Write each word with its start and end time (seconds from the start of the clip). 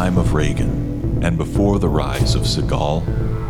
time 0.00 0.16
of 0.16 0.32
Reagan, 0.32 1.22
and 1.22 1.36
before 1.36 1.78
the 1.78 1.90
rise 1.90 2.34
of 2.34 2.44
Seagal, 2.44 3.04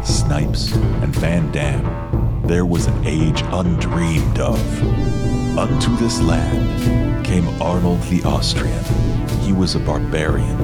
Snipes, 0.04 0.72
and 0.74 1.14
Van 1.14 1.48
Damme, 1.52 2.42
there 2.44 2.66
was 2.66 2.86
an 2.86 3.06
age 3.06 3.40
undreamed 3.52 4.40
of. 4.40 4.58
Unto 5.56 5.94
this 5.98 6.20
land 6.20 7.24
came 7.24 7.46
Arnold 7.62 8.02
the 8.08 8.24
Austrian. 8.24 8.84
He 9.42 9.52
was 9.52 9.76
a 9.76 9.78
barbarian, 9.78 10.60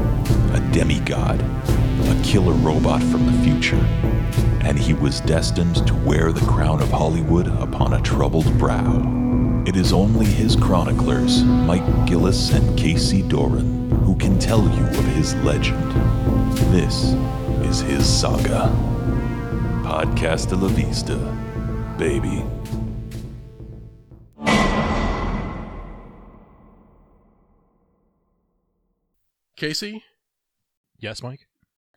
a 0.57 0.71
demigod, 0.73 1.41
a 1.41 2.21
killer 2.25 2.55
robot 2.55 3.01
from 3.05 3.25
the 3.25 3.45
future, 3.45 3.87
and 4.65 4.77
he 4.77 4.93
was 4.93 5.21
destined 5.21 5.87
to 5.87 5.95
wear 6.05 6.33
the 6.33 6.45
crown 6.47 6.83
of 6.83 6.91
Hollywood 6.91 7.47
upon 7.63 7.93
a 7.93 8.03
troubled 8.03 8.59
brow. 8.59 9.63
It 9.69 9.77
is 9.77 9.93
only 9.93 10.27
his 10.27 10.57
chroniclers, 10.57 11.45
Mike 11.45 12.07
Gillis 12.07 12.51
and 12.53 12.77
Casey 12.77 13.23
Doran, 13.23 13.96
who 14.17 14.19
can 14.19 14.39
tell 14.39 14.63
you 14.63 14.85
of 14.87 15.05
his 15.15 15.35
legend. 15.37 15.93
This 16.73 17.13
is 17.69 17.81
his 17.81 18.07
saga. 18.07 18.71
Podcasta 19.85 20.61
la 20.61 20.69
Vista, 20.69 21.17
baby. 21.99 22.43
Casey, 29.57 30.03
Yes, 30.99 31.23
Mike. 31.23 31.47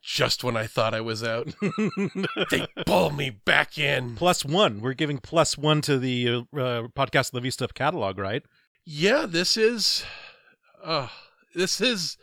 just 0.02 0.44
when 0.44 0.56
I 0.58 0.66
thought 0.68 0.94
I 0.94 1.02
was 1.02 1.24
out, 1.24 1.48
they 2.52 2.68
pull 2.86 3.12
me 3.12 3.30
back 3.30 3.78
in. 3.78 4.16
plus 4.16 4.44
one. 4.46 4.82
We're 4.82 4.94
giving 4.94 5.18
plus 5.20 5.58
one 5.58 5.82
to 5.82 5.98
the 5.98 6.28
uh, 6.28 6.38
uh, 6.58 6.88
podcast 6.90 7.34
La 7.34 7.40
Vista 7.42 7.68
catalog, 7.74 8.18
right? 8.18 8.44
Yeah, 8.86 9.26
this 9.28 9.56
is, 9.58 10.04
uh, 10.84 11.08
this 11.60 11.80
is, 11.82 12.18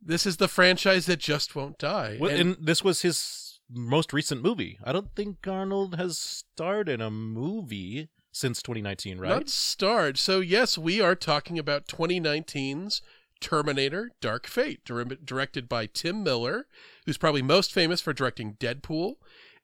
this 0.00 0.24
is 0.26 0.38
the 0.38 0.48
franchise 0.48 1.06
that 1.06 1.18
just 1.18 1.54
won't 1.54 1.78
die. 1.78 2.16
Well, 2.20 2.30
And- 2.30 2.40
and 2.40 2.66
this 2.66 2.82
was 2.82 3.02
his 3.02 3.60
most 3.68 4.12
recent 4.12 4.42
movie. 4.42 4.78
I 4.82 4.92
don't 4.92 5.14
think 5.14 5.46
Arnold 5.46 5.96
has 5.96 6.18
starred 6.18 6.88
in 6.88 7.00
a 7.00 7.10
movie 7.10 8.08
since 8.32 8.62
2019, 8.62 9.18
right? 9.18 9.28
Not 9.28 9.48
starred. 9.48 10.18
So 10.18 10.40
yes, 10.40 10.78
we 10.78 11.00
are 11.00 11.14
talking 11.14 11.58
about 11.58 11.86
2019's 11.86 13.02
Terminator: 13.40 14.10
Dark 14.20 14.46
Fate, 14.46 14.84
dir- 14.84 15.04
directed 15.04 15.68
by 15.68 15.86
Tim 15.86 16.22
Miller, 16.22 16.66
who's 17.06 17.16
probably 17.18 17.42
most 17.42 17.72
famous 17.72 18.00
for 18.00 18.12
directing 18.12 18.54
Deadpool, 18.54 19.14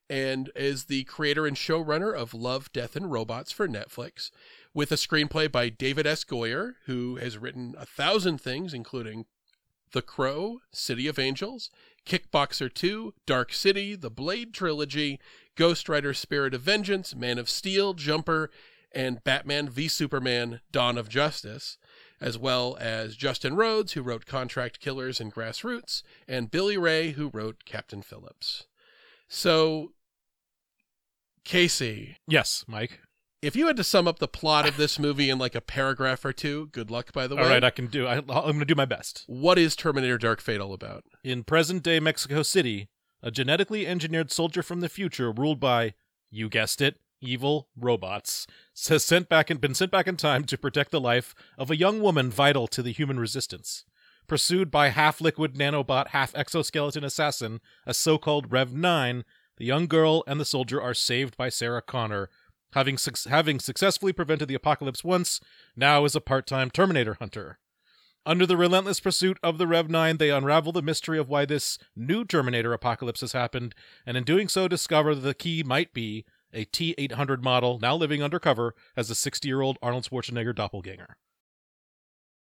and 0.09 0.51
is 0.55 0.85
the 0.85 1.05
creator 1.05 1.47
and 1.47 1.57
showrunner 1.57 2.15
of 2.15 2.33
Love, 2.33 2.73
Death, 2.73 2.97
and 2.97 3.11
Robots 3.13 3.53
for 3.53 3.69
Netflix, 3.69 4.31
with 4.77 4.93
a 4.93 4.97
screenplay 4.97 5.51
by 5.51 5.71
David 5.71 6.07
S. 6.07 6.23
Goyer, 6.23 6.75
who 6.85 7.17
has 7.17 7.39
written 7.39 7.75
a 7.79 7.87
thousand 7.87 8.43
things, 8.43 8.75
including 8.75 9.25
The 9.93 10.03
Crow, 10.03 10.59
City 10.71 11.09
of 11.09 11.19
Angels, 11.19 11.71
Kickboxer 12.05 12.73
2, 12.73 13.15
Dark 13.25 13.55
City, 13.55 13.97
The 13.97 14.11
Blade 14.11 14.53
Trilogy, 14.53 15.19
Ghost 15.55 15.89
Rider 15.89 16.13
Spirit 16.13 16.53
of 16.53 16.61
Vengeance, 16.61 17.17
Man 17.17 17.39
of 17.39 17.49
Steel, 17.49 17.95
Jumper, 17.95 18.51
and 18.93 19.25
Batman 19.25 19.71
v 19.71 19.89
Superman 19.89 20.61
Dawn 20.73 20.99
of 20.99 21.09
Justice, 21.09 21.79
as 22.21 22.37
well 22.37 22.77
as 22.79 23.17
Justin 23.17 23.57
Rhodes, 23.57 23.95
who 23.95 24.03
wrote 24.03 24.27
Contract 24.27 24.79
Killers 24.79 25.23
and 25.23 25.33
Grassroots, 25.33 26.03
and 26.29 26.51
Billy 26.51 26.77
Ray, 26.77 27.13
who 27.13 27.31
wrote 27.31 27.65
Captain 27.65 28.03
Phillips. 28.03 28.67
So, 29.27 29.93
Casey, 31.45 32.19
yes, 32.29 32.67
Mike. 32.69 33.01
If 33.47 33.55
you 33.55 33.69
had 33.69 33.77
to 33.77 33.85
sum 33.85 34.09
up 34.09 34.19
the 34.19 34.27
plot 34.27 34.67
of 34.67 34.77
this 34.77 34.99
movie 34.99 35.31
in 35.31 35.39
like 35.39 35.55
a 35.55 35.61
paragraph 35.61 36.25
or 36.25 36.33
two, 36.33 36.67
good 36.73 36.91
luck, 36.91 37.13
by 37.13 37.29
the 37.29 37.37
way. 37.37 37.43
All 37.43 37.49
right, 37.49 37.63
I 37.63 37.71
can 37.71 37.87
do. 37.87 38.05
I, 38.05 38.17
I'm 38.17 38.27
going 38.27 38.59
to 38.59 38.65
do 38.65 38.75
my 38.75 38.85
best. 38.85 39.25
what 39.29 39.57
is 39.57 39.77
Terminator 39.77 40.19
Dark 40.19 40.41
Fate 40.41 40.61
all 40.61 40.73
about? 40.73 41.05
In 41.23 41.45
present 41.45 41.85
day 41.85 42.01
Mexico 42.01 42.43
City, 42.43 42.89
a 43.23 43.31
genetically 43.31 43.87
engineered 43.87 44.33
soldier 44.33 44.65
from 44.65 44.81
the 44.81 44.89
future 44.89 45.31
ruled 45.31 45.61
by, 45.61 45.95
you 46.29 46.49
guessed 46.49 46.81
it, 46.81 46.99
evil 47.21 47.69
robots, 47.77 48.49
has 48.89 49.05
sent 49.05 49.29
back 49.29 49.49
and 49.49 49.61
been 49.61 49.75
sent 49.75 49.93
back 49.93 50.09
in 50.09 50.17
time 50.17 50.45
to 50.45 50.59
protect 50.59 50.91
the 50.91 51.01
life 51.01 51.33
of 51.57 51.71
a 51.71 51.77
young 51.77 52.01
woman 52.01 52.31
vital 52.31 52.67
to 52.67 52.83
the 52.83 52.93
human 52.93 53.21
resistance. 53.21 53.85
Pursued 54.27 54.73
by 54.73 54.89
half 54.89 55.21
liquid 55.21 55.55
nanobot, 55.55 56.09
half 56.09 56.35
exoskeleton 56.35 57.05
assassin, 57.05 57.61
a 57.87 57.95
so 57.95 58.19
called 58.19 58.51
Rev 58.51 58.75
9, 58.75 59.25
the 59.57 59.65
young 59.65 59.87
girl 59.87 60.23
and 60.27 60.39
the 60.39 60.45
soldier 60.45 60.83
are 60.83 60.95
saved 60.95 61.37
by 61.37 61.49
Sarah 61.49 61.81
Connor. 61.81 62.29
Having, 62.77 62.99
suc 62.99 63.17
having 63.25 63.59
successfully 63.59 64.13
prevented 64.13 64.49
the 64.49 64.55
apocalypse 64.55 65.03
once, 65.03 65.41
now 65.75 66.05
is 66.05 66.15
a 66.15 66.21
part 66.21 66.47
time 66.47 66.71
Terminator 66.71 67.15
hunter. 67.15 67.59
Under 68.27 68.45
the 68.45 68.59
relentless 68.59 69.01
pursuit 69.01 69.39
of 69.43 69.57
the 69.57 69.67
Rev 69.67 69.89
9, 69.89 70.19
they 70.19 70.29
unravel 70.29 70.73
the 70.73 70.83
mystery 70.83 71.19
of 71.19 71.27
why 71.27 71.47
this 71.47 71.79
new 71.97 72.23
Terminator 72.23 72.75
apocalypse 72.75 73.23
has 73.23 73.33
happened, 73.33 73.75
and 74.05 74.15
in 74.19 74.25
doing 74.25 74.47
so, 74.47 74.69
discover 74.69 75.15
that 75.15 75.23
the 75.23 75.33
key 75.33 75.63
might 75.63 75.95
be 75.95 76.27
a 76.53 76.65
T 76.65 76.95
800 76.99 77.43
model 77.43 77.79
now 77.81 77.97
living 77.97 78.23
undercover 78.23 78.75
as 78.95 79.09
a 79.09 79.15
60 79.15 79.49
year 79.49 79.63
old 79.63 79.79
Arnold 79.81 80.07
Schwarzenegger 80.11 80.55
doppelganger. 80.55 81.17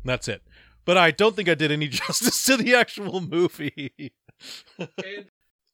That's 0.03 0.27
it. 0.27 0.41
But 0.83 0.97
I 0.97 1.11
don't 1.11 1.35
think 1.35 1.47
I 1.47 1.53
did 1.53 1.71
any 1.71 1.87
justice 1.89 2.41
to 2.45 2.57
the 2.57 2.73
actual 2.73 3.21
movie. 3.21 4.15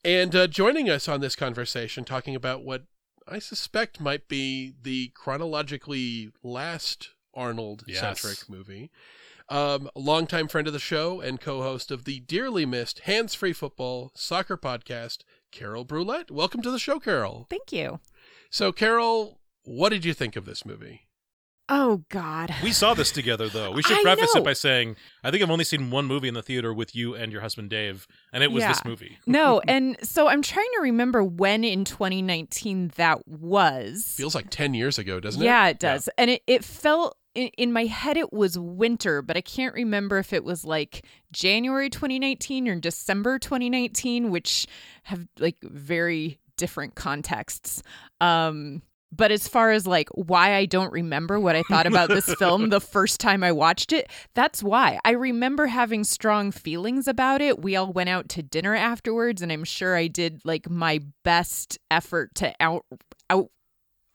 And 0.03 0.33
uh, 0.33 0.47
joining 0.47 0.89
us 0.89 1.09
on 1.09 1.19
this 1.19 1.35
conversation, 1.35 2.05
talking 2.05 2.33
about 2.33 2.63
what 2.63 2.83
I 3.31 3.39
suspect 3.39 3.99
might 3.99 4.27
be 4.27 4.73
the 4.81 5.09
chronologically 5.09 6.31
last 6.41 7.09
Arnold 7.33 7.83
centric 7.87 8.37
Yes. 8.39 8.49
movie, 8.49 8.89
um, 9.49 9.89
a 9.95 9.99
longtime 9.99 10.47
friend 10.47 10.65
of 10.67 10.73
the 10.73 10.79
show 10.79 11.21
and 11.21 11.39
co 11.39 11.61
host 11.61 11.91
of 11.91 12.05
the 12.05 12.19
dearly 12.21 12.65
missed 12.65 12.99
Hands 13.01 13.33
Free 13.33 13.53
Football 13.53 14.11
Soccer 14.15 14.57
Podcast, 14.57 15.19
Carol 15.51 15.85
Brouillette. 15.85 16.31
Welcome 16.31 16.61
to 16.63 16.71
the 16.71 16.79
show, 16.79 16.99
Carol. 16.99 17.45
Thank 17.49 17.71
you. 17.71 17.99
So, 18.49 18.71
Carol, 18.71 19.39
what 19.63 19.89
did 19.89 20.05
you 20.05 20.13
think 20.15 20.35
of 20.35 20.45
this 20.45 20.65
movie? 20.65 21.07
Oh 21.69 22.03
God. 22.09 22.53
we 22.63 22.71
saw 22.71 22.95
this 22.95 23.11
together, 23.11 23.47
though. 23.47 23.71
We 23.71 23.83
should 23.83 23.99
I 23.99 24.01
preface 24.01 24.33
know. 24.33 24.41
it 24.41 24.43
by 24.43 24.53
saying 24.53 24.95
I 25.23 25.29
think 25.29 25.43
I've 25.43 25.51
only 25.51 25.63
seen 25.63 25.91
one 25.91 26.05
movie 26.05 26.27
in 26.27 26.33
the 26.33 26.41
theater 26.41 26.73
with 26.73 26.95
you 26.95 27.13
and 27.13 27.31
your 27.31 27.41
husband 27.41 27.69
Dave, 27.69 28.07
and 28.33 28.43
it 28.43 28.51
was 28.51 28.63
this 28.63 28.83
movie. 28.83 29.19
no, 29.27 29.61
and 29.67 29.95
so 30.01 30.27
I'm 30.27 30.41
trying 30.41 30.69
to 30.75 30.81
remember 30.81 31.23
when 31.23 31.63
in 31.63 31.85
2019 31.85 32.93
that 32.95 33.27
was. 33.27 34.13
Feels 34.17 34.33
like 34.33 34.49
10 34.49 34.73
years 34.73 34.97
ago, 34.97 35.19
doesn't 35.19 35.41
it? 35.41 35.45
yeah, 35.45 35.67
it 35.67 35.79
does. 35.79 36.09
And 36.17 36.31
it, 36.31 36.41
it 36.47 36.63
felt 36.63 37.15
in, 37.35 37.49
in 37.57 37.71
my 37.71 37.85
head 37.85 38.17
it 38.17 38.33
was 38.33 38.57
winter, 38.57 39.21
but 39.21 39.37
I 39.37 39.41
can't 39.41 39.73
remember 39.73 40.17
if 40.17 40.33
it 40.33 40.43
was 40.43 40.65
like 40.65 41.05
January 41.31 41.89
2019 41.89 42.67
or 42.67 42.75
December 42.75 43.37
2019, 43.37 44.31
which 44.31 44.67
have 45.03 45.27
like 45.37 45.57
very 45.61 46.39
different 46.57 46.95
contexts. 46.95 47.83
Um 48.19 48.81
but 49.11 49.31
as 49.31 49.47
far 49.47 49.71
as 49.71 49.87
like 49.87 50.09
why 50.09 50.55
I 50.55 50.65
don't 50.65 50.91
remember 50.91 51.39
what 51.39 51.55
I 51.55 51.63
thought 51.63 51.87
about 51.87 52.09
this 52.09 52.33
film 52.35 52.69
the 52.69 52.79
first 52.81 53.19
time 53.19 53.43
I 53.43 53.51
watched 53.51 53.91
it, 53.91 54.09
that's 54.33 54.61
why. 54.61 54.99
I 55.03 55.11
remember 55.11 55.67
having 55.67 56.03
strong 56.03 56.51
feelings 56.51 57.07
about 57.07 57.41
it. 57.41 57.61
We 57.61 57.75
all 57.75 57.91
went 57.91 58.09
out 58.09 58.29
to 58.29 58.43
dinner 58.43 58.75
afterwards 58.75 59.41
and 59.41 59.51
I'm 59.51 59.63
sure 59.63 59.95
I 59.95 60.07
did 60.07 60.41
like 60.45 60.69
my 60.69 61.01
best 61.23 61.77
effort 61.89 62.35
to 62.35 62.53
out 62.59 62.85
out 63.29 63.49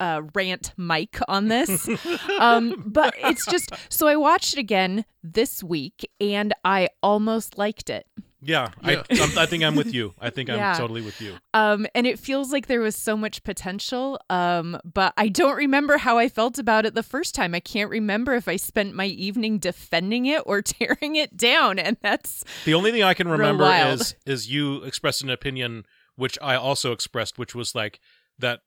uh, 0.00 0.22
rant 0.34 0.72
Mike 0.77 1.19
on 1.28 1.49
this. 1.49 1.88
um, 2.38 2.84
but 2.87 3.15
it's 3.19 3.47
just 3.47 3.72
so 3.88 4.06
I 4.06 4.16
watched 4.16 4.55
it 4.55 4.61
again 4.61 5.05
this 5.22 5.62
week 5.62 6.09
and 6.21 6.53
I 6.65 6.88
almost 7.03 7.59
liked 7.59 7.91
it. 7.91 8.06
Yeah, 8.44 8.71
Yeah. 8.82 9.03
I, 9.10 9.22
I'm, 9.22 9.38
I 9.38 9.47
think 9.47 9.65
I'm 9.65 9.75
with 9.77 9.93
you. 9.93 10.12
I 10.21 10.31
think 10.31 10.50
I'm 10.50 10.56
Yeah. 10.59 10.75
totally 10.75 11.03
with 11.03 11.21
you. 11.21 11.37
Um, 11.55 11.87
and 11.94 12.06
it 12.06 12.19
feels 12.19 12.53
like 12.53 12.66
there 12.66 12.81
was 12.81 12.94
so 12.97 13.16
much 13.16 13.43
potential. 13.43 14.21
Um, 14.31 14.78
but 14.84 15.15
I 15.16 15.28
don't 15.28 15.56
remember 15.56 15.99
how 15.99 16.19
I 16.19 16.28
felt 16.28 16.59
about 16.59 16.87
it 16.87 16.94
the 16.94 17.03
first 17.03 17.34
time. 17.34 17.55
I 17.55 17.60
can't 17.60 17.91
remember 17.91 18.34
if 18.34 18.47
I 18.49 18.56
spent 18.56 18.94
my 18.94 19.06
evening 19.06 19.59
defending 19.59 20.26
it 20.26 20.43
or 20.46 20.62
tearing 20.75 21.17
it 21.17 21.37
down. 21.37 21.79
And 21.79 21.96
that's 22.02 22.44
The 22.64 22.75
only 22.75 22.93
thing 22.93 23.02
I 23.02 23.14
can 23.14 23.29
remember 23.29 23.64
is 23.64 24.14
is 24.26 24.50
you 24.50 24.82
expressed 24.85 25.23
an 25.23 25.31
opinion 25.31 25.85
which 26.17 26.38
I 26.41 26.55
also 26.55 26.93
expressed, 26.93 27.38
which 27.38 27.55
was 27.55 27.75
like 27.75 27.99
that 28.38 28.61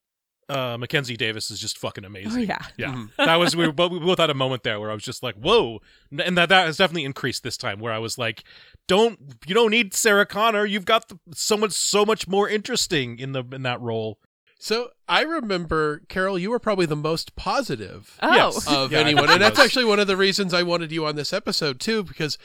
uh, 0.50 0.78
Mackenzie 0.78 1.18
Davis 1.18 1.52
is 1.52 1.60
just 1.60 1.78
fucking 1.78 2.06
amazing. 2.06 2.32
oh 2.34 2.38
yeah. 2.38 2.60
Yeah, 2.78 2.94
Mhm. 2.94 3.10
that 3.18 3.36
was 3.36 3.56
we, 3.56 3.66
were, 3.68 3.74
both- 3.74 3.92
we 3.92 4.00
both 4.00 4.18
had 4.20 4.30
a 4.30 4.34
moment 4.34 4.64
there 4.64 4.80
where 4.80 4.90
I 4.92 4.94
was 4.94 5.04
just 5.04 5.22
like, 5.24 5.36
"Whoa!" 5.36 5.82
and 6.12 6.38
that 6.38 6.50
that 6.50 6.66
has 6.68 6.78
definitely 6.78 7.06
increased 7.06 7.44
this 7.44 7.58
time. 7.58 7.80
Where 7.80 7.92
I 7.94 7.98
was 8.00 8.18
like, 8.18 8.44
"Don't 8.88 9.20
you 9.46 9.54
don't 9.54 9.72
need 9.72 9.94
Sarah 9.94 10.26
Connor? 10.26 10.66
You've 10.66 10.86
got 10.86 11.10
the, 11.10 11.20
someone 11.34 11.70
so 11.72 12.06
much 12.06 12.28
more 12.28 12.48
interesting 12.48 13.20
in 13.20 13.34
the 13.34 13.44
in 13.52 13.64
that 13.64 13.82
role." 13.82 14.20
So 14.60 14.90
I 15.08 15.22
remember, 15.22 16.02
Carol, 16.10 16.40
you 16.40 16.50
were 16.50 16.58
probably 16.60 16.88
the 16.88 16.96
most 16.96 17.36
positive 17.36 18.18
Oh. 18.24 18.34
Yes. 18.34 18.68
of 18.72 18.92
Yeah, 18.92 19.00
anyone. 19.00 19.30
And 19.30 19.40
that's 19.42 19.60
actually 19.60 19.86
one 19.86 20.00
of 20.00 20.08
the 20.08 20.18
reasons 20.18 20.52
I 20.54 20.64
wanted 20.64 20.92
you 20.92 21.06
on 21.06 21.16
this 21.16 21.32
episode, 21.32 21.80
too, 21.80 22.04
because 22.04 22.40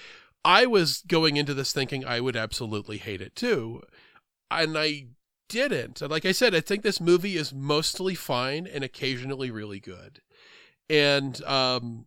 I 0.45 0.67
was 0.67 1.03
going 1.07 1.39
into 1.39 1.55
this 1.55 1.73
thinking 1.73 2.05
I 2.05 2.21
would 2.21 2.37
absolutely 2.37 2.99
hate 2.99 3.23
it, 3.23 3.35
too. 3.35 3.81
And 4.51 4.77
I 4.77 5.07
didn't. 5.53 6.01
Like 6.01 6.27
I 6.27 6.33
said, 6.33 6.55
I 6.55 6.61
think 6.61 6.83
this 6.83 7.01
movie 7.01 7.37
is 7.37 7.53
mostly 7.53 8.15
fine 8.15 8.67
and 8.67 8.83
occasionally 8.83 9.51
really 9.51 9.79
good. 9.79 10.21
And 10.89 11.43
um, 11.45 12.07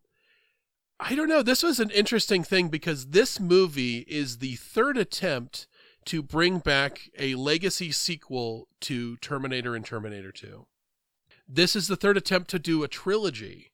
I 1.00 1.15
don't 1.15 1.30
know. 1.30 1.42
This 1.42 1.63
was 1.63 1.80
an 1.80 1.92
interesting 1.92 2.44
thing 2.44 2.69
because 2.69 3.07
this 3.07 3.39
movie 3.39 4.00
is 4.07 4.39
the 4.39 4.56
third 4.56 4.97
attempt 4.97 5.68
to 6.06 6.21
bring 6.21 6.59
back 6.59 7.09
a 7.18 7.36
legacy 7.36 7.92
sequel 7.92 8.68
to 8.81 9.18
Terminator 9.18 9.75
and 9.75 9.86
Terminator 9.86 10.31
2. 10.31 10.65
This 11.48 11.75
is 11.75 11.88
the 11.88 11.95
third 11.95 12.18
attempt 12.18 12.50
to 12.51 12.59
do 12.59 12.83
a 12.83 12.88
trilogy. 12.88 13.71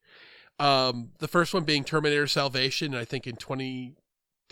Um, 0.60 1.12
the 1.20 1.28
first 1.28 1.54
one 1.54 1.64
being 1.64 1.84
Terminator 1.84 2.28
Salvation, 2.28 2.94
I 2.94 3.06
think 3.06 3.26
in 3.26 3.36
20, 3.36 3.96
I 3.98 4.01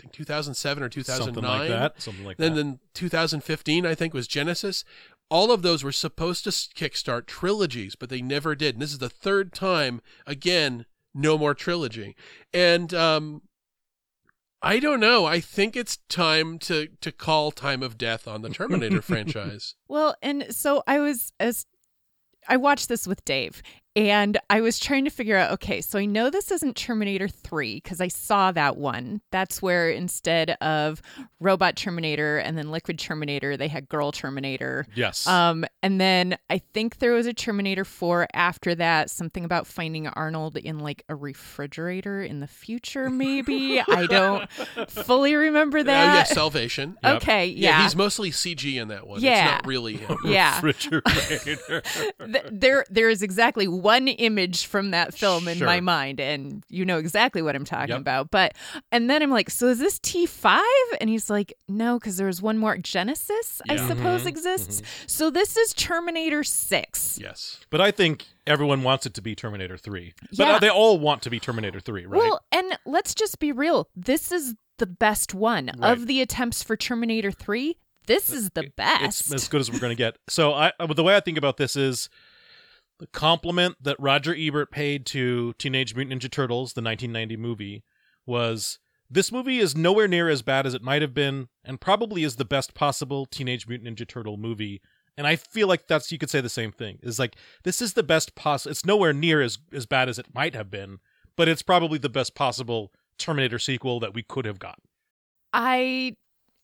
think 0.00 0.12
2007 0.12 0.82
or 0.82 0.88
2009. 0.88 1.34
Something 1.34 1.44
like 1.60 1.68
that. 1.68 2.00
Something 2.02 2.24
like 2.24 2.36
Then, 2.38 2.54
that. 2.54 2.62
then 2.62 2.78
2015, 2.94 3.86
I 3.86 3.94
think, 3.94 4.14
was 4.14 4.26
Genisys. 4.28 4.84
All 5.28 5.52
of 5.52 5.62
those 5.62 5.84
were 5.84 5.92
supposed 5.92 6.44
to 6.44 6.48
s- 6.48 6.68
kickstart 6.74 7.26
trilogies, 7.26 7.94
but 7.94 8.08
they 8.08 8.20
never 8.20 8.54
did. 8.54 8.74
And 8.74 8.82
this 8.82 8.92
is 8.92 8.98
the 8.98 9.08
third 9.08 9.52
time, 9.52 10.00
again, 10.26 10.86
no 11.14 11.38
more 11.38 11.54
trilogy. 11.54 12.16
And 12.52 12.92
um, 12.94 13.42
I 14.62 14.78
don't 14.80 15.00
know. 15.00 15.26
I 15.26 15.40
think 15.40 15.76
it's 15.76 15.98
time 16.08 16.58
to 16.60 16.88
to 17.00 17.12
call 17.12 17.50
Time 17.52 17.82
of 17.82 17.96
Death 17.96 18.26
on 18.28 18.42
the 18.42 18.48
Terminator 18.60 19.00
franchise. 19.02 19.74
Well, 19.88 20.16
and 20.20 20.54
so 20.54 20.82
I 20.86 20.98
was 20.98 21.32
as 21.40 21.66
I 22.48 22.56
watched 22.56 22.88
this 22.88 23.06
with 23.06 23.24
Dave 23.24 23.62
and 23.96 24.38
I 24.48 24.60
was 24.60 24.78
trying 24.78 25.04
to 25.04 25.10
figure 25.10 25.36
out 25.36 25.50
okay, 25.52 25.80
so 25.80 25.98
I 25.98 26.04
know 26.04 26.30
this 26.30 26.50
isn't 26.50 26.76
Terminator 26.76 27.28
3 27.28 27.76
because 27.82 28.00
I 28.00 28.08
saw 28.08 28.52
that 28.52 28.76
one. 28.76 29.20
That's 29.30 29.60
where 29.60 29.90
instead 29.90 30.50
of 30.60 31.02
Robot 31.40 31.76
Terminator 31.76 32.38
and 32.38 32.56
then 32.56 32.70
Liquid 32.70 32.98
Terminator, 32.98 33.56
they 33.56 33.68
had 33.68 33.88
Girl 33.88 34.12
Terminator. 34.12 34.86
yes. 34.94 35.26
Um, 35.26 35.64
and 35.82 36.00
then 36.00 36.36
I 36.48 36.58
think 36.58 36.98
there 36.98 37.12
was 37.12 37.26
a 37.26 37.32
Terminator 37.32 37.84
4 37.84 38.28
after 38.32 38.74
that, 38.76 39.10
something 39.10 39.44
about 39.44 39.66
finding 39.66 40.06
Arnold 40.08 40.56
in 40.56 40.78
like 40.78 41.02
a 41.08 41.14
refrigerator 41.16 42.22
in 42.22 42.40
the 42.40 42.46
future, 42.46 43.10
maybe. 43.10 43.80
I 43.88 44.06
don't 44.06 44.48
fully 44.88 45.34
remember 45.34 45.82
that. 45.82 46.02
Oh, 46.02 46.06
that. 46.14 46.28
yeah, 46.28 46.34
Salvation. 46.34 46.96
Yep. 47.02 47.16
Okay, 47.22 47.46
Yeah. 47.46 47.70
yeah. 47.70 47.82
he's 47.82 47.96
mostly 47.96 48.30
CG 48.30 48.80
in 48.80 48.88
that 48.88 49.06
one. 49.06 49.20
Yeah. 49.20 49.30
It's 49.30 49.52
not 49.52 49.66
really 49.66 49.96
him. 49.96 50.16
yeah. 50.24 50.60
Refrigerator. 50.62 51.82
There 52.52 52.84
there 52.90 53.08
is 53.08 53.22
exactly 53.22 53.66
one 53.82 54.08
image 54.08 54.66
from 54.66 54.90
that 54.92 55.14
film 55.14 55.48
in 55.48 55.58
my 55.64 55.80
mind 55.80 56.20
and 56.20 56.62
you 56.68 56.84
know 56.84 56.98
exactly 56.98 57.42
what 57.42 57.54
I'm 57.56 57.64
talking 57.64 57.90
Yep. 57.90 58.00
about 58.00 58.30
but 58.30 58.54
and 58.92 59.08
then 59.10 59.22
I'm 59.22 59.30
like 59.30 59.50
so 59.50 59.68
is 59.68 59.78
this 59.78 59.98
T5 59.98 60.60
and 61.00 61.08
he's 61.10 61.30
like 61.30 61.52
no 61.68 61.98
cuz 61.98 62.16
there's 62.16 62.40
one 62.42 62.58
more 62.58 62.76
Genisys 62.76 63.60
I 63.68 63.74
Yeah. 63.74 63.88
suppose 63.88 64.22
Mhm. 64.22 64.26
exists 64.28 64.82
so 65.06 65.30
this 65.30 65.56
is 65.56 65.72
Terminator 65.74 66.44
6 66.44 67.18
Yes. 67.20 67.58
but 67.70 67.80
I 67.80 67.90
think 67.90 68.26
everyone 68.46 68.82
wants 68.82 69.06
it 69.06 69.14
to 69.14 69.22
be 69.22 69.34
Terminator 69.34 69.76
3. 69.76 70.12
But 70.36 70.38
Yeah. 70.38 70.52
uh, 70.54 70.58
they 70.58 70.70
all 70.70 70.98
want 70.98 71.22
to 71.22 71.30
be 71.30 71.38
Terminator 71.40 71.80
3, 71.80 72.06
right? 72.06 72.18
well 72.18 72.40
and 72.52 72.78
let's 72.86 73.14
just 73.14 73.38
be 73.38 73.52
real 73.52 73.88
this 73.96 74.30
is 74.32 74.54
the 74.78 74.86
best 74.86 75.34
one 75.34 75.70
Right. 75.78 75.92
of 75.92 76.06
the 76.06 76.20
attempts 76.20 76.62
for 76.62 76.76
Terminator 76.76 77.30
3 77.32 77.76
this 78.06 78.32
is 78.32 78.50
the 78.54 78.64
best 78.76 79.20
It's 79.20 79.32
as 79.34 79.48
good 79.48 79.60
as 79.60 79.70
we're 79.70 79.78
going 79.78 79.90
to 79.90 79.94
get. 79.94 80.16
So 80.28 80.52
I 80.52 80.72
uh, 80.80 80.86
the 80.92 81.04
way 81.04 81.14
I 81.14 81.20
think 81.20 81.38
about 81.38 81.58
this 81.58 81.76
is 81.76 82.08
the 83.00 83.06
compliment 83.06 83.76
that 83.80 83.98
Roger 83.98 84.36
Ebert 84.38 84.70
paid 84.70 85.06
to 85.06 85.54
Teenage 85.54 85.96
Mutant 85.96 86.22
Ninja 86.22 86.30
Turtles, 86.30 86.74
the 86.74 86.82
1990 86.82 87.36
movie, 87.38 87.82
was 88.26 88.78
this 89.08 89.32
movie 89.32 89.58
is 89.58 89.74
nowhere 89.74 90.06
near 90.06 90.28
as 90.28 90.42
bad 90.42 90.66
as 90.66 90.74
it 90.74 90.82
might 90.82 91.00
have 91.00 91.14
been, 91.14 91.48
and 91.64 91.80
probably 91.80 92.24
is 92.24 92.36
the 92.36 92.44
best 92.44 92.74
possible 92.74 93.24
Teenage 93.24 93.66
Mutant 93.66 93.98
Ninja 93.98 94.06
Turtle 94.06 94.36
movie. 94.36 94.82
And 95.16 95.26
I 95.26 95.36
feel 95.36 95.66
like 95.66 95.86
that's 95.86 96.12
you 96.12 96.18
could 96.18 96.28
say 96.28 96.42
the 96.42 96.50
same 96.50 96.72
thing. 96.72 96.98
Is 97.02 97.18
like 97.18 97.36
this 97.64 97.80
is 97.80 97.94
the 97.94 98.02
best 98.02 98.34
possible. 98.34 98.70
It's 98.70 98.84
nowhere 98.84 99.14
near 99.14 99.40
as 99.40 99.58
as 99.72 99.86
bad 99.86 100.10
as 100.10 100.18
it 100.18 100.34
might 100.34 100.54
have 100.54 100.70
been, 100.70 100.98
but 101.36 101.48
it's 101.48 101.62
probably 101.62 101.98
the 101.98 102.10
best 102.10 102.34
possible 102.34 102.92
Terminator 103.18 103.58
sequel 103.58 103.98
that 104.00 104.12
we 104.12 104.22
could 104.22 104.44
have 104.44 104.58
gotten. 104.58 104.84
I 105.54 106.16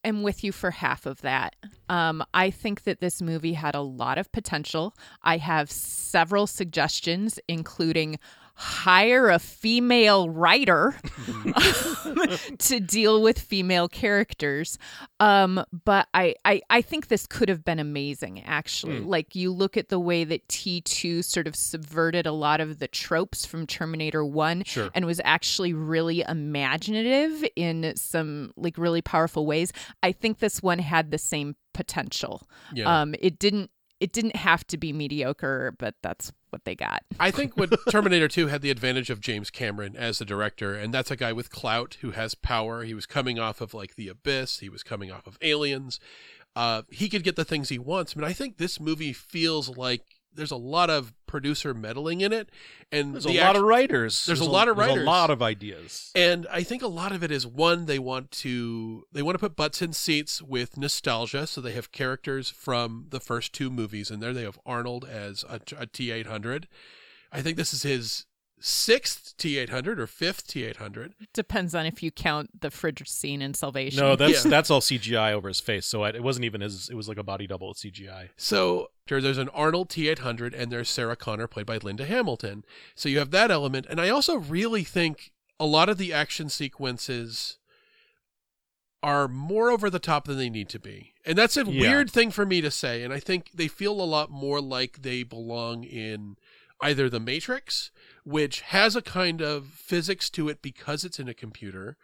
am 0.07 0.23
with 0.23 0.43
you 0.43 0.53
for 0.53 0.71
half 0.71 1.07
of 1.07 1.21
that. 1.23 1.57
Um, 1.89 2.25
I 2.33 2.51
think 2.51 2.85
that 2.85 3.01
this 3.01 3.21
movie 3.21 3.53
had 3.55 3.75
a 3.75 3.81
lot 3.81 4.19
of 4.19 4.33
potential. 4.33 4.95
I 5.23 5.37
have 5.39 5.71
several 5.71 6.47
suggestions, 6.47 7.39
including 7.49 8.19
hire 8.59 9.29
a 9.29 9.39
female 9.39 10.31
writer 10.31 10.97
to 12.59 12.81
deal 12.81 13.23
with 13.23 13.39
female 13.39 13.89
characters. 13.89 14.79
Um, 15.21 15.63
but 15.85 16.09
I, 16.15 16.35
I, 16.45 16.63
I 16.71 16.81
think 16.83 17.09
this 17.09 17.27
could 17.27 17.49
have 17.49 17.65
been 17.65 17.79
amazing, 17.79 18.43
actually. 18.45 19.01
Hmm. 19.01 19.09
Like, 19.09 19.35
you 19.35 19.53
look 19.53 19.77
at 19.77 19.91
the 19.91 20.01
way 20.01 20.25
that 20.25 20.47
T2 20.49 21.23
sort 21.25 21.47
of 21.47 21.55
subverted 21.55 22.27
a 22.27 22.33
lot 22.33 22.61
of 22.61 22.79
the 22.79 22.89
tropes 22.89 23.45
from 23.45 23.67
Terminator 23.67 24.25
1 24.25 24.65
Sure. 24.65 24.91
and 24.95 25.05
was 25.05 25.21
actually 25.25 25.73
really 25.75 26.25
imaginative 26.27 27.45
in 27.57 27.93
some 27.97 28.53
like 28.57 28.79
really 28.79 29.03
powerful 29.03 29.47
ways. 29.47 29.73
I 30.03 30.13
think 30.13 30.39
this 30.39 30.63
one 30.63 30.79
had 30.79 31.11
the 31.11 31.19
same 31.19 31.57
potential. 31.75 32.49
Yeah. 32.73 33.03
Um 33.03 33.15
it 33.21 33.39
didn't 33.39 33.71
it 34.01 34.13
didn't 34.13 34.37
have 34.37 34.67
to 34.69 34.77
be 34.77 34.93
mediocre, 34.93 35.75
but 35.79 35.95
that's 36.03 36.33
what 36.51 36.65
they 36.65 36.75
got. 36.75 37.03
I 37.21 37.31
think 37.31 37.57
what 37.57 37.73
Terminator 37.91 38.29
2 38.29 38.49
had 38.49 38.63
the 38.63 38.71
advantage 38.71 39.11
of 39.11 39.21
James 39.21 39.51
Cameron 39.51 39.97
as 39.97 40.19
the 40.19 40.25
director, 40.25 40.75
and 40.75 40.93
that's 40.93 41.11
a 41.11 41.17
guy 41.17 41.33
with 41.33 41.51
clout 41.51 41.99
who 42.01 42.13
has 42.13 42.35
power. 42.35 42.85
He 42.85 42.95
was 42.95 43.07
coming 43.07 43.39
off 43.39 43.61
of 43.61 43.75
like 43.75 43.95
The 43.95 44.09
Abyss, 44.09 44.59
he 44.61 44.69
was 44.69 44.83
coming 44.83 45.11
off 45.11 45.27
of 45.27 45.39
Aliens. 45.41 45.99
Uh, 46.55 46.83
he 46.91 47.11
could 47.11 47.23
get 47.23 47.37
the 47.37 47.45
things 47.45 47.69
he 47.69 47.79
wants. 47.79 48.15
But 48.15 48.25
I 48.25 48.33
think 48.33 48.57
this 48.57 48.81
movie 48.81 49.13
feels 49.13 49.77
like 49.77 50.16
there's 50.37 50.51
a 50.51 50.57
lot 50.57 50.91
of 50.91 51.13
producer 51.27 51.75
meddling 51.75 52.21
in 52.21 52.33
it, 52.33 52.51
and 52.93 53.15
There's 53.15 53.25
the 53.25 53.39
a 53.39 53.41
lot 53.41 53.49
act- 53.51 53.57
of 53.59 53.63
writers. 53.65 54.27
there's 54.27 54.41
a 54.41 54.45
lot 54.45 54.69
of 54.69 54.77
there's 54.77 54.89
writers. 54.91 55.03
a 55.03 55.07
lot 55.07 55.31
of 55.31 55.43
ideas. 55.43 56.11
And 56.15 56.47
I 56.51 56.63
think 56.63 56.83
a 56.83 56.87
lot 56.89 57.11
of 57.13 57.25
it 57.25 57.31
is 57.31 57.47
one 57.47 57.87
they 57.87 57.99
want 57.99 58.31
to 58.43 59.05
they 59.13 59.23
want 59.23 59.35
to 59.35 59.39
put 59.41 59.57
butts 59.57 59.83
in 59.83 59.93
seats 59.93 60.41
with 60.41 60.77
nostalgia, 60.77 61.47
so 61.47 61.61
they 61.61 61.73
have 61.73 61.91
characters 61.93 62.51
from 62.51 63.07
the 63.11 63.21
first 63.21 63.53
two 63.53 63.71
movies 63.71 64.11
in 64.11 64.21
there. 64.21 64.33
They 64.33 64.45
have 64.45 64.59
Arnold 64.65 65.05
as 65.05 65.45
a, 65.49 65.57
a 65.57 65.87
T800. 65.87 66.65
I 67.33 67.43
think 67.43 67.57
this 67.57 67.75
is 67.75 67.83
his 67.83 68.27
sixth 68.59 69.35
T800 69.37 69.99
or 69.99 70.07
fifth 70.07 70.47
T800. 70.47 71.13
Depends 71.35 71.75
on 71.75 71.85
if 71.87 72.03
you 72.03 72.11
count 72.11 72.61
the 72.63 72.71
fridge 72.71 73.07
scene 73.09 73.43
in 73.43 73.53
Salvation. 73.53 74.01
No, 74.01 74.17
that's 74.17 74.45
Yeah. 74.45 74.51
that's 74.51 74.71
all 74.71 74.81
CGI 74.81 75.33
over 75.33 75.49
his 75.49 75.61
face. 75.61 75.85
So 75.87 76.05
it 76.05 76.23
wasn't 76.23 76.45
even 76.47 76.61
his. 76.63 76.89
It 76.89 76.95
was 76.95 77.09
like 77.09 77.19
a 77.19 77.23
body 77.23 77.47
double 77.47 77.69
with 77.69 77.79
CGI. 77.79 78.31
So 78.37 78.77
there- 78.79 78.87
there's 79.09 79.39
an 79.39 79.49
Arnold 79.51 79.89
T800 79.89 80.55
and 80.59 80.71
there's 80.71 80.89
Sarah 80.89 81.17
Connor 81.17 81.47
played 81.47 81.67
by 81.67 81.79
Linda 81.79 82.07
Hamilton. 82.07 82.65
So 82.95 83.09
you 83.09 83.19
have 83.19 83.31
that 83.31 83.51
element, 83.51 83.87
and 83.89 84.01
I 84.01 84.09
also 84.09 84.37
really 84.37 84.85
think 84.85 85.33
a 85.59 85.67
lot 85.67 85.89
of 85.89 85.97
the 85.99 86.13
action 86.13 86.49
sequences 86.49 87.59
are 89.03 89.29
more 89.29 89.71
over 89.71 89.89
the 89.89 89.99
top 89.99 90.25
than 90.27 90.37
they 90.39 90.51
need 90.51 90.69
to 90.71 90.79
be. 90.81 91.13
And 91.25 91.37
that's 91.39 91.57
a 91.57 91.65
Yeah. 91.65 91.81
weird 91.81 92.11
thing 92.11 92.31
for 92.31 92.45
me 92.45 92.61
to 92.61 92.71
say, 92.71 93.03
and 93.03 93.13
I 93.13 93.21
think 93.21 93.51
they 93.55 93.69
feel 93.69 94.01
a 94.01 94.05
lot 94.05 94.31
more 94.31 94.61
like 94.61 95.03
they 95.03 95.23
belong 95.23 95.85
in 95.85 96.37
either 96.83 97.09
The 97.09 97.21
Matrix, 97.21 97.91
which 98.25 98.61
has 98.63 98.97
a 98.97 99.03
kind 99.03 99.41
of 99.41 99.69
physics 99.69 100.29
to 100.31 100.49
it 100.49 100.61
because 100.61 101.05
it's 101.05 101.21
in 101.21 101.29
a 101.29 101.35
computer, 101.35 101.97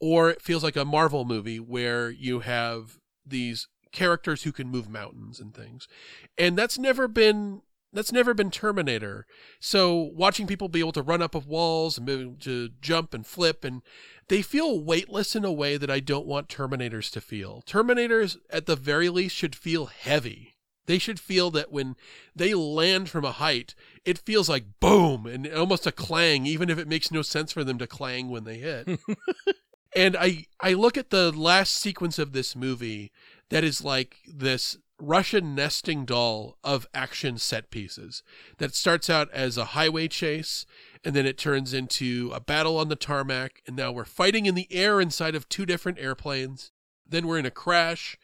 or 0.00 0.30
it 0.30 0.42
feels 0.42 0.62
like 0.62 0.76
a 0.76 0.84
Marvel 0.84 1.24
movie 1.24 1.60
where 1.60 2.10
you 2.10 2.40
have 2.40 2.98
these 3.26 3.68
characters 3.94 4.42
who 4.42 4.52
can 4.52 4.68
move 4.68 4.88
mountains 4.90 5.40
and 5.40 5.54
things. 5.54 5.88
And 6.36 6.58
that's 6.58 6.78
never 6.78 7.08
been 7.08 7.62
that's 7.94 8.12
never 8.12 8.34
been 8.34 8.50
Terminator. 8.50 9.24
So 9.60 10.10
watching 10.14 10.48
people 10.48 10.68
be 10.68 10.80
able 10.80 10.92
to 10.92 11.02
run 11.02 11.22
up 11.22 11.36
of 11.36 11.46
walls 11.46 11.96
and 11.96 12.06
be 12.06 12.12
able 12.12 12.36
to 12.40 12.70
jump 12.80 13.14
and 13.14 13.24
flip 13.24 13.64
and 13.64 13.82
they 14.28 14.42
feel 14.42 14.82
weightless 14.82 15.36
in 15.36 15.44
a 15.44 15.52
way 15.52 15.76
that 15.76 15.90
I 15.90 16.00
don't 16.00 16.26
want 16.26 16.48
Terminators 16.48 17.10
to 17.12 17.20
feel. 17.20 17.62
Terminators 17.66 18.36
at 18.50 18.66
the 18.66 18.76
very 18.76 19.08
least 19.08 19.36
should 19.36 19.54
feel 19.54 19.86
heavy. 19.86 20.56
They 20.86 20.98
should 20.98 21.20
feel 21.20 21.50
that 21.52 21.72
when 21.72 21.96
they 22.34 22.52
land 22.52 23.08
from 23.08 23.24
a 23.24 23.32
height, 23.32 23.74
it 24.04 24.18
feels 24.18 24.48
like 24.48 24.80
boom 24.80 25.26
and 25.26 25.46
almost 25.46 25.86
a 25.86 25.92
clang, 25.92 26.46
even 26.46 26.68
if 26.68 26.78
it 26.78 26.88
makes 26.88 27.10
no 27.10 27.22
sense 27.22 27.52
for 27.52 27.64
them 27.64 27.78
to 27.78 27.86
clang 27.86 28.28
when 28.28 28.44
they 28.44 28.58
hit. 28.58 29.00
and 29.96 30.16
I 30.16 30.46
I 30.60 30.74
look 30.74 30.98
at 30.98 31.10
the 31.10 31.32
last 31.32 31.74
sequence 31.74 32.18
of 32.18 32.32
this 32.32 32.54
movie 32.54 33.12
that 33.50 33.64
is 33.64 33.84
like 33.84 34.18
this 34.26 34.78
Russian 35.00 35.54
nesting 35.54 36.04
doll 36.04 36.56
of 36.62 36.86
action 36.94 37.36
set 37.38 37.70
pieces 37.70 38.22
that 38.58 38.74
starts 38.74 39.10
out 39.10 39.30
as 39.32 39.58
a 39.58 39.66
highway 39.66 40.08
chase 40.08 40.66
and 41.04 41.14
then 41.14 41.26
it 41.26 41.36
turns 41.36 41.74
into 41.74 42.30
a 42.32 42.40
battle 42.40 42.78
on 42.78 42.88
the 42.88 42.96
tarmac 42.96 43.60
and 43.66 43.76
now 43.76 43.90
we're 43.90 44.04
fighting 44.04 44.46
in 44.46 44.54
the 44.54 44.68
air 44.72 45.00
inside 45.00 45.34
of 45.34 45.48
two 45.48 45.66
different 45.66 45.98
airplanes. 45.98 46.70
Then 47.06 47.26
we're 47.26 47.38
in 47.38 47.46
a 47.46 47.50
crash 47.50 48.16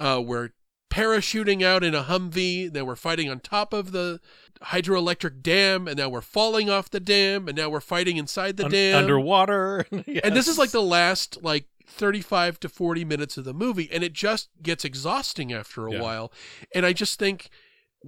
uh, 0.00 0.20
we're 0.24 0.50
parachuting 0.90 1.62
out 1.62 1.82
in 1.82 1.94
a 1.94 2.04
humvee 2.04 2.72
then 2.72 2.86
we're 2.86 2.94
fighting 2.96 3.28
on 3.28 3.40
top 3.40 3.72
of 3.72 3.90
the 3.92 4.20
hydroelectric 4.62 5.42
dam 5.42 5.86
and 5.88 5.98
now 5.98 6.08
we're 6.08 6.20
falling 6.20 6.70
off 6.70 6.88
the 6.90 7.00
dam 7.00 7.48
and 7.48 7.56
now 7.56 7.68
we're 7.68 7.80
fighting 7.80 8.16
inside 8.16 8.56
the 8.56 8.64
Un- 8.64 8.70
dam. 8.70 8.98
underwater. 8.98 9.86
and 9.90 10.34
this 10.36 10.48
is 10.48 10.56
like 10.56 10.70
the 10.70 10.82
last 10.82 11.42
like 11.42 11.66
35 11.94 12.58
to 12.60 12.68
40 12.68 13.04
minutes 13.04 13.36
of 13.38 13.44
the 13.44 13.54
movie 13.54 13.88
and 13.92 14.02
it 14.02 14.12
just 14.12 14.48
gets 14.62 14.84
exhausting 14.84 15.52
after 15.52 15.86
a 15.86 15.92
Yeah. 15.92 16.02
while 16.02 16.32
and 16.74 16.84
i 16.84 16.92
just 16.92 17.18
think 17.18 17.48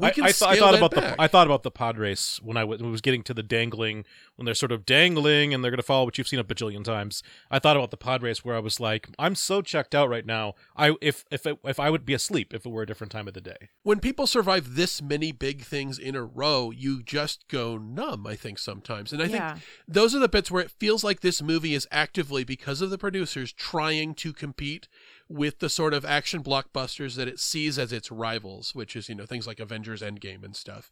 I, 0.00 0.10
can 0.10 0.24
I, 0.24 0.26
th- 0.32 0.42
I 0.42 0.56
thought 0.58 0.72
that 0.72 0.76
about 0.78 0.90
back. 0.94 1.16
the 1.16 1.22
I 1.22 1.26
thought 1.26 1.46
about 1.46 1.62
the 1.62 1.70
pod 1.70 1.96
race 1.98 2.40
when 2.42 2.56
I 2.56 2.60
w- 2.60 2.90
was 2.90 3.00
getting 3.00 3.22
to 3.24 3.34
the 3.34 3.42
dangling 3.42 4.04
when 4.36 4.44
they're 4.44 4.54
sort 4.54 4.72
of 4.72 4.84
dangling 4.84 5.54
and 5.54 5.62
they're 5.64 5.70
going 5.70 5.78
to 5.78 5.82
fall, 5.82 6.04
which 6.06 6.18
you've 6.18 6.28
seen 6.28 6.38
a 6.38 6.44
bajillion 6.44 6.84
times. 6.84 7.22
I 7.50 7.58
thought 7.58 7.76
about 7.76 7.90
the 7.90 7.96
pod 7.96 8.22
race 8.22 8.44
where 8.44 8.54
I 8.54 8.58
was 8.58 8.78
like, 8.80 9.08
I'm 9.18 9.34
so 9.34 9.62
checked 9.62 9.94
out 9.94 10.08
right 10.08 10.26
now. 10.26 10.54
I 10.76 10.94
if 11.00 11.24
if 11.30 11.46
it, 11.46 11.58
if 11.64 11.80
I 11.80 11.88
would 11.90 12.04
be 12.04 12.14
asleep 12.14 12.52
if 12.52 12.66
it 12.66 12.68
were 12.68 12.82
a 12.82 12.86
different 12.86 13.10
time 13.12 13.28
of 13.28 13.34
the 13.34 13.40
day. 13.40 13.70
when 13.82 14.00
people 14.00 14.26
survive 14.26 14.74
this 14.74 15.00
many 15.00 15.32
big 15.32 15.62
things 15.62 15.98
in 15.98 16.14
a 16.14 16.24
row, 16.24 16.70
you 16.70 17.02
just 17.02 17.48
go 17.48 17.78
numb, 17.78 18.26
I 18.26 18.34
think, 18.36 18.58
sometimes. 18.58 19.12
And 19.12 19.22
I 19.22 19.26
Yeah. 19.26 19.52
think 19.54 19.64
those 19.88 20.14
are 20.14 20.18
the 20.18 20.28
bits 20.28 20.50
where 20.50 20.62
it 20.62 20.70
feels 20.70 21.02
like 21.04 21.20
this 21.20 21.40
movie 21.40 21.74
is 21.74 21.86
actively, 21.90 22.44
because 22.44 22.80
of 22.82 22.90
the 22.90 22.98
producers, 22.98 23.52
trying 23.52 24.14
to 24.16 24.32
compete 24.32 24.88
with 25.28 25.59
the 25.59 25.68
sort 25.68 25.95
of 25.95 26.04
action 26.04 26.42
blockbusters 26.42 27.16
that 27.16 27.28
it 27.28 27.40
sees 27.40 27.78
as 27.78 27.92
its 27.92 28.11
rivals, 28.11 28.75
which 28.75 28.95
is, 28.95 29.09
you 29.09 29.14
know, 29.14 29.26
things 29.26 29.47
like 29.47 29.61
Avengers 29.61 30.02
Endgame 30.02 30.45
and 30.45 30.54
stuff. 30.54 30.90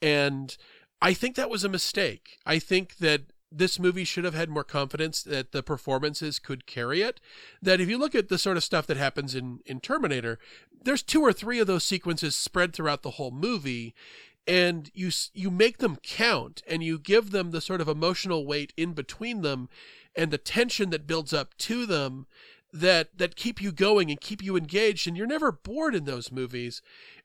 And 0.00 0.56
I 1.02 1.12
think 1.12 1.36
that 1.36 1.50
was 1.50 1.64
a 1.64 1.68
mistake. 1.68 2.38
I 2.46 2.58
think 2.58 2.96
that 2.96 3.22
this 3.52 3.78
movie 3.78 4.04
should 4.04 4.24
have 4.24 4.34
had 4.34 4.48
more 4.48 4.64
confidence 4.64 5.22
that 5.22 5.52
the 5.52 5.62
performances 5.62 6.38
could 6.38 6.66
carry 6.66 7.02
it. 7.02 7.20
That 7.62 7.80
if 7.80 7.88
you 7.88 7.98
look 7.98 8.14
at 8.14 8.28
the 8.28 8.38
sort 8.38 8.56
of 8.56 8.64
stuff 8.64 8.86
that 8.86 8.96
happens 8.96 9.34
in, 9.34 9.60
in 9.66 9.80
Terminator, 9.80 10.38
there's 10.82 11.02
two 11.02 11.20
or 11.20 11.32
three 11.32 11.60
of 11.60 11.66
those 11.66 11.84
sequences 11.84 12.34
spread 12.34 12.72
throughout 12.72 13.02
the 13.02 13.12
whole 13.12 13.30
movie 13.30 13.94
and 14.46 14.90
you 14.94 15.10
you 15.32 15.50
make 15.50 15.78
them 15.78 15.96
count 16.02 16.62
and 16.66 16.82
you 16.82 16.98
give 16.98 17.30
them 17.30 17.50
the 17.50 17.60
sort 17.60 17.80
of 17.80 17.88
emotional 17.88 18.46
weight 18.46 18.72
in 18.76 18.92
between 18.92 19.40
them 19.40 19.68
and 20.14 20.30
the 20.30 20.38
tension 20.38 20.90
that 20.90 21.06
builds 21.06 21.32
up 21.32 21.56
to 21.56 21.86
them 21.86 22.26
that 22.74 23.16
that 23.16 23.36
keep 23.36 23.62
you 23.62 23.70
going 23.70 24.10
and 24.10 24.20
keep 24.20 24.42
you 24.42 24.56
engaged 24.56 25.06
and 25.06 25.16
you're 25.16 25.26
never 25.26 25.52
bored 25.52 25.94
in 25.94 26.04
those 26.04 26.32
movies. 26.32 26.82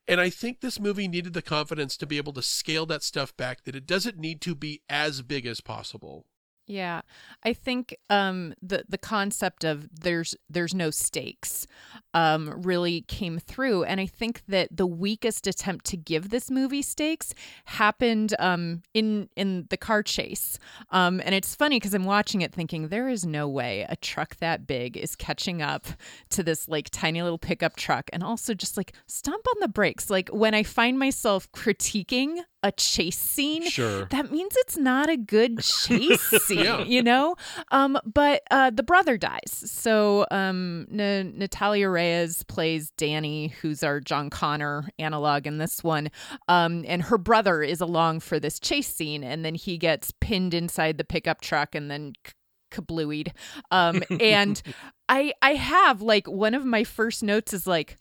And 0.07 0.21
i 0.21 0.29
think 0.29 0.61
this 0.61 0.79
movie 0.79 1.07
needed 1.07 1.33
the 1.33 1.41
confidence 1.41 1.97
to 1.97 2.05
be 2.05 2.17
able 2.17 2.33
to 2.33 2.41
scale 2.41 2.85
that 2.85 3.03
stuff 3.03 3.35
back 3.35 3.63
that 3.63 3.75
it 3.75 3.87
doesn't 3.87 4.17
need 4.17 4.41
to 4.41 4.55
be 4.55 4.81
as 4.89 5.21
big 5.21 5.45
as 5.45 5.59
possible 5.59 6.25
Yeah, 6.69 7.01
I 7.43 7.53
think 7.53 7.97
um, 8.11 8.53
the 8.61 8.83
the 8.87 8.99
concept 8.99 9.63
of 9.63 9.89
there's 9.91 10.35
there's 10.51 10.75
no 10.75 10.91
stakes 10.91 11.65
um, 12.13 12.61
really 12.61 13.01
came 13.01 13.39
through, 13.39 13.85
and 13.85 13.99
I 13.99 14.05
think 14.05 14.43
that 14.47 14.69
the 14.69 14.85
weakest 14.85 15.47
attempt 15.47 15.85
to 15.85 15.97
give 15.97 16.29
this 16.29 16.51
movie 16.51 16.83
stakes 16.83 17.33
happened 17.65 18.35
um, 18.37 18.83
in 18.93 19.29
in 19.35 19.65
the 19.71 19.77
car 19.77 20.03
chase, 20.03 20.59
um, 20.91 21.19
and 21.25 21.33
it's 21.33 21.55
funny 21.55 21.77
because 21.77 21.95
I'm 21.95 22.05
watching 22.05 22.41
it 22.41 22.53
thinking 22.53 22.89
there 22.89 23.09
is 23.09 23.25
no 23.25 23.47
way 23.49 23.87
a 23.89 23.95
truck 23.95 24.35
that 24.35 24.67
big 24.67 24.95
is 24.95 25.15
catching 25.15 25.63
up 25.63 25.87
to 26.29 26.43
this 26.43 26.67
like 26.67 26.91
tiny 26.91 27.23
little 27.23 27.39
pickup 27.39 27.77
truck, 27.77 28.11
and 28.13 28.23
also 28.23 28.53
just 28.53 28.77
like 28.77 28.93
stomp 29.07 29.43
on 29.55 29.59
the 29.59 29.69
brakes. 29.69 30.11
Like 30.11 30.29
when 30.29 30.53
I 30.53 30.61
find 30.61 30.99
myself 30.99 31.51
critiquing 31.51 32.43
a 32.61 32.71
chase 32.73 33.17
scene, 33.17 33.67
Sure. 33.69 34.05
that 34.11 34.31
means 34.31 34.53
it's 34.57 34.75
not 34.77 35.09
a 35.09 35.15
good 35.15 35.59
chase 35.59 36.21
scene, 36.43 36.59
Yeah. 36.59 36.83
you 36.83 37.01
know? 37.01 37.35
Um, 37.71 37.97
but 38.05 38.41
uh, 38.51 38.69
the 38.71 38.83
brother 38.83 39.17
dies. 39.17 39.63
So 39.65 40.25
um, 40.29 40.85
N- 40.91 41.35
Natalia 41.37 41.87
Reyes 41.89 42.43
plays 42.43 42.91
Danny, 42.97 43.47
who's 43.61 43.81
our 43.81 43.99
John 44.01 44.29
Connor 44.29 44.89
analog 44.99 45.47
in 45.47 45.57
this 45.57 45.83
one. 45.83 46.09
Um, 46.49 46.83
and 46.87 47.03
her 47.03 47.17
brother 47.17 47.61
is 47.63 47.79
along 47.79 48.19
for 48.21 48.39
this 48.39 48.59
chase 48.59 48.93
scene, 48.93 49.23
and 49.23 49.45
then 49.45 49.55
he 49.55 49.77
gets 49.77 50.11
pinned 50.19 50.53
inside 50.53 50.97
the 50.97 51.05
pickup 51.05 51.39
truck 51.41 51.75
and 51.75 51.89
then 51.89 52.11
k- 52.25 52.33
kablooied. 52.71 53.31
Um, 53.71 54.03
and 54.19 54.61
I, 55.07 55.31
I 55.41 55.53
have 55.55 56.01
like 56.01 56.27
one 56.27 56.53
of 56.53 56.65
my 56.65 56.83
first 56.83 57.23
notes 57.23 57.53
is 57.53 57.65
like, 57.65 57.97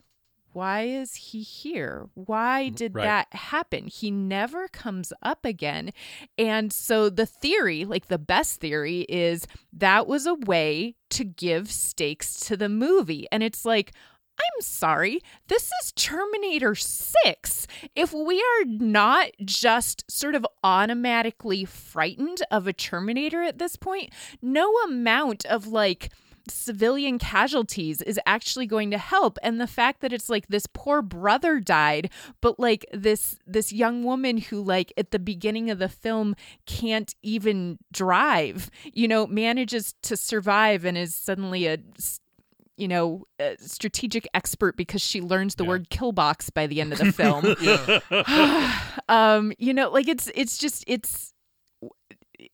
why 0.58 0.82
is 0.82 1.14
he 1.14 1.40
here? 1.42 2.08
Why 2.14 2.68
did 2.68 2.94
Right. 2.94 3.04
that 3.04 3.32
happen? 3.32 3.86
He 3.86 4.10
never 4.10 4.66
comes 4.68 5.12
up 5.22 5.44
again. 5.44 5.92
And 6.36 6.72
so 6.72 7.08
the 7.10 7.26
theory, 7.26 7.84
like 7.84 8.08
the 8.08 8.18
best 8.18 8.60
theory, 8.60 9.02
is 9.08 9.46
that 9.72 10.06
was 10.06 10.26
a 10.26 10.34
way 10.34 10.96
to 11.10 11.24
give 11.24 11.70
stakes 11.70 12.40
to 12.40 12.56
the 12.56 12.68
movie. 12.68 13.26
And 13.30 13.42
it's 13.42 13.64
like, 13.64 13.92
I'm 14.40 14.60
sorry, 14.62 15.20
this 15.48 15.70
is 15.82 15.92
Terminator 15.96 16.74
6. 16.74 17.66
If 17.96 18.12
we 18.12 18.38
are 18.40 18.64
not 18.66 19.30
just 19.44 20.08
sort 20.10 20.34
of 20.36 20.46
automatically 20.64 21.64
frightened 21.64 22.42
of 22.50 22.66
a 22.66 22.72
Terminator 22.72 23.42
at 23.42 23.58
this 23.58 23.76
point, 23.76 24.12
no 24.42 24.72
amount 24.86 25.44
of 25.46 25.66
like, 25.68 26.10
civilian 26.50 27.18
casualties 27.18 28.02
is 28.02 28.18
actually 28.26 28.66
going 28.66 28.90
to 28.90 28.98
help. 28.98 29.38
And 29.42 29.60
the 29.60 29.66
fact 29.66 30.00
that 30.00 30.12
it's 30.12 30.28
like 30.28 30.48
this 30.48 30.66
poor 30.72 31.02
brother 31.02 31.60
died 31.60 32.10
but 32.40 32.58
like 32.58 32.86
this 32.92 33.36
this 33.46 33.72
young 33.72 34.04
woman 34.04 34.38
who 34.38 34.60
like 34.62 34.92
at 34.96 35.10
the 35.10 35.18
beginning 35.18 35.70
of 35.70 35.78
the 35.78 35.88
film 35.88 36.34
can't 36.66 37.14
even 37.22 37.78
drive 37.92 38.70
you 38.92 39.06
know 39.08 39.26
manages 39.26 39.94
to 40.02 40.16
survive 40.16 40.84
and 40.84 40.96
is 40.98 41.14
suddenly 41.14 41.66
a 41.66 41.78
you 42.76 42.86
know 42.88 43.26
a 43.40 43.56
strategic 43.58 44.26
expert 44.34 44.76
because 44.76 45.02
she 45.02 45.20
learns 45.20 45.56
the 45.56 45.64
Yeah. 45.64 45.68
word 45.70 45.90
killbox 45.90 46.48
by 46.50 46.66
the 46.66 46.80
end 46.80 46.92
of 46.92 46.98
the 46.98 47.12
film. 47.12 47.44
Um 49.08 49.52
you 49.58 49.72
know 49.72 49.90
like 49.90 50.06
it's 50.08 50.30
it's 50.34 50.58
just 50.58 50.84
it's 50.86 51.32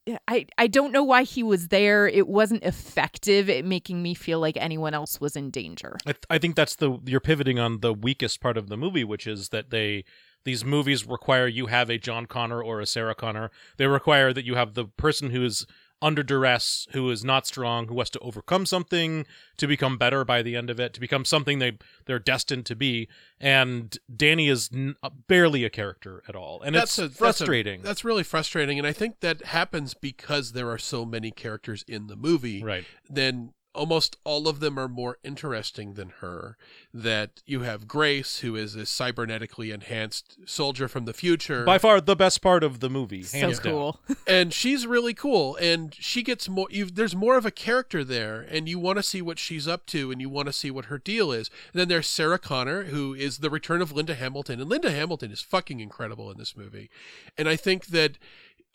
Eh, 0.07 0.17
I, 0.29 0.47
I 0.59 0.67
don't 0.67 0.93
know 0.93 1.05
why 1.05 1.23
he 1.25 1.43
was 1.43 1.69
there. 1.69 2.07
It 2.07 2.29
wasn't 2.29 2.64
effective 2.64 3.49
at 3.50 3.64
making 3.64 4.03
me 4.03 4.14
feel 4.14 4.41
like 4.41 4.57
anyone 4.57 4.95
else 4.95 5.21
was 5.21 5.37
in 5.37 5.50
danger. 5.50 5.97
I, 6.07 6.12
th- 6.12 6.25
I 6.31 6.38
think 6.38 6.57
that's 6.57 6.76
the 6.76 6.99
you're 7.05 7.21
pivoting 7.21 7.59
on 7.59 7.81
the 7.81 7.93
weakest 7.93 8.41
part 8.41 8.57
of 8.57 8.69
the 8.69 8.76
movie, 8.76 9.05
which 9.05 9.26
is 9.26 9.50
that 9.50 9.71
they 9.71 10.05
these 10.45 10.64
movies 10.64 11.07
require 11.07 11.47
you 11.47 11.67
have 11.67 11.88
a 11.88 11.99
John 11.99 12.26
Connor 12.26 12.62
or 12.62 12.81
a 12.81 12.87
Sarah 12.87 13.14
Connor. 13.14 13.50
They 13.79 13.87
require 13.87 14.33
that 14.33 14.45
you 14.45 14.55
have 14.57 14.75
the 14.75 14.85
person 14.85 15.31
who 15.31 15.45
is 15.45 15.67
under 16.05 16.23
duress, 16.23 16.87
who 16.93 17.11
is 17.11 17.25
not 17.25 17.47
strong, 17.47 17.89
who 17.89 17.99
has 17.99 18.11
to 18.11 18.19
overcome 18.21 18.67
something 18.67 19.25
to 19.57 19.67
become 19.67 19.97
better 19.97 20.25
by 20.25 20.43
the 20.43 20.55
end 20.55 20.69
of 20.69 20.79
it, 20.79 20.93
to 20.93 21.01
become 21.01 21.25
something 21.25 21.59
they 21.59 21.79
they're 22.07 22.19
destined 22.19 22.67
to 22.67 22.77
be. 22.77 23.09
And 23.41 23.97
Danny 24.15 24.49
is 24.49 24.69
n- 24.73 24.97
uh, 25.03 25.11
barely 25.29 25.65
a 25.65 25.71
character 25.71 26.23
at 26.29 26.37
all, 26.37 26.61
and 26.63 26.77
it's 26.77 26.99
a- 26.99 27.03
that's 27.09 27.15
a- 27.15 27.19
frustrating. 27.19 27.83
that's 27.83 28.05
really 28.05 28.23
frustrating 28.23 28.79
and 28.79 28.87
i 28.87 28.93
think 28.93 29.21
that 29.21 29.47
happens 29.47 29.95
because 29.95 30.53
there 30.53 30.71
are 30.71 30.79
so 30.79 31.05
many 31.07 31.31
characters 31.31 31.85
in 31.89 32.07
the 32.09 32.17
movie 32.17 32.63
right. 32.63 32.85
then 33.09 33.53
almost 33.75 34.16
all 34.25 34.49
of 34.49 34.61
them 34.61 34.78
are 34.78 34.88
more 34.88 35.19
interesting 35.25 35.95
than 35.95 36.11
her. 36.21 36.57
That 36.93 37.43
you 37.45 37.61
have 37.62 37.88
Grace, 37.88 38.38
who 38.38 38.54
is 38.57 38.76
a 38.76 38.81
cybernetically 38.81 39.75
enhanced 39.75 40.38
soldier 40.47 40.87
from 40.88 41.04
the 41.04 41.12
future, 41.12 41.64
By 41.64 41.78
far 41.78 42.00
the 42.00 42.16
best 42.16 42.40
part 42.40 42.62
of 42.62 42.81
the 42.81 42.88
movie, 42.88 43.23
So 43.23 43.38
hands 43.38 43.59
down. 43.59 43.73
cool. 43.73 44.00
and 44.26 44.52
she's 44.52 44.87
really 44.87 45.14
cool. 45.14 45.57
And 45.57 45.95
she 45.95 46.23
gets 46.23 46.49
more. 46.49 46.69
You, 46.71 46.87
there's 46.87 47.16
more 47.16 47.37
of 47.37 47.45
a 47.45 47.50
character 47.50 48.04
there, 48.04 48.40
and 48.43 48.69
you 48.69 48.78
want 48.78 48.99
to 48.99 49.02
see 49.02 49.21
what 49.23 49.38
she's 49.38 49.66
up 49.66 49.87
to, 49.87 50.11
and 50.12 50.21
you 50.21 50.28
want 50.28 50.47
to 50.47 50.52
see 50.52 50.71
what 50.71 50.87
her 50.87 50.99
deal 50.99 51.33
is. 51.33 51.50
And 51.73 51.81
then 51.81 51.88
there's 51.88 52.07
Sarah 52.07 52.38
Connor, 52.38 52.85
who 52.85 53.14
is 53.14 53.38
the 53.38 53.50
return 53.50 53.83
of 53.83 53.93
Linda 53.93 54.14
Hamilton, 54.14 54.61
and 54.61 54.71
Linda 54.71 54.90
Hamilton 54.90 55.33
is 55.33 55.40
fucking 55.40 55.81
incredible 55.81 56.31
in 56.31 56.38
this 56.38 56.57
movie. 56.57 56.90
And 57.37 57.49
I 57.49 57.57
think 57.57 57.87
that 57.87 58.19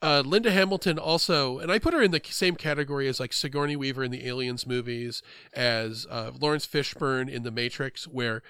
uh, 0.02 0.24
Linda 0.26 0.52
Hamilton 0.52 0.98
also, 0.98 1.60
and 1.60 1.72
I 1.72 1.80
put 1.80 1.94
her 1.94 2.02
in 2.02 2.12
the 2.12 2.22
same 2.30 2.56
category 2.56 3.08
as 3.08 3.20
like 3.20 3.34
Sigourney 3.34 3.76
Weaver 3.76 4.04
in 4.04 4.12
the 4.12 4.26
Aliens 4.28 4.66
movies, 4.66 5.22
as 5.54 6.08
uh, 6.10 6.32
Laurence 6.40 6.66
Fishburne 6.66 7.30
in 7.30 7.44
The 7.44 7.52
Matrix, 7.52 8.08
where 8.08 8.42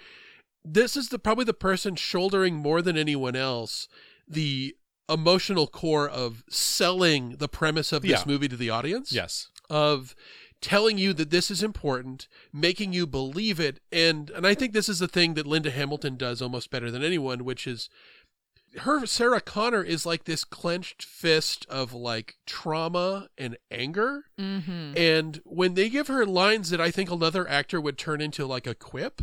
this 0.63 0.95
is 0.95 1.09
the 1.09 1.17
probably 1.19 1.45
the 1.45 1.53
person 1.53 1.95
shouldering 1.95 2.55
more 2.55 2.81
than 2.81 2.97
anyone 2.97 3.35
else 3.35 3.87
the 4.27 4.75
emotional 5.09 5.65
core 5.65 6.07
of 6.07 6.43
selling 6.49 7.37
the 7.37 7.47
premise 7.47 7.91
of 7.91 8.03
this 8.03 8.11
Yeah. 8.11 8.23
movie 8.27 8.47
to 8.47 8.55
the 8.57 8.69
audience 8.69 9.11
Yes. 9.11 9.47
of 9.71 10.15
telling 10.61 10.97
you 10.99 11.13
that 11.13 11.29
this 11.31 11.49
is 11.49 11.63
important, 11.63 12.27
making 12.53 12.93
you 12.93 13.07
believe 13.07 13.59
it, 13.59 13.79
and 13.91 14.29
and 14.31 14.45
I 14.45 14.53
think 14.53 14.73
this 14.73 14.89
is 14.89 14.99
the 14.99 15.07
thing 15.07 15.33
that 15.33 15.47
Linda 15.47 15.71
Hamilton 15.71 16.15
does 16.17 16.41
almost 16.43 16.69
better 16.69 16.91
than 16.91 17.03
anyone, 17.03 17.43
which 17.45 17.65
is 17.65 17.89
her 18.77 19.05
Sarah 19.05 19.41
Connor 19.41 19.83
is 19.83 20.05
like 20.05 20.25
this 20.25 20.43
clenched 20.43 21.03
fist 21.03 21.65
of 21.69 21.93
like 21.93 22.37
trauma 22.45 23.29
and 23.37 23.57
anger. 23.71 24.25
Mm-hmm. 24.39 24.95
And 24.95 25.41
when 25.43 25.73
they 25.73 25.89
give 25.89 26.07
her 26.07 26.25
lines 26.25 26.69
that 26.69 26.81
I 26.81 26.91
think 26.91 27.11
another 27.11 27.47
actor 27.47 27.81
would 27.81 27.97
turn 27.97 28.21
into 28.21 28.45
like 28.45 28.67
a 28.67 28.75
quip, 28.75 29.21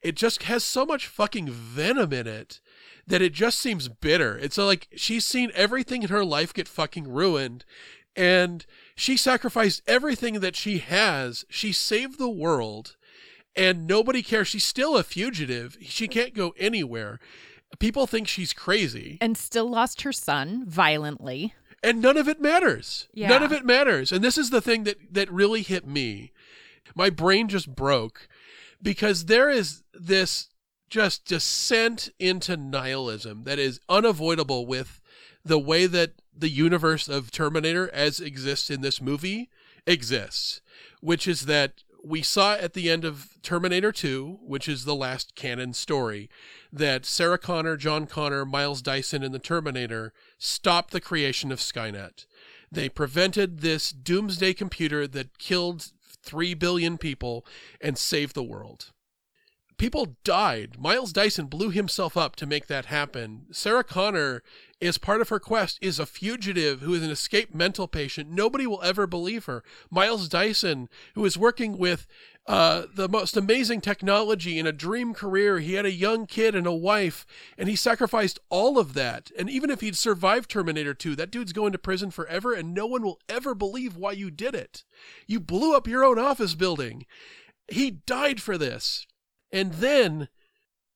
it 0.00 0.14
just 0.14 0.44
has 0.44 0.64
so 0.64 0.84
much 0.84 1.06
fucking 1.06 1.50
venom 1.50 2.12
in 2.12 2.26
it 2.26 2.60
that 3.06 3.22
it 3.22 3.32
just 3.32 3.58
seems 3.58 3.88
bitter. 3.88 4.38
It's 4.38 4.58
like 4.58 4.88
she's 4.94 5.26
seen 5.26 5.50
everything 5.54 6.02
in 6.02 6.08
her 6.08 6.24
life 6.24 6.52
get 6.52 6.68
fucking 6.68 7.08
ruined 7.08 7.64
and 8.14 8.66
she 8.94 9.16
sacrificed 9.16 9.82
everything 9.86 10.40
that 10.40 10.56
she 10.56 10.78
has. 10.78 11.44
She 11.48 11.72
saved 11.72 12.18
the 12.18 12.28
world 12.28 12.96
and 13.56 13.86
nobody 13.86 14.22
cares. 14.22 14.48
She's 14.48 14.64
still 14.64 14.96
a 14.96 15.02
fugitive. 15.02 15.76
She 15.80 16.08
can't 16.08 16.34
go 16.34 16.54
anywhere. 16.58 17.20
People 17.78 18.06
think 18.06 18.28
she's 18.28 18.52
crazy 18.52 19.18
And 19.20 19.36
still 19.36 19.68
lost 19.68 20.02
her 20.02 20.12
son 20.12 20.64
violently. 20.66 21.54
and 21.82 22.00
none 22.00 22.16
of 22.16 22.28
it 22.28 22.40
matters. 22.40 23.08
Yeah. 23.12 23.28
None 23.28 23.42
of 23.42 23.52
it 23.52 23.64
matters. 23.64 24.12
And 24.12 24.22
this 24.22 24.38
is 24.38 24.50
the 24.50 24.60
thing 24.60 24.84
that 24.84 24.96
that 25.14 25.30
really 25.32 25.62
hit 25.62 25.86
me. 25.86 26.32
My 26.94 27.10
brain 27.10 27.48
just 27.48 27.74
broke 27.74 28.28
because 28.82 29.24
there 29.26 29.48
is 29.50 29.82
this 29.94 30.48
just 30.90 31.24
descent 31.24 32.10
into 32.18 32.56
nihilism 32.56 33.44
that 33.44 33.58
is 33.58 33.80
unavoidable 33.88 34.66
with 34.66 35.00
the 35.44 35.58
way 35.58 35.86
that 35.86 36.12
the 36.36 36.50
universe 36.50 37.08
of 37.08 37.30
Terminator 37.30 37.90
as 37.92 38.20
exists 38.20 38.70
in 38.70 38.80
this 38.82 39.00
movie 39.00 39.48
exists, 39.86 40.60
which 41.00 41.26
is 41.26 41.46
that 41.46 41.82
we 42.04 42.22
saw 42.22 42.54
at 42.54 42.74
the 42.74 42.90
end 42.90 43.04
of 43.04 43.36
Terminator 43.42 43.92
2, 43.92 44.40
which 44.42 44.68
is 44.68 44.84
the 44.84 44.94
last 44.94 45.34
canon 45.34 45.72
story, 45.72 46.28
that 46.72 47.06
Sarah 47.06 47.38
Connor, 47.38 47.76
John 47.76 48.06
Connor, 48.06 48.44
Miles 48.44 48.82
Dyson, 48.82 49.22
and 49.22 49.34
the 49.34 49.38
Terminator 49.38 50.12
stopped 50.38 50.92
the 50.92 51.00
creation 51.00 51.52
of 51.52 51.60
Skynet. 51.60 52.26
They 52.70 52.88
prevented 52.88 53.60
this 53.60 53.92
doomsday 53.92 54.54
computer 54.54 55.06
that 55.06 55.38
killed 55.38 55.92
3 56.22 56.54
billion 56.54 56.98
people 56.98 57.46
and 57.80 57.98
saved 57.98 58.34
the 58.34 58.42
world. 58.42 58.92
People 59.76 60.16
died. 60.24 60.78
Miles 60.78 61.12
Dyson 61.12 61.46
blew 61.46 61.70
himself 61.70 62.16
up 62.16 62.36
to 62.36 62.46
make 62.46 62.66
that 62.68 62.86
happen. 62.86 63.46
Sarah 63.50 63.84
Connor, 63.84 64.42
as 64.88 64.98
part 64.98 65.20
of 65.20 65.28
her 65.28 65.38
quest, 65.38 65.78
is 65.80 65.98
a 65.98 66.06
fugitive 66.06 66.80
who 66.80 66.94
is 66.94 67.02
an 67.02 67.10
escaped 67.10 67.54
mental 67.54 67.86
patient. 67.86 68.30
Nobody 68.30 68.66
will 68.66 68.82
ever 68.82 69.06
believe 69.06 69.44
her. 69.46 69.62
Miles 69.90 70.28
Dyson, 70.28 70.88
who 71.14 71.24
is 71.24 71.38
working 71.38 71.78
with 71.78 72.06
uh, 72.46 72.86
the 72.92 73.08
most 73.08 73.36
amazing 73.36 73.80
technology 73.80 74.58
in 74.58 74.66
a 74.66 74.72
dream 74.72 75.14
career. 75.14 75.60
He 75.60 75.74
had 75.74 75.86
a 75.86 75.92
young 75.92 76.26
kid 76.26 76.54
and 76.54 76.66
a 76.66 76.72
wife, 76.72 77.24
and 77.56 77.68
he 77.68 77.76
sacrificed 77.76 78.40
all 78.50 78.78
of 78.78 78.94
that. 78.94 79.30
And 79.38 79.48
even 79.48 79.70
if 79.70 79.80
he'd 79.80 79.96
survived 79.96 80.50
Terminator 80.50 80.94
2, 80.94 81.14
that 81.16 81.30
dude's 81.30 81.52
going 81.52 81.72
to 81.72 81.78
prison 81.78 82.10
forever, 82.10 82.52
and 82.52 82.74
no 82.74 82.86
one 82.86 83.02
will 83.02 83.20
ever 83.28 83.54
believe 83.54 83.96
why 83.96 84.12
you 84.12 84.30
did 84.30 84.54
it. 84.54 84.82
You 85.26 85.38
blew 85.38 85.76
up 85.76 85.86
your 85.86 86.04
own 86.04 86.18
office 86.18 86.54
building. 86.54 87.06
He 87.68 87.90
died 87.90 88.42
for 88.42 88.58
this. 88.58 89.06
And 89.52 89.74
then, 89.74 90.28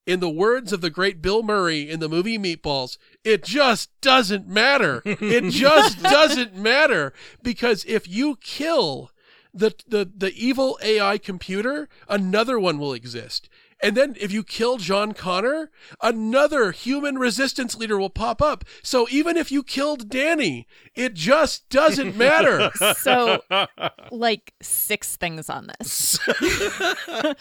in 0.06 0.20
the 0.20 0.30
words 0.30 0.72
of 0.72 0.80
the 0.80 0.90
great 0.90 1.20
Bill 1.20 1.42
Murray 1.42 1.90
in 1.90 2.00
the 2.00 2.08
movie 2.08 2.38
Meatballs, 2.38 2.96
it 3.24 3.44
just 3.44 3.90
doesn't 4.00 4.46
matter. 4.46 5.02
It 5.04 5.50
just 5.50 6.02
doesn't 6.02 6.54
matter 6.54 7.12
because 7.42 7.84
if 7.86 8.08
you 8.08 8.36
kill 8.36 9.10
the, 9.52 9.74
the, 9.88 10.10
the 10.16 10.32
evil 10.34 10.78
AI 10.82 11.18
computer, 11.18 11.88
another 12.08 12.58
one 12.58 12.78
will 12.78 12.92
exist. 12.92 13.48
And 13.86 13.96
then 13.96 14.16
if 14.20 14.32
you 14.32 14.42
kill 14.42 14.78
John 14.78 15.12
Connor, 15.12 15.70
another 16.02 16.72
human 16.72 17.18
resistance 17.18 17.76
leader 17.76 17.96
will 17.98 18.10
pop 18.10 18.42
up. 18.42 18.64
So 18.82 19.06
even 19.12 19.36
if 19.36 19.52
you 19.52 19.62
killed 19.62 20.08
Danny, 20.08 20.66
it 20.96 21.14
just 21.14 21.68
doesn't 21.68 22.16
matter. 22.26 22.72
So, 22.98 23.42
like 24.10 24.54
six 24.60 25.16
things 25.16 25.48
on 25.48 25.68
this. 25.78 26.18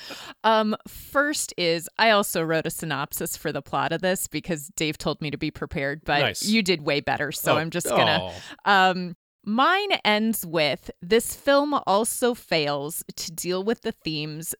um, 0.44 0.76
first 0.88 1.52
is 1.58 1.90
I 1.98 2.12
also 2.12 2.44
wrote 2.44 2.68
a 2.68 2.70
synopsis 2.70 3.36
for 3.36 3.52
the 3.52 3.64
plot 3.64 3.92
of 3.92 4.02
this 4.02 4.28
because 4.28 4.68
Dave 4.76 5.00
told 5.00 5.22
me 5.22 5.32
to 5.32 5.38
be 5.38 5.50
prepared, 5.50 6.02
but 6.06 6.20
Nice. 6.20 6.44
you 6.46 6.62
did 6.62 6.82
way 6.86 7.00
better. 7.00 7.32
So 7.32 7.56
Oh, 7.56 7.58
I'm 7.58 7.72
just 7.72 7.88
gonna. 7.90 8.20
oh. 8.22 8.72
Um, 8.72 9.16
mine 9.46 9.94
ends 10.04 10.46
with 10.46 10.92
this 11.02 11.36
film 11.36 11.74
also 11.88 12.34
fails 12.34 13.04
to 13.16 13.32
deal 13.32 13.64
with 13.64 13.82
the 13.82 13.92
themes 13.92 14.54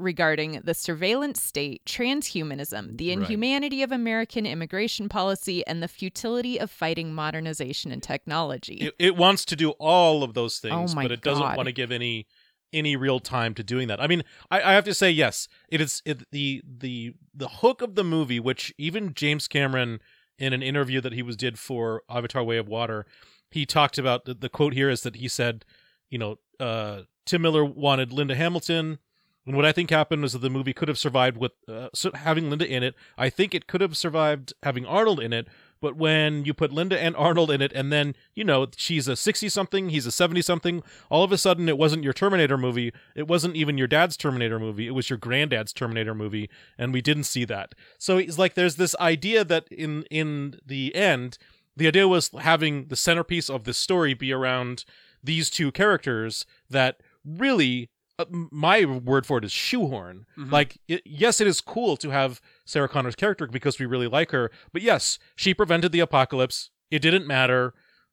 regarding 0.00 0.60
the 0.64 0.74
surveillance 0.74 1.40
state, 1.42 1.82
transhumanism, 1.84 2.96
the 2.96 3.08
Right. 3.10 3.18
inhumanity 3.18 3.82
of 3.82 3.92
American 3.92 4.46
immigration 4.46 5.08
policy, 5.08 5.66
and 5.66 5.82
the 5.82 5.88
futility 5.88 6.58
of 6.58 6.70
fighting 6.70 7.12
modernization 7.14 7.92
and 7.92 8.02
technology. 8.02 8.74
It, 8.76 8.94
it 8.98 9.16
wants 9.16 9.44
to 9.46 9.56
do 9.56 9.70
all 9.72 10.22
of 10.22 10.34
those 10.34 10.58
things, 10.58 10.92
Oh 10.92 10.94
but 11.02 11.12
it 11.12 11.22
doesn't 11.22 11.42
God. 11.42 11.56
want 11.56 11.66
to 11.66 11.72
give 11.72 11.92
any 11.92 12.26
any 12.72 12.94
real 12.94 13.18
time 13.18 13.52
to 13.52 13.64
doing 13.64 13.88
that. 13.88 14.00
I 14.00 14.06
mean, 14.06 14.22
I, 14.48 14.62
I 14.62 14.72
have 14.74 14.84
to 14.84 14.94
say 14.94 15.10
yes, 15.10 15.48
it 15.68 15.80
is 15.80 16.02
it, 16.04 16.30
the 16.30 16.62
the 16.64 17.14
the 17.34 17.48
hook 17.48 17.82
of 17.82 17.96
the 17.96 18.04
movie, 18.04 18.38
which 18.38 18.72
even 18.78 19.12
James 19.12 19.48
Cameron 19.48 19.98
in 20.38 20.52
an 20.52 20.62
interview 20.62 21.00
that 21.00 21.12
he 21.12 21.22
was 21.22 21.36
did 21.36 21.58
for 21.58 22.02
Avatar: 22.08 22.44
Way 22.44 22.58
of 22.58 22.68
Water, 22.68 23.06
he 23.50 23.66
talked 23.66 23.98
about 23.98 24.24
the, 24.24 24.34
the 24.34 24.48
quote 24.48 24.72
here 24.72 24.88
is 24.88 25.02
that 25.02 25.16
he 25.16 25.26
said, 25.26 25.64
you 26.10 26.18
know, 26.18 26.36
uh, 26.60 27.02
Tim 27.26 27.42
Miller 27.42 27.64
wanted 27.64 28.12
Linda 28.12 28.36
Hamilton. 28.36 28.98
And 29.46 29.56
what 29.56 29.64
I 29.64 29.72
think 29.72 29.90
happened 29.90 30.22
was 30.22 30.34
that 30.34 30.40
the 30.40 30.50
movie 30.50 30.74
could 30.74 30.88
have 30.88 30.98
survived 30.98 31.36
with 31.38 31.52
uh, 31.66 31.88
having 32.14 32.50
Linda 32.50 32.66
in 32.66 32.82
it. 32.82 32.94
I 33.16 33.30
think 33.30 33.54
it 33.54 33.66
could 33.66 33.80
have 33.80 33.96
survived 33.96 34.52
having 34.62 34.84
Arnold 34.84 35.18
in 35.18 35.32
it. 35.32 35.48
But 35.80 35.96
when 35.96 36.44
you 36.44 36.52
put 36.52 36.72
Linda 36.72 37.00
and 37.00 37.16
Arnold 37.16 37.50
in 37.50 37.62
it, 37.62 37.72
and 37.72 37.90
then, 37.90 38.14
you 38.34 38.44
know, 38.44 38.66
she's 38.76 39.08
a 39.08 39.16
60 39.16 39.48
something, 39.48 39.88
he's 39.88 40.04
a 40.04 40.12
70 40.12 40.42
something, 40.42 40.82
all 41.08 41.24
of 41.24 41.32
a 41.32 41.38
sudden 41.38 41.70
it 41.70 41.78
wasn't 41.78 42.04
your 42.04 42.12
Terminator 42.12 42.58
movie. 42.58 42.92
It 43.16 43.26
wasn't 43.26 43.56
even 43.56 43.78
your 43.78 43.86
dad's 43.86 44.18
Terminator 44.18 44.58
movie. 44.58 44.86
It 44.86 44.94
was 44.94 45.08
your 45.08 45.16
granddad's 45.16 45.72
Terminator 45.72 46.14
movie. 46.14 46.50
And 46.76 46.92
we 46.92 47.00
didn't 47.00 47.24
see 47.24 47.46
that. 47.46 47.74
So 47.98 48.18
it's 48.18 48.38
like 48.38 48.54
there's 48.54 48.76
this 48.76 48.94
idea 49.00 49.42
that 49.44 49.68
in, 49.70 50.02
in 50.10 50.60
the 50.66 50.94
end, 50.94 51.38
the 51.76 51.86
idea 51.86 52.06
was 52.06 52.30
having 52.38 52.88
the 52.88 52.96
centerpiece 52.96 53.48
of 53.48 53.64
this 53.64 53.78
story 53.78 54.12
be 54.12 54.32
around 54.32 54.84
these 55.24 55.48
two 55.48 55.72
characters 55.72 56.44
that 56.68 57.00
really 57.24 57.88
Uh, 58.20 58.24
my 58.50 58.84
word 58.84 59.24
for 59.24 59.38
it 59.38 59.44
is 59.44 59.52
shoehorn. 59.52 60.26
Mm-hmm. 60.36 60.52
Like, 60.52 60.78
it, 60.88 61.02
yes, 61.06 61.40
it 61.40 61.46
is 61.46 61.60
cool 61.62 61.96
to 61.96 62.10
have 62.10 62.40
Sarah 62.66 62.88
Connor's 62.88 63.16
character 63.16 63.46
because 63.46 63.78
we 63.78 63.86
really 63.86 64.08
like 64.08 64.30
her, 64.32 64.50
but 64.72 64.82
yes, 64.82 65.18
she 65.34 65.54
prevented 65.54 65.90
the 65.92 66.00
apocalypse. 66.00 66.70
It 66.90 67.00
didn't 67.00 67.26
matter. 67.26 67.72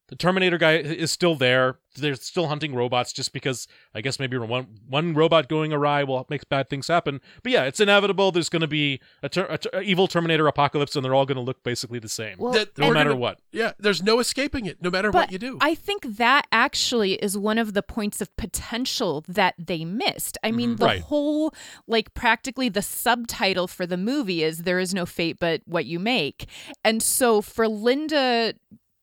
The 0.10 0.15
Terminator 0.15 0.58
guy 0.58 0.78
is 0.78 1.12
still 1.12 1.36
there. 1.36 1.80
They're 1.96 2.15
still 2.15 2.48
hunting 2.48 2.74
robots 2.76 3.12
just 3.12 3.34
because 3.34 3.67
I 3.93 4.02
guess 4.02 4.20
maybe 4.20 4.38
one 4.38 4.67
one 4.88 5.13
robot 5.15 5.50
going 5.50 5.74
awry 5.74 6.04
will 6.04 6.26
make 6.30 6.48
bad 6.48 6.70
things 6.70 6.88
happen. 6.88 7.20
But 7.43 7.52
yeah, 7.52 7.63
it's 7.63 7.80
inevitable. 7.80 8.32
There's 8.32 8.50
going 8.50 8.62
to 8.62 8.67
be 8.67 9.02
a, 9.24 9.28
ter- 9.30 9.48
a 9.50 9.58
ter- 9.58 9.82
evil 9.82 10.08
Terminator 10.08 10.48
apocalypse, 10.48 10.96
and 10.96 11.04
they're 11.04 11.15
all 11.15 11.26
going 11.26 11.38
to 11.38 11.41
look 11.41 11.63
basically 11.63 12.00
the 12.00 12.08
same, 12.08 12.38
Well, 12.38 12.54
That 12.54 12.78
no 12.78 12.91
matter 12.91 13.10
gonna- 13.10 13.20
what. 13.20 13.39
Yeah, 13.52 13.72
there's 13.80 14.02
no 14.04 14.20
escaping 14.20 14.65
it, 14.65 14.82
no 14.82 14.89
matter 14.91 15.12
but 15.12 15.24
what 15.24 15.32
you 15.32 15.39
do. 15.39 15.58
I 15.60 15.74
think 15.76 16.04
that 16.17 16.46
actually 16.52 17.13
is 17.15 17.38
one 17.38 17.58
of 17.58 17.74
the 17.74 17.84
points 17.84 18.22
of 18.22 18.34
potential 18.38 19.26
that 19.28 19.56
they 19.58 19.84
missed. 19.84 20.38
I 20.43 20.52
mean, 20.52 20.70
mm-hmm. 20.72 20.78
the 20.78 20.86
Right. 20.86 21.02
whole, 21.02 21.54
like, 21.88 22.13
practically 22.13 22.70
the 22.70 22.82
subtitle 22.84 23.67
for 23.67 23.86
the 23.86 23.98
movie 23.98 24.43
is 24.43 24.60
There 24.60 24.80
is 24.80 24.93
no 24.93 25.06
fate 25.06 25.38
but 25.39 25.62
what 25.65 25.86
you 25.86 26.00
make. 26.00 26.48
And 26.84 27.02
so 27.04 27.41
for 27.41 27.67
Linda 27.67 28.54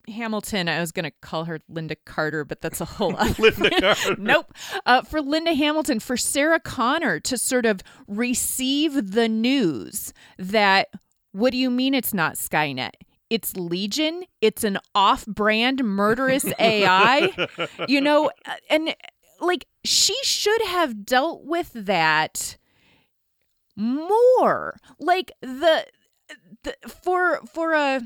Hamilton, 0.08 0.68
I 0.68 0.80
was 0.80 0.92
going 0.92 1.04
to 1.04 1.12
call 1.22 1.44
her 1.44 1.60
Lynda 1.70 1.96
Carter, 2.04 2.44
but 2.44 2.60
that's 2.60 2.80
a 2.80 2.84
whole 2.84 3.16
other. 3.18 3.34
Lynda 3.34 3.80
Carter. 3.80 4.20
nope. 4.20 4.52
Uh, 4.86 5.02
for 5.02 5.20
Linda 5.20 5.54
Hamilton, 5.54 6.00
for 6.00 6.16
Sarah 6.16 6.60
Connor 6.60 7.20
to 7.20 7.38
sort 7.38 7.66
of 7.66 7.80
receive 8.06 9.12
the 9.12 9.28
news 9.28 10.12
that, 10.38 10.88
what 11.32 11.50
do 11.52 11.56
you 11.58 11.70
mean 11.70 11.94
it's 11.94 12.14
not 12.14 12.34
Skynet? 12.34 12.92
It's 13.30 13.56
Legion. 13.56 14.24
It's 14.40 14.64
an 14.64 14.78
off 14.94 15.26
brand 15.26 15.82
murderous 15.82 16.44
AI. 16.58 17.48
You 17.88 18.00
know, 18.00 18.30
uh, 18.46 18.54
and 18.70 18.94
like 19.40 19.66
she 19.84 20.16
should 20.22 20.62
have 20.62 21.04
dealt 21.04 21.44
with 21.44 21.72
that 21.74 22.56
more. 23.76 24.76
Like 25.00 25.32
the, 25.40 25.86
the 26.62 26.76
for 26.86 27.40
for 27.46 27.72
a 27.72 28.02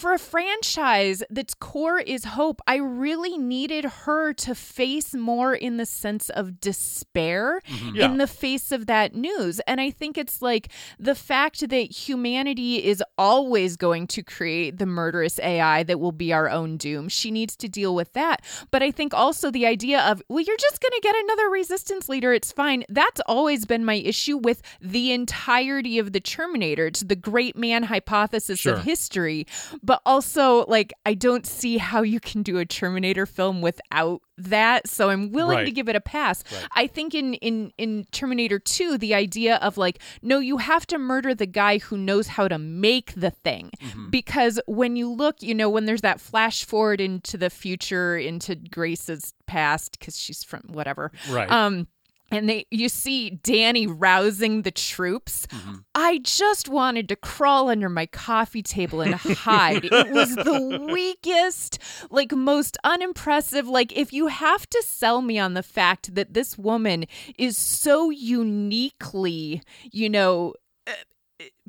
for 0.00 0.14
a 0.14 0.18
franchise 0.18 1.22
that's 1.28 1.52
core 1.54 1.98
is 1.98 2.24
hope, 2.24 2.60
I 2.66 2.76
really 2.76 3.36
needed 3.36 3.84
her 3.84 4.32
to 4.32 4.54
face 4.54 5.14
more 5.14 5.54
in 5.54 5.76
the 5.76 5.84
sense 5.84 6.30
of 6.30 6.60
despair 6.60 7.60
mm-hmm. 7.68 7.96
Yeah. 7.96 8.06
in 8.06 8.16
the 8.16 8.26
face 8.26 8.72
of 8.72 8.86
that 8.86 9.14
news. 9.14 9.60
And 9.66 9.80
I 9.80 9.90
think 9.90 10.16
it's 10.16 10.40
like 10.40 10.72
the 10.98 11.14
fact 11.14 11.68
that 11.68 11.92
humanity 12.08 12.82
is 12.82 13.02
always 13.18 13.76
going 13.76 14.06
to 14.08 14.22
create 14.22 14.78
the 14.78 14.86
murderous 14.86 15.38
AI 15.40 15.82
that 15.82 16.00
will 16.00 16.12
be 16.12 16.32
our 16.32 16.48
own 16.48 16.78
doom. 16.78 17.08
She 17.08 17.30
needs 17.30 17.54
to 17.56 17.68
deal 17.68 17.94
with 17.94 18.14
that. 18.14 18.42
But 18.70 18.82
I 18.82 18.90
think 18.90 19.12
also 19.12 19.50
the 19.50 19.66
idea 19.66 20.00
of, 20.00 20.22
well, 20.28 20.40
you're 20.40 20.56
just 20.56 20.80
going 20.80 20.92
to 20.92 21.00
get 21.02 21.14
another 21.24 21.50
resistance 21.50 22.08
leader. 22.08 22.32
It's 22.32 22.52
fine. 22.52 22.84
That's 22.88 23.20
always 23.26 23.66
been 23.66 23.84
my 23.84 23.96
issue 23.96 24.38
with 24.38 24.62
the 24.80 25.12
entirety 25.12 25.98
of 25.98 26.12
the 26.12 26.20
Terminator. 26.20 26.86
It's 26.86 27.00
the 27.00 27.16
great 27.16 27.56
man 27.56 27.82
hypothesis 27.82 28.60
Sure. 28.60 28.74
of 28.74 28.84
history. 28.84 29.46
But 29.90 30.02
also, 30.06 30.64
like, 30.68 30.92
I 31.04 31.14
don't 31.14 31.44
see 31.44 31.76
how 31.78 32.02
you 32.02 32.20
can 32.20 32.44
do 32.44 32.58
a 32.58 32.64
Terminator 32.64 33.26
film 33.26 33.60
without 33.60 34.20
that. 34.38 34.86
So 34.88 35.10
I'm 35.10 35.32
willing 35.32 35.56
Right. 35.56 35.64
to 35.64 35.72
give 35.72 35.88
it 35.88 35.96
a 35.96 36.00
pass. 36.00 36.44
Right. 36.52 36.64
I 36.76 36.86
think 36.86 37.12
in 37.12 37.34
in 37.34 37.72
in 37.76 38.04
Terminator 38.12 38.60
2 38.60 38.98
the 38.98 39.14
idea 39.14 39.56
of 39.56 39.76
like 39.76 39.98
no 40.22 40.38
you 40.38 40.58
have 40.58 40.86
to 40.86 40.96
murder 40.98 41.34
the 41.34 41.44
guy 41.46 41.78
who 41.78 41.96
knows 41.98 42.28
how 42.28 42.46
to 42.46 42.56
make 42.56 43.12
the 43.14 43.30
thing 43.32 43.70
because 44.10 44.60
when 44.66 44.94
you 44.94 45.12
look 45.12 45.42
you 45.42 45.54
know 45.54 45.68
when 45.68 45.86
there's 45.86 46.02
that 46.02 46.20
flash 46.20 46.64
forward 46.64 47.00
into 47.00 47.36
the 47.36 47.50
future 47.50 48.16
into 48.16 48.54
Grace's 48.54 49.34
past 49.46 49.98
cuz 50.00 50.16
she's 50.16 50.44
from 50.44 50.62
whatever 50.68 51.10
Right. 51.28 51.50
um 51.50 51.88
and 52.30 52.48
they 52.48 52.66
you 52.70 52.88
see 52.88 53.30
Danny 53.30 53.86
rousing 53.86 54.62
the 54.62 54.70
troops. 54.70 55.46
I 55.94 56.18
just 56.18 56.68
wanted 56.68 57.08
to 57.08 57.16
crawl 57.16 57.68
under 57.68 57.88
my 57.88 58.06
coffee 58.06 58.62
table 58.62 59.00
and 59.00 59.14
hide. 59.14 59.84
it 59.84 60.10
was 60.10 60.34
the 60.34 60.86
weakest, 60.92 61.78
like 62.10 62.32
most 62.32 62.76
unimpressive. 62.84 63.68
Like 63.68 63.96
if 63.96 64.12
you 64.12 64.28
have 64.28 64.68
to 64.70 64.82
sell 64.86 65.22
me 65.22 65.38
on 65.38 65.54
the 65.54 65.62
fact 65.62 66.14
that 66.14 66.34
this 66.34 66.56
woman 66.56 67.06
is 67.36 67.56
so 67.56 68.10
uniquely, 68.10 69.62
you 69.90 70.08
know, 70.08 70.54
uh, 70.86 70.92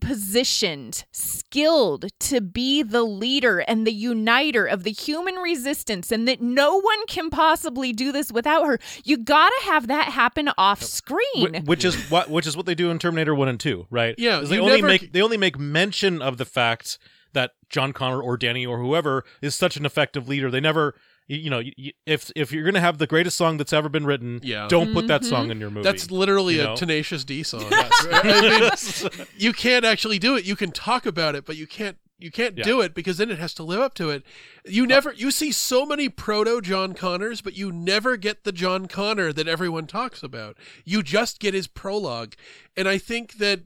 positioned, 0.02 1.06
skilled 1.12 2.06
to 2.20 2.42
be 2.42 2.84
the 2.84 3.04
leader 3.04 3.60
and 3.60 3.86
the 3.86 3.92
uniter 3.94 4.66
of 4.66 4.84
the 4.84 4.92
human 4.92 5.36
resistance, 5.36 6.12
and 6.12 6.28
that 6.28 6.42
no 6.42 6.80
one 6.80 7.06
can 7.08 7.30
possibly 7.30 7.94
do 7.94 8.12
this 8.12 8.32
without 8.32 8.66
her. 8.66 8.80
You 9.04 9.18
gotta 9.18 9.56
have 9.64 9.88
that 9.88 10.06
happen 10.10 10.50
off 10.58 10.82
screen. 10.84 11.54
Wh- 11.64 11.68
which 11.68 11.86
is 11.86 11.96
what 12.10 12.30
which 12.30 12.48
is 12.48 12.58
what 12.58 12.66
they 12.66 12.76
do 12.76 12.90
in 12.92 13.00
Terminator 13.00 13.36
One 13.36 13.48
and 13.48 13.60
Two, 13.60 13.88
right? 13.90 14.16
Yeah, 14.18 14.40
they 14.42 14.60
only 14.60 14.76
never- 14.78 14.88
make 14.88 15.14
they 15.14 15.22
only 15.22 15.38
make 15.38 15.58
mention 15.60 16.22
of 16.22 16.38
the 16.38 16.46
fact 16.46 16.98
that 17.34 17.52
John 17.70 17.94
Connor 17.94 18.22
or 18.22 18.36
Danny 18.38 18.66
or 18.66 18.80
whoever 18.80 19.24
is 19.42 19.56
such 19.56 19.78
an 19.78 19.86
effective 19.86 20.28
leader. 20.28 20.52
They 20.52 20.60
never, 20.60 20.96
you, 21.28 21.38
you 21.38 21.50
know, 21.50 21.58
y- 21.60 21.74
y- 21.78 21.92
if 22.06 22.32
if 22.36 22.52
you're 22.52 22.64
gonna 22.66 22.80
have 22.82 22.98
the 22.98 23.08
greatest 23.08 23.38
song 23.38 23.58
that's 23.58 23.74
ever 23.74 23.90
been 23.90 24.06
written, 24.06 24.40
Yeah. 24.44 24.68
don't 24.68 24.94
put 24.94 25.08
that 25.08 25.24
song 25.26 25.44
mm-hmm. 25.44 25.52
in 25.52 25.60
your 25.60 25.70
movie. 25.70 25.84
That's 25.84 26.12
literally 26.12 26.56
you 26.56 26.62
a 26.62 26.66
know? 26.66 26.76
Tenacious 26.76 27.24
D 27.24 27.44
song. 27.44 27.66
I 27.72 28.70
mean, 29.12 29.28
you 29.38 29.54
can't 29.54 29.86
actually 29.86 30.20
do 30.20 30.36
it. 30.36 30.46
You 30.46 30.56
can 30.56 30.72
talk 30.72 31.06
about 31.06 31.36
it, 31.36 31.46
but 31.46 31.56
you 31.58 31.68
can't. 31.68 31.98
You 32.20 32.30
can't 32.30 32.56
Yeah. 32.56 32.64
do 32.66 32.82
it 32.82 32.94
because 32.94 33.18
then 33.18 33.32
it 33.32 33.40
has 33.40 33.52
to 33.56 33.64
live 33.64 33.80
up 33.80 33.96
to 33.96 34.12
it. 34.12 34.24
You 34.64 34.86
never. 34.86 35.12
You 35.12 35.32
see 35.32 35.52
so 35.52 35.88
many 35.88 36.08
proto 36.08 36.62
John 36.62 36.94
Connors, 36.94 37.42
but 37.42 37.58
you 37.58 37.72
never 37.72 38.16
get 38.16 38.44
the 38.44 38.52
John 38.52 38.88
Connor 38.88 39.34
that 39.34 39.48
everyone 39.48 39.88
talks 39.88 40.22
about. 40.22 40.56
You 40.86 41.02
just 41.02 41.40
get 41.40 41.56
his 41.56 41.66
prologue, 41.66 42.34
and 42.78 42.88
I 42.88 42.98
think 43.00 43.38
that. 43.40 43.62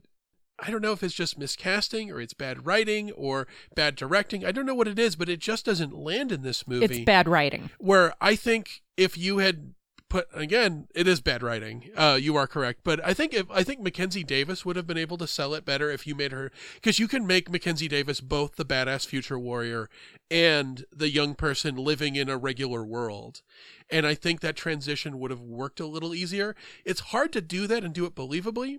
I 0.58 0.70
don't 0.70 0.82
know 0.82 0.92
if 0.92 1.02
it's 1.02 1.14
just 1.14 1.38
miscasting 1.38 2.10
or 2.10 2.20
it's 2.20 2.34
bad 2.34 2.66
writing 2.66 3.12
or 3.12 3.46
bad 3.74 3.94
directing. 3.94 4.44
I 4.44 4.52
don't 4.52 4.66
know 4.66 4.74
what 4.74 4.88
it 4.88 4.98
is, 4.98 5.16
but 5.16 5.28
it 5.28 5.38
just 5.38 5.66
doesn't 5.66 5.94
land 5.94 6.32
in 6.32 6.42
this 6.42 6.66
movie 6.66 6.84
it's 6.84 6.98
bad 7.00 7.28
writing. 7.28 7.70
where 7.78 8.14
I 8.20 8.36
think 8.36 8.82
if 8.96 9.18
you 9.18 9.38
had 9.38 9.74
put 10.08 10.28
again, 10.32 10.88
it 10.94 11.06
is 11.06 11.20
bad 11.20 11.42
writing. 11.42 11.90
Uh, 11.96 12.18
you 12.20 12.36
are 12.36 12.46
correct, 12.46 12.80
but 12.84 13.04
I 13.04 13.12
think 13.12 13.34
if 13.34 13.50
I 13.50 13.62
think 13.62 13.80
Mackenzie 13.80 14.24
Davis 14.24 14.64
would 14.64 14.76
have 14.76 14.86
been 14.86 14.96
able 14.98 15.18
to 15.18 15.26
sell 15.26 15.52
it 15.54 15.64
better 15.64 15.90
if 15.90 16.06
you 16.06 16.14
made 16.14 16.32
her 16.32 16.50
because 16.74 16.98
you 16.98 17.08
can 17.08 17.26
make 17.26 17.50
Mackenzie 17.50 17.88
Davis 17.88 18.20
both 18.20 18.56
the 18.56 18.64
badass 18.64 19.06
future 19.06 19.38
warrior 19.38 19.88
and 20.30 20.84
the 20.92 21.10
young 21.10 21.34
person 21.34 21.76
living 21.76 22.16
in 22.16 22.28
a 22.28 22.38
regular 22.38 22.84
world. 22.84 23.42
And 23.90 24.06
I 24.06 24.14
think 24.14 24.40
that 24.40 24.56
transition 24.56 25.18
would 25.18 25.30
have 25.30 25.40
worked 25.40 25.80
a 25.80 25.86
little 25.86 26.14
easier. 26.14 26.56
It's 26.84 27.00
hard 27.00 27.32
to 27.34 27.40
do 27.40 27.66
that 27.66 27.84
and 27.84 27.92
do 27.92 28.04
it 28.04 28.14
believably. 28.14 28.78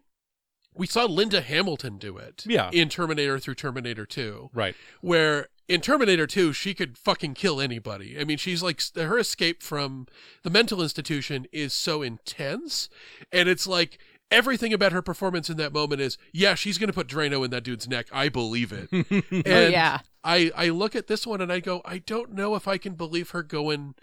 We 0.78 0.88
saw 0.88 1.06
Linda 1.06 1.42
Hamilton 1.42 1.98
do 1.98 2.18
it 2.18 2.44
Yeah. 2.48 2.70
in 2.74 2.90
Terminator 2.90 3.40
through 3.40 3.56
Terminator 3.56 4.06
2 4.06 4.52
right. 4.54 4.76
where 5.02 5.48
in 5.68 5.82
Terminator 5.82 6.28
2 6.28 6.54
she 6.54 6.74
could 6.74 6.98
fucking 6.98 7.34
kill 7.34 7.60
anybody. 7.60 8.20
I 8.20 8.24
mean, 8.24 8.38
she's 8.38 8.64
like 8.64 8.82
her 8.96 9.18
escape 9.20 9.62
from 9.64 10.08
the 10.44 10.50
mental 10.50 10.82
institution 10.82 11.48
is 11.52 11.74
so 11.74 12.02
intense 12.02 12.90
and 13.32 13.50
it's 13.50 13.68
like 13.68 14.00
everything 14.30 14.74
about 14.74 14.92
her 14.92 15.02
performance 15.02 15.50
in 15.50 15.58
that 15.58 15.72
moment 15.74 16.02
is 16.02 16.18
yeah, 16.34 16.54
she's 16.56 16.78
going 16.78 16.88
to 16.88 16.94
put 16.94 17.08
Drano 17.08 17.44
in 17.46 17.52
that 17.52 17.64
dude's 17.64 17.88
neck. 17.88 18.08
I 18.12 18.30
believe 18.30 18.72
it. 18.74 18.90
and 18.92 19.48
oh 19.48 19.68
yeah. 19.70 20.00
I 20.24 20.52
I 20.56 20.70
look 20.70 20.96
at 20.96 21.08
this 21.08 21.26
one 21.26 21.40
and 21.42 21.52
I 21.52 21.60
go, 21.62 21.82
I 21.86 22.00
don't 22.00 22.34
know 22.34 22.56
if 22.56 22.68
I 22.68 22.78
can 22.78 22.96
believe 22.96 23.30
her 23.30 23.44
going 23.44 23.96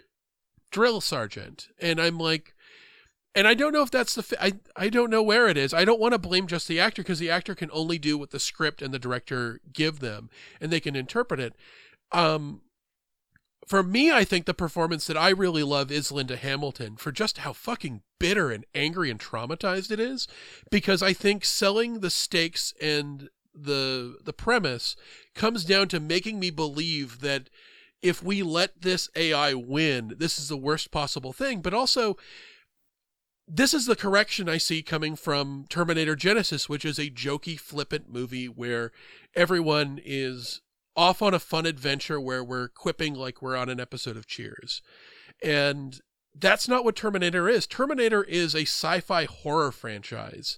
drill 0.71 0.99
sergeant. 1.01 1.69
And 1.79 1.99
I'm 2.01 2.17
like 2.17 2.54
and 3.35 3.47
I 3.47 3.53
don't 3.53 3.73
know 3.73 3.81
if 3.81 3.91
that's 3.91 4.15
the 4.15 4.23
fi- 4.23 4.37
I 4.39 4.53
I 4.75 4.89
don't 4.89 5.09
know 5.09 5.21
where 5.21 5.47
it 5.47 5.57
is. 5.57 5.73
I 5.73 5.85
don't 5.85 5.99
want 5.99 6.13
to 6.13 6.19
blame 6.19 6.47
just 6.47 6.67
the 6.67 6.79
actor 6.79 7.03
because 7.03 7.19
the 7.19 7.29
actor 7.29 7.53
can 7.53 7.69
only 7.71 7.97
do 7.99 8.17
what 8.17 8.31
the 8.31 8.39
script 8.39 8.81
and 8.81 8.93
the 8.93 8.99
director 8.99 9.59
give 9.73 9.99
them 9.99 10.29
and 10.61 10.71
they 10.71 10.79
can 10.79 10.95
interpret 10.95 11.39
it. 11.39 11.53
Um 12.11 12.61
for 13.67 13.81
me, 13.81 14.11
I 14.11 14.23
think 14.23 14.45
the 14.45 14.53
performance 14.53 15.07
that 15.07 15.17
I 15.17 15.29
really 15.29 15.63
love 15.63 15.91
is 15.91 16.11
Linda 16.11 16.37
Hamilton 16.37 16.97
for 16.97 17.11
just 17.11 17.39
how 17.39 17.51
fucking 17.51 18.01
bitter 18.19 18.51
and 18.51 18.63
angry 18.75 19.09
and 19.09 19.19
traumatized 19.19 19.89
it 19.91 19.99
is 19.99 20.27
because 20.69 21.01
I 21.01 21.13
think 21.13 21.43
selling 21.43 21.99
the 21.99 22.11
stakes 22.11 22.73
and 22.79 23.29
the 23.53 24.17
the 24.23 24.33
premise 24.33 24.95
comes 25.33 25.65
down 25.65 25.87
to 25.89 25.99
making 25.99 26.39
me 26.39 26.51
believe 26.51 27.21
that 27.21 27.49
if 28.01 28.21
we 28.21 28.43
let 28.43 28.81
this 28.81 29.09
AI 29.15 29.53
win, 29.53 30.13
this 30.17 30.37
is 30.37 30.47
the 30.47 30.57
worst 30.57 30.91
possible 30.91 31.33
thing, 31.33 31.61
but 31.61 31.73
also 31.73 32.17
this 33.47 33.73
is 33.73 33.85
the 33.85 33.95
correction 33.95 34.49
I 34.49 34.57
see 34.57 34.81
coming 34.81 35.15
from 35.15 35.65
Terminator 35.69 36.15
Genisys, 36.15 36.67
which 36.67 36.85
is 36.85 36.97
a 36.97 37.09
jokey, 37.09 37.59
flippant 37.59 38.11
movie 38.11 38.47
where 38.47 38.91
everyone 39.35 39.99
is 40.03 40.61
off 40.95 41.21
on 41.21 41.33
a 41.33 41.39
fun 41.39 41.65
adventure 41.65 42.19
where 42.19 42.43
we're 42.43 42.69
quipping 42.69 43.13
like 43.13 43.41
we're 43.41 43.55
on 43.55 43.69
an 43.69 43.79
episode 43.79 44.17
of 44.17 44.25
Cheers. 44.27 44.81
And 45.43 45.99
that's 46.33 46.67
not 46.67 46.83
what 46.83 46.95
Terminator 46.95 47.47
is. 47.47 47.67
Terminator 47.67 48.23
is 48.23 48.55
a 48.55 48.61
sci 48.61 48.99
fi 49.01 49.25
horror 49.25 49.71
franchise 49.71 50.57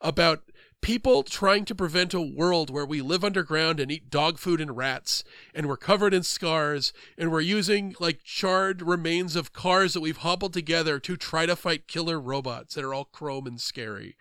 about 0.00 0.42
people 0.80 1.22
trying 1.22 1.64
to 1.64 1.74
prevent 1.74 2.14
a 2.14 2.20
world 2.20 2.70
where 2.70 2.86
we 2.86 3.00
live 3.00 3.24
underground 3.24 3.80
and 3.80 3.90
eat 3.90 4.10
dog 4.10 4.38
food 4.38 4.60
and 4.60 4.76
rats 4.76 5.24
and 5.54 5.66
we're 5.66 5.76
covered 5.76 6.14
in 6.14 6.22
scars 6.22 6.92
and 7.16 7.30
we're 7.30 7.40
using 7.40 7.94
like 8.00 8.22
charred 8.22 8.80
remains 8.82 9.36
of 9.36 9.52
cars 9.52 9.92
that 9.94 10.00
we've 10.00 10.18
hobbled 10.18 10.52
together 10.52 10.98
to 11.00 11.16
try 11.16 11.46
to 11.46 11.56
fight 11.56 11.88
killer 11.88 12.20
robots 12.20 12.74
that 12.74 12.84
are 12.84 12.94
all 12.94 13.04
chrome 13.04 13.46
and 13.46 13.60
scary. 13.60 14.16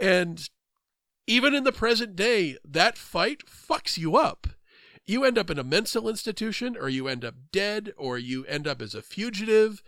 And 0.00 0.48
even 1.26 1.54
in 1.54 1.64
the 1.64 1.72
present 1.72 2.16
day, 2.16 2.56
that 2.64 2.98
fight 2.98 3.46
fucks 3.46 3.96
you 3.96 4.16
up. 4.16 4.48
You 5.06 5.24
end 5.24 5.38
up 5.38 5.50
in 5.50 5.58
a 5.58 5.64
mental 5.64 6.08
institution, 6.08 6.76
or 6.76 6.88
you 6.88 7.08
end 7.08 7.24
up 7.24 7.34
dead, 7.52 7.92
or 7.96 8.18
you 8.18 8.44
end 8.46 8.66
up 8.66 8.82
as 8.82 8.94
a 8.94 9.02
fugitive. 9.02 9.82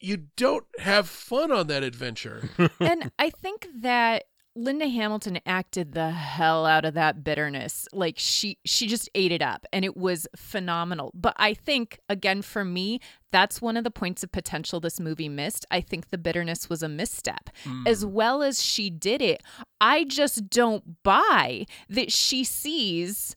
You 0.00 0.28
don't 0.36 0.64
have 0.78 1.08
fun 1.08 1.52
on 1.52 1.66
that 1.68 1.82
adventure. 1.82 2.50
and 2.80 3.12
I 3.18 3.30
think 3.30 3.66
that 3.82 4.24
Linda 4.54 4.86
Hamilton 4.86 5.38
acted 5.46 5.92
the 5.92 6.10
hell 6.10 6.66
out 6.66 6.84
of 6.84 6.94
that 6.94 7.24
bitterness. 7.24 7.88
Like 7.92 8.16
she 8.18 8.58
she 8.64 8.86
just 8.86 9.08
ate 9.14 9.32
it 9.32 9.40
up 9.42 9.66
and 9.72 9.84
it 9.84 9.96
was 9.96 10.26
phenomenal. 10.36 11.10
But 11.14 11.34
I 11.38 11.54
think 11.54 11.98
again 12.08 12.42
for 12.42 12.64
me, 12.64 13.00
that's 13.30 13.62
one 13.62 13.76
of 13.76 13.84
the 13.84 13.90
points 13.90 14.22
of 14.22 14.30
potential 14.30 14.78
this 14.78 15.00
movie 15.00 15.28
missed. 15.28 15.64
I 15.70 15.80
think 15.80 16.10
the 16.10 16.18
bitterness 16.18 16.68
was 16.68 16.82
a 16.82 16.88
misstep. 16.88 17.50
Hmm. 17.64 17.86
As 17.86 18.04
well 18.04 18.42
as 18.42 18.62
she 18.62 18.90
did 18.90 19.22
it, 19.22 19.42
I 19.80 20.04
just 20.04 20.50
don't 20.50 21.02
buy 21.02 21.66
that 21.88 22.12
she 22.12 22.44
sees 22.44 23.34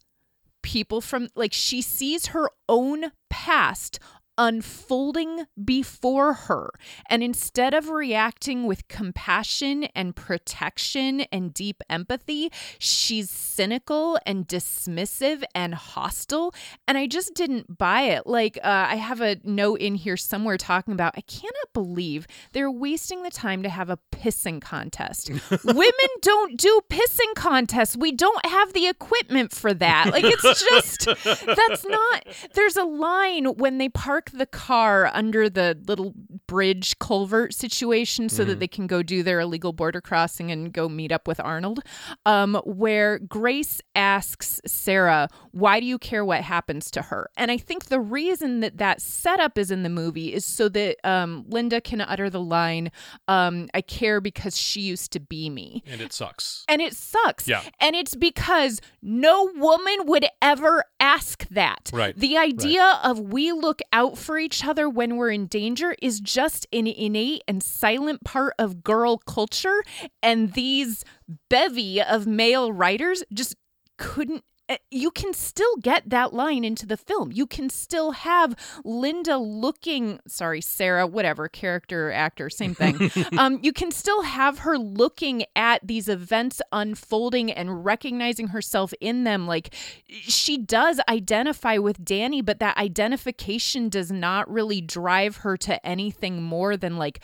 people 0.63 0.99
from 0.99 1.29
like 1.35 1.53
she 1.53 1.81
sees 1.81 2.27
her 2.27 2.49
own 2.67 3.11
past 3.29 3.99
unfolding 4.37 5.45
before 5.63 6.33
her. 6.33 6.71
And 7.09 7.23
instead 7.23 7.73
of 7.73 7.89
reacting 7.89 8.65
with 8.65 8.87
compassion 8.87 9.85
and 9.95 10.15
protection 10.15 11.21
and 11.31 11.53
deep 11.53 11.81
empathy, 11.89 12.51
she's 12.79 13.29
cynical 13.29 14.19
and 14.25 14.47
dismissive 14.47 15.43
and 15.53 15.75
hostile. 15.75 16.53
And 16.87 16.97
I 16.97 17.07
just 17.07 17.33
didn't 17.33 17.77
buy 17.77 18.01
it. 18.03 18.27
Like, 18.27 18.57
uh, 18.57 18.87
I 18.89 18.95
have 18.95 19.21
a 19.21 19.37
note 19.43 19.79
in 19.79 19.95
here 19.95 20.17
somewhere 20.17 20.57
talking 20.57 20.93
about 20.93 21.13
I 21.17 21.21
cannot 21.21 21.73
believe 21.73 22.27
they're 22.51 22.71
wasting 22.71 23.23
the 23.23 23.31
time 23.31 23.63
to 23.63 23.69
have 23.69 23.89
a 23.89 23.99
pissing 24.11 24.61
contest. 24.61 25.29
Women 25.63 26.09
don't 26.21 26.57
do 26.57 26.81
pissing 26.89 27.35
contests. 27.35 27.95
We 27.95 28.11
don't 28.11 28.45
have 28.45 28.73
the 28.73 28.87
equipment 28.87 29.51
for 29.51 29.73
that. 29.73 30.11
Like, 30.11 30.23
it's 30.25 30.63
just, 30.69 31.05
that's 31.45 31.85
not, 31.85 32.27
there's 32.53 32.75
a 32.75 32.83
line 32.83 33.45
when 33.45 33.77
they 33.77 33.89
park 33.89 34.24
the 34.31 34.45
car 34.45 35.09
under 35.13 35.49
the 35.49 35.77
little 35.87 36.13
bridge 36.47 36.97
culvert 36.99 37.53
situation 37.53 38.29
so 38.29 38.43
that 38.45 38.59
they 38.59 38.67
can 38.67 38.87
go 38.87 39.01
do 39.01 39.23
their 39.23 39.39
illegal 39.39 39.73
border 39.73 40.01
crossing 40.01 40.51
and 40.51 40.71
go 40.71 40.87
meet 40.87 41.11
up 41.11 41.27
with 41.27 41.39
Arnold, 41.39 41.79
um, 42.25 42.55
where 42.65 43.19
Grace 43.19 43.81
asks 43.95 44.61
Sarah, 44.65 45.29
Why 45.51 45.79
do 45.79 45.85
you 45.85 45.97
care 45.97 46.23
what 46.23 46.41
happens 46.41 46.91
to 46.91 47.01
her? 47.03 47.29
And 47.37 47.51
I 47.51 47.57
think 47.57 47.85
the 47.85 47.99
reason 47.99 48.59
that 48.59 48.77
that 48.77 49.01
setup 49.01 49.57
is 49.57 49.71
in 49.71 49.83
the 49.83 49.89
movie 49.89 50.33
is 50.33 50.45
so 50.45 50.69
that 50.69 50.97
um, 51.03 51.45
Linda 51.47 51.81
can 51.81 52.01
utter 52.01 52.29
the 52.29 52.41
line, 52.41 52.91
um, 53.27 53.67
I 53.73 53.81
care 53.81 54.21
because 54.21 54.57
she 54.57 54.81
used 54.81 55.11
to 55.13 55.19
be 55.19 55.49
me. 55.49 55.83
And 55.85 56.01
it 56.01 56.13
sucks. 56.13 56.65
And 56.67 56.81
it 56.81 56.95
sucks. 56.95 57.47
Yeah. 57.47 57.61
And 57.79 57.95
it's 57.95 58.15
because 58.15 58.81
no 59.01 59.51
woman 59.55 60.05
would 60.05 60.25
ever 60.41 60.83
ask 60.99 61.47
that. 61.49 61.89
Right, 61.93 62.15
The 62.15 62.37
idea 62.37 62.99
of 63.03 63.19
we 63.19 63.51
look 63.51 63.81
out 63.93 64.14
for 64.15 64.37
each 64.37 64.65
other 64.65 64.89
when 64.89 65.17
we're 65.17 65.31
in 65.31 65.47
danger 65.47 65.95
is 66.01 66.19
just 66.19 66.67
an 66.73 66.87
innate 66.87 67.43
and 67.47 67.61
silent 67.61 68.23
part 68.23 68.53
of 68.57 68.83
girl 68.83 69.17
culture. 69.17 69.83
And 70.23 70.53
these 70.53 71.03
bevy 71.49 72.01
of 72.01 72.25
male 72.27 72.71
writers 72.71 73.23
just 73.33 73.55
couldn't. 73.97 74.43
Eh, 74.69 74.77
You 74.91 75.11
can 75.11 75.33
still 75.33 75.75
get 75.77 76.09
that 76.09 76.33
line 76.33 76.63
into 76.63 76.85
the 76.85 76.97
film. 76.97 77.31
You 77.31 77.45
can 77.47 77.69
still 77.69 78.11
have 78.11 78.55
Linda 78.83 79.37
looking, 79.37 80.19
sorry, 80.27 80.61
Sarah, 80.61 81.07
whatever, 81.07 81.47
character, 81.47 82.11
actor, 82.11 82.49
same 82.49 82.73
thing. 82.73 83.11
um, 83.37 83.59
you 83.61 83.73
can 83.73 83.91
still 83.91 84.23
have 84.23 84.59
her 84.59 84.77
looking 84.77 85.45
at 85.55 85.85
these 85.85 86.09
events 86.09 86.61
unfolding 86.71 87.51
and 87.51 87.85
recognizing 87.85 88.47
herself 88.47 88.93
in 88.99 89.23
them. 89.23 89.47
Like 89.47 89.73
she 90.07 90.57
does 90.57 90.99
identify 91.07 91.77
with 91.77 92.03
Danny, 92.03 92.41
but 92.41 92.59
that 92.59 92.77
identification 92.77 93.89
does 93.89 94.11
not 94.11 94.49
really 94.49 94.81
drive 94.81 95.37
her 95.37 95.57
to 95.57 95.85
anything 95.85 96.41
more 96.41 96.77
than 96.77 96.97
like 96.97 97.21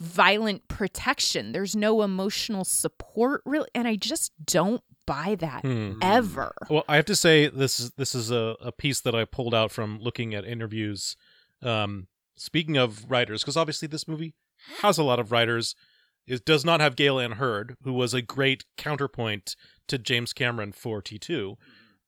violent 0.00 0.66
protection. 0.68 1.52
There's 1.52 1.76
no 1.76 2.02
emotional 2.02 2.64
support 2.64 3.42
really. 3.44 3.68
And 3.74 3.88
I 3.88 3.96
just 3.96 4.32
don't 4.44 4.82
buy 5.06 5.36
that 5.40 5.62
Hmm. 5.62 5.94
ever. 6.02 6.52
Well, 6.70 6.84
I 6.88 6.96
have 6.96 7.04
to 7.06 7.16
say 7.16 7.48
this 7.48 7.78
is 7.80 7.90
this 7.92 8.14
is 8.14 8.30
a, 8.30 8.56
a 8.60 8.72
piece 8.72 9.00
that 9.00 9.14
I 9.14 9.24
pulled 9.24 9.54
out 9.54 9.70
from 9.72 9.98
looking 10.00 10.34
at 10.34 10.44
interviews. 10.44 11.16
Um, 11.62 12.08
speaking 12.36 12.76
of 12.76 13.10
writers, 13.10 13.42
because 13.42 13.56
obviously 13.56 13.88
this 13.88 14.08
movie 14.08 14.34
has 14.80 14.98
a 14.98 15.02
lot 15.04 15.18
of 15.20 15.30
writers. 15.32 15.74
It 16.26 16.44
does 16.44 16.64
not 16.64 16.80
have 16.80 16.96
Gale 16.96 17.18
Anne 17.20 17.32
Hurd, 17.32 17.76
who 17.82 17.92
was 17.92 18.14
a 18.14 18.22
great 18.22 18.64
counterpoint 18.76 19.56
to 19.88 19.98
James 19.98 20.32
Cameron 20.32 20.72
for 20.72 21.02
T2. 21.02 21.56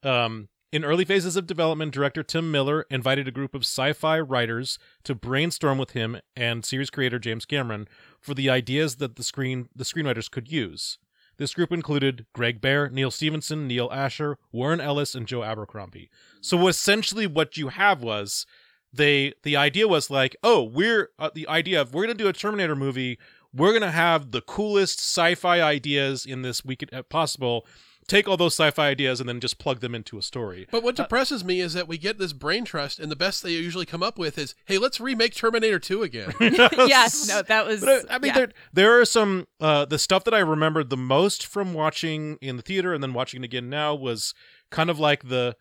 Um, 0.03 0.49
in 0.73 0.85
early 0.85 1.05
phases 1.05 1.37
of 1.37 1.47
development, 1.47 1.93
director 1.95 2.23
Tim 2.23 2.51
Miller 2.51 2.87
invited 2.91 3.29
a 3.29 3.31
group 3.31 3.55
of 3.55 3.63
sci 3.63 3.93
fi 3.93 4.19
writers 4.19 4.79
to 5.05 5.15
brainstorm 5.15 5.79
with 5.79 5.91
him 5.93 6.19
and 6.35 6.65
series 6.65 6.91
creator 6.91 7.19
James 7.19 7.45
Cameron 7.45 7.89
for 8.21 8.35
the 8.35 8.51
ideas 8.51 8.97
that 8.97 9.17
the 9.17 9.23
screen 9.23 9.69
the 9.75 9.85
screenwriters 9.85 10.31
could 10.31 10.51
use. 10.51 10.99
This 11.39 11.55
group 11.55 11.73
included 11.73 12.27
Greg 12.33 12.61
Bear, 12.61 12.89
Neal 12.89 13.11
Stephenson, 13.11 13.67
Neil 13.67 13.91
Asher, 13.93 14.39
Warren 14.53 14.81
Ellis, 14.81 15.15
and 15.15 15.27
Joe 15.27 15.43
Abercrombie. 15.43 16.11
So 16.41 16.67
essentially, 16.69 17.27
what 17.27 17.57
you 17.57 17.69
have 17.69 18.03
was 18.03 18.47
they 18.93 19.35
the 19.43 19.57
idea 19.57 19.87
was 19.87 20.11
like, 20.11 20.37
oh, 20.43 20.63
we're 20.63 21.11
uh, 21.19 21.31
the 21.35 21.49
idea 21.49 21.81
of 21.81 21.93
we're 21.93 22.03
gonna 22.03 22.15
do 22.15 22.29
a 22.29 22.33
Terminator 22.33 22.77
movie. 22.77 23.19
We're 23.53 23.73
gonna 23.73 23.91
have 23.91 24.31
the 24.31 24.41
coolest 24.41 24.99
sci-fi 24.99 25.61
ideas 25.61 26.27
in 26.27 26.43
this 26.43 26.65
week 26.65 26.85
uh, 26.93 27.03
possible. 27.03 27.67
Take 28.09 28.29
all 28.29 28.37
those 28.37 28.55
sci-fi 28.55 28.89
ideas 28.89 29.19
and 29.19 29.29
then 29.29 29.41
just 29.41 29.59
plug 29.59 29.81
them 29.81 29.95
into 29.95 30.17
a 30.17 30.23
story. 30.23 30.69
But 30.71 30.85
what 30.85 30.95
depresses 30.95 31.45
me 31.45 31.61
is 31.61 31.75
that 31.75 31.89
we 31.89 31.99
get 31.99 32.19
this 32.19 32.33
brain 32.33 32.65
trust, 32.65 33.01
and 33.01 33.11
the 33.11 33.17
best 33.17 33.43
they 33.43 33.51
usually 33.51 33.87
come 33.87 34.03
up 34.03 34.17
with 34.17 34.39
is, 34.39 34.55
"Hey, 34.65 34.79
let's 34.79 35.01
remake 35.01 35.35
Terminator 35.35 35.81
2 35.81 36.03
again." 36.03 36.33
yes, 36.41 37.29
no, 37.29 37.43
that 37.43 37.67
was. 37.67 37.81
But, 37.81 38.05
uh, 38.05 38.07
I 38.11 38.19
mean, 38.19 38.29
yeah. 38.29 38.35
there 38.35 38.49
there 38.73 39.01
are 39.01 39.05
some 39.05 39.49
uh, 39.61 39.87
the 39.87 39.99
stuff 39.99 40.23
that 40.25 40.35
I 40.35 40.39
remembered 40.39 40.89
the 40.91 40.97
most 40.97 41.45
from 41.47 41.75
watching 41.75 42.39
in 42.41 42.57
the 42.57 42.63
theater 42.63 42.95
and 42.95 43.03
then 43.03 43.13
watching 43.13 43.43
it 43.43 43.45
again 43.45 43.69
now 43.69 43.95
was 43.95 44.35
kind 44.71 44.89
of 44.89 44.99
like 44.99 45.29
the 45.29 45.57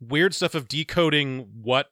weird 0.00 0.34
stuff 0.34 0.54
of 0.54 0.68
decoding 0.68 1.48
what 1.62 1.90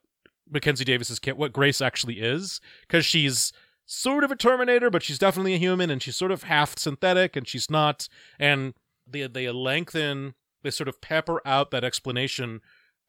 Mackenzie 0.49 0.85
Davis's 0.85 1.19
ca- 1.19 1.33
what 1.33 1.53
Grace 1.53 1.81
actually 1.81 2.19
is 2.19 2.59
because 2.81 3.05
she's 3.05 3.53
sort 3.85 4.23
of 4.23 4.31
a 4.31 4.35
Terminator, 4.35 4.89
but 4.89 5.03
she's 5.03 5.19
definitely 5.19 5.55
a 5.55 5.57
human, 5.57 5.89
and 5.89 6.01
she's 6.01 6.15
sort 6.15 6.31
of 6.31 6.43
half 6.43 6.77
synthetic, 6.77 7.35
and 7.35 7.47
she's 7.47 7.69
not. 7.69 8.07
And 8.39 8.73
they 9.11 9.27
they 9.27 9.49
lengthen, 9.49 10.35
they 10.63 10.71
sort 10.71 10.87
of 10.87 11.01
pepper 11.01 11.41
out 11.45 11.71
that 11.71 11.83
explanation 11.83 12.61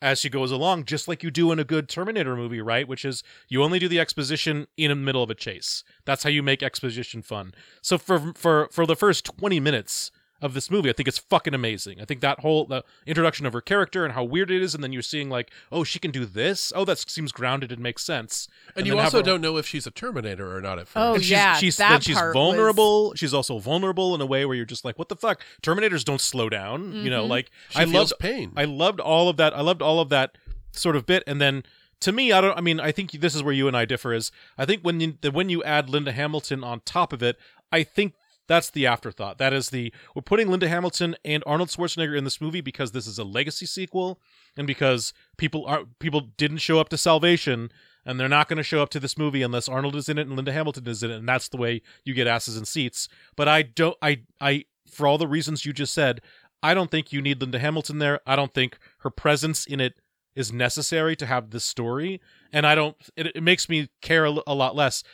as 0.03 0.19
she 0.19 0.31
goes 0.31 0.51
along, 0.51 0.85
just 0.85 1.09
like 1.09 1.23
you 1.23 1.31
do 1.31 1.53
in 1.53 1.59
a 1.59 1.65
good 1.65 1.89
Terminator 1.89 2.35
movie, 2.35 2.63
right? 2.63 2.89
Which 2.89 3.05
is 3.05 3.23
you 3.49 3.63
only 3.63 3.79
do 3.79 3.89
the 3.89 4.01
exposition 4.01 4.67
in 4.77 4.89
the 4.89 4.95
middle 4.95 5.23
of 5.23 5.31
a 5.31 5.35
chase. 5.35 5.85
That's 6.07 6.23
how 6.23 6.31
you 6.31 6.43
make 6.43 6.63
exposition 6.63 7.23
fun. 7.23 7.53
So 7.83 7.99
for 7.99 8.33
for 8.35 8.69
for 8.73 8.87
the 8.87 8.97
first 8.97 9.25
twenty 9.25 9.61
minutes 9.61 10.11
of 10.43 10.55
this 10.55 10.71
movie, 10.71 10.89
I 10.89 10.93
think 10.93 11.07
it's 11.09 11.19
fucking 11.19 11.55
amazing. 11.55 12.01
I 12.01 12.05
think 12.05 12.21
that 12.21 12.41
whole 12.41 12.65
the 12.65 12.83
introduction 13.07 13.47
of 13.47 13.53
her 13.53 13.61
character 13.61 14.05
and 14.05 14.15
how 14.15 14.25
weird 14.25 14.51
it 14.51 14.63
is, 14.63 14.75
and 14.75 14.83
then 14.83 14.93
you're 14.93 15.03
seeing 15.03 15.29
like, 15.29 15.51
oh, 15.71 15.85
she 15.85 15.99
can 15.99 16.11
do 16.11 16.25
this. 16.25 16.73
Oh, 16.75 16.85
that 16.87 16.99
seems 16.99 17.33
grounded 17.33 17.71
and 17.73 17.81
makes 17.83 18.03
sense. 18.03 18.49
And, 18.77 18.87
you 18.87 18.99
also 18.99 19.19
her- 19.19 19.23
don't 19.23 19.41
know 19.41 19.57
if 19.57 19.67
she's 19.67 19.87
a 19.87 19.91
Terminator 19.91 20.57
or 20.57 20.61
not 20.61 20.79
at 20.79 20.87
first. 20.89 20.97
Oh, 20.97 21.15
and 21.15 21.23
she's, 21.23 21.31
yeah, 21.31 21.55
she's 21.57 21.77
that 21.77 21.89
then 21.91 22.01
she's 22.01 22.17
part 22.17 22.33
vulnerable. 22.35 23.15
She's 23.15 23.35
also 23.35 23.59
vulnerable 23.59 24.15
in 24.15 24.21
a 24.21 24.27
way 24.27 24.45
where 24.45 24.57
you're 24.57 24.65
just 24.65 24.85
like, 24.85 24.99
what 24.99 25.09
the 25.09 25.17
fuck? 25.17 25.43
Terminators 25.63 26.05
don't 26.05 26.21
slow 26.21 26.49
down. 26.49 26.93
You 26.93 27.11
know, 27.11 27.25
Mhm. 27.25 27.29
like 27.29 27.51
she 27.71 27.79
I 27.81 27.85
feels 27.85 27.95
loved 28.13 28.15
pain. 28.21 28.53
I 28.57 28.65
loved 28.65 29.01
all 29.01 29.29
of 29.29 29.37
that. 29.37 29.55
I 29.57 29.61
loved 29.61 29.83
all 29.83 30.01
of 30.01 30.09
that 30.11 30.37
sort 30.73 30.97
of 30.97 31.05
bit, 31.07 31.23
and 31.27 31.41
then 31.41 31.65
to 32.01 32.13
me, 32.13 32.33
I 32.33 32.41
don't. 32.41 32.57
I 32.57 32.63
mean, 32.63 32.81
I 32.81 32.93
think 32.93 33.11
this 33.13 33.35
is 33.35 33.43
where 33.43 33.53
you 33.53 33.69
and 33.69 33.77
I 33.77 33.85
differ. 33.85 34.15
Is 34.15 34.33
I 34.57 34.65
think 34.65 34.83
when 34.83 35.01
you 35.01 35.19
the, 35.21 35.31
when 35.31 35.51
you 35.51 35.63
add 35.65 35.91
Linda 35.91 36.13
Hamilton 36.13 36.65
on 36.65 36.81
top 36.87 37.13
of 37.13 37.23
it, 37.23 37.37
I 37.71 37.83
think 37.83 38.15
that's 38.51 38.69
the 38.69 38.85
afterthought. 38.85 39.39
That 39.39 39.53
is 39.53 39.71
the 39.71 39.93
we're 40.13 40.23
putting 40.23 40.49
Linda 40.49 40.69
Hamilton 40.69 41.15
and 41.25 41.45
Arnold 41.47 41.69
Schwarzenegger 41.69 42.19
in 42.19 42.25
this 42.25 42.41
movie 42.41 42.61
because 42.61 42.91
this 42.91 43.07
is 43.07 43.17
a 43.17 43.23
legacy 43.23 43.65
sequel, 43.65 44.21
and 44.57 44.67
because 44.67 45.13
people 45.37 45.65
are 45.67 45.85
people 46.01 46.23
didn't 46.37 46.59
show 46.59 46.81
up 46.81 46.89
to 46.89 46.99
Salvation. 46.99 47.71
And 48.07 48.19
they're 48.19 48.31
not 48.31 48.49
going 48.49 48.57
to 48.57 48.63
show 48.63 48.83
up 48.83 48.89
to 48.91 48.99
this 48.99 49.19
movie 49.19 49.43
unless 49.43 49.69
Arnold 49.69 49.95
is 49.95 50.09
in 50.09 50.17
it 50.17 50.27
and 50.27 50.35
Linda 50.35 50.53
Hamilton 50.53 50.89
is 50.89 51.03
in 51.03 51.11
it, 51.11 51.19
and 51.19 51.29
that's 51.29 51.51
the 51.51 51.59
way 51.59 51.83
you 52.03 52.15
get 52.15 52.27
asses 52.27 52.57
in 52.57 52.65
seats. 52.65 53.11
But 53.37 53.47
I 53.47 53.61
don't, 53.61 53.95
I, 54.01 54.23
I, 54.41 54.65
for 54.91 55.07
all 55.07 55.19
the 55.19 55.29
reasons 55.29 55.67
you 55.67 55.75
just 55.75 55.93
said, 55.93 56.23
I 56.63 56.73
don't 56.73 56.91
think 56.91 57.13
you 57.13 57.21
need 57.21 57.43
Linda 57.43 57.59
Hamilton 57.59 57.99
there. 57.99 58.21
I 58.27 58.37
don't 58.37 58.55
think 58.55 58.79
her 59.01 59.11
presence 59.11 59.67
in 59.67 59.81
it 59.81 60.01
is 60.35 60.51
necessary 60.51 61.15
to 61.17 61.27
have 61.27 61.51
this 61.51 61.65
story, 61.65 62.23
and 62.55 62.67
I 62.67 62.75
don't. 62.75 62.97
It, 63.17 63.37
it 63.37 63.43
makes 63.43 63.69
me 63.69 63.91
care 64.01 64.25
a 64.25 64.31
lot 64.31 64.75
less. 64.75 65.05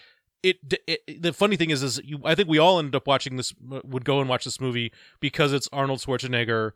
It, 0.42 0.59
it 0.87 1.22
the 1.22 1.33
funny 1.33 1.57
thing 1.57 1.70
is 1.70 1.83
is 1.83 2.01
you, 2.05 2.20
I 2.25 2.35
think 2.35 2.49
we 2.49 2.59
all 2.59 2.79
ended 2.79 2.94
up 2.94 3.07
watching 3.07 3.37
this 3.37 3.53
uh, 3.72 3.81
would 3.85 4.05
go 4.05 4.20
and 4.20 4.29
watch 4.29 4.44
this 4.44 4.61
movie 4.61 4.92
because 5.20 5.53
it's 5.53 5.68
Arnold 5.72 6.01
Schwarzenegger 6.01 6.72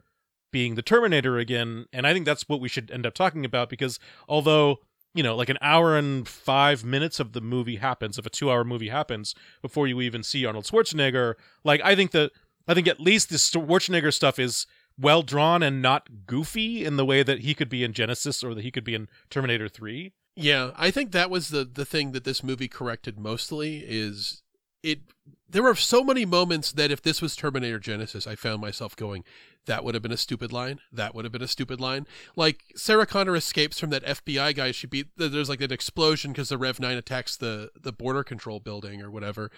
being 0.53 0.75
the 0.75 0.83
Terminator 0.83 1.39
again, 1.39 1.87
and 1.93 2.07
I 2.07 2.13
think 2.13 2.27
that's 2.27 2.49
what 2.49 2.61
we 2.61 2.69
should 2.69 2.91
end 2.91 3.07
up 3.07 3.15
talking 3.15 3.45
about 3.45 3.69
because 3.69 4.01
although 4.29 4.79
you 5.15 5.23
know 5.23 5.37
like 5.37 5.49
an 5.49 5.59
hour 5.61 5.97
and 5.97 6.27
five 6.27 6.85
minutes 6.85 7.21
of 7.21 7.33
the 7.33 7.41
movie 7.41 7.77
happens, 7.77 8.19
if 8.19 8.27
a 8.27 8.31
two 8.31 8.51
hour 8.51 8.65
movie 8.65 8.89
happens 8.89 9.35
before 9.63 9.87
you 9.87 10.01
even 10.01 10.23
see 10.23 10.45
Arnold 10.45 10.65
Schwarzenegger, 10.65 11.35
like 11.63 11.81
I 11.85 11.95
think 11.95 12.11
that 12.11 12.33
I 12.67 12.75
think 12.75 12.89
at 12.89 13.01
least 13.01 13.31
this 13.31 13.49
Schwarzenegger 13.51 14.13
stuff 14.13 14.39
is 14.39 14.67
well 14.99 15.23
drawn 15.23 15.63
and 15.63 15.81
not 15.81 16.27
goofy 16.27 16.85
in 16.85 16.97
the 16.97 17.05
way 17.05 17.23
that 17.23 17.41
he 17.41 17.55
could 17.55 17.69
be 17.69 17.83
in 17.85 17.93
Genisys 17.93 18.45
or 18.45 18.55
that 18.55 18.63
he 18.63 18.71
could 18.71 18.85
be 18.85 18.95
in 18.95 19.09
Terminator 19.31 19.69
3. 19.69 20.13
Yeah, 20.37 20.71
I 20.77 20.91
think 20.91 21.13
that 21.13 21.31
was 21.31 21.49
the 21.49 21.65
the 21.65 21.85
thing 21.85 22.13
that 22.13 22.25
this 22.25 22.43
movie 22.43 22.69
corrected 22.69 23.19
mostly 23.19 23.85
is 23.87 24.43
it 24.83 25.01
there 25.49 25.63
were 25.63 25.75
so 25.75 26.05
many 26.05 26.25
moments 26.25 26.73
that 26.73 26.91
if 26.91 27.03
this 27.03 27.21
was 27.21 27.35
Terminator 27.35 27.81
Genisys, 27.81 28.27
I 28.27 28.37
found 28.37 28.61
myself 28.61 28.95
going, 28.95 29.25
that 29.67 29.85
would 29.85 29.95
have 29.95 30.03
been 30.03 30.13
a 30.13 30.17
stupid 30.17 30.53
line. 30.53 30.79
That 30.93 31.15
would 31.15 31.25
have 31.25 31.33
been 31.33 31.43
a 31.43 31.49
stupid 31.49 31.81
line. 31.81 32.07
Like 32.37 32.63
Sarah 32.77 33.07
Connor 33.07 33.37
escapes 33.37 33.79
from 33.79 33.91
that 33.91 34.05
FBI 34.05 34.55
guy. 34.55 34.71
She 34.71 34.87
beat 34.87 35.09
there's 35.17 35.49
like 35.49 35.61
an 35.61 35.73
explosion 35.73 36.33
because 36.33 36.49
the 36.49 36.59
Rev 36.59 36.81
Nine 36.81 36.97
attacks 36.97 37.37
the 37.37 37.71
the 37.79 37.93
border 37.93 38.25
control 38.25 38.61
building 38.61 39.03
or 39.03 39.11
whatever, 39.11 39.51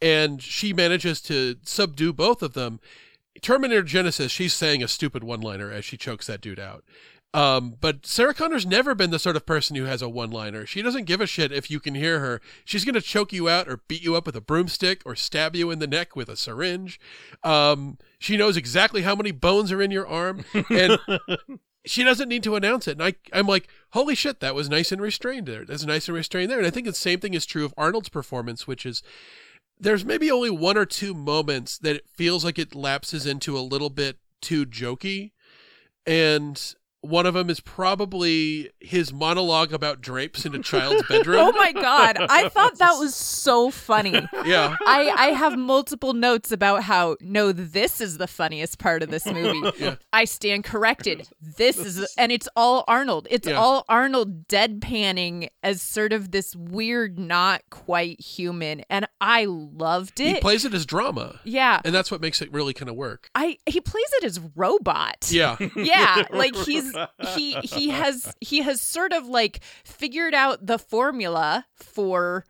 and 0.00 0.42
she 0.42 0.72
manages 0.72 1.20
to 1.22 1.56
subdue 1.62 2.12
both 2.12 2.42
of 2.42 2.54
them. 2.54 2.80
Terminator 3.42 3.82
Genisys, 3.82 4.30
she's 4.30 4.54
saying 4.54 4.82
a 4.82 4.88
stupid 4.88 5.24
one 5.24 5.40
liner 5.40 5.70
as 5.70 5.84
she 5.84 5.96
chokes 5.96 6.26
that 6.26 6.40
dude 6.40 6.60
out. 6.60 6.84
Um, 7.34 7.74
but 7.80 8.06
Sarah 8.06 8.32
Connor's 8.32 8.64
never 8.64 8.94
been 8.94 9.10
the 9.10 9.18
sort 9.18 9.34
of 9.34 9.44
person 9.44 9.74
who 9.74 9.86
has 9.86 10.00
a 10.00 10.08
one 10.08 10.30
liner. 10.30 10.64
She 10.66 10.82
doesn't 10.82 11.04
give 11.04 11.20
a 11.20 11.26
shit 11.26 11.50
if 11.50 11.68
you 11.68 11.80
can 11.80 11.96
hear 11.96 12.20
her. 12.20 12.40
She's 12.64 12.84
going 12.84 12.94
to 12.94 13.00
choke 13.00 13.32
you 13.32 13.48
out 13.48 13.68
or 13.68 13.80
beat 13.88 14.04
you 14.04 14.14
up 14.14 14.24
with 14.24 14.36
a 14.36 14.40
broomstick 14.40 15.02
or 15.04 15.16
stab 15.16 15.56
you 15.56 15.72
in 15.72 15.80
the 15.80 15.88
neck 15.88 16.14
with 16.14 16.28
a 16.28 16.36
syringe. 16.36 17.00
Um, 17.42 17.98
she 18.20 18.36
knows 18.36 18.56
exactly 18.56 19.02
how 19.02 19.16
many 19.16 19.32
bones 19.32 19.72
are 19.72 19.82
in 19.82 19.90
your 19.90 20.06
arm. 20.06 20.44
And 20.70 20.96
she 21.84 22.04
doesn't 22.04 22.28
need 22.28 22.44
to 22.44 22.54
announce 22.54 22.86
it. 22.86 22.92
And 22.92 23.02
I, 23.02 23.14
I'm 23.32 23.48
like, 23.48 23.68
holy 23.90 24.14
shit, 24.14 24.38
that 24.38 24.54
was 24.54 24.70
nice 24.70 24.92
and 24.92 25.02
restrained 25.02 25.48
there. 25.48 25.64
That's 25.64 25.84
nice 25.84 26.06
and 26.06 26.14
restrained 26.14 26.52
there. 26.52 26.58
And 26.58 26.66
I 26.68 26.70
think 26.70 26.86
the 26.86 26.94
same 26.94 27.18
thing 27.18 27.34
is 27.34 27.44
true 27.44 27.64
of 27.64 27.74
Arnold's 27.76 28.10
performance, 28.10 28.68
which 28.68 28.86
is 28.86 29.02
there's 29.78 30.04
maybe 30.04 30.30
only 30.30 30.50
one 30.50 30.78
or 30.78 30.86
two 30.86 31.14
moments 31.14 31.78
that 31.78 31.96
it 31.96 32.08
feels 32.08 32.44
like 32.44 32.60
it 32.60 32.76
lapses 32.76 33.26
into 33.26 33.58
a 33.58 33.60
little 33.60 33.90
bit 33.90 34.18
too 34.40 34.64
jokey. 34.64 35.32
And 36.06 36.76
one 37.04 37.26
of 37.26 37.34
them 37.34 37.50
is 37.50 37.60
probably 37.60 38.70
his 38.80 39.12
monologue 39.12 39.72
about 39.72 40.00
drapes 40.00 40.44
in 40.44 40.54
a 40.54 40.58
child's 40.58 41.02
bedroom. 41.08 41.38
Oh 41.40 41.52
my 41.52 41.72
god, 41.72 42.16
I 42.18 42.48
thought 42.48 42.78
that 42.78 42.94
was 42.98 43.14
so 43.14 43.70
funny. 43.70 44.12
yeah. 44.44 44.76
I, 44.86 45.12
I 45.16 45.26
have 45.28 45.56
multiple 45.58 46.12
notes 46.12 46.50
about 46.52 46.82
how 46.84 47.16
no, 47.20 47.52
this 47.52 48.00
is 48.00 48.18
the 48.18 48.26
funniest 48.26 48.78
part 48.78 49.02
of 49.02 49.10
this 49.10 49.26
movie. 49.26 49.60
Yeah. 49.84 49.96
I 50.12 50.24
stand 50.24 50.64
corrected. 50.64 51.28
This 51.40 51.76
is 51.78 52.14
and 52.16 52.30
it's 52.32 52.48
all 52.56 52.84
Arnold. 52.88 53.26
It's 53.30 53.46
Yeah. 53.48 53.56
all 53.60 53.84
Arnold 53.88 54.46
deadpanning 54.48 55.48
as 55.62 55.82
sort 55.82 56.12
of 56.12 56.30
this 56.30 56.54
weird, 56.56 57.18
not 57.18 57.62
quite 57.70 58.20
human, 58.20 58.82
and 58.88 59.06
I 59.20 59.46
loved 59.48 60.20
it. 60.20 60.36
He 60.36 60.40
plays 60.40 60.64
it 60.64 60.72
as 60.74 60.86
drama. 60.86 61.40
yeah, 61.44 61.80
And 61.84 61.94
that's 61.94 62.10
what 62.10 62.20
makes 62.20 62.40
it 62.40 62.52
really 62.52 62.72
kind 62.72 62.88
of 62.88 62.96
work. 62.96 63.28
I 63.34 63.58
he 63.66 63.80
plays 63.80 64.06
it 64.18 64.24
as 64.24 64.40
robot. 64.54 65.28
Yeah. 65.30 65.56
yeah 65.76 66.24
like 66.30 66.54
he's 66.56 66.93
he 67.34 67.54
he 67.62 67.88
has 67.90 68.34
he 68.40 68.62
has 68.62 68.80
sort 68.80 69.12
of 69.12 69.26
like 69.26 69.60
figured 69.84 70.34
out 70.34 70.66
the 70.66 70.78
formula 70.78 71.66
for 71.74 72.44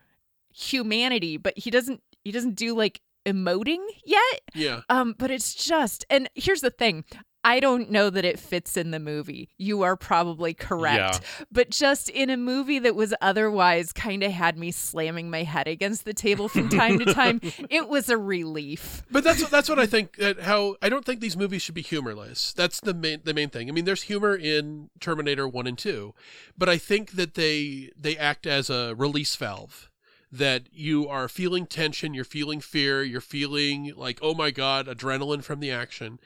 humanity 0.53 1.37
but 1.37 1.57
he 1.57 1.69
doesn't 1.69 2.01
he 2.23 2.31
doesn't 2.31 2.55
do 2.55 2.75
like 2.75 3.01
emoting 3.25 3.83
yet 4.05 4.41
Yeah. 4.53 4.81
um 4.89 5.15
but 5.17 5.31
it's 5.31 5.53
just 5.53 6.05
and 6.09 6.29
here's 6.35 6.61
the 6.61 6.69
thing 6.69 7.03
I 7.45 7.59
don't 7.59 7.91
know 7.91 8.09
that 8.09 8.25
it 8.25 8.39
fits 8.39 8.75
in 8.75 8.89
the 8.89 8.99
movie. 8.99 9.49
You 9.59 9.83
are 9.83 9.95
probably 9.95 10.55
correct. 10.55 11.21
But 11.51 11.69
just 11.69 12.09
in 12.09 12.31
a 12.31 12.37
movie 12.37 12.79
that 12.79 12.95
was 12.95 13.13
otherwise 13.21 13.93
kind 13.93 14.23
of 14.23 14.31
had 14.31 14.57
me 14.57 14.71
slamming 14.71 15.29
my 15.29 15.43
head 15.43 15.67
against 15.67 16.05
the 16.05 16.13
table 16.13 16.49
from 16.49 16.69
time 16.69 16.97
to 16.97 17.13
time, 17.13 17.39
it 17.69 17.87
was 17.87 18.09
a 18.09 18.17
relief. 18.17 19.03
But 19.11 19.23
that's 19.23 19.47
that's 19.49 19.69
what 19.69 19.77
I 19.77 19.85
think. 19.85 20.15
That 20.17 20.39
how 20.39 20.77
I 20.81 20.89
don't 20.89 21.05
think 21.05 21.19
these 21.21 21.37
movies 21.37 21.61
should 21.61 21.75
be 21.75 21.83
humorless. 21.83 22.51
That's 22.51 22.79
the 22.79 22.95
main 22.95 23.21
the 23.23 23.33
main 23.35 23.49
thing. 23.49 23.69
I 23.69 23.73
mean, 23.73 23.85
there's 23.85 24.03
humor 24.03 24.35
in 24.35 24.89
Terminator 24.99 25.47
One 25.47 25.67
and 25.67 25.77
Two, 25.77 26.15
but 26.57 26.67
I 26.67 26.79
think 26.79 27.11
that 27.11 27.35
they 27.35 27.91
they 27.95 28.17
act 28.17 28.47
as 28.47 28.71
a 28.71 28.95
release 28.95 29.35
valve. 29.35 29.91
That 30.31 30.63
you 30.73 31.07
are 31.07 31.29
feeling 31.29 31.67
tension, 31.67 32.15
you're 32.15 32.25
feeling 32.25 32.59
fear, 32.59 33.03
you're 33.03 33.21
feeling 33.21 33.93
like 33.95 34.17
oh 34.23 34.33
my 34.33 34.49
god, 34.49 34.87
adrenaline 34.87 35.43
from 35.43 35.59
the 35.59 35.69
action, 35.71 36.19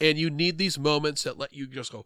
and 0.00 0.18
you 0.18 0.30
need 0.30 0.58
these 0.58 0.78
moments 0.78 1.22
that 1.22 1.38
let 1.38 1.52
you 1.52 1.66
just 1.66 1.92
go 1.92 2.04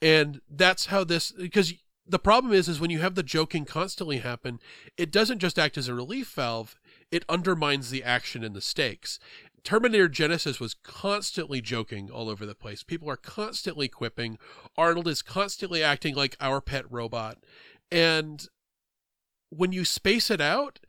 and 0.00 0.40
that's 0.50 0.86
how 0.86 1.04
this 1.04 1.32
because 1.32 1.74
the 2.06 2.18
problem 2.18 2.52
is 2.52 2.68
is 2.68 2.80
when 2.80 2.90
you 2.90 2.98
have 2.98 3.14
the 3.14 3.22
joking 3.22 3.64
constantly 3.64 4.18
happen 4.18 4.58
it 4.96 5.10
doesn't 5.10 5.38
just 5.38 5.58
act 5.58 5.78
as 5.78 5.88
a 5.88 5.94
relief 5.94 6.32
valve 6.34 6.76
it 7.12 7.26
undermines 7.28 7.90
the 7.90 8.02
action 8.02 8.42
and 8.42 8.56
the 8.56 8.60
stakes. 8.62 9.20
Terminator 9.62 10.08
Genisys 10.08 10.58
was 10.58 10.74
constantly 10.74 11.60
joking 11.60 12.10
all 12.10 12.28
over 12.28 12.44
the 12.46 12.54
place. 12.54 12.82
People 12.82 13.08
are 13.08 13.16
constantly 13.16 13.86
quipping. 13.86 14.38
Arnold 14.76 15.06
is 15.06 15.22
constantly 15.22 15.84
acting 15.84 16.16
like 16.16 16.36
our 16.40 16.60
pet 16.60 16.90
robot. 16.90 17.38
And 17.92 18.48
when 19.50 19.70
you 19.72 19.84
space 19.84 20.30
it 20.30 20.40
out 20.40 20.80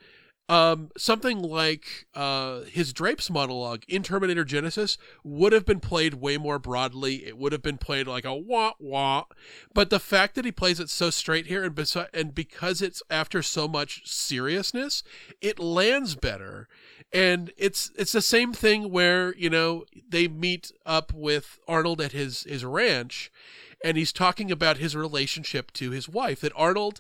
um, 0.50 0.90
something 0.98 1.42
like 1.42 2.06
uh, 2.14 2.62
his 2.62 2.92
Drapes 2.92 3.30
monologue 3.30 3.84
in 3.88 4.04
Terminator 4.04 4.44
Genisys 4.44 4.98
would 5.24 5.54
have 5.54 5.66
been 5.66 5.80
played 5.80 6.16
way 6.16 6.38
more 6.38 6.60
broadly. 6.60 7.26
It 7.26 7.38
would 7.38 7.54
have 7.54 7.62
been 7.62 7.78
played 7.78 8.08
like 8.08 8.26
a 8.26 8.36
wah 8.36 8.74
wah. 8.78 9.26
But 9.74 9.90
the 9.90 10.02
fact 10.02 10.36
that 10.36 10.44
he 10.44 10.52
plays 10.52 10.82
it 10.82 10.90
so 10.90 11.10
straight 11.10 11.48
here, 11.48 11.64
and, 11.64 11.74
besi- 11.74 12.10
and 12.14 12.36
because 12.36 12.82
it's 12.82 13.02
after 13.10 13.42
so 13.42 13.70
much 13.70 14.06
seriousness, 14.06 15.02
it 15.40 15.60
lands 15.60 16.16
better. 16.16 16.68
And 17.14 17.54
it's 17.58 17.92
it's 17.96 18.12
the 18.12 18.22
same 18.22 18.52
thing 18.54 18.92
where 18.92 19.34
you 19.36 19.50
know 19.50 19.86
they 20.10 20.28
meet 20.28 20.74
up 20.86 21.14
with 21.14 21.58
Arnold 21.70 22.02
at 22.02 22.12
his 22.12 22.44
his 22.44 22.66
ranch, 22.66 23.32
and 23.82 23.96
he's 23.96 24.12
talking 24.12 24.52
about 24.52 24.78
his 24.78 24.94
relationship 24.94 25.72
to 25.74 25.92
his 25.92 26.10
wife. 26.10 26.42
That 26.42 26.52
Arnold, 26.54 27.00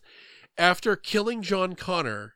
after 0.57 0.95
killing 0.95 1.41
John 1.41 1.75
Connor 1.75 2.35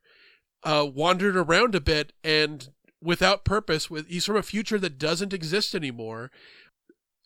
uh, 0.64 0.86
wandered 0.92 1.36
around 1.36 1.76
a 1.76 1.82
bit 1.82 2.14
and 2.24 2.70
without 3.02 3.46
purpose 3.46 3.90
with 3.90 4.08
he's 4.08 4.26
from 4.26 4.36
a 4.36 4.44
future 4.44 4.80
that 4.80 4.98
doesn't 4.98 5.34
exist 5.34 5.76
anymore 5.76 6.32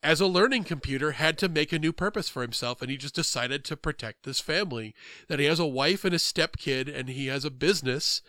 as 0.04 0.20
a 0.20 0.28
learning 0.28 0.64
computer 0.64 1.12
had 1.12 1.38
to 1.38 1.48
make 1.48 1.72
a 1.72 1.80
new 1.80 1.94
purpose 1.94 2.28
for 2.28 2.42
himself 2.42 2.82
and 2.82 2.90
he 2.90 2.98
just 2.98 3.16
decided 3.16 3.64
to 3.64 3.78
protect 3.78 4.24
this 4.24 4.40
family. 4.40 4.96
That 5.28 5.40
he 5.40 5.46
has 5.46 5.60
a 5.60 5.66
wife 5.66 6.04
and 6.04 6.14
a 6.14 6.18
stepkid 6.18 6.94
and 6.94 7.10
he 7.10 7.28
has 7.28 7.46
a 7.46 7.52
business. 7.52 8.22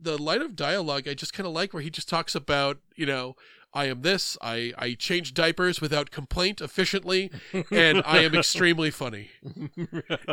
The 0.00 0.20
line 0.20 0.42
of 0.42 0.56
dialogue 0.56 1.08
i 1.08 1.14
just 1.14 1.32
kind 1.32 1.46
of 1.46 1.52
like 1.52 1.74
where 1.74 1.82
he 1.82 1.90
just 1.90 2.08
talks 2.08 2.34
about 2.34 2.78
you 2.94 3.04
know 3.04 3.34
i 3.74 3.86
am 3.86 4.02
this 4.02 4.38
i 4.40 4.72
i 4.78 4.94
change 4.94 5.34
diapers 5.34 5.80
without 5.80 6.10
complaint 6.10 6.60
efficiently 6.60 7.30
and 7.70 8.02
i 8.06 8.18
am 8.18 8.34
extremely 8.34 8.90
funny 8.90 9.30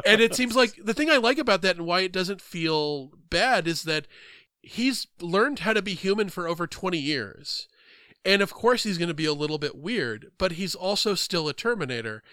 and 0.06 0.22
it 0.22 0.36
seems 0.36 0.56
like 0.56 0.76
the 0.84 0.94
thing 0.94 1.10
I 1.10 1.18
like 1.18 1.38
about 1.38 1.62
that 1.62 1.78
and 1.78 1.86
why 1.86 2.02
it 2.02 2.12
doesn't 2.12 2.42
feel 2.42 3.12
bad 3.30 3.68
is 3.68 3.84
that 3.84 4.08
he's 4.62 5.08
learned 5.22 5.60
how 5.60 5.74
to 5.74 5.82
be 5.82 5.94
human 5.94 6.30
for 6.30 6.48
over 6.48 6.68
20 6.68 6.98
years. 6.98 7.68
And 8.24 8.42
of 8.42 8.54
course, 8.54 8.84
he's 8.84 8.98
going 8.98 9.10
to 9.10 9.14
be 9.14 9.26
a 9.26 9.34
little 9.34 9.58
bit 9.58 9.76
weird, 9.78 10.32
but 10.38 10.54
he's 10.54 10.76
also 10.76 11.14
still 11.16 11.48
a 11.48 11.54
Terminator. 11.54 12.24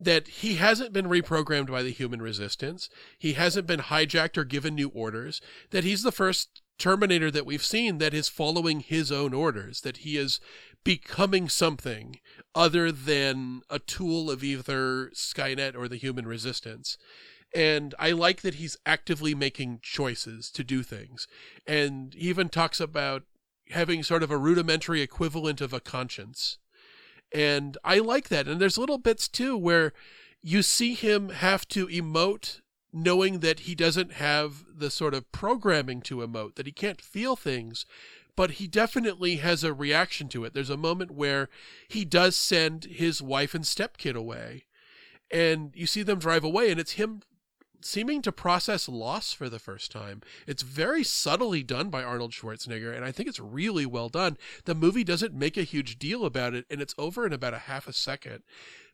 That 0.00 0.28
he 0.28 0.54
hasn't 0.54 0.92
been 0.92 1.06
reprogrammed 1.06 1.72
by 1.72 1.82
the 1.82 1.90
human 1.90 2.22
resistance. 2.22 2.88
He 3.18 3.32
hasn't 3.32 3.66
been 3.66 3.80
hijacked 3.80 4.38
or 4.38 4.44
given 4.44 4.76
new 4.76 4.90
orders. 4.90 5.40
That 5.70 5.82
he's 5.82 6.04
the 6.04 6.12
first 6.12 6.62
Terminator 6.78 7.30
that 7.30 7.46
we've 7.46 7.64
seen 7.64 7.98
that 7.98 8.14
is 8.14 8.28
following 8.28 8.80
his 8.80 9.10
own 9.10 9.34
orders. 9.34 9.80
That 9.80 9.98
he 9.98 10.16
is 10.16 10.40
becoming 10.84 11.48
something 11.48 12.20
other 12.54 12.92
than 12.92 13.62
a 13.68 13.78
tool 13.78 14.30
of 14.30 14.44
either 14.44 15.10
Skynet 15.14 15.76
or 15.76 15.88
the 15.88 15.96
human 15.96 16.26
resistance. 16.26 16.96
And 17.54 17.94
I 17.98 18.12
like 18.12 18.42
that 18.42 18.54
he's 18.54 18.76
actively 18.84 19.34
making 19.34 19.80
choices 19.82 20.50
to 20.52 20.62
do 20.62 20.82
things. 20.82 21.26
And 21.66 22.14
he 22.14 22.28
even 22.28 22.48
talks 22.48 22.80
about 22.80 23.24
having 23.70 24.02
sort 24.02 24.22
of 24.22 24.30
a 24.30 24.38
rudimentary 24.38 25.00
equivalent 25.00 25.60
of 25.60 25.72
a 25.72 25.80
conscience. 25.80 26.58
And 27.32 27.76
I 27.84 27.98
like 27.98 28.28
that. 28.28 28.46
And 28.46 28.60
there's 28.60 28.78
little 28.78 28.98
bits 28.98 29.28
too 29.28 29.56
where 29.56 29.92
you 30.40 30.62
see 30.62 30.94
him 30.94 31.30
have 31.30 31.66
to 31.68 31.86
emote 31.88 32.60
knowing 32.92 33.40
that 33.40 33.60
he 33.60 33.74
doesn't 33.74 34.14
have 34.14 34.64
the 34.74 34.90
sort 34.90 35.14
of 35.14 35.30
programming 35.32 36.00
to 36.02 36.18
emote, 36.18 36.54
that 36.54 36.66
he 36.66 36.72
can't 36.72 37.00
feel 37.00 37.36
things, 37.36 37.84
but 38.34 38.52
he 38.52 38.66
definitely 38.66 39.36
has 39.36 39.64
a 39.64 39.74
reaction 39.74 40.28
to 40.28 40.44
it. 40.44 40.54
There's 40.54 40.70
a 40.70 40.76
moment 40.76 41.10
where 41.10 41.48
he 41.88 42.04
does 42.04 42.36
send 42.36 42.84
his 42.84 43.20
wife 43.20 43.54
and 43.54 43.64
stepkid 43.64 44.14
away, 44.14 44.64
and 45.30 45.72
you 45.74 45.86
see 45.86 46.02
them 46.02 46.18
drive 46.18 46.44
away, 46.44 46.70
and 46.70 46.80
it's 46.80 46.92
him 46.92 47.22
seeming 47.80 48.22
to 48.22 48.32
process 48.32 48.88
loss 48.88 49.32
for 49.32 49.48
the 49.48 49.58
first 49.58 49.90
time. 49.90 50.20
It's 50.46 50.62
very 50.62 51.04
subtly 51.04 51.62
done 51.62 51.90
by 51.90 52.02
Arnold 52.02 52.32
Schwarzenegger, 52.32 52.94
and 52.94 53.04
I 53.04 53.12
think 53.12 53.28
it's 53.28 53.40
really 53.40 53.86
well 53.86 54.08
done. 54.08 54.36
The 54.64 54.74
movie 54.74 55.04
doesn't 55.04 55.34
make 55.34 55.56
a 55.56 55.62
huge 55.62 55.98
deal 55.98 56.24
about 56.24 56.54
it, 56.54 56.64
and 56.70 56.80
it's 56.80 56.94
over 56.98 57.26
in 57.26 57.32
about 57.32 57.54
a 57.54 57.58
half 57.58 57.86
a 57.86 57.92
second. 57.92 58.42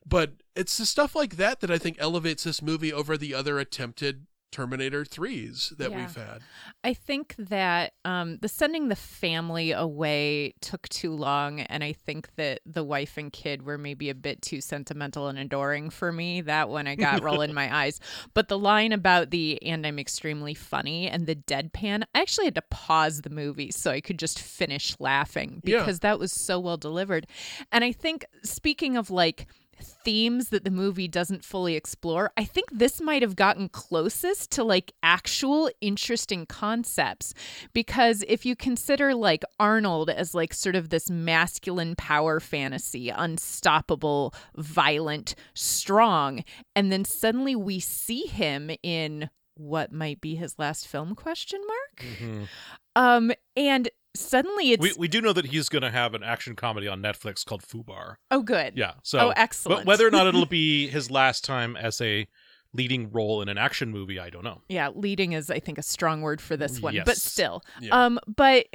But 0.07 0.33
it's 0.55 0.77
the 0.77 0.87
stuff 0.87 1.15
like 1.15 1.37
that 1.37 1.61
that 1.61 1.71
I 1.71 1.79
think 1.79 1.97
elevates 1.99 2.45
this 2.45 2.61
movie 2.63 2.93
over 2.93 3.17
the 3.17 3.35
other 3.35 3.59
attempted 3.59 4.27
Terminator 4.53 5.05
3s 5.05 5.77
that 5.79 5.91
Yeah. 5.91 5.97
we've 5.97 6.15
had. 6.15 6.43
I 6.85 6.95
think 6.95 7.35
that 7.39 7.95
um, 8.05 8.39
the 8.39 8.47
sending 8.47 8.87
the 8.87 8.95
family 8.95 9.73
away 9.73 10.55
took 10.61 10.89
too 10.91 11.11
long, 11.13 11.59
and 11.59 11.83
I 11.83 11.93
think 11.93 12.29
that 12.37 12.61
the 12.65 12.85
wife 12.85 13.17
and 13.17 13.33
kid 13.33 13.63
were 13.65 13.79
maybe 13.79 14.11
a 14.11 14.15
bit 14.15 14.43
too 14.43 14.61
sentimental 14.61 15.27
and 15.27 15.41
adoring 15.41 15.91
for 15.91 16.13
me. 16.13 16.41
That 16.41 16.69
one 16.69 16.87
I 16.87 16.95
got 16.95 17.21
roll 17.25 17.41
in 17.41 17.53
my 17.53 17.75
eyes. 17.85 17.99
But 18.33 18.47
the 18.47 18.59
line 18.59 18.93
about 18.93 19.31
the 19.31 19.61
"and 19.61 19.85
I'm 19.85 19.99
extremely 19.99 20.55
funny" 20.55 21.09
and 21.09 21.27
the 21.27 21.35
deadpan, 21.35 22.05
I 22.15 22.21
actually 22.21 22.45
had 22.45 22.55
to 22.55 22.63
pause 22.71 23.23
the 23.23 23.31
movie 23.31 23.73
so 23.73 23.91
I 23.91 24.01
could 24.01 24.21
just 24.21 24.39
finish 24.39 24.95
laughing 25.01 25.63
Yeah. 25.65 25.81
because 25.81 25.99
that 26.01 26.21
was 26.21 26.31
so 26.33 26.61
well 26.61 26.77
delivered. 26.77 27.27
And 27.73 27.83
I 27.83 27.91
think 27.91 28.25
speaking 28.45 28.97
of 28.97 29.11
like 29.11 29.49
themes 29.81 30.49
that 30.51 30.65
the 30.65 30.71
movie 30.71 31.09
doesn't 31.09 31.45
fully 31.45 31.75
explore. 31.77 32.33
I 32.37 32.45
think 32.45 32.71
this 32.71 33.01
might 33.01 33.23
have 33.23 33.37
gotten 33.37 33.69
closest 33.69 34.51
to 34.53 34.65
like 34.65 34.93
actual 35.03 35.71
interesting 35.81 36.47
concepts 36.47 37.35
because 37.73 38.25
if 38.29 38.45
you 38.45 38.57
consider 38.57 39.15
like 39.15 39.45
Arnold 39.59 40.11
as 40.11 40.35
like 40.35 40.55
sort 40.55 40.77
of 40.77 40.91
this 40.91 41.11
masculine 41.11 41.95
power 41.97 42.41
fantasy, 42.41 43.09
unstoppable, 43.09 44.35
violent, 44.57 45.35
strong, 45.55 46.45
and 46.75 46.91
then 46.93 47.05
suddenly 47.05 47.57
we 47.57 47.81
see 47.81 48.27
him 48.27 48.71
in 48.83 49.31
what 49.57 49.93
might 49.93 50.21
be 50.21 50.35
his 50.35 50.59
last 50.59 50.89
film 50.89 51.15
question 51.15 51.61
mark 51.65 52.05
um 52.97 53.31
and 53.57 53.89
suddenly 54.17 54.73
it's 54.73 54.81
We 54.81 54.93
we 54.97 55.09
do 55.09 55.21
know 55.21 55.33
that 55.33 55.47
he's 55.47 55.69
going 55.69 55.83
to 55.83 55.91
have 55.91 56.15
an 56.15 56.23
action 56.23 56.55
comedy 56.57 56.87
on 56.89 57.03
Netflix 57.03 57.45
called 57.45 57.63
Fubar. 57.63 58.17
oh 58.31 58.43
good 58.43 58.75
Yeah. 58.77 58.93
So 59.03 59.19
oh 59.19 59.33
excellent 59.37 59.81
But 59.81 59.87
whether 59.87 60.07
or 60.07 60.11
not 60.11 60.27
it'll 60.27 60.47
be 60.63 60.87
his 60.89 61.11
last 61.11 61.45
time 61.45 61.77
as 61.77 62.01
a 62.01 62.27
leading 62.73 63.11
role 63.13 63.41
in 63.41 63.49
an 63.49 63.57
action 63.57 63.91
movie, 63.91 64.19
I 64.19 64.31
don't 64.31 64.43
know. 64.45 64.61
yeah 64.69 64.89
leading 64.95 65.33
is 65.33 65.49
i 65.51 65.61
think 65.61 65.79
a 65.79 65.83
strong 65.83 66.23
word 66.23 66.41
for 66.41 66.57
this 66.57 66.81
one 66.81 67.01
but 67.07 67.17
still 67.17 67.63
Yeah. 67.81 68.05
um 68.05 68.19
but 68.27 68.67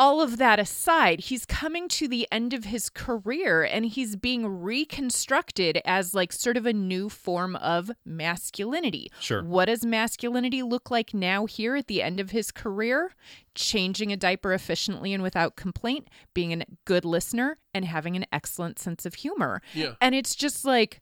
all 0.00 0.22
of 0.22 0.38
that 0.38 0.58
aside 0.58 1.20
he's 1.20 1.44
coming 1.44 1.86
to 1.86 2.08
the 2.08 2.26
end 2.32 2.54
of 2.54 2.64
his 2.64 2.88
career 2.88 3.62
and 3.62 3.84
he's 3.84 4.16
being 4.16 4.46
reconstructed 4.46 5.80
as 5.84 6.14
like 6.14 6.32
sort 6.32 6.56
of 6.56 6.64
a 6.64 6.72
new 6.72 7.08
form 7.10 7.54
of 7.56 7.90
masculinity 8.04 9.10
Sure. 9.20 9.42
what 9.44 9.66
does 9.66 9.84
masculinity 9.84 10.62
look 10.62 10.90
like 10.90 11.12
now 11.12 11.44
here 11.46 11.76
at 11.76 11.86
the 11.86 12.02
end 12.02 12.18
of 12.20 12.30
his 12.30 12.50
career 12.50 13.12
changing 13.54 14.10
a 14.12 14.16
diaper 14.16 14.52
efficiently 14.54 15.12
and 15.12 15.22
without 15.22 15.56
complaint 15.56 16.08
being 16.34 16.52
a 16.62 16.64
good 16.86 17.04
listener 17.04 17.58
and 17.74 17.84
having 17.84 18.16
an 18.16 18.24
excellent 18.32 18.78
sense 18.78 19.04
of 19.04 19.14
humor 19.14 19.60
Yeah. 19.74 19.92
and 20.00 20.14
it's 20.14 20.34
just 20.34 20.64
like 20.64 21.00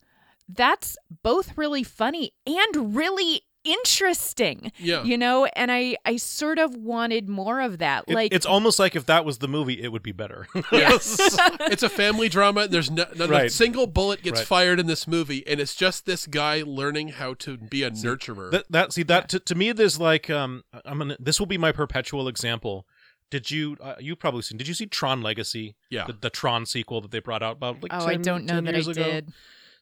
that's 0.48 0.96
both 1.22 1.56
really 1.58 1.82
funny 1.82 2.32
and 2.46 2.96
really 2.96 3.42
interesting 3.72 4.72
Yeah. 4.78 5.02
you 5.04 5.16
know 5.18 5.46
and 5.46 5.70
i 5.72 5.96
i 6.04 6.16
sort 6.16 6.58
of 6.58 6.74
wanted 6.76 7.28
more 7.28 7.60
of 7.60 7.78
that 7.78 8.04
It- 8.08 8.14
like 8.14 8.32
it's 8.32 8.46
almost 8.46 8.78
like 8.78 8.94
if 8.96 9.06
that 9.06 9.24
was 9.24 9.38
the 9.38 9.48
movie, 9.48 9.80
it 9.82 9.90
would 9.92 10.02
be 10.02 10.12
better. 10.12 10.46
Yes. 10.72 11.16
it's 11.72 11.82
a 11.82 11.88
family 11.88 12.28
drama. 12.28 12.68
There's 12.68 12.90
no, 12.90 13.06
not 13.16 13.28
a 13.28 13.32
Right. 13.32 13.52
single 13.52 13.86
bullet 13.86 14.22
gets 14.22 14.40
Right. 14.40 14.46
fired 14.46 14.80
in 14.80 14.86
this 14.86 15.06
movie, 15.06 15.46
and 15.46 15.60
it's 15.60 15.74
just 15.74 16.06
this 16.06 16.26
guy 16.26 16.62
learning 16.66 17.08
how 17.08 17.34
to 17.34 17.56
be 17.56 17.82
a 17.82 17.90
nurturer. 17.90 18.50
that, 18.50 18.64
that 18.70 18.92
see 18.92 19.02
that 19.04 19.28
to, 19.30 19.38
to 19.40 19.54
me 19.54 19.72
there's 19.72 19.98
like 20.00 20.28
um 20.30 20.62
I'm 20.84 20.98
gonna 20.98 21.16
this 21.18 21.38
will 21.38 21.46
be 21.46 21.58
my 21.58 21.72
perpetual 21.72 22.28
example. 22.28 22.86
Did 23.30 23.50
you 23.50 23.76
uh, 23.80 23.94
you 23.98 24.16
probably 24.16 24.42
seen? 24.42 24.56
Did 24.58 24.68
you 24.68 24.74
see 24.74 24.86
Tron 24.86 25.20
Legacy? 25.22 25.76
Yeah. 25.90 26.06
the, 26.06 26.14
the 26.14 26.30
Tron 26.30 26.64
sequel 26.66 27.00
that 27.02 27.10
they 27.10 27.20
brought 27.20 27.42
out 27.42 27.56
about 27.56 27.82
like 27.82 27.92
oh 27.94 28.06
i 28.06 28.16
don't 28.16 28.44
know 28.44 28.60
that 28.60 28.74
i 28.74 28.78
ago? 28.78 28.92
did 28.92 29.32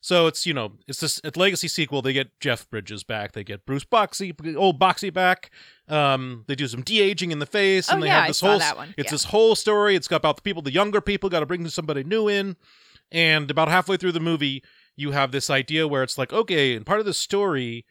So 0.06 0.28
it's 0.28 0.46
you 0.46 0.54
know 0.54 0.74
it's 0.86 1.00
this 1.00 1.20
it's 1.24 1.36
legacy 1.36 1.66
sequel. 1.66 2.00
They 2.00 2.12
get 2.12 2.28
Jeff 2.38 2.70
Bridges 2.70 3.02
back. 3.02 3.32
They 3.32 3.42
get 3.42 3.66
Bruce 3.66 3.84
Boxy, 3.84 4.32
old 4.56 4.78
Boxy 4.78 5.12
back. 5.12 5.50
Um, 5.88 6.44
they 6.46 6.54
do 6.54 6.68
some 6.68 6.82
de 6.82 7.00
aging 7.00 7.32
in 7.32 7.40
the 7.40 7.44
face, 7.46 7.88
and 7.88 7.98
Oh, 7.98 8.00
they 8.02 8.06
yeah, 8.06 8.18
have 8.20 8.28
this 8.28 8.38
saw 8.38 8.50
whole 8.50 8.58
that 8.60 8.76
one. 8.76 8.94
it's 8.96 9.06
Yeah. 9.08 9.10
this 9.10 9.24
whole 9.24 9.56
story. 9.56 9.96
It's 9.96 10.06
got 10.06 10.18
about 10.18 10.36
the 10.36 10.42
people, 10.42 10.62
the 10.62 10.70
younger 10.70 11.00
people, 11.00 11.28
got 11.28 11.40
to 11.40 11.46
bring 11.46 11.68
somebody 11.68 12.04
new 12.04 12.28
in. 12.28 12.54
And 13.10 13.50
about 13.50 13.66
halfway 13.66 13.96
through 13.96 14.12
the 14.12 14.20
movie, 14.20 14.62
you 14.94 15.10
have 15.10 15.32
this 15.32 15.50
idea 15.50 15.88
where 15.88 16.04
it's 16.04 16.16
like, 16.16 16.32
okay, 16.32 16.76
and 16.76 16.86
part 16.86 17.00
of 17.00 17.06
the 17.06 17.12
story, 17.12 17.84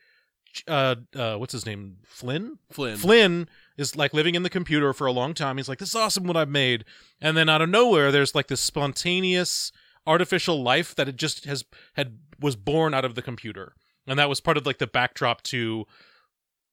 uh, 0.70 0.96
uh, 1.18 1.36
what's 1.36 1.52
his 1.52 1.66
name? 1.66 1.98
Flynn. 2.06 2.60
Flynn. 2.72 2.96
Flynn 2.96 3.50
is 3.78 3.98
like 3.98 4.14
living 4.14 4.36
in 4.36 4.44
the 4.44 4.50
computer 4.50 4.94
for 4.94 5.06
a 5.06 5.12
long 5.12 5.34
time. 5.34 5.58
He's 5.58 5.68
like, 5.68 5.80
"This 5.80 5.90
is 5.90 5.96
awesome 5.96 6.24
what 6.24 6.38
I've 6.38 6.48
made," 6.48 6.86
and 7.20 7.36
then 7.36 7.50
out 7.50 7.62
of 7.62 7.68
nowhere, 7.68 8.10
there's 8.10 8.34
like 8.34 8.48
this 8.48 8.62
spontaneous 8.62 9.74
artificial 10.08 10.62
life 10.62 10.96
that 10.96 11.10
it 11.10 11.16
just 11.16 11.46
has 11.46 11.64
had 11.94 12.18
was 12.40 12.56
born 12.56 12.94
out 12.94 13.06
of 13.06 13.16
the 13.16 13.22
computer, 13.22 13.76
and 14.08 14.20
that 14.20 14.30
was 14.30 14.42
part 14.42 14.58
of 14.58 14.66
like 14.66 14.78
the 14.78 14.88
backdrop 14.88 15.42
to 15.44 15.86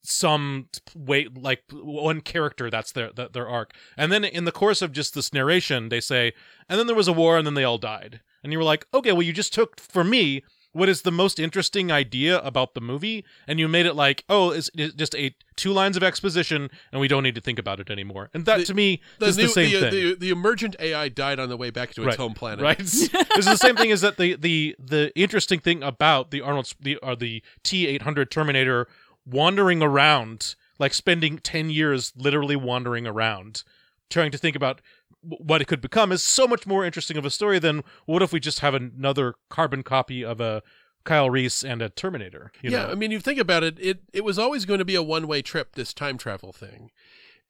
some 0.05 0.68
way 0.97 1.28
like 1.35 1.62
one 1.70 2.20
character 2.20 2.68
that's 2.68 2.93
their 2.93 3.12
that, 3.12 3.33
their 3.33 3.49
arc. 3.49 3.72
And 3.97 4.11
then 4.11 4.24
in 4.24 4.45
the 4.45 4.53
course 4.53 4.83
of 4.83 4.93
just 4.93 5.14
this 5.14 5.33
narration 5.33 5.89
they 5.89 6.01
say 6.01 6.33
and 6.68 6.78
then 6.78 6.87
there 6.87 6.97
was 6.97 7.09
a 7.09 7.12
war 7.12 7.39
and 7.39 7.47
then 7.47 7.55
they 7.55 7.64
all 7.64 7.78
died. 7.78 8.20
And 8.43 8.53
you 8.53 8.59
were 8.59 8.64
like 8.64 8.87
okay 8.93 9.12
well 9.12 9.22
you 9.22 9.33
just 9.33 9.55
took 9.55 9.78
for 9.78 10.03
me 10.03 10.43
what 10.73 10.89
is 10.89 11.03
the 11.03 11.11
most 11.12 11.39
interesting 11.39 11.93
idea 11.93 12.39
about 12.41 12.75
the 12.75 12.81
movie 12.81 13.25
and 13.47 13.59
you 13.61 13.68
made 13.68 13.85
it 13.87 13.95
like 13.95 14.25
oh 14.29 14.51
it's, 14.51 14.70
it's 14.75 14.95
just 14.95 15.14
a 15.14 15.35
two 15.57 15.70
lines 15.73 15.97
of 15.97 16.03
exposition 16.03 16.70
and 16.91 17.01
we 17.01 17.09
don't 17.09 17.23
need 17.23 17.35
to 17.35 17.41
think 17.41 17.59
about 17.59 17.79
it 17.79 17.91
anymore 17.91 18.31
and 18.33 18.45
that 18.47 18.59
The- 18.59 18.64
to 18.66 18.75
me 18.75 19.01
The, 19.18 19.27
is 19.27 19.37
the 19.37 19.49
same 19.49 19.70
the, 19.70 19.77
uh, 19.77 19.81
thing 19.81 19.91
the, 19.91 20.14
the 20.16 20.31
emergent 20.31 20.77
AI 20.81 21.09
died 21.09 21.39
on 21.39 21.49
the 21.51 21.57
way 21.57 21.70
back 21.70 21.91
to 21.95 22.01
its 22.03 22.07
Right. 22.07 22.16
home 22.18 22.35
planet. 22.35 22.62
right 22.62 22.79
this 22.79 23.12
is 23.39 23.45
the 23.45 23.57
same 23.57 23.77
thing 23.77 23.91
is 23.91 24.01
that 24.01 24.16
the 24.16 24.35
the 24.37 24.75
the 24.79 25.12
interesting 25.14 25.61
thing 25.61 25.83
about 25.83 26.31
the 26.31 26.41
arnold 26.41 26.73
the 26.81 26.97
or 26.97 27.16
the 27.16 27.43
t800 27.64 28.31
terminator 28.31 28.89
wandering 29.27 29.83
around 29.83 30.55
like 30.79 30.95
spending 30.95 31.39
10 31.39 31.70
years 31.70 32.12
literally 32.16 32.57
wandering 32.57 33.07
around 33.07 33.62
trying 34.11 34.31
to 34.31 34.39
think 34.39 34.57
about 34.57 34.81
what 35.23 35.62
it 35.62 35.66
could 35.66 35.81
become 35.81 36.12
is 36.12 36.23
so 36.23 36.47
much 36.47 36.66
more 36.66 36.85
interesting 36.85 37.16
of 37.16 37.25
a 37.25 37.31
story 37.31 37.59
than 37.59 37.85
what 38.07 38.23
if 38.23 38.33
we 38.33 38.41
just 38.41 38.61
have 38.61 38.75
another 38.75 39.35
carbon 39.49 39.83
copy 39.83 40.25
of 40.25 40.41
a 40.41 40.62
Kyle 41.05 41.31
Reese 41.31 41.64
and 41.64 41.83
a 41.83 41.89
Terminator 41.89 42.53
you 42.61 42.70
yeah, 42.70 42.85
know? 42.85 42.93
I 42.93 42.95
mean, 42.95 43.11
you 43.11 43.20
think 43.20 43.39
about 43.39 43.64
it, 43.64 43.79
it 43.81 44.01
it 44.12 44.25
was 44.25 44.39
always 44.39 44.64
going 44.64 44.79
to 44.79 44.85
be 44.85 44.95
a 44.95 45.03
one 45.03 45.27
way 45.27 45.43
trip. 45.43 45.75
This 45.75 45.95
time 45.95 46.18
travel 46.18 46.53
thing, 46.53 46.91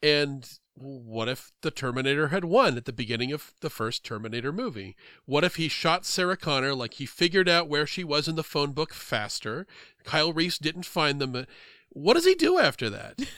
and 0.02 0.48
what 0.74 1.28
if 1.28 1.52
the 1.60 1.70
Terminator 1.70 2.28
had 2.28 2.44
won 2.44 2.76
at 2.76 2.86
the 2.86 2.92
beginning 2.92 3.32
of 3.32 3.52
the 3.60 3.70
first 3.70 4.04
Terminator 4.04 4.52
movie? 4.52 4.96
What 5.26 5.44
if 5.44 5.56
he 5.56 5.68
shot 5.68 6.06
Sarah 6.06 6.36
Connor 6.36 6.74
like 6.74 6.94
he 6.94 7.06
figured 7.06 7.48
out 7.48 7.68
where 7.68 7.86
she 7.86 8.04
was 8.04 8.26
in 8.26 8.36
the 8.36 8.42
phone 8.42 8.72
book 8.72 8.94
faster? 8.94 9.66
Kyle 10.04 10.32
Reese 10.32 10.58
didn't 10.58 10.86
find 10.86 11.20
them. 11.20 11.36
Uh, 11.36 11.44
what 11.90 12.14
does 12.14 12.24
he 12.24 12.34
do 12.34 12.58
after 12.58 12.88
that? 12.88 13.20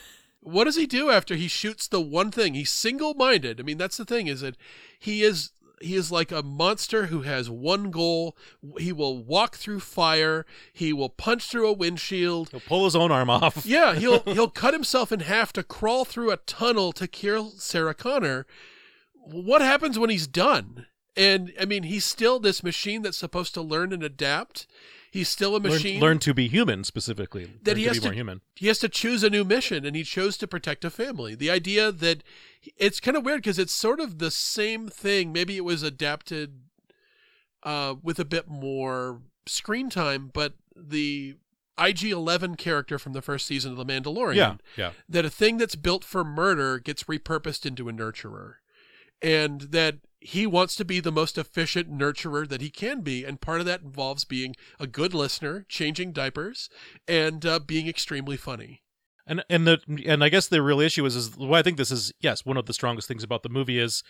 what 0.45 0.65
does 0.65 0.75
he 0.75 0.85
do 0.85 1.09
after 1.09 1.35
he 1.35 1.47
shoots 1.47 1.87
the 1.87 1.99
one 1.99 2.29
thing? 2.29 2.53
He's 2.53 2.69
single 2.69 3.15
minded. 3.15 3.59
I 3.59 3.63
mean, 3.63 3.79
that's 3.79 3.97
the 3.97 4.05
thing 4.05 4.27
is 4.27 4.41
that 4.41 4.55
he 4.99 5.23
is 5.23 5.51
he 5.81 5.95
is 5.95 6.11
like 6.11 6.31
a 6.31 6.43
monster 6.43 7.07
who 7.07 7.23
has 7.23 7.49
one 7.49 7.89
goal. 7.89 8.37
He 8.77 8.91
will 8.93 9.17
walk 9.21 9.55
through 9.55 9.79
fire. 9.81 10.45
He 10.71 10.93
will 10.93 11.09
punch 11.09 11.49
through 11.49 11.67
a 11.67 11.73
windshield. 11.73 12.49
he'll 12.51 12.59
pull 12.59 12.85
his 12.85 12.95
own 12.95 13.11
arm 13.11 13.29
off 13.29 13.65
Yeah, 13.65 13.95
he'll 13.95 14.19
he'll 14.25 14.49
cut 14.49 14.73
himself 14.73 15.11
in 15.11 15.21
half 15.21 15.51
to 15.53 15.63
crawl 15.63 16.05
through 16.05 16.31
a 16.31 16.37
tunnel 16.37 16.91
to 16.93 17.07
kill 17.07 17.51
Sarah 17.51 17.95
Connor. 17.95 18.45
What 19.13 19.61
happens 19.61 19.97
when 19.97 20.11
he's 20.11 20.27
done? 20.27 20.85
And 21.17 21.53
I 21.59 21.65
mean, 21.65 21.83
he's 21.83 22.05
still 22.05 22.39
this 22.39 22.61
machine 22.61 23.01
that's 23.01 23.17
supposed 23.17 23.55
to 23.55 23.61
learn 23.61 23.91
and 23.91 24.03
adapt. 24.03 24.67
He's 25.15 25.29
still 25.29 25.55
a 25.55 25.59
machine. 25.59 25.99
learn 26.01 26.19
to 26.19 26.33
be 26.33 26.47
human 26.47 26.83
specifically 26.83 27.45
That 27.63 27.71
learn 27.71 27.77
he 27.77 27.83
to 27.83 27.89
has 27.89 27.97
be 27.97 28.01
to- 28.01 28.07
more 28.07 28.13
human. 28.13 28.41
he 28.55 28.67
has 28.67 28.79
to 28.79 28.89
choose 28.89 29.23
a 29.23 29.29
new 29.29 29.43
mission 29.43 29.85
and 29.85 29.95
he 29.95 30.03
chose 30.03 30.37
to 30.37 30.47
protect 30.47 30.83
a 30.85 30.89
family. 30.89 31.35
The 31.35 31.49
idea 31.49 31.91
that 31.91 32.23
it's 32.77 32.99
kind 32.99 33.15
of 33.15 33.23
weird 33.23 33.41
because 33.41 33.57
it's 33.59 33.73
sort 33.73 33.99
of 33.99 34.19
the 34.19 34.29
same 34.31 34.89
thing. 34.89 35.31
Maybe 35.31 35.55
it 35.57 35.63
was 35.63 35.83
adapted 35.83 36.61
uh, 37.63 37.95
with 38.03 38.19
a 38.19 38.25
bit 38.25 38.47
more 38.47 39.21
screen 39.47 39.89
time 39.89 40.29
but 40.33 40.53
the 40.75 41.35
ig-11 41.79 42.57
character 42.57 42.97
from 42.97 43.13
the 43.13 43.21
first 43.21 43.45
season 43.45 43.71
of 43.71 43.77
the 43.77 43.85
mandalorian 43.85 44.35
yeah 44.35 44.55
yeah. 44.77 44.91
that 45.09 45.23
a 45.25 45.29
thing 45.29 45.57
that's 45.57 45.75
built 45.75 46.03
for 46.03 46.23
murder 46.23 46.79
gets 46.79 47.03
repurposed 47.05 47.65
into 47.65 47.87
a 47.89 47.93
nurturer. 47.93 48.55
And 49.21 49.61
that 49.61 49.95
he 50.25 50.47
wants 50.47 50.75
to 50.75 50.83
be 50.83 50.99
the 50.99 51.11
most 51.11 51.37
efficient 51.37 51.91
nurturer 51.95 52.47
that 52.49 52.59
he 52.59 52.69
can 52.71 53.01
be 53.01 53.23
and 53.23 53.39
part 53.39 53.59
of 53.59 53.65
that 53.67 53.81
involves 53.81 54.25
being 54.25 54.55
a 54.79 54.87
good 54.87 55.13
listener 55.13 55.65
changing 55.69 56.11
diapers 56.11 56.67
and 57.07 57.45
uh, 57.45 57.59
being 57.59 57.87
extremely 57.87 58.35
funny. 58.35 58.81
And 59.27 59.43
and 59.49 59.67
the 59.67 59.79
and 60.05 60.23
I 60.23 60.29
guess 60.29 60.47
the 60.47 60.61
real 60.61 60.79
issue 60.79 61.05
is 61.05 61.15
is 61.15 61.37
well, 61.37 61.55
I 61.55 61.61
think 61.61 61.77
this 61.77 61.91
is 61.91 62.11
yes 62.19 62.45
one 62.45 62.57
of 62.57 62.65
the 62.65 62.73
strongest 62.73 63.07
things 63.07 63.23
about 63.23 63.43
the 63.43 63.49
movie 63.49 63.79
is 63.79 64.03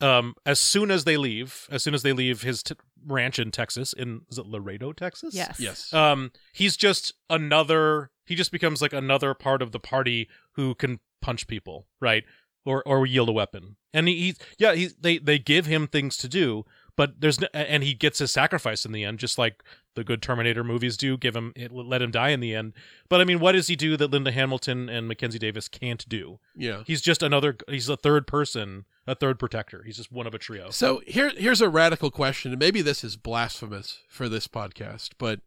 um 0.00 0.34
as 0.44 0.58
soon 0.58 0.90
as 0.90 1.04
they 1.04 1.16
leave 1.16 1.66
as 1.70 1.82
soon 1.82 1.94
as 1.94 2.02
they 2.02 2.12
leave 2.12 2.42
his 2.42 2.62
t- 2.62 2.74
ranch 3.06 3.38
in 3.38 3.50
Texas 3.50 3.92
in 3.92 4.22
is 4.30 4.38
it 4.38 4.46
Laredo 4.46 4.92
Texas? 4.92 5.34
Yes. 5.34 5.58
yes. 5.58 5.92
Um 5.92 6.30
he's 6.52 6.76
just 6.76 7.14
another 7.30 8.10
he 8.26 8.34
just 8.34 8.52
becomes 8.52 8.82
like 8.82 8.92
another 8.92 9.34
part 9.34 9.62
of 9.62 9.72
the 9.72 9.80
party 9.80 10.28
who 10.52 10.74
can 10.74 11.00
punch 11.20 11.46
people 11.46 11.86
right 12.00 12.24
or 12.64 12.82
or 12.86 13.06
yield 13.06 13.28
a 13.28 13.32
weapon. 13.32 13.76
And 13.92 14.08
he, 14.08 14.14
he 14.14 14.36
yeah 14.58 14.74
he 14.74 14.90
they 15.00 15.18
they 15.18 15.38
give 15.38 15.66
him 15.66 15.86
things 15.86 16.16
to 16.18 16.28
do 16.28 16.64
but 16.96 17.20
there's 17.20 17.40
no, 17.40 17.48
and 17.52 17.82
he 17.82 17.94
gets 17.94 18.20
his 18.20 18.30
sacrifice 18.30 18.84
in 18.84 18.92
the 18.92 19.04
end 19.04 19.18
just 19.18 19.36
like 19.38 19.62
the 19.94 20.04
good 20.04 20.22
terminator 20.22 20.62
movies 20.62 20.96
do 20.96 21.16
give 21.16 21.34
him 21.34 21.52
let 21.70 22.02
him 22.02 22.10
die 22.10 22.30
in 22.30 22.40
the 22.40 22.54
end. 22.54 22.72
But 23.08 23.20
i 23.20 23.24
mean 23.24 23.40
what 23.40 23.52
does 23.52 23.66
he 23.66 23.76
do 23.76 23.96
that 23.96 24.10
linda 24.10 24.30
hamilton 24.30 24.88
and 24.88 25.08
mackenzie 25.08 25.38
davis 25.38 25.68
can't 25.68 26.08
do? 26.08 26.38
Yeah. 26.54 26.82
He's 26.86 27.00
just 27.00 27.22
another 27.22 27.56
he's 27.68 27.88
a 27.88 27.96
third 27.96 28.26
person 28.26 28.84
a 29.06 29.14
third 29.14 29.38
protector. 29.38 29.82
He's 29.84 29.96
just 29.96 30.12
one 30.12 30.26
of 30.26 30.34
a 30.34 30.38
trio. 30.38 30.70
So 30.70 31.02
here 31.06 31.30
here's 31.36 31.60
a 31.60 31.68
radical 31.68 32.10
question 32.10 32.52
and 32.52 32.58
maybe 32.58 32.82
this 32.82 33.02
is 33.02 33.16
blasphemous 33.16 34.00
for 34.08 34.28
this 34.28 34.46
podcast 34.46 35.10
but 35.18 35.40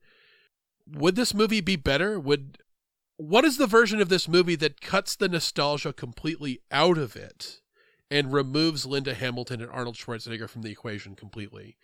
would 0.89 1.15
this 1.15 1.33
movie 1.33 1.61
be 1.61 1.75
better? 1.75 2.19
Would 2.19 2.59
what 3.17 3.45
is 3.45 3.57
the 3.57 3.67
version 3.67 3.99
of 4.01 4.09
this 4.09 4.27
movie 4.27 4.55
that 4.55 4.81
cuts 4.81 5.15
the 5.15 5.27
nostalgia 5.27 5.91
completely 5.91 6.61
out 6.71 6.97
of 6.97 7.15
it 7.15 7.61
and 8.09 8.31
removes 8.31 8.85
Linda 8.85 9.13
Hamilton 9.13 9.61
and 9.61 9.71
Arnold 9.71 9.95
Schwarzenegger 9.95 10.49
from 10.49 10.61
the 10.61 10.71
equation 10.71 11.15
completely? 11.15 11.77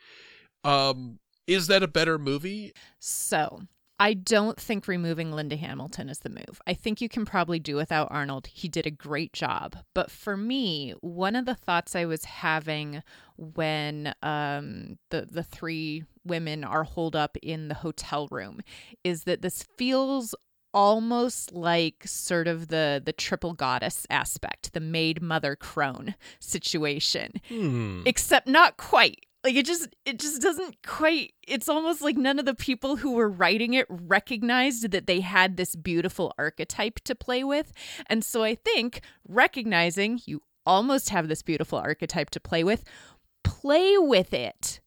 Um, 0.64 1.20
is 1.48 1.68
that 1.68 1.84
a 1.84 1.88
better 1.88 2.18
movie? 2.18 2.74
So 3.00 3.64
I 4.00 4.14
don't 4.14 4.60
think 4.60 4.88
removing 4.88 5.32
Linda 5.32 5.56
Hamilton 5.56 6.10
is 6.10 6.20
the 6.20 6.30
move. 6.30 6.62
I 6.66 6.74
think 6.74 7.02
you 7.02 7.10
can 7.10 7.26
probably 7.26 7.60
do 7.60 7.76
without 7.76 8.08
Arnold. 8.12 8.48
He 8.48 8.68
did 8.68 8.86
a 8.86 8.92
great 8.92 9.34
job. 9.34 9.78
But 9.94 10.12
for 10.12 10.38
me, 10.38 10.94
one 11.02 11.36
of 11.36 11.46
the 11.46 11.56
thoughts 11.56 11.96
I 11.96 12.06
was 12.06 12.26
having 12.26 13.04
when 13.38 14.14
um, 14.22 14.98
the 15.10 15.28
the 15.30 15.44
three 15.44 16.04
women 16.26 16.64
are 16.64 16.84
holed 16.84 17.16
up 17.16 17.38
in 17.42 17.68
the 17.68 17.76
hotel 17.76 18.28
room 18.32 18.62
is 19.04 19.24
that 19.24 19.42
this 19.42 19.66
feels 19.78 20.36
almost 20.74 21.54
like 21.54 22.04
sort 22.06 22.48
of 22.48 22.68
the 22.68 23.02
the 23.04 23.14
triple 23.14 23.54
goddess 23.54 24.06
aspect, 24.10 24.74
the 24.74 24.80
maid 24.80 25.22
mother 25.22 25.56
crone 25.56 26.16
situation. 26.40 27.34
Hmm. 27.48 28.02
except 28.06 28.48
not 28.48 28.78
quite. 28.78 29.26
Like 29.44 29.56
it 29.56 29.66
just 29.66 29.90
it 30.06 30.20
just 30.20 30.42
doesn't 30.42 30.78
quite 30.86 31.34
it's 31.46 31.68
almost 31.68 32.02
like 32.02 32.16
none 32.16 32.40
of 32.40 32.46
the 32.46 32.56
people 32.56 32.96
who 32.96 33.12
were 33.12 33.30
writing 33.30 33.74
it 33.74 33.86
recognized 33.90 34.92
that 34.92 35.06
they 35.06 35.20
had 35.20 35.58
this 35.58 35.76
beautiful 35.76 36.34
archetype 36.38 37.02
to 37.02 37.14
play 37.14 37.44
with. 37.44 37.74
And 38.08 38.24
so 38.24 38.42
i 38.44 38.56
think 38.56 39.02
recognizing 39.28 40.22
you 40.26 40.42
almost 40.66 41.10
have 41.10 41.28
this 41.28 41.42
beautiful 41.42 41.78
archetype 41.78 42.30
to 42.32 42.40
play 42.40 42.64
with 42.64 42.84
play 43.44 43.98
with 43.98 44.34
it 44.34 44.80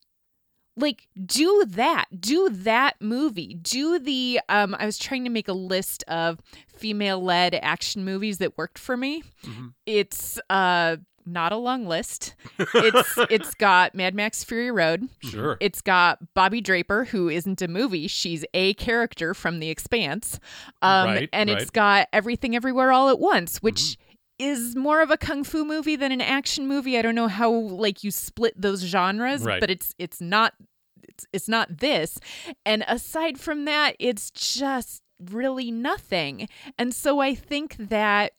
like 0.77 1.09
do 1.25 1.65
that 1.69 2.05
do 2.21 2.49
that 2.51 2.97
movie. 3.01 3.55
Do 3.55 3.99
the 3.99 4.41
um 4.49 4.75
i 4.79 4.85
was 4.87 4.99
trying 4.99 5.25
to 5.25 5.31
make 5.31 5.49
a 5.49 5.53
list 5.53 6.05
of 6.09 6.41
female 6.67 7.23
led 7.23 7.55
action 7.55 8.05
movies 8.05 8.39
that 8.39 8.57
worked 8.59 8.79
for 8.79 8.97
me. 8.97 9.23
Mhm. 9.45 9.73
it's 9.87 10.39
uh 10.51 10.97
not 11.29 11.51
a 11.51 11.57
long 11.57 11.87
list. 11.87 12.35
It's 12.75 13.19
it's 13.31 13.55
got 13.55 13.95
mad 13.97 14.15
max 14.15 14.45
fury 14.45 14.71
road. 14.71 15.09
Sure. 15.23 15.57
It's 15.61 15.81
got 15.81 16.19
bobbie 16.35 16.61
draper 16.61 17.07
who 17.07 17.29
isn't 17.29 17.61
a 17.61 17.67
movie. 17.67 18.07
She's 18.07 18.45
a 18.55 18.75
character 18.75 19.35
from 19.35 19.59
the 19.59 19.69
expanse. 19.69 20.39
Um 20.83 21.07
Right, 21.09 21.29
and 21.33 21.51
right. 21.51 21.61
it's 21.61 21.71
got 21.71 22.07
everything 22.13 22.55
everywhere 22.55 22.93
all 22.93 23.09
at 23.09 23.19
once 23.19 23.61
which 23.63 23.97
is 24.39 24.77
more 24.77 25.01
of 25.03 25.11
a 25.11 25.17
kung 25.17 25.45
fu 25.45 25.65
movie 25.65 25.97
than 25.97 26.13
an 26.13 26.21
action 26.21 26.67
movie. 26.69 26.99
I 26.99 27.03
don't 27.03 27.15
know 27.15 27.29
how 27.29 27.51
like 27.51 28.05
you 28.05 28.11
split 28.11 28.61
those 28.61 28.83
genres, 28.83 29.43
Right. 29.43 29.61
but 29.61 29.71
it's 29.71 29.95
it's 29.99 30.21
not 30.21 30.55
it's 31.03 31.27
it's 31.33 31.49
not 31.49 31.79
this. 31.79 32.19
And 32.65 32.85
aside 32.89 33.39
from 33.41 33.65
that, 33.65 33.97
it's 33.99 34.31
just 34.31 35.03
really 35.31 35.71
nothing. 35.71 36.49
And 36.79 36.95
so 36.95 37.21
I 37.21 37.35
think 37.35 37.77
that 37.79 38.33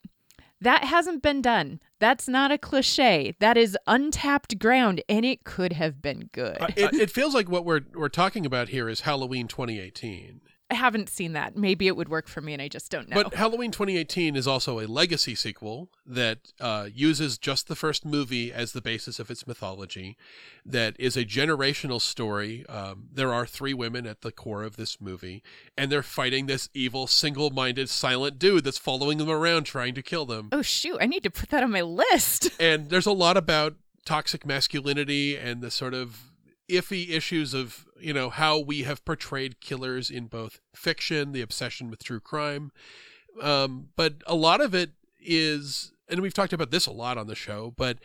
that 0.60 0.84
hasn't 0.84 1.22
been 1.22 1.40
done. 1.40 1.80
That's 2.00 2.28
not 2.28 2.50
a 2.52 2.58
cliche. 2.58 3.34
That 3.40 3.56
is 3.56 3.76
untapped 3.86 4.58
ground 4.58 5.02
and 5.08 5.24
it 5.24 5.44
could 5.44 5.72
have 5.72 6.00
been 6.02 6.30
good. 6.32 6.60
Uh, 6.60 6.68
it, 6.76 6.94
it 6.94 7.10
feels 7.10 7.34
like 7.34 7.48
what 7.48 7.64
we're 7.64 7.80
we're 7.94 8.08
talking 8.08 8.44
about 8.46 8.68
here 8.68 8.88
is 8.88 9.00
Halloween 9.00 9.48
2018. 9.48 10.40
I 10.70 10.74
haven't 10.74 11.08
seen 11.08 11.32
that. 11.32 11.56
Maybe 11.56 11.86
it 11.86 11.96
would 11.96 12.10
work 12.10 12.28
for 12.28 12.42
me, 12.42 12.52
and 12.52 12.60
I 12.60 12.68
just 12.68 12.90
don't 12.90 13.08
know. 13.08 13.22
But 13.22 13.34
Halloween 13.34 13.70
2018 13.70 14.36
is 14.36 14.46
also 14.46 14.80
a 14.80 14.86
legacy 14.86 15.34
sequel 15.34 15.88
that 16.04 16.52
uh, 16.60 16.88
uses 16.92 17.38
just 17.38 17.68
the 17.68 17.76
first 17.76 18.04
movie 18.04 18.52
as 18.52 18.72
the 18.72 18.82
basis 18.82 19.18
of 19.18 19.30
its 19.30 19.46
mythology, 19.46 20.18
that 20.66 20.94
is 20.98 21.16
a 21.16 21.24
generational 21.24 22.00
story. 22.00 22.66
Um, 22.66 23.08
there 23.10 23.32
are 23.32 23.46
three 23.46 23.72
women 23.72 24.06
at 24.06 24.20
the 24.20 24.30
core 24.30 24.62
of 24.62 24.76
this 24.76 25.00
movie, 25.00 25.42
and 25.76 25.90
they're 25.90 26.02
fighting 26.02 26.46
this 26.46 26.68
evil, 26.74 27.06
single 27.06 27.48
minded, 27.48 27.88
silent 27.88 28.38
dude 28.38 28.64
that's 28.64 28.78
following 28.78 29.16
them 29.16 29.30
around 29.30 29.64
trying 29.64 29.94
to 29.94 30.02
kill 30.02 30.26
them. 30.26 30.50
oh 30.52 30.60
shoot, 30.62 30.98
I 31.00 31.06
need 31.06 31.22
to 31.22 31.30
put 31.30 31.48
that 31.48 31.62
on 31.62 31.70
my 31.70 31.82
list. 31.82 32.50
And 32.60 32.90
there's 32.90 33.06
a 33.06 33.12
lot 33.12 33.36
about 33.36 33.76
toxic 34.04 34.44
masculinity 34.44 35.36
and 35.36 35.60
the 35.60 35.70
sort 35.70 35.94
of 35.94 36.27
iffy 36.68 37.10
issues 37.10 37.54
of 37.54 37.86
you 37.98 38.12
know 38.12 38.30
how 38.30 38.58
we 38.58 38.82
have 38.82 39.04
portrayed 39.04 39.60
killers 39.60 40.10
in 40.10 40.26
both 40.26 40.60
fiction 40.74 41.32
the 41.32 41.40
obsession 41.40 41.90
with 41.90 42.04
true 42.04 42.20
crime. 42.20 42.70
Um, 43.40 43.90
but 43.96 44.14
a 44.26 44.34
lot 44.34 44.60
of 44.60 44.74
it 44.74 44.90
is 45.20 45.92
and 46.08 46.20
we've 46.20 46.34
talked 46.34 46.52
about 46.52 46.70
this 46.70 46.86
a 46.86 46.92
lot 46.92 47.18
on 47.18 47.26
the 47.26 47.34
show 47.34 47.72
but 47.76 47.98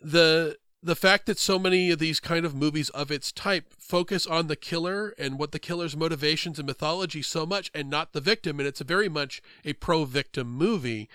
the 0.00 0.56
the 0.82 0.96
fact 0.96 1.26
that 1.26 1.38
so 1.38 1.58
many 1.58 1.90
of 1.90 1.98
these 1.98 2.20
kind 2.20 2.46
of 2.46 2.54
movies 2.54 2.90
of 2.90 3.10
its 3.10 3.32
type 3.32 3.72
focus 3.76 4.26
on 4.26 4.46
the 4.46 4.54
killer 4.56 5.14
and 5.18 5.38
what 5.38 5.50
the 5.50 5.58
killer's 5.58 5.96
motivations 5.96 6.58
and 6.58 6.66
mythology 6.66 7.22
so 7.22 7.44
much 7.44 7.70
and 7.74 7.90
not 7.90 8.12
the 8.12 8.20
victim 8.20 8.60
and 8.60 8.68
it's 8.68 8.80
very 8.80 9.08
much 9.08 9.42
a 9.64 9.72
pro 9.74 10.04
victim 10.04 10.48
movie. 10.48 11.08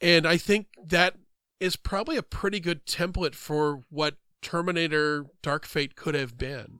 And 0.00 0.26
i 0.26 0.36
think 0.36 0.68
that 0.82 1.16
is 1.58 1.76
probably 1.76 2.16
a 2.16 2.22
pretty 2.22 2.60
good 2.60 2.86
template 2.86 3.34
for 3.34 3.82
what 3.90 4.16
Terminator 4.46 5.26
Dark 5.42 5.66
Fate 5.66 5.96
could 5.96 6.14
have 6.14 6.38
been. 6.38 6.78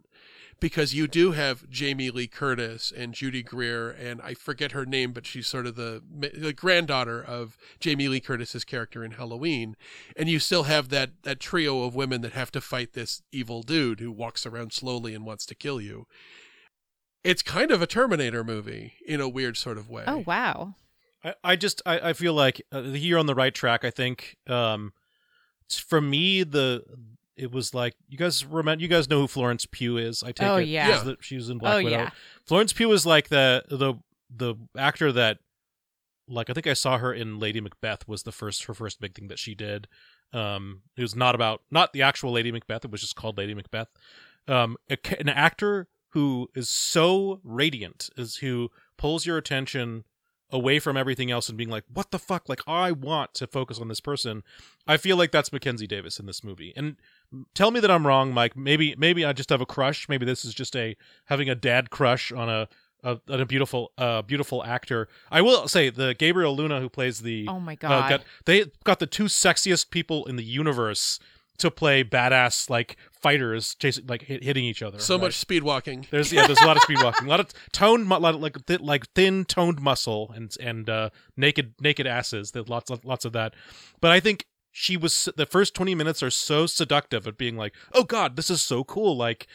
Because 0.58 0.94
you 0.94 1.06
do 1.06 1.32
have 1.32 1.68
Jamie 1.68 2.10
Lee 2.10 2.28
Curtis 2.28 2.90
and 2.96 3.12
Judy 3.12 3.42
Greer, 3.42 3.90
and 3.90 4.22
I 4.22 4.32
forget 4.32 4.72
her 4.72 4.86
name, 4.86 5.12
but 5.12 5.26
she's 5.26 5.46
sort 5.46 5.66
of 5.66 5.74
the, 5.74 6.02
the 6.32 6.54
granddaughter 6.54 7.22
of 7.22 7.58
Jamie 7.78 8.08
Lee 8.08 8.20
Curtis's 8.20 8.64
character 8.64 9.04
in 9.04 9.10
Halloween. 9.10 9.76
And 10.16 10.30
you 10.30 10.38
still 10.38 10.62
have 10.62 10.88
that, 10.90 11.10
that 11.24 11.40
trio 11.40 11.82
of 11.82 11.94
women 11.94 12.22
that 12.22 12.32
have 12.32 12.50
to 12.52 12.62
fight 12.62 12.94
this 12.94 13.20
evil 13.32 13.62
dude 13.62 14.00
who 14.00 14.10
walks 14.10 14.46
around 14.46 14.72
slowly 14.72 15.14
and 15.14 15.26
wants 15.26 15.44
to 15.46 15.54
kill 15.54 15.78
you. 15.78 16.06
It's 17.22 17.42
kind 17.42 17.70
of 17.70 17.82
a 17.82 17.86
Terminator 17.86 18.44
movie 18.44 18.94
in 19.06 19.20
a 19.20 19.28
weird 19.28 19.58
sort 19.58 19.76
of 19.76 19.90
way. 19.90 20.04
Oh 20.06 20.22
wow. 20.26 20.76
I, 21.22 21.34
I 21.42 21.56
just 21.56 21.82
I, 21.84 22.10
I 22.10 22.12
feel 22.14 22.32
like 22.32 22.62
uh, 22.72 22.80
you're 22.80 23.18
on 23.18 23.26
the 23.26 23.34
right 23.34 23.54
track. 23.54 23.84
I 23.84 23.90
think 23.90 24.36
um, 24.46 24.94
for 25.68 26.00
me 26.00 26.44
the 26.44 26.84
it 27.36 27.50
was 27.52 27.74
like 27.74 27.94
you 28.08 28.16
guys 28.18 28.44
remember 28.44 28.82
you 28.82 28.88
guys 28.88 29.08
know 29.08 29.20
who 29.20 29.26
Florence 29.26 29.66
Pugh 29.66 29.96
is. 29.98 30.22
I 30.22 30.32
take 30.32 30.48
Oh, 30.48 30.56
it. 30.56 30.64
yeah. 30.68 30.92
She's 30.94 31.04
the- 31.04 31.16
she 31.20 31.36
was 31.36 31.50
in 31.50 31.58
Black 31.58 31.74
Oh, 31.74 31.84
Widow. 31.84 31.96
yeah. 31.96 32.10
Florence 32.46 32.72
Pugh 32.72 32.90
is 32.92 33.04
like 33.06 33.28
the 33.28 33.64
the 33.68 33.94
the 34.34 34.54
actor 34.76 35.12
that 35.12 35.38
like 36.28 36.50
I 36.50 36.52
think 36.54 36.66
I 36.66 36.72
saw 36.74 36.98
her 36.98 37.12
in 37.12 37.38
Lady 37.38 37.60
Macbeth 37.60 38.08
was 38.08 38.24
the 38.24 38.32
first 38.32 38.64
her 38.64 38.74
first 38.74 39.00
big 39.00 39.14
thing 39.14 39.28
that 39.28 39.38
she 39.38 39.54
did. 39.54 39.86
Um, 40.32 40.82
it 40.96 41.02
was 41.02 41.14
not 41.14 41.34
about 41.34 41.62
not 41.70 41.92
the 41.92 42.02
actual 42.02 42.32
Lady 42.32 42.50
Macbeth. 42.50 42.84
It 42.84 42.90
was 42.90 43.00
just 43.00 43.14
called 43.16 43.38
Lady 43.38 43.54
Macbeth. 43.54 43.88
Um, 44.48 44.76
a, 44.90 44.96
an 45.20 45.28
actor 45.28 45.88
who 46.10 46.48
is 46.54 46.68
so 46.68 47.40
radiant 47.44 48.10
is 48.16 48.36
who 48.36 48.70
pulls 48.96 49.26
your 49.26 49.36
attention 49.36 50.04
away 50.50 50.78
from 50.78 50.96
everything 50.96 51.30
else 51.30 51.48
and 51.48 51.58
being 51.58 51.70
like, 51.70 51.84
what 51.92 52.10
the 52.10 52.18
fuck? 52.18 52.48
Like, 52.48 52.60
I 52.66 52.92
want 52.92 53.34
to 53.34 53.46
focus 53.46 53.80
on 53.80 53.88
this 53.88 54.00
person. 54.00 54.42
I 54.86 54.96
feel 54.96 55.16
like 55.16 55.32
that's 55.32 55.52
Mackenzie 55.52 55.86
Davis 55.86 56.20
in 56.20 56.26
this 56.26 56.44
movie. 56.44 56.72
And 56.76 56.96
tell 57.54 57.70
me 57.70 57.80
that 57.80 57.90
I'm 57.90 58.06
wrong, 58.06 58.32
Mike. 58.32 58.56
Maybe, 58.56 58.94
maybe 58.96 59.24
I 59.24 59.32
just 59.32 59.50
have 59.50 59.60
a 59.60 59.66
crush. 59.66 60.08
Maybe 60.08 60.24
this 60.24 60.44
is 60.44 60.54
just 60.54 60.76
a 60.76 60.96
having 61.24 61.48
a 61.48 61.54
dad 61.54 61.90
crush 61.90 62.30
on 62.30 62.48
a, 62.48 62.68
a, 63.02 63.18
on 63.28 63.40
a 63.40 63.46
beautiful, 63.46 63.92
uh, 63.98 64.22
beautiful 64.22 64.64
actor. 64.64 65.08
I 65.30 65.42
will 65.42 65.66
say 65.66 65.90
the 65.90 66.14
Gabriel 66.14 66.54
Luna 66.54 66.80
who 66.80 66.88
plays 66.88 67.20
the, 67.20 67.46
Oh 67.48 67.58
my 67.58 67.72
uh, 67.74 67.76
god. 67.76 68.08
got, 68.08 68.22
they 68.44 68.66
got 68.84 69.00
the 69.00 69.06
two 69.06 69.24
sexiest 69.24 69.90
people 69.90 70.26
in 70.26 70.36
the 70.36 70.44
universe 70.44 71.18
to 71.58 71.70
play 71.70 72.04
badass 72.04 72.68
like 72.70 72.96
fighters 73.10 73.74
chasing 73.76 74.06
like 74.06 74.22
hit, 74.22 74.42
hitting 74.42 74.64
each 74.64 74.82
other. 74.82 74.98
So 74.98 75.14
right? 75.14 75.24
much 75.24 75.34
speed 75.34 75.62
walking. 75.62 76.06
There's 76.10 76.32
yeah, 76.32 76.46
there's 76.46 76.60
a 76.60 76.66
lot 76.66 76.76
of 76.76 76.82
speed 76.82 76.98
walking, 77.02 77.26
a 77.26 77.30
lot 77.30 77.40
of 77.40 77.52
toned, 77.72 78.08
lot 78.08 78.34
of, 78.34 78.40
like 78.40 78.64
th- 78.66 78.80
like 78.80 79.10
thin 79.14 79.44
toned 79.44 79.80
muscle 79.80 80.32
and 80.34 80.54
and 80.60 80.88
uh, 80.88 81.10
naked 81.36 81.74
naked 81.80 82.06
asses. 82.06 82.52
There's 82.52 82.68
lots 82.68 82.90
of, 82.90 83.04
lots 83.04 83.24
of 83.24 83.32
that. 83.32 83.54
But 84.00 84.10
I 84.10 84.20
think 84.20 84.46
she 84.72 84.96
was 84.96 85.28
the 85.36 85.46
first 85.46 85.74
20 85.74 85.94
minutes 85.94 86.22
are 86.22 86.30
so 86.30 86.66
seductive 86.66 87.26
at 87.26 87.38
being 87.38 87.56
like, 87.56 87.74
oh 87.94 88.04
god, 88.04 88.36
this 88.36 88.50
is 88.50 88.60
so 88.60 88.84
cool. 88.84 89.16
Like 89.16 89.46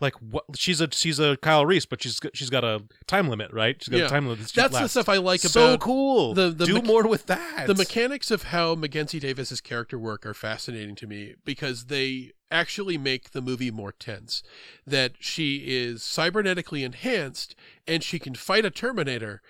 like 0.00 0.14
what 0.14 0.44
she's 0.56 0.80
a 0.80 0.88
she's 0.92 1.18
a 1.18 1.36
Kyle 1.38 1.66
Reese, 1.66 1.84
but 1.86 2.02
she's 2.02 2.18
got- 2.18 2.36
she's 2.36 2.50
got 2.50 2.64
a 2.64 2.82
time 3.06 3.28
limit, 3.28 3.52
right? 3.52 3.76
She's 3.82 3.88
got 3.90 3.98
Yeah. 3.98 4.06
a 4.06 4.08
time 4.08 4.26
limit. 4.26 4.48
That's 4.54 4.78
the 4.78 4.88
stuff 4.88 5.08
I 5.08 5.18
like 5.18 5.40
so 5.40 5.64
about 5.74 5.80
cool. 5.80 6.34
the- 6.34 6.50
the 6.50 6.66
Do 6.66 6.74
mech- 6.74 6.84
more 6.84 7.06
with 7.06 7.26
that. 7.26 7.66
the 7.66 7.74
mechanics 7.74 8.30
of 8.30 8.44
how 8.44 8.74
Mackenzie 8.74 9.20
Davis's 9.20 9.60
character 9.60 9.98
work 9.98 10.24
are 10.26 10.34
fascinating 10.34 10.94
to 10.96 11.06
me 11.06 11.34
because 11.44 11.86
they 11.86 12.32
actually 12.50 12.98
make 12.98 13.30
the 13.30 13.40
movie 13.40 13.70
more 13.70 13.92
tense. 13.92 14.42
That 14.86 15.12
she 15.20 15.64
is 15.68 16.00
cybernetically 16.02 16.84
enhanced 16.84 17.54
and 17.86 18.02
she 18.02 18.18
can 18.18 18.34
fight 18.34 18.64
a 18.64 18.70
Terminator, 18.70 19.40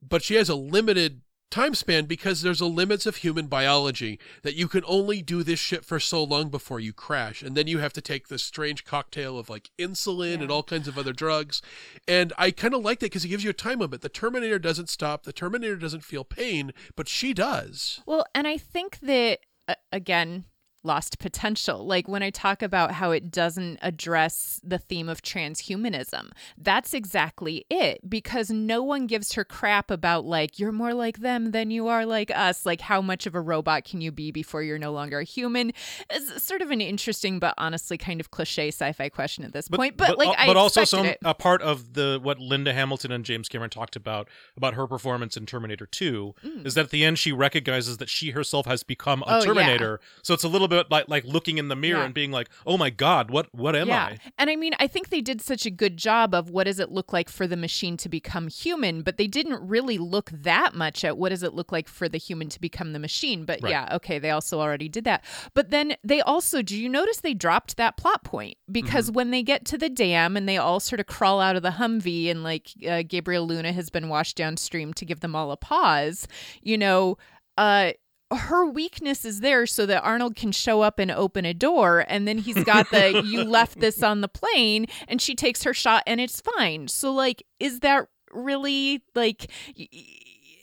but 0.00 0.22
she 0.22 0.34
has 0.34 0.48
a 0.48 0.54
limited 0.54 1.22
time 1.54 1.74
span 1.74 2.06
because 2.06 2.42
there's 2.42 2.60
a 2.60 2.66
limits 2.66 3.06
of 3.06 3.16
human 3.16 3.46
biology 3.46 4.18
that 4.42 4.56
you 4.56 4.66
can 4.66 4.82
only 4.86 5.22
do 5.22 5.44
this 5.44 5.60
shit 5.60 5.84
for 5.84 6.00
so 6.00 6.22
long 6.22 6.48
before 6.48 6.80
you 6.80 6.92
crash. 6.92 7.42
And 7.42 7.56
then 7.56 7.68
you 7.68 7.78
have 7.78 7.92
to 7.92 8.00
take 8.00 8.26
this 8.26 8.42
strange 8.42 8.84
cocktail 8.84 9.38
of 9.38 9.48
like 9.48 9.70
insulin 9.78 10.42
and 10.42 10.50
all 10.50 10.64
kinds 10.64 10.88
of 10.88 10.98
other 10.98 11.12
drugs. 11.12 11.62
And 12.08 12.32
i 12.36 12.50
kind 12.50 12.74
of 12.74 12.82
like 12.82 12.98
that 12.98 13.06
because 13.06 13.24
it 13.24 13.28
gives 13.28 13.44
you 13.44 13.50
a 13.50 13.54
time 13.54 13.78
limit. 13.78 14.00
The 14.00 14.08
terminator 14.08 14.58
doesn't 14.58 14.88
stop. 14.88 15.22
The 15.22 15.32
terminator 15.32 15.76
doesn't 15.76 16.02
feel 16.02 16.24
pain 16.24 16.72
but 16.96 17.08
she 17.08 17.32
does. 17.32 18.00
Well, 18.06 18.26
and 18.34 18.46
I 18.46 18.56
think 18.58 18.98
that 19.00 19.40
uh, 19.68 19.74
again, 19.92 20.44
lost 20.84 21.18
potential. 21.18 21.86
Like 21.86 22.06
when 22.08 22.22
I 22.22 22.30
talk 22.30 22.62
about 22.62 22.92
how 22.92 23.10
it 23.10 23.30
doesn't 23.30 23.78
address 23.82 24.60
the 24.62 24.78
theme 24.78 25.08
of 25.08 25.22
transhumanism, 25.22 26.30
that's 26.58 26.94
exactly 26.94 27.64
it 27.70 28.08
because 28.08 28.50
no 28.50 28.82
one 28.82 29.06
gives 29.06 29.32
her 29.34 29.44
crap 29.44 29.90
about 29.90 30.24
like 30.24 30.58
you're 30.58 30.72
more 30.72 30.94
like 30.94 31.18
them 31.20 31.50
than 31.52 31.70
you 31.70 31.88
are 31.88 32.04
like 32.06 32.30
us. 32.34 32.66
Like 32.66 32.82
how 32.82 33.00
much 33.00 33.26
of 33.26 33.34
a 33.34 33.40
robot 33.40 33.84
can 33.84 34.00
you 34.00 34.12
be 34.12 34.30
before 34.30 34.62
you're 34.62 34.78
no 34.78 34.92
longer 34.92 35.20
a 35.20 35.24
human? 35.24 35.72
It's 36.10 36.42
sort 36.42 36.62
of 36.62 36.70
an 36.70 36.80
interesting 36.80 37.38
but 37.38 37.54
honestly 37.58 37.96
kind 37.98 38.20
of 38.20 38.30
cliche 38.30 38.68
sci-fi 38.68 39.08
question 39.08 39.44
at 39.44 39.52
this 39.52 39.68
point. 39.68 39.96
But, 39.96 40.18
like 40.18 40.28
al- 40.28 40.34
I 40.38 40.46
but 40.46 40.56
also 40.56 40.84
some 40.84 41.06
it. 41.06 41.18
a 41.24 41.34
part 41.34 41.62
of 41.62 41.94
the 41.94 42.18
what 42.22 42.38
Linda 42.38 42.72
Hamilton 42.72 43.12
and 43.12 43.24
James 43.24 43.48
Cameron 43.48 43.70
talked 43.70 43.96
about 43.96 44.28
about 44.56 44.74
her 44.74 44.86
performance 44.86 45.36
in 45.36 45.46
Terminator 45.46 45.86
2 45.86 46.34
is 46.64 46.74
that 46.74 46.84
at 46.86 46.90
the 46.90 47.04
end 47.04 47.18
she 47.18 47.32
recognizes 47.32 47.96
that 47.98 48.08
she 48.08 48.30
herself 48.30 48.66
has 48.66 48.82
become 48.82 49.22
a 49.22 49.24
Mm. 49.24 49.32
Oh, 49.34 49.38
yeah. 49.38 49.44
Terminator. 49.46 50.00
So 50.22 50.34
it's 50.34 50.44
a 50.44 50.48
little 50.48 50.68
bit 50.68 50.73
like 50.90 51.08
like 51.08 51.24
looking 51.24 51.58
in 51.58 51.68
the 51.68 51.76
mirror 51.76 51.98
Yeah. 52.00 52.04
and 52.06 52.14
being 52.14 52.30
like, 52.32 52.48
"Oh 52.66 52.76
my 52.78 52.90
god, 52.90 53.30
what 53.30 53.48
what 53.54 53.76
am 53.76 53.90
I?" 53.90 54.18
And 54.38 54.50
I 54.50 54.56
mean, 54.56 54.72
I 54.78 54.86
think 54.86 55.08
they 55.10 55.20
did 55.20 55.40
such 55.40 55.66
a 55.66 55.70
good 55.70 55.96
job 55.96 56.34
of 56.34 56.50
what 56.50 56.64
does 56.64 56.78
it 56.80 56.90
look 56.90 57.12
like 57.12 57.28
for 57.28 57.46
the 57.46 57.56
machine 57.56 57.96
to 57.98 58.08
become 58.08 58.48
human, 58.48 59.02
but 59.02 59.16
they 59.16 59.26
didn't 59.26 59.66
really 59.66 59.98
look 59.98 60.30
that 60.30 60.74
much 60.74 61.04
at 61.04 61.16
what 61.18 61.28
does 61.30 61.42
it 61.42 61.54
look 61.54 61.70
like 61.72 61.88
for 61.88 62.08
the 62.08 62.18
human 62.18 62.48
to 62.48 62.60
become 62.60 62.92
the 62.92 62.98
machine. 62.98 63.44
But 63.44 63.60
Right. 63.62 63.70
yeah, 63.70 63.88
okay, 63.96 64.18
they 64.18 64.30
also 64.30 64.60
already 64.60 64.88
did 64.88 65.04
that. 65.04 65.24
But 65.54 65.70
then 65.70 65.96
they 66.02 66.20
also, 66.20 66.62
do 66.62 66.76
you 66.76 66.88
notice 66.88 67.20
they 67.20 67.34
dropped 67.34 67.76
that 67.76 67.96
plot 67.96 68.24
point? 68.24 68.56
Because 68.70 69.06
Mm-hmm. 69.06 69.14
when 69.14 69.30
they 69.30 69.42
get 69.42 69.64
to 69.66 69.78
the 69.78 69.88
dam 69.88 70.36
and 70.36 70.48
they 70.48 70.56
all 70.56 70.80
sort 70.80 71.00
of 71.00 71.06
crawl 71.06 71.40
out 71.40 71.56
of 71.56 71.62
the 71.62 71.70
Humvee 71.72 72.30
and 72.30 72.42
like 72.42 72.70
uh, 72.88 73.02
Gabriel 73.06 73.46
Luna 73.46 73.72
has 73.72 73.90
been 73.90 74.08
washed 74.08 74.36
downstream 74.36 74.92
to 74.94 75.04
give 75.04 75.20
them 75.20 75.34
all 75.36 75.50
a 75.52 75.56
pause, 75.56 76.26
you 76.62 76.78
know, 76.78 77.16
uh, 77.58 77.92
her 78.34 78.66
weakness 78.66 79.24
is 79.24 79.40
there 79.40 79.66
so 79.66 79.86
that 79.86 80.02
Arnold 80.02 80.36
can 80.36 80.52
show 80.52 80.82
up 80.82 80.98
and 80.98 81.10
open 81.10 81.44
a 81.44 81.54
door 81.54 82.04
and 82.08 82.26
then 82.26 82.38
he's 82.38 82.62
got 82.64 82.90
the 82.90 83.22
you 83.26 83.44
left 83.44 83.80
this 83.80 84.02
on 84.02 84.20
the 84.20 84.28
plane 84.28 84.86
and 85.08 85.20
she 85.20 85.34
takes 85.34 85.62
her 85.64 85.74
shot 85.74 86.02
and 86.06 86.20
it's 86.20 86.40
fine. 86.40 86.88
So 86.88 87.12
like 87.12 87.42
is 87.58 87.80
that 87.80 88.08
really 88.32 89.02
like 89.14 89.50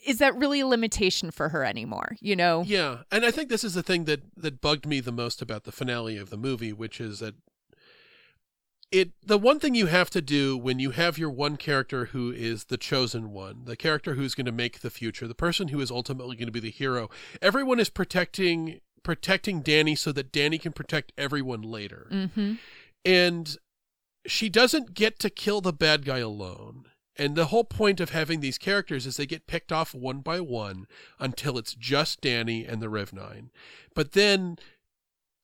is 0.04 0.18
that 0.18 0.34
really 0.36 0.60
a 0.60 0.66
limitation 0.66 1.30
for 1.30 1.48
her 1.50 1.64
anymore, 1.64 2.16
you 2.20 2.34
know? 2.34 2.64
Yeah, 2.66 2.98
and 3.10 3.24
I 3.24 3.30
think 3.30 3.48
this 3.48 3.64
is 3.64 3.74
the 3.74 3.82
thing 3.82 4.04
that 4.04 4.22
that 4.36 4.60
bugged 4.60 4.86
me 4.86 5.00
the 5.00 5.12
most 5.12 5.40
about 5.40 5.64
the 5.64 5.72
finale 5.72 6.16
of 6.16 6.30
the 6.30 6.36
movie, 6.36 6.72
which 6.72 7.00
is 7.00 7.20
that 7.20 7.34
it 8.92 9.10
the 9.24 9.38
one 9.38 9.58
thing 9.58 9.74
you 9.74 9.86
have 9.86 10.10
to 10.10 10.20
do 10.20 10.56
when 10.56 10.78
you 10.78 10.90
have 10.90 11.18
your 11.18 11.30
one 11.30 11.56
character 11.56 12.06
who 12.06 12.30
is 12.30 12.64
the 12.64 12.76
chosen 12.76 13.32
one, 13.32 13.64
the 13.64 13.76
character 13.76 14.14
who's 14.14 14.34
going 14.34 14.46
to 14.46 14.52
make 14.52 14.80
the 14.80 14.90
future, 14.90 15.26
the 15.26 15.34
person 15.34 15.68
who 15.68 15.80
is 15.80 15.90
ultimately 15.90 16.36
going 16.36 16.46
to 16.46 16.52
be 16.52 16.60
the 16.60 16.70
hero. 16.70 17.08
Everyone 17.40 17.80
is 17.80 17.88
protecting 17.88 18.80
protecting 19.02 19.62
Danny 19.62 19.96
so 19.96 20.12
that 20.12 20.30
Danny 20.30 20.58
can 20.58 20.72
protect 20.72 21.12
everyone 21.18 21.62
later. 21.62 22.06
Mhm. 22.12 22.58
And 23.04 23.56
she 24.26 24.48
doesn't 24.48 24.94
get 24.94 25.18
to 25.20 25.30
kill 25.30 25.60
the 25.60 25.72
bad 25.72 26.04
guy 26.04 26.18
alone. 26.18 26.84
And 27.16 27.34
the 27.34 27.46
whole 27.46 27.64
point 27.64 28.00
of 28.00 28.10
having 28.10 28.40
these 28.40 28.58
characters 28.58 29.06
is 29.06 29.16
they 29.16 29.26
get 29.26 29.46
picked 29.46 29.72
off 29.72 29.94
one 29.94 30.20
by 30.20 30.40
one 30.40 30.86
until 31.18 31.58
it's 31.58 31.74
just 31.74 32.20
Danny 32.20 32.64
and 32.64 32.80
the 32.80 32.88
Rev 32.88 33.12
9. 33.12 33.50
But 33.94 34.12
then 34.12 34.56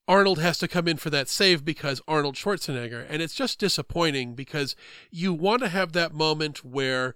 Arnold 0.09 0.41
has 0.41 0.59
to 0.59 0.67
come 0.67 0.89
in 0.89 0.97
for 0.97 1.11
that 1.11 1.29
save 1.29 1.65
because 1.65 2.03
Arnold 2.09 2.35
Schwarzenegger. 2.35 3.07
And 3.09 3.23
it's 3.23 3.35
just 3.35 3.61
disappointing 3.61 4.35
because 4.35 4.75
you 5.11 5.33
want 5.33 5.63
to 5.63 5.69
have 5.69 5.93
that 5.93 6.15
moment 6.15 6.65
where 6.65 7.15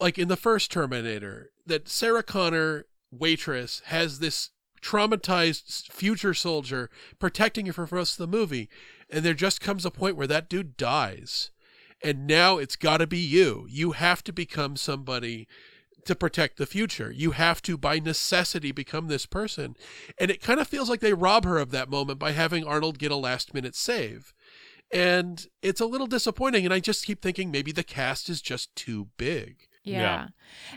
like 0.00 0.18
in 0.18 0.28
the 0.28 0.36
first 0.36 0.70
Terminator, 0.70 1.50
that 1.66 1.88
Sarah 1.88 2.22
Connor 2.22 2.86
waitress 3.10 3.82
has 3.86 4.18
this 4.18 4.50
traumatized 4.80 5.90
future 5.90 6.34
soldier 6.34 6.88
protecting 7.18 7.66
her 7.66 7.72
for 7.72 7.88
most 7.94 8.12
of 8.12 8.30
the 8.30 8.36
movie, 8.36 8.68
and 9.10 9.24
there 9.24 9.34
just 9.34 9.60
comes 9.60 9.84
a 9.84 9.90
point 9.90 10.16
where 10.16 10.26
that 10.26 10.48
dude 10.48 10.76
dies, 10.76 11.50
and 12.02 12.26
now 12.26 12.58
it's 12.58 12.76
got 12.76 12.98
to 12.98 13.06
be 13.06 13.18
you. 13.18 13.66
You 13.68 13.92
have 13.92 14.22
to 14.24 14.32
become 14.32 14.76
somebody 14.76 15.48
to 16.04 16.14
protect 16.14 16.56
the 16.56 16.66
future. 16.66 17.10
You 17.10 17.32
have 17.32 17.62
to, 17.62 17.76
by 17.76 17.98
necessity, 17.98 18.72
become 18.72 19.08
this 19.08 19.26
person. 19.26 19.76
And 20.18 20.30
it 20.30 20.42
kind 20.42 20.60
of 20.60 20.68
feels 20.68 20.88
like 20.88 21.00
they 21.00 21.12
rob 21.12 21.44
her 21.44 21.58
of 21.58 21.70
that 21.70 21.90
moment 21.90 22.18
by 22.18 22.32
having 22.32 22.64
Arnold 22.64 22.98
get 22.98 23.10
a 23.10 23.16
last 23.16 23.54
minute 23.54 23.76
save. 23.76 24.32
And 24.90 25.46
it's 25.62 25.80
a 25.80 25.86
little 25.86 26.06
disappointing. 26.06 26.64
And 26.64 26.72
I 26.72 26.80
just 26.80 27.04
keep 27.04 27.20
thinking 27.20 27.50
maybe 27.50 27.72
the 27.72 27.82
cast 27.82 28.28
is 28.28 28.40
just 28.40 28.74
too 28.74 29.08
big. 29.16 29.67
Yeah. 29.88 30.00
Yeah. 30.00 30.26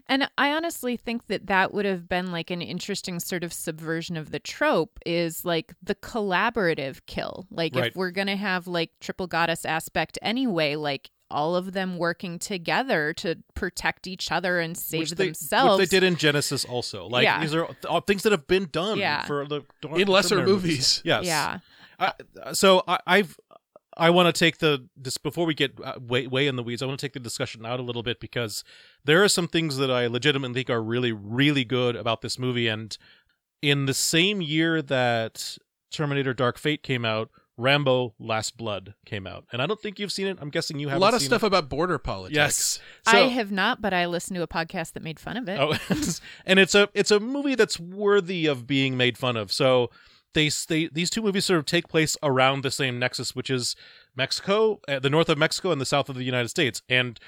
And 0.07 0.29
I 0.37 0.51
honestly 0.51 0.97
think 0.97 1.27
that 1.27 1.47
that 1.47 1.73
would 1.73 1.85
have 1.85 2.07
been 2.09 2.31
like 2.31 2.49
an 2.51 2.61
interesting 2.61 3.19
sort 3.19 3.43
of 3.43 3.53
subversion 3.53 4.17
of 4.17 4.31
the 4.31 4.39
trope 4.39 4.99
is 5.05 5.45
like 5.45 5.73
the 5.81 5.95
collaborative 5.95 7.01
kill. 7.05 7.47
Like 7.51 7.75
Right. 7.75 7.87
if 7.87 7.95
we're 7.95 8.11
going 8.11 8.27
to 8.27 8.35
have 8.35 8.67
like 8.67 8.91
triple 8.99 9.27
goddess 9.27 9.65
aspect 9.65 10.17
anyway, 10.21 10.75
like 10.75 11.09
all 11.29 11.55
of 11.55 11.71
them 11.71 11.97
working 11.97 12.37
together 12.39 13.13
to 13.13 13.37
protect 13.53 14.05
each 14.05 14.31
other 14.31 14.59
and 14.59 14.75
save 14.77 14.99
which 15.01 15.11
they, 15.11 15.25
themselves. 15.27 15.79
Which 15.79 15.89
they 15.89 15.99
did 15.99 16.05
in 16.05 16.15
Genisys 16.17 16.67
also. 16.69 17.07
Like 17.07 17.23
Yeah. 17.23 17.39
these 17.39 17.55
are 17.55 17.67
all 17.87 18.01
things 18.01 18.23
that 18.23 18.31
have 18.33 18.47
been 18.47 18.67
done 18.71 18.97
Yeah. 18.97 19.23
for 19.25 19.47
the 19.47 19.61
In 19.95 20.07
lesser 20.09 20.35
Terminator 20.35 20.51
movies. 20.53 21.01
Yes. 21.05 21.25
Yeah. 21.25 21.59
I, 21.99 22.13
so 22.53 22.83
I, 22.87 22.97
I've 23.07 23.37
I 23.97 24.09
want 24.09 24.33
to 24.33 24.37
take 24.37 24.59
the 24.59 24.87
this 24.95 25.17
before 25.17 25.45
we 25.45 25.53
get 25.53 25.73
uh, 25.83 25.95
way 25.99 26.27
way 26.27 26.47
in 26.47 26.55
the 26.55 26.63
weeds. 26.63 26.81
I 26.81 26.85
want 26.85 26.99
to 26.99 27.05
take 27.05 27.13
the 27.13 27.19
discussion 27.19 27.65
out 27.65 27.79
a 27.79 27.83
little 27.83 28.03
bit 28.03 28.19
because 28.19 28.63
there 29.03 29.23
are 29.23 29.29
some 29.29 29.47
things 29.47 29.77
that 29.77 29.91
I 29.91 30.07
legitimately 30.07 30.53
think 30.53 30.69
are 30.69 30.81
really 30.81 31.11
really 31.11 31.65
good 31.65 31.95
about 31.95 32.21
this 32.21 32.39
movie. 32.39 32.67
And 32.67 32.97
in 33.61 33.85
the 33.85 33.93
same 33.93 34.41
year 34.41 34.81
that 34.81 35.57
Terminator: 35.91 36.33
Dark 36.33 36.57
Fate 36.57 36.83
came 36.83 37.03
out, 37.03 37.29
Rambo: 37.57 38.13
Last 38.17 38.55
Blood 38.55 38.95
came 39.05 39.27
out, 39.27 39.45
and 39.51 39.61
I 39.61 39.65
don't 39.65 39.81
think 39.81 39.99
you've 39.99 40.11
seen 40.13 40.27
it. 40.27 40.37
I'm 40.39 40.49
guessing 40.49 40.79
you 40.79 40.87
haven't. 40.87 41.01
lot 41.01 41.13
of 41.13 41.19
seen 41.19 41.27
stuff 41.29 41.43
It. 41.43 41.47
about 41.47 41.67
border 41.67 41.97
politics. 41.97 42.35
Yes. 42.35 42.79
I 43.05 43.27
have 43.27 43.51
not, 43.51 43.81
but 43.81 43.93
I 43.93 44.05
listened 44.05 44.35
to 44.37 44.41
a 44.41 44.47
podcast 44.47 44.93
that 44.93 45.03
made 45.03 45.19
fun 45.19 45.35
of 45.35 45.49
it. 45.49 45.59
Oh, 45.59 45.75
and 46.45 46.59
it's 46.59 46.75
a 46.75 46.87
it's 46.93 47.11
a 47.11 47.19
movie 47.19 47.55
that's 47.55 47.77
worthy 47.79 48.45
of 48.45 48.65
being 48.65 48.95
made 48.95 49.17
fun 49.17 49.35
of. 49.35 49.51
So 49.51 49.91
they 50.33 50.49
they 50.67 50.87
these 50.87 51.09
two 51.09 51.21
movies 51.21 51.45
sort 51.45 51.59
of 51.59 51.65
take 51.65 51.87
place 51.87 52.17
around 52.23 52.63
the 52.63 52.71
same 52.71 52.99
nexus, 52.99 53.35
which 53.35 53.49
is 53.49 53.75
Mexico, 54.15 54.79
uh, 54.87 54.99
the 54.99 55.09
north 55.09 55.29
of 55.29 55.37
Mexico, 55.37 55.71
and 55.71 55.81
the 55.81 55.85
south 55.85 56.09
of 56.09 56.15
the 56.15 56.23
United 56.23 56.49
States, 56.49 56.81
and 56.89 57.19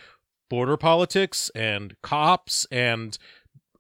border 0.50 0.78
politics 0.78 1.50
and 1.56 1.96
cops 2.02 2.68
and 2.72 3.18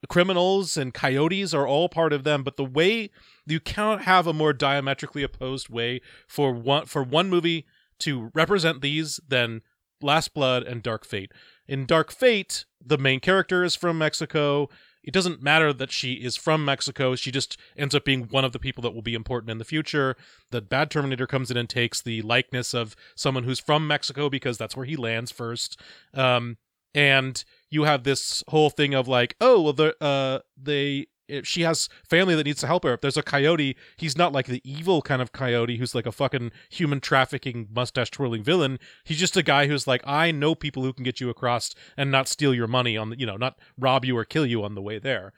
criminals 0.09 0.75
and 0.75 0.93
coyotes 0.93 1.53
are 1.53 1.67
all 1.67 1.89
part 1.89 2.13
of 2.13 2.23
them. 2.23 2.43
But 2.43 2.57
the 2.57 2.65
way 2.65 3.09
you 3.45 3.59
cannot 3.59 4.03
have 4.03 4.27
a 4.27 4.33
more 4.33 4.53
diametrically 4.53 5.23
opposed 5.23 5.69
way 5.69 6.01
for 6.27 6.51
one 6.51 6.85
for 6.85 7.03
one 7.03 7.29
movie 7.29 7.65
to 7.99 8.31
represent 8.33 8.81
these 8.81 9.19
than 9.27 9.61
Last 10.01 10.33
Blood 10.33 10.63
and 10.63 10.83
Dark 10.83 11.05
Fate. 11.05 11.31
In 11.67 11.85
Dark 11.85 12.11
Fate, 12.11 12.65
the 12.85 12.97
main 12.97 13.19
character 13.19 13.63
is 13.63 13.75
from 13.75 13.97
Mexico. 13.97 14.69
It 15.03 15.13
doesn't 15.13 15.43
matter 15.43 15.73
that 15.73 15.91
she 15.91 16.13
is 16.13 16.35
from 16.35 16.63
Mexico. 16.63 17.15
She 17.15 17.31
just 17.31 17.57
ends 17.77 17.93
up 17.93 18.05
being 18.05 18.23
one 18.29 18.45
of 18.45 18.53
the 18.53 18.59
people 18.59 18.81
that 18.83 18.93
will 18.93 19.01
be 19.01 19.15
important 19.15 19.51
in 19.51 19.57
the 19.57 19.65
future. 19.65 20.15
The 20.51 20.61
bad 20.61 20.89
Terminator 20.89 21.27
comes 21.27 21.51
in 21.51 21.57
and 21.57 21.69
takes 21.69 22.01
the 22.01 22.21
likeness 22.21 22.73
of 22.73 22.95
someone 23.15 23.43
who's 23.43 23.59
from 23.59 23.85
Mexico 23.85 24.29
because 24.29 24.57
that's 24.57 24.77
where 24.77 24.85
he 24.85 24.95
lands 24.95 25.31
first. 25.31 25.79
Um, 26.13 26.57
and 26.95 27.43
you 27.69 27.83
have 27.83 28.03
this 28.03 28.43
whole 28.47 28.69
thing 28.69 28.93
of 28.93 29.07
like, 29.07 29.35
oh, 29.41 29.61
well, 29.61 29.73
the 29.73 29.95
uh, 30.03 30.39
they 30.55 31.07
if 31.33 31.47
she 31.47 31.61
has 31.61 31.89
family 32.07 32.35
that 32.35 32.45
needs 32.45 32.61
to 32.61 32.67
help 32.67 32.83
her. 32.83 32.93
If 32.93 33.01
there's 33.01 33.17
a 33.17 33.23
coyote, 33.23 33.75
he's 33.97 34.17
not 34.17 34.33
like 34.33 34.45
the 34.45 34.61
evil 34.63 35.01
kind 35.01 35.21
of 35.21 35.31
coyote 35.31 35.77
who's 35.77 35.95
like 35.95 36.05
a 36.05 36.11
fucking 36.11 36.51
human 36.69 36.99
trafficking 36.99 37.67
mustache 37.73 38.11
twirling 38.11 38.43
villain. 38.43 38.79
He's 39.03 39.19
just 39.19 39.35
a 39.35 39.43
guy 39.43 39.67
who's 39.67 39.87
like, 39.87 40.01
I 40.05 40.31
know 40.31 40.55
people 40.55 40.83
who 40.83 40.93
can 40.93 41.03
get 41.03 41.19
you 41.19 41.29
across 41.29 41.73
and 41.97 42.11
not 42.11 42.27
steal 42.27 42.53
your 42.53 42.67
money 42.67 42.95
on 42.95 43.09
the, 43.09 43.19
you 43.19 43.25
know, 43.25 43.37
not 43.37 43.57
rob 43.77 44.05
you 44.05 44.17
or 44.17 44.25
kill 44.25 44.45
you 44.45 44.63
on 44.63 44.75
the 44.75 44.81
way 44.81 44.99
there. 44.99 45.33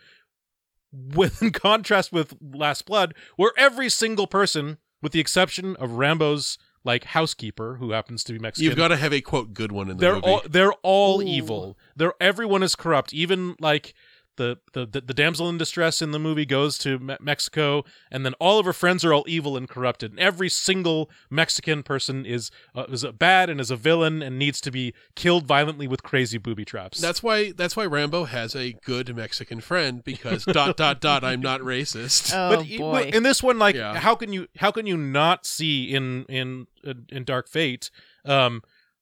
With 0.91 1.41
in 1.41 1.51
contrast 1.51 2.11
with 2.11 2.35
Last 2.41 2.85
Blood, 2.85 3.15
where 3.35 3.51
every 3.57 3.89
single 3.89 4.27
person, 4.27 4.77
with 5.01 5.11
the 5.11 5.19
exception 5.19 5.75
of 5.77 5.91
Rambo's 5.91 6.57
like 6.83 7.05
housekeeper, 7.05 7.77
who 7.77 7.91
happens 7.91 8.23
to 8.25 8.33
be 8.33 8.39
Mexican, 8.39 8.65
You've 8.65 8.77
got 8.77 8.89
to 8.89 8.97
have 8.97 9.11
a 9.11 9.19
quote 9.19 9.53
good 9.53 9.71
one 9.71 9.89
in 9.89 9.97
the 9.97 10.01
they're 10.01 10.15
movie. 10.15 10.27
all 10.27 10.41
they're 10.47 10.73
all 10.83 11.21
Ooh. 11.21 11.25
evil. 11.25 11.77
They're 11.95 12.13
everyone 12.21 12.61
is 12.63 12.75
corrupt. 12.75 13.13
Even 13.13 13.55
like 13.59 13.93
the 14.38 14.57
the 14.73 14.86
the, 14.86 15.01
the 15.01 15.13
damsel 15.13 15.49
in 15.49 15.57
distress 15.57 16.01
in 16.01 16.11
the 16.11 16.19
movie 16.19 16.45
goes 16.45 16.77
to 16.79 16.99
Me- 16.99 17.17
Mexico, 17.21 17.83
and 18.11 18.25
then 18.25 18.33
all 18.36 18.59
of 18.59 18.65
her 18.65 18.73
friends 18.73 19.03
are 19.05 19.13
all 19.13 19.23
evil 19.27 19.55
and 19.57 19.67
corrupted. 19.69 20.11
And 20.11 20.19
every 20.19 20.49
single 20.49 21.09
Mexican 21.29 21.83
person 21.83 22.25
is 22.25 22.51
uh, 22.75 22.86
is 22.89 23.03
a 23.03 23.11
bad 23.13 23.49
and 23.49 23.59
is 23.61 23.71
a 23.71 23.75
villain 23.75 24.21
and 24.21 24.38
needs 24.39 24.59
to 24.61 24.71
be 24.71 24.93
killed 25.15 25.45
violently 25.45 25.88
with 25.88 26.03
crazy 26.03 26.38
booby 26.38 26.65
traps. 26.65 26.99
That's 26.99 27.21
why 27.23 27.51
that's 27.51 27.75
why 27.75 27.86
Rambo 27.86 28.25
has 28.25 28.55
a 28.55 28.73
good 28.83 29.15
Mexican 29.15 29.61
friend 29.61 30.03
because 30.03 30.45
dot 30.45 30.77
dot 30.77 31.01
dot 31.01 31.23
I'm 31.23 31.41
not 31.41 31.61
racist. 31.61 32.31
Oh 32.33 32.55
but 32.57 32.67
y- 32.69 32.77
boy. 32.77 33.09
in 33.13 33.23
this 33.23 33.41
one, 33.41 33.57
like, 33.59 33.75
Yeah. 33.75 33.95
how 33.99 34.15
can 34.15 34.31
you 34.33 34.47
how 34.57 34.71
can 34.71 34.86
you 34.86 34.97
not 34.97 35.45
see 35.45 35.93
in 35.93 36.25
in 36.25 36.67
in 37.09 37.23
Dark 37.23 37.47
Fate, 37.47 37.89
um, 38.25 38.61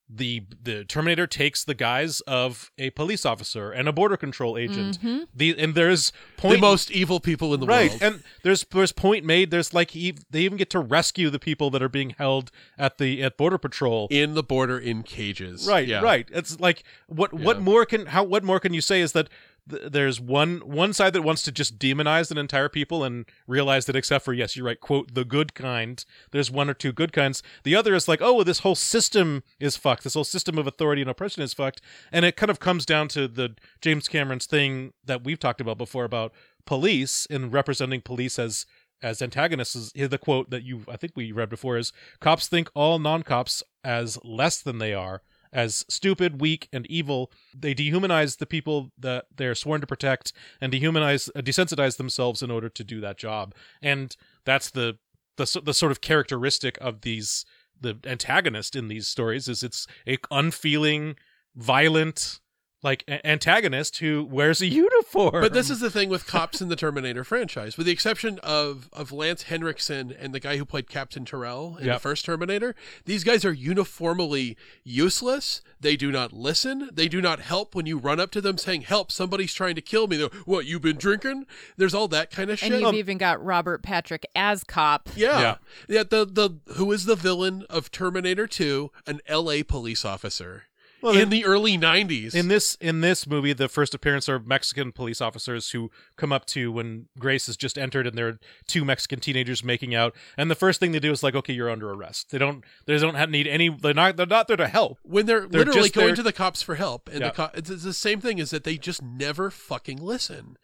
the 0.09 0.43
the 0.61 0.83
Terminator 0.85 1.25
takes 1.25 1.63
the 1.63 1.73
guise 1.73 2.19
of 2.21 2.71
a 2.77 2.89
police 2.91 3.25
officer 3.25 3.71
and 3.71 3.87
a 3.87 3.93
border 3.93 4.17
control 4.17 4.57
agent. 4.57 5.01
Mhm. 5.01 5.27
The 5.33 5.55
and 5.57 5.73
there's 5.75 6.11
point 6.37 6.55
the 6.55 6.61
most 6.61 6.91
evil 6.91 7.19
people 7.19 7.53
in 7.53 7.59
the 7.61 7.65
right, 7.65 7.89
world. 7.89 8.01
and 8.03 8.23
there's 8.43 8.65
there's 8.71 8.91
point 8.91 9.25
made. 9.25 9.49
There's 9.49 9.73
like 9.73 9.91
he, 9.91 10.15
they 10.29 10.41
even 10.41 10.57
get 10.57 10.69
to 10.71 10.79
rescue 10.79 11.29
the 11.29 11.39
people 11.39 11.69
that 11.71 11.81
are 11.81 11.89
being 11.89 12.11
held 12.11 12.51
at 12.77 12.97
the 12.97 13.23
at 13.23 13.37
border 13.37 13.57
patrol. 13.57 14.07
in 14.11 14.33
the 14.33 14.43
border 14.43 14.77
in 14.77 15.03
cages. 15.03 15.65
Right, 15.67 15.87
Yeah. 15.87 16.01
right. 16.01 16.27
It's 16.31 16.59
like 16.59 16.83
what 17.07 17.33
what 17.33 17.61
more 17.61 17.85
can 17.85 18.07
how 18.07 18.23
what 18.23 18.43
more 18.43 18.59
can 18.59 18.73
you 18.73 18.81
say 18.81 19.01
is 19.01 19.13
that 19.13 19.29
th- 19.69 19.91
there's 19.91 20.19
one 20.19 20.59
one 20.59 20.93
side 20.93 21.13
that 21.13 21.21
wants 21.21 21.43
to 21.43 21.51
just 21.51 21.79
demonize 21.79 22.31
an 22.31 22.37
entire 22.37 22.69
people 22.69 23.03
and 23.03 23.25
realize 23.47 23.85
that 23.85 23.95
except 23.95 24.25
for 24.25 24.33
yes, 24.33 24.55
you're 24.55 24.65
right, 24.65 24.79
quote 24.79 25.13
the 25.13 25.25
good 25.25 25.53
kind, 25.53 26.03
there's 26.31 26.51
one 26.51 26.69
or 26.69 26.73
two 26.73 26.91
good 26.91 27.13
kinds. 27.13 27.43
The 27.63 27.75
other 27.75 27.93
is 27.95 28.07
like, 28.07 28.21
oh, 28.21 28.43
this 28.43 28.59
whole 28.59 28.75
system 28.75 29.43
is 29.59 29.77
fucked. 29.77 30.03
This 30.03 30.13
whole 30.13 30.23
system 30.23 30.57
of 30.57 30.67
authority 30.67 31.01
and 31.01 31.09
oppression 31.09 31.43
is 31.43 31.53
fucked. 31.53 31.81
And 32.11 32.25
it 32.25 32.35
kind 32.35 32.49
of 32.49 32.59
comes 32.59 32.85
down 32.85 33.07
to 33.09 33.27
the 33.27 33.55
James 33.81 34.07
Cameron's 34.07 34.45
thing 34.45 34.93
that 35.05 35.23
we've 35.23 35.39
talked 35.39 35.61
about 35.61 35.77
before 35.77 36.05
about 36.05 36.33
police 36.65 37.27
and 37.29 37.51
representing 37.51 38.01
police 38.01 38.39
as 38.39 38.65
as 39.01 39.21
antagonists 39.21 39.75
is 39.75 39.91
is 39.93 40.09
the 40.09 40.17
quote 40.17 40.49
that 40.49 40.63
you 40.63 40.83
I 40.87 40.97
think 40.97 41.13
we 41.15 41.31
read 41.31 41.49
before 41.49 41.77
is 41.77 41.91
cops 42.21 42.47
think 42.47 42.69
all 42.73 42.99
non-cops 42.99 43.61
as 43.83 44.17
less 44.23 44.61
than 44.61 44.77
they 44.77 44.93
are 44.93 45.21
as 45.53 45.85
stupid, 45.87 46.41
weak, 46.41 46.67
and 46.73 46.85
evil. 46.87 47.31
They 47.55 47.73
dehumanize 47.73 48.39
the 48.39 48.45
people 48.45 48.91
that 48.97 49.25
they're 49.35 49.55
sworn 49.55 49.81
to 49.81 49.87
protect 49.87 50.33
and 50.59 50.73
dehumanize, 50.73 51.29
uh, 51.35 51.41
desensitize 51.41 51.97
themselves 51.97 52.41
in 52.41 52.51
order 52.51 52.69
to 52.69 52.83
do 52.83 52.99
that 53.01 53.17
job. 53.17 53.53
And 53.81 54.15
that's 54.43 54.71
the 54.71 54.97
the 55.37 55.61
the 55.63 55.73
sort 55.73 55.91
of 55.91 56.01
characteristic 56.01 56.77
of 56.81 57.01
these 57.01 57.45
the 57.79 57.97
antagonist 58.05 58.75
in 58.75 58.87
these 58.87 59.07
stories 59.07 59.47
is 59.47 59.61
it's 59.61 59.87
a 60.07 60.17
unfeeling, 60.31 61.15
violent 61.55 62.39
like 62.83 63.03
a- 63.07 63.25
antagonist 63.25 63.97
who 63.97 64.23
wears 64.29 64.61
a 64.61 64.67
uniform. 64.83 65.41
But 65.41 65.53
this 65.53 65.69
is 65.69 65.79
the 65.79 65.89
thing 65.89 66.09
with 66.09 66.27
cops 66.27 66.61
in 66.61 66.67
the 66.69 66.75
Terminator 66.75 67.23
franchise, 67.23 67.77
with 67.77 67.85
the 67.85 67.91
exception 67.93 68.39
of 68.43 68.89
of 68.93 69.11
Lance 69.11 69.43
Henriksen 69.43 70.11
and 70.11 70.33
the 70.33 70.39
guy 70.39 70.57
who 70.57 70.65
played 70.65 70.89
Captain 70.89 71.25
Terrell 71.25 71.77
in 71.79 71.85
Yep. 71.87 71.95
the 71.95 71.99
first 71.99 72.25
Terminator. 72.25 72.75
These 73.05 73.23
guys 73.23 73.45
are 73.45 73.53
uniformly 73.53 74.57
useless. 74.83 75.61
They 75.79 75.95
do 75.95 76.11
not 76.11 76.31
listen. 76.33 76.89
They 76.93 77.07
do 77.07 77.21
not 77.21 77.39
help 77.39 77.75
when 77.75 77.85
you 77.85 77.97
run 77.97 78.19
up 78.19 78.31
to 78.31 78.41
them 78.41 78.57
saying, 78.57 78.81
"Help! 78.83 79.11
Somebody's 79.11 79.53
trying 79.53 79.75
to 79.75 79.81
kill 79.81 80.07
me." 80.07 80.17
They're, 80.17 80.27
what 80.45 80.65
you've 80.65 80.81
been 80.81 80.97
drinking? 80.97 81.45
There's 81.77 81.93
all 81.93 82.07
that 82.09 82.31
kind 82.31 82.49
of 82.49 82.59
shit. 82.59 82.71
and 82.71 82.81
you've 82.81 82.93
even 82.95 83.17
got 83.17 83.43
Robert 83.43 83.83
Patrick 83.83 84.25
as 84.35 84.63
cop. 84.63 85.09
Yeah. 85.15 85.39
Yeah. 85.41 85.55
yeah. 85.87 86.03
the 86.03 86.25
the 86.25 86.73
who 86.75 86.91
is 86.91 87.05
the 87.05 87.15
villain 87.15 87.65
of 87.69 87.91
Terminator 87.91 88.47
2? 88.47 88.91
An 89.07 89.19
LA 89.29 89.57
police 89.67 90.05
officer 90.05 90.63
Well, 91.03 91.17
in 91.17 91.29
the 91.29 91.45
early 91.45 91.77
90s. 91.77 92.33
in 92.33 92.47
this 92.47 92.75
in 92.81 93.01
this 93.01 93.27
movie, 93.27 93.53
the 93.53 93.67
first 93.67 93.93
appearance 93.93 94.27
are 94.29 94.39
Mexican 94.39 94.91
police 94.91 95.21
officers 95.21 95.71
who 95.71 95.91
come 96.15 96.31
up 96.31 96.45
to 96.47 96.71
when 96.71 97.07
Grace 97.19 97.45
has 97.47 97.57
just 97.57 97.77
entered, 97.77 98.07
and 98.07 98.17
there 98.17 98.27
are 98.29 98.39
two 98.67 98.85
Mexican 98.85 99.19
teenagers 99.19 99.63
making 99.63 99.93
out. 99.93 100.15
And 100.37 100.49
the 100.49 100.55
first 100.55 100.79
thing 100.79 100.93
they 100.93 100.99
do 100.99 101.11
is 101.11 101.21
like, 101.21 101.35
"Okay, 101.35 101.53
you're 101.53 101.69
under 101.69 101.91
arrest." 101.91 102.31
They 102.31 102.37
don't 102.37 102.63
they 102.85 102.97
don't 102.97 103.15
have, 103.15 103.29
need 103.29 103.45
any. 103.47 103.69
They're 103.69 103.93
not 103.93 104.15
they're 104.15 104.25
not 104.25 104.47
there 104.47 104.57
to 104.57 104.67
help. 104.67 104.97
when 105.03 105.25
they're, 105.25 105.47
They're 105.47 105.65
literally 105.65 105.89
going 105.89 106.07
there- 106.07 106.15
to 106.15 106.23
the 106.23 106.33
cops 106.33 106.61
for 106.61 106.75
help 106.75 107.09
and 107.09 107.19
Yeah. 107.19 107.27
the 107.27 107.33
co- 107.33 107.49
it's, 107.53 107.69
it's 107.69 107.83
the 107.83 107.93
same 107.93 108.21
thing 108.21 108.39
is 108.39 108.49
that 108.51 108.63
they 108.63 108.77
just 108.77 109.01
never 109.03 109.51
fucking 109.51 109.97
listen 110.01 110.57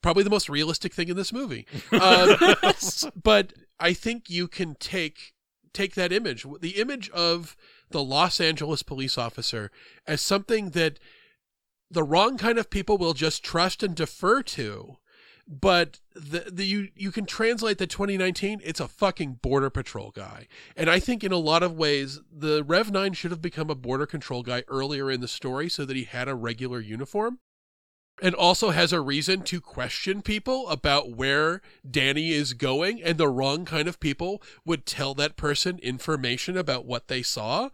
probably 0.00 0.22
the 0.22 0.30
most 0.30 0.48
realistic 0.48 0.94
thing 0.94 1.08
in 1.08 1.16
this 1.16 1.34
movie 1.34 1.66
um, 1.92 2.34
but 3.22 3.52
i 3.78 3.92
think 3.92 4.30
you 4.30 4.48
can 4.48 4.74
take 4.76 5.34
take 5.74 5.94
that 5.94 6.12
image 6.12 6.46
the 6.60 6.70
image 6.80 7.10
of 7.10 7.56
the 7.90 8.02
los 8.02 8.40
angeles 8.40 8.82
police 8.82 9.16
officer 9.16 9.70
as 10.06 10.20
something 10.20 10.70
that 10.70 10.98
the 11.90 12.02
wrong 12.02 12.36
kind 12.36 12.58
of 12.58 12.70
people 12.70 12.98
will 12.98 13.14
just 13.14 13.44
trust 13.44 13.82
and 13.82 13.94
defer 13.94 14.42
to. 14.42 14.96
But 15.48 16.00
the, 16.12 16.50
the 16.50 16.64
you 16.64 16.88
you 16.96 17.12
can 17.12 17.24
translate 17.24 17.78
the 17.78 17.86
2019. 17.86 18.60
It's 18.64 18.80
a 18.80 18.88
fucking 18.88 19.38
border 19.42 19.70
patrol 19.70 20.10
guy, 20.10 20.48
and 20.76 20.90
I 20.90 20.98
think 20.98 21.22
in 21.22 21.30
a 21.30 21.36
lot 21.36 21.62
of 21.62 21.76
ways 21.76 22.18
the 22.32 22.64
Rev 22.64 22.90
Nine 22.90 23.12
should 23.12 23.30
have 23.30 23.42
become 23.42 23.70
a 23.70 23.76
border 23.76 24.06
control 24.06 24.42
guy 24.42 24.64
earlier 24.66 25.08
in 25.08 25.20
the 25.20 25.28
story, 25.28 25.68
so 25.68 25.84
that 25.84 25.94
he 25.94 26.02
had 26.02 26.26
a 26.26 26.34
regular 26.34 26.80
uniform 26.80 27.38
and 28.22 28.34
also 28.34 28.70
has 28.70 28.92
a 28.92 29.00
reason 29.00 29.42
to 29.42 29.60
question 29.60 30.22
people 30.22 30.68
about 30.68 31.14
where 31.14 31.60
Danny 31.88 32.32
is 32.32 32.54
going, 32.54 33.02
and 33.02 33.18
the 33.18 33.28
wrong 33.28 33.64
kind 33.64 33.86
of 33.88 34.00
people 34.00 34.42
would 34.64 34.86
tell 34.86 35.14
that 35.14 35.36
person 35.36 35.78
information 35.80 36.56
about 36.56 36.86
what 36.86 37.08
they 37.08 37.22
saw. 37.22 37.68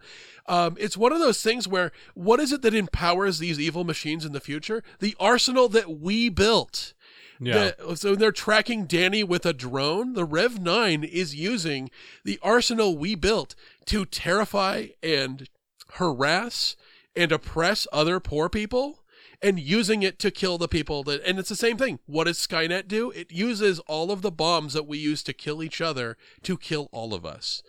Um, 0.47 0.75
it's 0.79 0.97
one 0.97 1.13
of 1.13 1.19
those 1.19 1.41
things 1.41 1.67
where 1.67 1.91
what 2.13 2.39
is 2.41 2.51
it 2.51 2.61
that 2.63 2.73
empowers 2.73 3.39
these 3.39 3.59
evil 3.59 3.85
machines 3.85 4.25
in 4.25 4.33
the 4.33 4.41
future? 4.41 4.83
The 4.99 5.15
arsenal 5.19 5.69
that 5.69 5.99
we 5.99 6.27
built. 6.27 6.93
Yeah. 7.39 7.71
The- 7.79 7.95
so 7.95 8.15
they're 8.15 8.33
tracking 8.33 8.85
Danny 8.85 9.23
with 9.23 9.45
a 9.45 9.53
drone. 9.53 10.13
The 10.13 10.25
Rev 10.25 10.59
9 10.59 11.05
is 11.05 11.33
using 11.35 11.89
the 12.25 12.39
arsenal 12.41 12.97
we 12.97 13.15
built 13.15 13.55
to 13.85 14.05
terrify 14.05 14.87
and 15.01 15.47
harass 15.93 16.75
and 17.15 17.31
oppress 17.31 17.87
other 17.93 18.19
poor 18.19 18.49
people 18.49 19.02
and 19.43 19.59
using 19.59 20.01
it 20.01 20.17
to 20.19 20.31
kill 20.31 20.57
the 20.57 20.67
people 20.67 21.03
that 21.03 21.21
and 21.23 21.37
it's 21.37 21.49
the 21.49 21.55
same 21.55 21.77
thing. 21.77 21.99
What 22.05 22.23
does 22.23 22.39
skynet 22.39 22.87
do? 22.87 23.11
It 23.11 23.31
uses 23.31 23.79
all 23.81 24.11
of 24.11 24.21
the 24.21 24.31
bombs 24.31 24.73
that 24.73 24.87
we 24.87 24.97
use 24.97 25.21
to 25.23 25.33
kill 25.33 25.61
each 25.61 25.81
other 25.81 26.17
to 26.43 26.57
kill 26.57 26.89
all 26.91 27.13
of 27.13 27.25
us. 27.25 27.61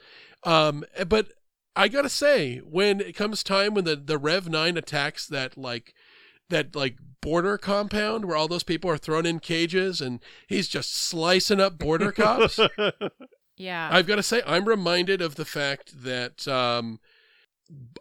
Um 0.45 0.85
but 1.09 1.33
i 1.77 1.89
gotta 1.89 2.09
say 2.09 2.59
when 2.59 3.01
it 3.01 3.17
comes 3.17 3.43
time 3.43 3.75
when 3.75 3.85
the 3.85 3.97
the 3.97 4.17
rev 4.17 4.49
9 4.49 4.77
attacks 4.77 5.27
that 5.27 5.59
like 5.59 5.93
that 6.49 6.77
like 6.77 6.99
border 7.21 7.59
compound 7.59 8.25
where 8.25 8.37
all 8.37 8.47
those 8.47 8.63
people 8.63 8.89
are 8.89 8.97
thrown 8.97 9.27
in 9.27 9.41
cages 9.41 10.01
and 10.01 10.21
he's 10.47 10.69
just 10.69 10.95
slicing 10.95 11.59
up 11.59 11.77
border 11.77 12.13
cops 12.13 12.61
Yeah. 13.57 13.89
I've 13.91 14.07
got 14.07 14.17
to 14.17 14.23
say, 14.23 14.43
I'm 14.47 14.67
reminded 14.67 15.21
of 15.21 15.37
the 15.37 15.45
fact 15.45 16.03
that 16.03 16.47
um, 16.49 16.99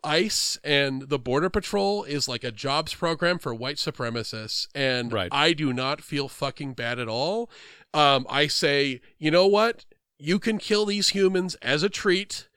ICE 0.03 0.57
and 0.63 1.03
the 1.03 1.19
Border 1.19 1.49
Patrol 1.49 2.03
is 2.03 2.27
like 2.27 2.43
a 2.43 2.51
jobs 2.51 2.93
program 2.93 3.39
for 3.39 3.53
white 3.53 3.77
supremacists, 3.77 4.67
and 4.75 5.11
Right. 5.11 5.29
I 5.31 5.53
do 5.53 5.71
not 5.73 6.01
feel 6.01 6.27
fucking 6.27 6.73
bad 6.73 6.99
at 6.99 7.07
all. 7.07 7.49
Um, 7.93 8.25
I 8.29 8.47
say, 8.47 9.01
you 9.17 9.31
know 9.31 9.47
what? 9.47 9.85
You 10.17 10.39
can 10.39 10.57
kill 10.57 10.85
these 10.85 11.09
humans 11.09 11.55
as 11.61 11.83
a 11.83 11.89
treat. 11.89 12.47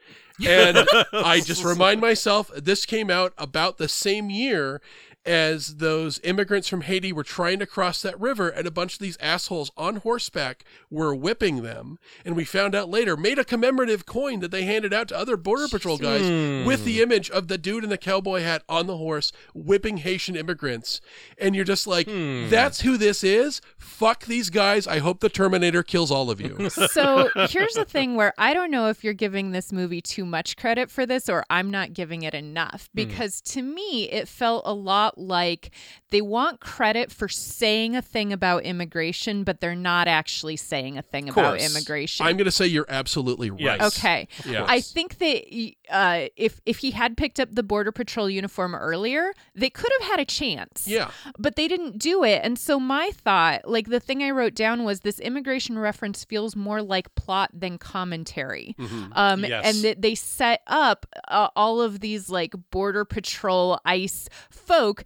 And 0.46 0.78
I 1.12 1.40
just 1.40 1.64
remind 1.64 2.00
myself 2.00 2.50
this 2.54 2.84
came 2.84 3.10
out 3.10 3.32
about 3.38 3.78
the 3.78 3.88
same 3.88 4.28
year 4.28 4.82
as 5.26 5.76
those 5.76 6.20
immigrants 6.22 6.68
from 6.68 6.82
Haiti 6.82 7.12
were 7.12 7.24
trying 7.24 7.58
to 7.58 7.66
cross 7.66 8.00
that 8.02 8.18
river, 8.20 8.48
and 8.48 8.66
a 8.66 8.70
bunch 8.70 8.94
of 8.94 9.00
these 9.00 9.18
assholes 9.20 9.70
on 9.76 9.96
horseback 9.96 10.64
were 10.88 11.14
whipping 11.14 11.62
them. 11.62 11.98
And 12.24 12.36
we 12.36 12.44
found 12.44 12.74
out 12.74 12.88
later, 12.88 13.16
made 13.16 13.38
a 13.38 13.44
commemorative 13.44 14.06
coin 14.06 14.40
that 14.40 14.52
they 14.52 14.62
handed 14.64 14.94
out 14.94 15.08
to 15.08 15.18
other 15.18 15.36
Border 15.36 15.66
Patrol 15.68 15.98
guys 15.98 16.28
hmm. 16.28 16.64
with 16.64 16.84
the 16.84 17.02
image 17.02 17.28
of 17.30 17.48
the 17.48 17.58
dude 17.58 17.82
in 17.82 17.90
the 17.90 17.98
cowboy 17.98 18.42
hat 18.42 18.62
on 18.68 18.86
the 18.86 18.96
horse 18.96 19.32
whipping 19.52 19.98
Haitian 19.98 20.36
immigrants. 20.36 21.00
And 21.38 21.56
you're 21.56 21.64
just 21.64 21.86
like, 21.86 22.06
hmm. 22.06 22.48
that's 22.48 22.82
who 22.82 22.96
this 22.96 23.24
is? 23.24 23.60
Fuck 23.76 24.26
these 24.26 24.50
guys. 24.50 24.86
I 24.86 24.98
hope 24.98 25.20
the 25.20 25.28
Terminator 25.28 25.82
kills 25.82 26.10
all 26.10 26.30
of 26.30 26.40
you. 26.40 26.70
so 26.90 27.28
here's 27.48 27.74
the 27.74 27.84
thing 27.84 28.14
where 28.14 28.32
I 28.38 28.54
don't 28.54 28.70
know 28.70 28.88
if 28.88 29.02
you're 29.02 29.12
giving 29.12 29.50
this 29.50 29.72
movie 29.72 30.00
too 30.00 30.24
much 30.24 30.56
credit 30.56 30.90
for 30.90 31.04
this 31.04 31.28
or 31.28 31.44
I'm 31.50 31.70
not 31.70 31.92
giving 31.92 32.22
it 32.22 32.34
enough 32.34 32.88
hmm. 32.92 32.96
because 32.96 33.40
to 33.42 33.62
me 33.62 34.08
it 34.10 34.28
felt 34.28 34.62
a 34.64 34.74
lot 34.74 35.15
like 35.16 35.70
they 36.10 36.20
want 36.20 36.60
credit 36.60 37.10
for 37.10 37.28
saying 37.28 37.96
a 37.96 38.02
thing 38.02 38.32
about 38.32 38.64
immigration, 38.64 39.44
but 39.44 39.60
they're 39.60 39.74
not 39.74 40.08
actually 40.08 40.56
saying 40.56 40.98
a 40.98 41.02
thing 41.02 41.28
about 41.28 41.60
immigration. 41.60 42.26
I'm 42.26 42.36
going 42.36 42.46
to 42.46 42.50
say 42.50 42.66
you're 42.66 42.86
absolutely 42.88 43.50
right. 43.50 43.60
Yes. 43.60 43.98
Okay. 43.98 44.28
Yeah. 44.44 44.64
I 44.68 44.80
think 44.80 45.18
that 45.18 45.75
uh, 45.90 46.26
if 46.36 46.60
if 46.66 46.78
he 46.78 46.90
had 46.92 47.16
picked 47.16 47.38
up 47.40 47.48
the 47.54 47.62
border 47.62 47.92
patrol 47.92 48.28
uniform 48.28 48.74
earlier, 48.74 49.32
they 49.54 49.70
could 49.70 49.90
have 50.00 50.08
had 50.10 50.20
a 50.20 50.24
chance. 50.24 50.86
Yeah. 50.86 51.10
But 51.38 51.56
they 51.56 51.68
didn't 51.68 51.98
do 51.98 52.24
it. 52.24 52.40
And 52.44 52.58
so 52.58 52.78
my 52.80 53.10
thought, 53.14 53.68
like 53.68 53.88
the 53.88 54.00
thing 54.00 54.22
I 54.22 54.30
wrote 54.30 54.54
down 54.54 54.84
was 54.84 55.00
this 55.00 55.18
immigration 55.20 55.78
reference 55.78 56.24
feels 56.24 56.56
more 56.56 56.82
like 56.82 57.14
plot 57.14 57.50
than 57.52 57.78
commentary. 57.78 58.74
Mm-hmm. 58.78 59.12
Um, 59.12 59.44
Yes. 59.44 59.64
And 59.64 59.84
that 59.84 60.02
they 60.02 60.14
set 60.14 60.62
up 60.66 61.06
uh, 61.28 61.48
all 61.54 61.80
of 61.80 62.00
these 62.00 62.28
like 62.28 62.52
border 62.70 63.04
patrol 63.04 63.78
ICE 63.84 64.28
folk 64.50 65.04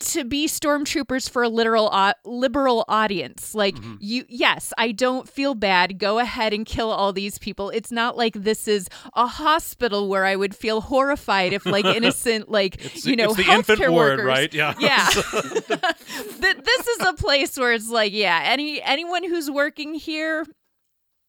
to 0.00 0.24
be 0.24 0.46
stormtroopers 0.46 1.28
for 1.28 1.42
a 1.42 1.48
literal 1.48 1.90
uh, 1.92 2.14
liberal 2.24 2.84
audience. 2.88 3.54
Like 3.54 3.74
Mm-hmm. 3.74 3.94
you, 4.00 4.24
yes, 4.28 4.72
I 4.78 4.92
don't 4.92 5.28
feel 5.28 5.54
bad. 5.54 5.98
Go 5.98 6.18
ahead 6.18 6.52
and 6.52 6.64
kill 6.64 6.90
all 6.90 7.12
these 7.12 7.38
people. 7.38 7.70
It's 7.70 7.90
not 7.90 8.16
like 8.16 8.34
this 8.34 8.68
is 8.68 8.88
a 9.14 9.26
hospital 9.26 10.08
where 10.14 10.24
I 10.24 10.36
would 10.36 10.54
feel 10.54 10.80
horrified 10.80 11.52
if 11.52 11.66
like 11.66 11.84
innocent, 11.98 12.48
like 12.48 12.74
It's- 12.76 13.04
you 13.04 13.16
know, 13.16 13.30
it's 13.30 13.36
the 13.42 13.50
infant 13.50 13.80
healthcare 13.80 13.90
ward, 13.90 14.18
workers- 14.18 14.26
right? 14.26 14.54
Yeah. 14.54 14.74
yeah. 14.78 15.08
This 16.70 16.86
is 16.94 17.00
a 17.06 17.12
place 17.14 17.58
where 17.58 17.72
it's 17.72 17.90
like, 17.90 18.12
yeah, 18.12 18.40
any 18.44 18.80
anyone 18.82 19.24
who's 19.24 19.50
working 19.50 19.94
here. 19.94 20.46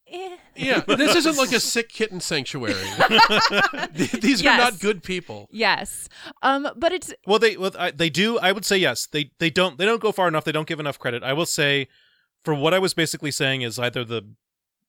Eh. 0.08 0.38
Yeah, 0.56 0.82
this 0.82 1.16
isn't 1.16 1.36
like 1.38 1.52
a 1.52 1.60
sick 1.60 1.90
kitten 1.90 2.20
sanctuary. 2.22 2.76
These 3.94 4.42
are 4.46 4.58
not 4.58 4.80
good 4.80 5.02
people. 5.02 5.48
Yes. 5.52 6.10
Um, 6.44 6.70
but 6.78 6.92
it's 6.92 7.12
Well, 7.26 7.40
they 7.40 7.58
well, 7.58 7.72
I, 7.78 7.90
they 7.92 8.12
do. 8.12 8.38
I 8.38 8.52
would 8.52 8.66
say 8.66 8.78
yes. 8.78 9.08
They 9.08 9.32
they 9.40 9.50
don't 9.50 9.78
they 9.80 9.86
don't 9.86 10.02
go 10.02 10.12
far 10.12 10.28
enough. 10.28 10.44
They 10.46 10.52
don't 10.52 10.68
give 10.68 10.80
enough 10.80 11.00
credit. 11.00 11.24
I 11.24 11.34
will 11.34 11.48
say, 11.48 11.88
for 12.44 12.54
what 12.54 12.74
I 12.74 12.80
was 12.80 12.94
basically 12.94 13.32
saying 13.32 13.64
is 13.64 13.80
either 13.80 14.04
the 14.04 14.22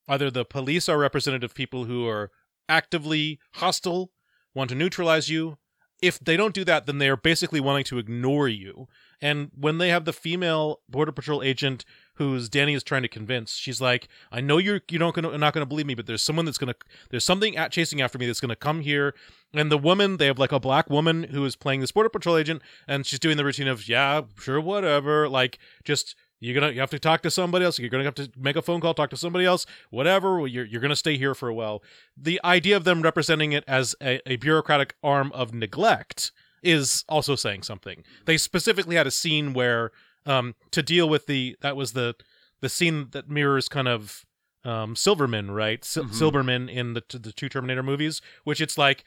either 0.07 0.31
the 0.31 0.45
police 0.45 0.87
are 0.89 0.99
representative 0.99 1.55
people 1.55 1.85
who 1.85 2.07
are 2.07 2.31
actively 2.69 3.39
hostile, 3.55 4.11
want 4.55 4.71
to 4.71 4.77
neutralize 4.77 5.29
you. 5.29 5.59
If 6.03 6.19
they 6.19 6.37
don't 6.37 6.55
do 6.55 6.65
that, 6.65 6.85
then 6.87 6.99
they 6.99 7.09
are 7.09 7.17
basically 7.17 7.61
wanting 7.61 7.85
to 7.85 7.99
ignore 7.99 8.49
you. 8.49 8.87
And 9.23 9.51
when 9.59 9.79
they 9.79 9.89
have 9.89 10.05
the 10.05 10.13
female 10.13 10.81
border 10.89 11.13
patrol 11.13 11.43
agent 11.43 11.87
who's 12.15 12.49
Danny 12.49 12.75
is 12.75 12.83
trying 12.83 13.03
to 13.03 13.09
convince, 13.09 13.55
she's 13.55 13.81
like, 13.81 14.09
"I 14.31 14.43
know 14.43 14.59
you're 14.59 14.83
you 14.91 14.99
don't 14.99 15.15
gonna, 15.15 15.39
not 15.39 15.55
to 15.55 15.65
believe 15.67 15.87
me, 15.87 15.95
but 15.95 16.07
there's 16.07 16.23
someone 16.23 16.45
that's 16.45 16.59
to 16.59 16.77
there's 17.11 17.25
something 17.25 17.57
at 17.57 17.73
chasing 17.73 18.03
after 18.03 18.19
me 18.19 18.27
that's 18.27 18.41
to 18.41 18.57
come 18.57 18.81
here." 18.81 19.15
And 19.55 19.73
the 19.73 19.79
woman, 19.79 20.19
they 20.19 20.27
have 20.27 20.39
like 20.39 20.53
a 20.53 20.61
black 20.61 20.91
woman 20.91 21.25
who 21.25 21.45
is 21.47 21.57
playing 21.57 21.81
this 21.81 21.93
border 21.93 22.11
patrol 22.11 22.37
agent, 22.37 22.61
and 22.87 23.07
she's 23.07 23.19
doing 23.19 23.39
the 23.39 23.45
routine 23.45 23.69
of, 23.69 23.89
"Yeah, 23.89 24.23
sure, 24.39 24.61
whatever." 24.61 25.29
Like 25.31 25.59
just 25.85 26.15
you're 26.47 26.55
gonna 26.61 26.73
you 26.73 26.81
have 26.81 26.91
to 26.91 26.99
talk 26.99 27.23
to 27.23 27.31
somebody 27.31 27.65
else. 27.65 27.79
You're 27.79 27.91
gonna 27.91 28.05
have 28.05 28.15
to 28.15 28.31
make 28.37 28.57
a 28.57 28.63
phone 28.63 28.81
call, 28.81 28.95
talk 28.95 29.11
to 29.11 29.17
somebody 29.17 29.45
else, 29.45 29.67
whatever. 29.91 30.47
You're 30.47 30.65
you're 30.65 30.81
gonna 30.81 30.97
stay 30.97 31.17
here 31.19 31.35
for 31.35 31.49
a 31.49 31.55
while. 31.55 31.83
The 32.17 32.41
idea 32.45 32.77
of 32.77 32.85
them 32.85 33.03
representing 33.03 33.53
it 33.53 33.65
as 33.67 33.95
a, 34.03 34.21
a 34.27 34.37
bureaucratic 34.37 34.95
arm 35.03 35.33
of 35.33 35.53
neglect 35.53 36.33
is 36.63 37.05
also 37.09 37.37
saying 37.37 37.63
something. 37.63 38.03
They 38.25 38.37
specifically 38.39 38.97
had 38.97 39.07
a 39.07 39.11
scene 39.11 39.53
where 39.53 39.91
um 40.25 40.55
to 40.71 40.83
deal 40.83 41.09
with 41.09 41.27
the 41.27 41.57
that 41.63 41.77
was 41.77 41.93
the 41.93 42.15
the 42.61 42.69
scene 42.69 43.09
that 43.13 43.29
mirrors 43.29 43.69
kind 43.69 43.89
of 43.89 44.25
um 44.65 44.97
Silverman, 44.97 45.51
right? 45.51 45.85
Sil- 45.85 46.05
Mhm. 46.07 46.15
Silverman 46.15 46.69
in 46.69 46.95
the 46.95 47.03
the 47.11 47.33
two 47.33 47.49
Terminator 47.49 47.83
movies, 47.83 48.21
which 48.45 48.61
it's 48.61 48.79
like 48.79 49.05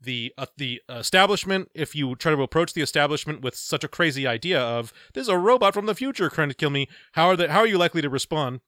the 0.00 0.32
uh, 0.38 0.46
the 0.56 0.80
establishment 0.88 1.70
if 1.74 1.94
you 1.94 2.14
try 2.14 2.34
to 2.34 2.42
approach 2.42 2.72
the 2.72 2.82
establishment 2.82 3.40
with 3.40 3.54
such 3.54 3.84
a 3.84 3.88
crazy 3.88 4.26
idea 4.26 4.60
of 4.60 4.92
there's 5.14 5.28
a 5.28 5.38
robot 5.38 5.74
from 5.74 5.86
the 5.86 5.94
future 5.94 6.28
trying 6.28 6.48
to 6.48 6.54
kill 6.54 6.70
me. 6.70 6.88
How 7.12 7.28
are 7.28 7.36
the 7.36 7.50
how 7.50 7.60
are 7.60 7.66
you 7.66 7.78
likely 7.78 8.02
to 8.02 8.08
respond? 8.08 8.60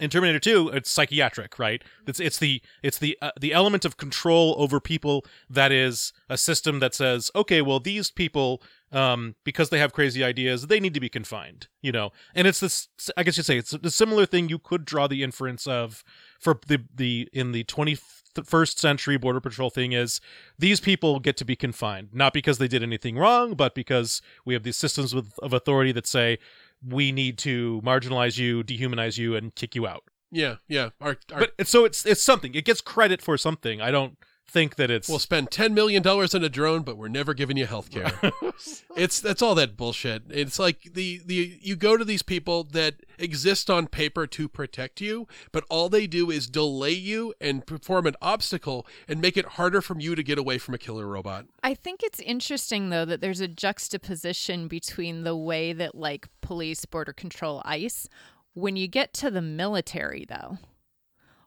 In 0.00 0.10
Terminator 0.10 0.40
2 0.40 0.70
it's 0.70 0.90
psychiatric 0.90 1.58
right? 1.58 1.82
It's 2.06 2.18
it's 2.18 2.38
the 2.38 2.60
it's 2.82 2.98
the 2.98 3.16
uh, 3.22 3.30
the 3.40 3.52
element 3.52 3.84
of 3.84 3.96
control 3.96 4.54
over 4.58 4.80
people 4.80 5.24
that 5.48 5.70
is 5.70 6.12
a 6.28 6.36
system 6.36 6.80
that 6.80 6.94
says 6.94 7.30
okay 7.34 7.62
well 7.62 7.78
these 7.78 8.10
people 8.10 8.60
um 8.90 9.36
because 9.44 9.70
they 9.70 9.78
have 9.78 9.92
crazy 9.92 10.24
ideas 10.24 10.66
they 10.66 10.80
need 10.80 10.94
to 10.94 11.00
be 11.00 11.08
confined 11.08 11.68
you 11.80 11.92
know? 11.92 12.10
And 12.34 12.48
it's 12.48 12.58
this 12.58 12.88
i 13.16 13.22
guess 13.22 13.36
you'd 13.36 13.46
say 13.46 13.58
it's 13.58 13.72
a 13.72 13.90
similar 13.90 14.26
thing 14.26 14.48
you 14.48 14.58
could 14.58 14.84
draw 14.84 15.06
the 15.06 15.22
inference 15.22 15.64
of 15.66 16.02
for 16.44 16.60
the 16.68 16.84
the 16.94 17.28
in 17.32 17.50
the 17.52 17.64
21st 17.64 18.78
century 18.78 19.16
border 19.16 19.40
patrol 19.40 19.70
thing 19.70 19.92
is 19.92 20.20
these 20.58 20.78
people 20.78 21.18
get 21.18 21.36
to 21.38 21.44
be 21.44 21.56
confined 21.56 22.10
not 22.12 22.32
because 22.32 22.58
they 22.58 22.68
did 22.68 22.82
anything 22.82 23.16
wrong 23.16 23.54
but 23.54 23.74
because 23.74 24.22
we 24.44 24.54
have 24.54 24.62
these 24.62 24.76
systems 24.76 25.14
with, 25.14 25.32
of 25.40 25.52
authority 25.52 25.90
that 25.90 26.06
say 26.06 26.38
we 26.86 27.12
need 27.12 27.38
to 27.38 27.80
marginalize 27.84 28.38
you 28.38 28.62
dehumanize 28.62 29.18
you 29.18 29.34
and 29.34 29.54
kick 29.54 29.74
you 29.74 29.86
out. 29.86 30.04
Yeah, 30.30 30.56
yeah. 30.68 30.90
Our, 31.00 31.16
our, 31.32 31.46
but 31.56 31.66
so 31.66 31.84
it's 31.84 32.04
it's 32.04 32.22
something. 32.22 32.54
It 32.54 32.64
gets 32.64 32.80
credit 32.80 33.22
for 33.22 33.38
something. 33.38 33.80
I 33.80 33.90
don't 33.90 34.18
think 34.46 34.76
that 34.76 34.90
it's 34.90 35.08
We'll 35.08 35.18
spend 35.18 35.50
ten 35.50 35.74
million 35.74 36.02
dollars 36.02 36.34
on 36.34 36.44
a 36.44 36.48
drone, 36.48 36.82
but 36.82 36.96
we're 36.96 37.08
never 37.08 37.34
giving 37.34 37.56
you 37.56 37.66
health 37.66 37.90
care. 37.90 38.12
it's 38.96 39.20
that's 39.20 39.42
all 39.42 39.54
that 39.56 39.76
bullshit. 39.76 40.22
It's 40.30 40.58
like 40.58 40.94
the 40.94 41.20
the 41.24 41.58
you 41.60 41.76
go 41.76 41.96
to 41.96 42.04
these 42.04 42.22
people 42.22 42.64
that 42.64 42.96
exist 43.18 43.68
on 43.68 43.86
paper 43.86 44.26
to 44.26 44.48
protect 44.48 45.00
you, 45.00 45.26
but 45.52 45.64
all 45.68 45.88
they 45.88 46.06
do 46.06 46.30
is 46.30 46.46
delay 46.46 46.92
you 46.92 47.34
and 47.40 47.66
perform 47.66 48.06
an 48.06 48.14
obstacle 48.22 48.86
and 49.08 49.20
make 49.20 49.36
it 49.36 49.44
harder 49.44 49.80
for 49.80 49.98
you 49.98 50.14
to 50.14 50.22
get 50.22 50.38
away 50.38 50.58
from 50.58 50.74
a 50.74 50.78
killer 50.78 51.06
robot. 51.06 51.46
I 51.62 51.74
think 51.74 52.02
it's 52.02 52.20
interesting 52.20 52.90
though 52.90 53.04
that 53.04 53.20
there's 53.20 53.40
a 53.40 53.48
juxtaposition 53.48 54.68
between 54.68 55.24
the 55.24 55.36
way 55.36 55.72
that 55.72 55.94
like 55.94 56.28
police, 56.40 56.84
border 56.84 57.12
control, 57.12 57.62
ICE. 57.64 58.08
When 58.54 58.76
you 58.76 58.86
get 58.86 59.12
to 59.14 59.32
the 59.32 59.42
military 59.42 60.24
though, 60.28 60.58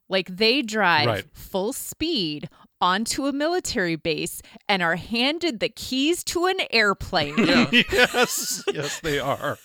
like 0.10 0.38
they 0.38 0.62
drive 0.62 1.08
Right. 1.08 1.26
full 1.34 1.74
speed 1.74 2.50
onto 2.80 3.26
a 3.26 3.34
military 3.34 3.96
base 3.96 4.42
and 4.70 4.82
are 4.84 4.96
handed 4.98 5.60
the 5.60 5.70
keys 5.70 6.24
to 6.26 6.46
an 6.46 6.58
airplane. 6.72 7.36
Yeah. 7.38 7.70
yes, 7.72 8.64
yes, 8.74 9.00
they 9.00 9.20
are. 9.20 9.58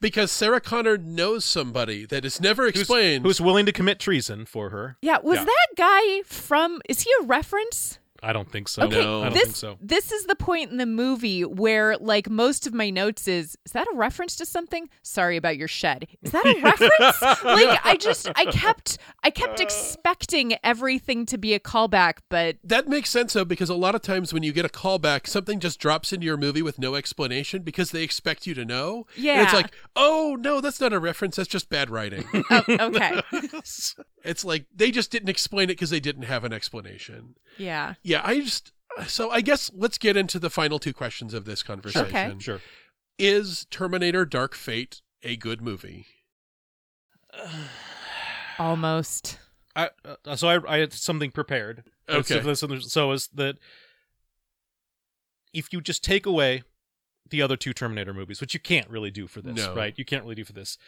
because 0.00 0.30
Sarah 0.30 0.60
Connor 0.60 0.96
knows 0.98 1.44
somebody 1.44 2.04
that 2.06 2.24
is 2.24 2.40
never 2.40 2.64
Who's- 2.64 2.80
explained. 2.80 3.24
Who's 3.24 3.40
willing 3.40 3.66
to 3.66 3.72
commit 3.72 3.98
treason 3.98 4.44
for 4.46 4.70
her? 4.70 4.96
Yeah, 5.02 5.18
was 5.22 5.38
Yeah. 5.38 5.44
that 5.46 5.66
guy 5.76 6.22
from 6.22 6.80
is 6.88 7.00
he 7.02 7.10
a 7.20 7.24
reference? 7.24 7.98
I 8.22 8.32
don't 8.32 8.50
think 8.50 8.68
so. 8.68 8.82
Okay, 8.84 9.00
No. 9.02 9.20
I 9.20 9.24
don't 9.24 9.32
this 9.34 9.42
think 9.44 9.56
so. 9.56 9.78
this 9.80 10.12
is 10.12 10.26
the 10.26 10.36
point 10.36 10.70
in 10.70 10.76
the 10.78 10.86
movie 10.86 11.44
where 11.44 11.96
like 11.98 12.28
most 12.30 12.66
of 12.66 12.74
my 12.74 12.90
notes 12.90 13.28
is 13.28 13.56
is 13.64 13.72
that 13.72 13.86
a 13.92 13.96
reference 13.96 14.36
to 14.36 14.46
something? 14.46 14.88
Sorry 15.02 15.36
about 15.36 15.56
your 15.56 15.68
shed. 15.68 16.06
Is 16.22 16.32
that 16.32 16.44
a 16.46 16.60
reference? 16.62 17.22
like 17.44 17.80
I 17.84 17.96
just 18.00 18.28
I 18.36 18.46
kept 18.46 18.98
I 19.22 19.30
kept 19.30 19.60
expecting 19.60 20.54
everything 20.64 21.26
to 21.26 21.38
be 21.38 21.54
a 21.54 21.60
callback, 21.60 22.18
but 22.28 22.56
that 22.64 22.88
makes 22.88 23.10
sense 23.10 23.32
though, 23.32 23.44
because 23.44 23.70
a 23.70 23.74
lot 23.74 23.94
of 23.94 24.02
times 24.02 24.32
when 24.32 24.42
you 24.42 24.52
get 24.52 24.64
a 24.64 24.68
callback, 24.68 25.26
something 25.26 25.60
just 25.60 25.78
drops 25.80 26.12
into 26.12 26.26
your 26.26 26.36
movie 26.36 26.62
with 26.62 26.78
no 26.78 26.94
explanation 26.94 27.62
because 27.62 27.90
they 27.90 28.02
expect 28.02 28.46
you 28.46 28.54
to 28.54 28.64
know. 28.64 29.06
And 29.16 29.24
Yeah. 29.24 29.42
it's 29.44 29.52
like, 29.52 29.72
oh 29.94 30.36
no, 30.40 30.60
that's 30.60 30.80
not 30.80 30.92
a 30.92 30.98
reference. 30.98 31.36
That's 31.36 31.48
just 31.48 31.68
bad 31.68 31.90
writing. 31.90 32.24
oh, 32.50 32.62
okay. 32.68 33.20
it's 34.24 34.44
like 34.44 34.66
they 34.74 34.90
just 34.90 35.10
didn't 35.10 35.28
explain 35.28 35.64
it 35.64 35.74
because 35.74 35.90
they 35.90 36.00
didn't 36.00 36.22
have 36.24 36.44
an 36.44 36.52
explanation. 36.52 37.34
Yeah. 37.58 37.94
Yeah, 38.06 38.22
I 38.24 38.38
just 38.40 38.72
so 39.08 39.30
I 39.30 39.40
guess 39.40 39.68
let's 39.74 39.98
get 39.98 40.16
into 40.16 40.38
the 40.38 40.48
final 40.48 40.78
two 40.78 40.92
questions 40.94 41.34
of 41.34 41.44
this 41.44 41.64
conversation. 41.64 42.06
Okay. 42.06 42.32
Sure. 42.38 42.60
Is 43.18 43.66
Terminator 43.68 44.24
Dark 44.24 44.54
Fate 44.54 45.02
a 45.24 45.34
good 45.36 45.60
movie? 45.60 46.06
Almost. 48.58 49.38
I, 49.74 49.90
uh, 50.24 50.36
so 50.36 50.48
I, 50.48 50.76
I 50.76 50.78
had 50.78 50.92
something 50.92 51.30
prepared. 51.32 51.82
Okay. 52.08 52.40
So, 52.42 52.54
so, 52.54 52.78
so 52.78 53.12
is 53.12 53.28
that 53.34 53.56
if 55.52 55.72
you 55.72 55.80
just 55.80 56.04
take 56.04 56.24
away 56.26 56.62
the 57.28 57.42
other 57.42 57.56
two 57.56 57.72
Terminator 57.74 58.14
movies, 58.14 58.40
which 58.40 58.54
you 58.54 58.60
can't 58.60 58.88
really 58.88 59.10
do 59.10 59.26
for 59.26 59.42
this, 59.42 59.56
No. 59.56 59.74
right? 59.74 59.94
You 59.96 60.04
can't 60.04 60.22
really 60.22 60.36
do 60.36 60.44
for 60.44 60.52
this. 60.52 60.78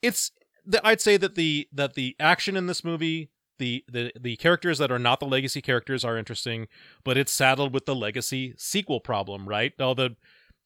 It's 0.00 0.30
the, 0.64 0.80
I'd 0.86 1.00
say 1.00 1.16
that 1.16 1.34
the 1.34 1.68
that 1.72 1.94
the 1.94 2.14
action 2.20 2.56
in 2.56 2.66
this 2.66 2.84
movie, 2.84 3.30
the 3.58 3.84
the 3.90 4.12
the 4.18 4.36
characters 4.36 4.78
that 4.78 4.90
are 4.90 4.98
not 4.98 5.20
the 5.20 5.26
legacy 5.26 5.60
characters 5.60 6.04
are 6.04 6.16
interesting, 6.18 6.68
but 7.04 7.16
it's 7.16 7.32
saddled 7.32 7.72
with 7.74 7.86
the 7.86 7.94
legacy 7.94 8.54
sequel 8.56 9.00
problem, 9.00 9.48
right? 9.48 9.72
All 9.80 9.94
the 9.94 10.16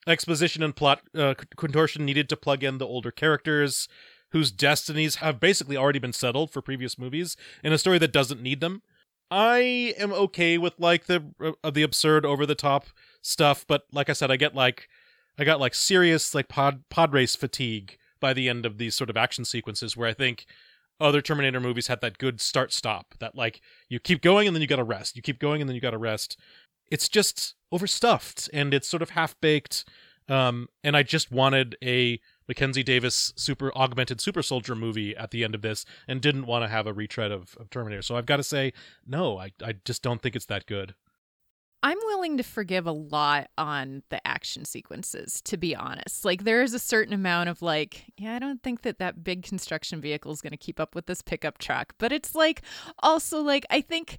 exposition 0.07 0.63
and 0.63 0.75
plot 0.75 1.03
uh, 1.15 1.35
contortion 1.57 2.05
needed 2.05 2.29
to 2.29 2.37
plug 2.37 2.65
in 2.65 2.79
the 2.79 2.87
older 2.87 3.11
characters 3.11 3.89
whose 4.31 4.51
destinies 4.51 5.17
have 5.17 5.39
basically 5.39 5.77
already 5.77 5.99
been 5.99 6.13
settled 6.13 6.51
for 6.51 6.63
previous 6.63 6.99
movies 6.99 7.37
in 7.63 7.73
a 7.73 7.79
story 7.79 7.99
that 7.99 8.13
doesn't 8.13 8.43
need 8.43 8.61
them. 8.61 8.83
I 9.31 9.95
am 9.99 10.13
okay 10.13 10.59
with 10.59 10.75
like 10.79 11.07
the 11.07 11.55
uh, 11.63 11.71
the 11.71 11.83
absurd 11.83 12.27
over 12.27 12.45
the 12.45 12.55
top 12.55 12.87
stuff, 13.23 13.65
but 13.67 13.85
like 13.93 14.11
I 14.11 14.15
said, 14.15 14.31
I 14.31 14.37
get 14.37 14.55
like 14.55 14.89
I 15.39 15.45
got 15.45 15.61
like 15.61 15.75
serious 15.75 16.35
like 16.35 16.49
pod 16.49 16.83
pod 16.91 17.13
race 17.13 17.37
fatigue 17.37 17.97
by 18.21 18.33
the 18.33 18.49
end 18.49 18.67
of 18.67 18.79
these 18.79 18.95
sort 18.95 19.11
of 19.11 19.17
action 19.17 19.45
sequences 19.45 19.97
where 19.97 20.09
I 20.09 20.13
think 20.15 20.47
other 21.03 21.21
Terminator 21.21 21.61
movies 21.61 21.89
had 21.89 22.01
that 22.01 22.19
good 22.19 22.41
start 22.41 22.73
stop 22.73 23.15
that 23.19 23.35
like 23.35 23.61
you 23.89 23.99
keep 23.99 24.23
going 24.23 24.47
and 24.47 24.55
then 24.55 24.61
you 24.61 24.69
got 24.69 24.77
to 24.77 24.85
rest. 24.85 25.17
You 25.17 25.23
keep 25.23 25.39
going 25.39 25.61
and 25.61 25.69
then 25.69 25.75
you 25.75 25.81
got 25.81 25.91
to 25.91 25.99
rest. 25.99 26.39
It's 26.91 27.09
just 27.09 27.55
overstuffed 27.71 28.49
and 28.53 28.73
it's 28.73 28.89
sort 28.89 29.03
of 29.03 29.11
half 29.11 29.39
baked. 29.41 29.85
Um, 30.29 30.69
and 30.85 30.97
I 30.97 31.03
just 31.03 31.33
wanted 31.33 31.77
a 31.83 32.21
Mackenzie 32.47 32.83
Davis 32.83 33.33
super 33.37 33.77
augmented 33.77 34.21
super 34.21 34.43
soldier 34.43 34.75
movie 34.75 35.17
at 35.17 35.31
the 35.31 35.43
end 35.45 35.55
of 35.55 35.63
this 35.63 35.85
and 36.07 36.21
didn't 36.21 36.47
want 36.47 36.65
to 36.65 36.69
have 36.69 36.87
a 36.87 36.93
retread 36.93 37.33
of, 37.33 37.57
of 37.59 37.71
Terminator. 37.71 38.03
So 38.03 38.17
I've 38.17 38.27
got 38.27 38.37
to 38.37 38.43
say, 38.43 38.73
no, 39.07 39.39
I, 39.39 39.53
I 39.65 39.75
just 39.85 40.03
don't 40.03 40.23
think 40.23 40.37
it's 40.37 40.47
that 40.47 40.67
good. 40.67 40.95
I'm 41.83 41.99
willing 42.05 42.37
to 42.37 42.43
forgive 42.45 42.87
a 42.87 42.93
lot 42.93 43.49
on 43.59 44.03
the 44.09 44.25
action 44.27 44.65
sequences, 44.65 45.41
to 45.43 45.57
be 45.57 45.75
honest. 45.75 46.25
Like, 46.25 46.45
there 46.45 46.63
is 46.63 46.75
a 46.75 46.79
certain 46.79 47.13
amount 47.13 47.49
of, 47.49 47.61
like, 47.61 48.13
yeah, 48.17 48.35
I 48.35 48.39
don't 48.39 48.63
think 48.63 48.83
that 48.83 48.99
that 49.01 49.25
big 49.25 49.43
construction 49.43 50.01
vehicle 50.01 50.31
is 50.31 50.41
going 50.41 50.53
to 50.53 50.57
keep 50.57 50.79
up 50.79 50.95
with 50.95 51.07
this 51.07 51.23
pickup 51.23 51.59
truck. 51.59 51.95
But 51.99 52.13
it's 52.13 52.35
like, 52.35 52.63
also, 53.01 53.41
like, 53.43 53.67
I 53.69 53.81
think, 53.81 54.19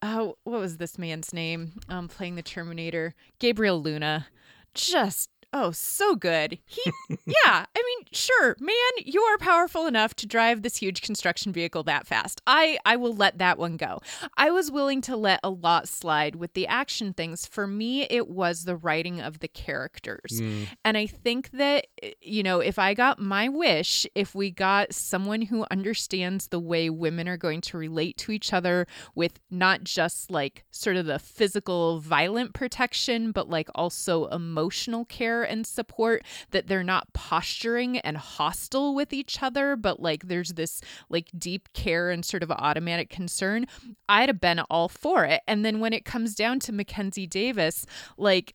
uh, 0.00 0.28
what 0.44 0.60
was 0.60 0.78
this 0.78 0.98
man's 0.98 1.32
name 1.34 1.72
um, 1.88 2.08
playing 2.08 2.36
the 2.36 2.42
Terminator? 2.42 3.14
Gabriel 3.38 3.80
Luna. 3.80 4.26
Just. 4.74 5.28
Oh, 5.52 5.72
so 5.72 6.14
good. 6.14 6.58
He, 6.64 6.82
yeah, 7.26 7.66
I 7.66 7.66
mean, 7.74 8.06
sure, 8.12 8.56
man, 8.60 8.74
you 9.04 9.20
are 9.22 9.38
powerful 9.38 9.86
enough 9.86 10.14
to 10.16 10.26
drive 10.26 10.62
this 10.62 10.76
huge 10.76 11.02
construction 11.02 11.52
vehicle 11.52 11.82
that 11.84 12.06
fast. 12.06 12.40
I, 12.46 12.78
I 12.84 12.94
will 12.94 13.14
let 13.14 13.38
that 13.38 13.58
one 13.58 13.76
go. 13.76 14.00
I 14.36 14.50
was 14.50 14.70
willing 14.70 15.00
to 15.02 15.16
let 15.16 15.40
a 15.42 15.50
lot 15.50 15.88
slide 15.88 16.36
with 16.36 16.52
the 16.52 16.68
action 16.68 17.12
things. 17.12 17.46
For 17.46 17.66
me, 17.66 18.02
it 18.02 18.28
was 18.28 18.64
the 18.64 18.76
writing 18.76 19.20
of 19.20 19.40
the 19.40 19.48
characters. 19.48 20.38
Hmm. 20.38 20.64
And 20.84 20.96
I 20.96 21.06
think 21.06 21.50
that, 21.50 21.88
you 22.20 22.44
know, 22.44 22.60
if 22.60 22.78
I 22.78 22.94
got 22.94 23.18
my 23.18 23.48
wish, 23.48 24.06
if 24.14 24.36
we 24.36 24.52
got 24.52 24.94
someone 24.94 25.42
who 25.42 25.66
understands 25.70 26.48
the 26.48 26.60
way 26.60 26.90
women 26.90 27.28
are 27.28 27.36
going 27.36 27.60
to 27.62 27.78
relate 27.78 28.16
to 28.18 28.32
each 28.32 28.52
other 28.52 28.86
with 29.16 29.40
not 29.50 29.82
just 29.82 30.30
like 30.30 30.64
sort 30.70 30.96
of 30.96 31.06
the 31.06 31.18
physical, 31.18 31.98
violent 31.98 32.54
protection, 32.54 33.32
but 33.32 33.48
like 33.48 33.68
also 33.74 34.26
emotional 34.26 35.04
care 35.04 35.39
and 35.42 35.66
support, 35.66 36.24
that 36.50 36.66
they're 36.66 36.84
not 36.84 37.12
posturing 37.12 37.98
and 37.98 38.16
hostile 38.16 38.94
with 38.94 39.12
each 39.12 39.42
other, 39.42 39.76
but 39.76 40.00
like 40.00 40.28
there's 40.28 40.54
this 40.54 40.80
like 41.08 41.28
deep 41.36 41.72
care 41.72 42.10
and 42.10 42.24
sort 42.24 42.42
of 42.42 42.50
automatic 42.50 43.10
concern, 43.10 43.66
I'd 44.08 44.28
have 44.28 44.40
been 44.40 44.60
all 44.70 44.88
for 44.88 45.24
it. 45.24 45.42
And 45.46 45.64
then 45.64 45.80
when 45.80 45.92
it 45.92 46.04
comes 46.04 46.34
down 46.34 46.60
to 46.60 46.72
Mackenzie 46.72 47.26
Davis, 47.26 47.86
like, 48.16 48.54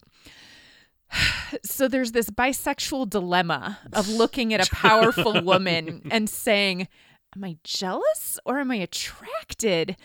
so 1.64 1.88
there's 1.88 2.12
this 2.12 2.30
bisexual 2.30 3.10
dilemma 3.10 3.80
of 3.94 4.10
looking 4.10 4.54
at 4.54 4.66
a 4.66 4.76
powerful 4.76 5.42
woman 5.44 6.08
and 6.12 6.30
saying, 6.30 6.88
Am 7.36 7.44
I 7.44 7.58
jealous 7.64 8.40
or 8.46 8.60
am 8.60 8.72
I 8.72 8.76
attracted? 8.76 9.98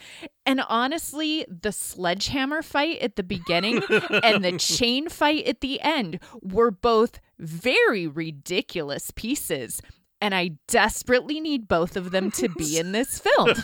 And 0.44 0.60
honestly, 0.68 1.46
the 1.48 1.70
sledgehammer 1.70 2.60
fight 2.60 2.98
at 3.00 3.14
the 3.14 3.22
beginning 3.22 3.82
and 4.22 4.44
the 4.44 4.58
chain 4.58 5.08
fight 5.08 5.46
at 5.46 5.60
the 5.60 5.80
end 5.80 6.18
were 6.42 6.72
both 6.72 7.20
very 7.38 8.06
ridiculous 8.06 9.12
pieces. 9.12 9.80
And 10.20 10.34
I 10.34 10.52
desperately 10.66 11.40
need 11.40 11.68
both 11.68 11.96
of 11.96 12.10
them 12.10 12.30
to 12.32 12.48
be 12.48 12.78
in 12.78 12.92
this 12.92 13.18
film. 13.20 13.54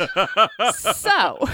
So, 0.94 1.46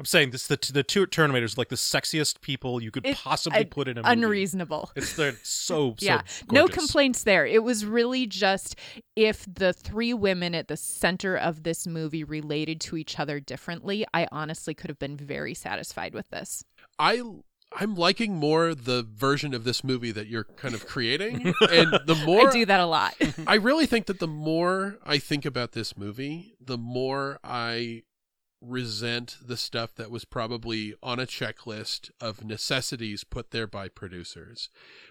I'm 0.00 0.06
saying 0.06 0.30
this 0.30 0.46
the 0.46 0.58
the 0.72 0.82
two 0.82 1.06
Terminators 1.06 1.58
like 1.58 1.68
the 1.68 1.76
sexiest 1.76 2.40
people 2.40 2.82
you 2.82 2.90
could 2.90 3.04
It- 3.06 3.16
possibly 3.18 3.58
I- 3.60 3.64
put 3.64 3.86
in 3.86 3.98
a 3.98 4.02
movie. 4.02 4.12
unreasonable. 4.12 4.90
It's 4.96 5.14
they're 5.14 5.36
so, 5.42 5.94
so 5.98 6.06
yeah, 6.06 6.22
no 6.50 6.66
complaints 6.68 7.22
there. 7.24 7.44
It 7.46 7.62
was 7.62 7.84
really 7.84 8.26
just 8.26 8.76
if 9.14 9.44
the 9.46 9.74
three 9.74 10.14
women 10.14 10.54
at 10.54 10.68
the 10.68 10.78
center 10.78 11.36
of 11.36 11.64
this 11.64 11.86
movie 11.86 12.24
related 12.24 12.80
to 12.80 12.96
each 12.96 13.20
other 13.20 13.40
differently, 13.40 14.06
I 14.14 14.26
honestly 14.32 14.72
could 14.72 14.88
have 14.88 14.98
been 14.98 15.18
very 15.18 15.52
satisfied 15.52 16.14
with 16.14 16.30
this. 16.30 16.64
I 16.98 17.22
I'm 17.72 17.94
liking 17.94 18.34
more 18.36 18.74
the 18.74 19.06
version 19.08 19.52
of 19.52 19.64
this 19.64 19.84
movie 19.84 20.12
that 20.12 20.28
you're 20.28 20.44
kind 20.44 20.74
of 20.74 20.86
creating, 20.86 21.52
and 21.70 21.92
the 22.06 22.20
more 22.24 22.48
I 22.48 22.52
do 22.52 22.64
that 22.64 22.80
a 22.80 22.86
lot. 22.86 23.14
I 23.46 23.56
really 23.56 23.84
think 23.86 24.06
that 24.06 24.18
the 24.18 24.26
more 24.26 24.96
I 25.04 25.18
think 25.18 25.44
about 25.44 25.72
this 25.72 25.96
movie, 25.96 26.54
the 26.58 26.78
more 26.78 27.38
I 27.44 28.02
resent 28.60 29.38
the 29.42 29.56
stuff 29.56 29.94
that 29.94 30.10
was 30.10 30.24
probably 30.24 30.94
on 31.02 31.18
a 31.18 31.26
checklist 31.26 32.10
of 32.20 32.44
necessities 32.44 33.24
put 33.24 33.50
there 33.50 33.66
by 33.66 33.88
producers. 33.88 34.68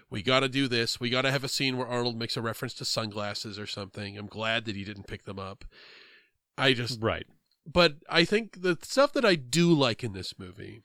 We 0.08 0.22
got 0.22 0.40
to 0.40 0.48
do 0.48 0.68
this. 0.68 1.00
We 1.00 1.10
got 1.10 1.22
to 1.22 1.32
have 1.32 1.44
a 1.44 1.48
scene 1.48 1.76
where 1.76 1.86
Arnold 1.86 2.16
makes 2.16 2.36
a 2.36 2.42
reference 2.42 2.74
to 2.74 2.84
sunglasses 2.84 3.58
or 3.58 3.66
something. 3.66 4.16
I'm 4.16 4.26
glad 4.26 4.64
that 4.66 4.76
he 4.76 4.84
didn't 4.84 5.08
pick 5.08 5.24
them 5.24 5.38
up. 5.38 5.64
I 6.56 6.72
just 6.74 7.02
Right. 7.02 7.26
but 7.66 7.96
I 8.08 8.24
think 8.24 8.62
the 8.62 8.78
stuff 8.82 9.12
that 9.14 9.24
I 9.24 9.34
do 9.34 9.72
like 9.72 10.04
in 10.04 10.12
this 10.12 10.38
movie, 10.38 10.82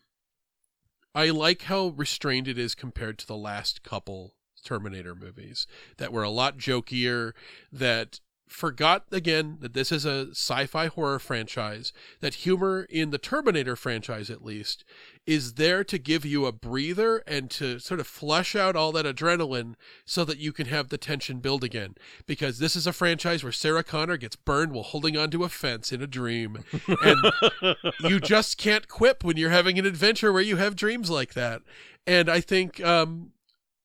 I 1.14 1.30
like 1.30 1.64
how 1.64 1.88
restrained 1.88 2.48
it 2.48 2.58
is 2.58 2.76
compared 2.76 3.18
to 3.20 3.28
the 3.28 3.38
last 3.38 3.84
couple 3.84 4.36
Terminator 4.64 5.14
movies 5.16 5.68
that 5.98 6.12
were 6.12 6.24
a 6.24 6.30
lot 6.30 6.58
jokier, 6.58 7.34
that 7.72 8.20
forgot 8.48 9.06
again 9.12 9.58
that 9.62 9.74
this 9.74 9.92
is 9.92 10.06
a 10.06 10.30
sci-fi 10.30 10.88
horror 10.88 11.18
franchise 11.18 11.92
that 12.20 12.36
humor 12.36 12.88
in 12.90 13.10
the 13.10 13.18
terminator 13.18 13.76
franchise 13.76 14.30
at 14.30 14.46
least 14.46 14.86
is 15.26 15.54
there 15.54 15.84
to 15.84 15.98
give 15.98 16.24
you 16.24 16.46
a 16.46 16.52
breather 16.52 17.18
and 17.26 17.50
to 17.50 17.80
sort 17.80 18.00
of 18.00 18.06
flush 18.06 18.56
out 18.56 18.76
all 18.76 18.92
that 18.92 19.06
adrenaline 19.06 19.74
so 20.06 20.24
that 20.24 20.38
you 20.38 20.54
can 20.54 20.68
have 20.68 20.90
the 20.90 20.98
tension 20.98 21.40
build 21.40 21.64
again. 21.64 21.96
Because 22.28 22.60
this 22.60 22.76
is 22.76 22.86
a 22.86 22.94
franchise 22.94 23.44
where 23.44 23.52
sarah 23.52 23.84
connor 23.84 24.18
gets 24.18 24.36
burned 24.36 24.72
while 24.72 24.84
holding 24.84 25.18
onto 25.18 25.44
a 25.44 25.50
fence 25.50 25.92
in 25.92 26.02
a 26.02 26.08
dream. 26.08 26.64
And 27.02 27.32
you 28.02 28.20
just 28.20 28.58
can't 28.58 28.88
quip 28.88 29.24
when 29.24 29.38
you're 29.38 29.50
having 29.50 29.80
an 29.80 29.86
adventure 29.86 30.32
where 30.32 30.42
you 30.42 30.58
have 30.58 30.76
dreams 30.76 31.10
like 31.10 31.34
that. 31.34 31.64
And 32.06 32.30
i 32.30 32.40
think 32.40 32.84
um, 32.86 33.32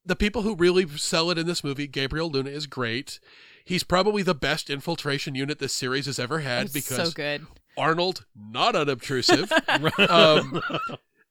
the 0.05 0.17
people 0.17 0.43
who 0.43 0.55
really 0.55 0.87
sell 0.99 1.31
it 1.31 1.39
in 1.39 1.47
this 1.47 1.65
movie 1.65 1.87
gabriel 1.87 2.31
luna 2.31 2.51
is 2.51 2.67
great 2.67 3.21
He's 3.71 3.85
probably 3.85 4.25
the 4.25 4.35
best 4.35 4.69
infiltration 4.69 5.37
unit 5.37 5.61
this 5.61 5.73
series 5.73 6.07
has 6.07 6.19
ever 6.19 6.41
had 6.41 6.65
It's 6.65 6.73
because 6.73 7.09
so 7.11 7.11
good. 7.13 7.47
Arnold 7.79 8.25
not 8.35 8.75
unobtrusive. 8.75 9.53
um, 10.09 10.61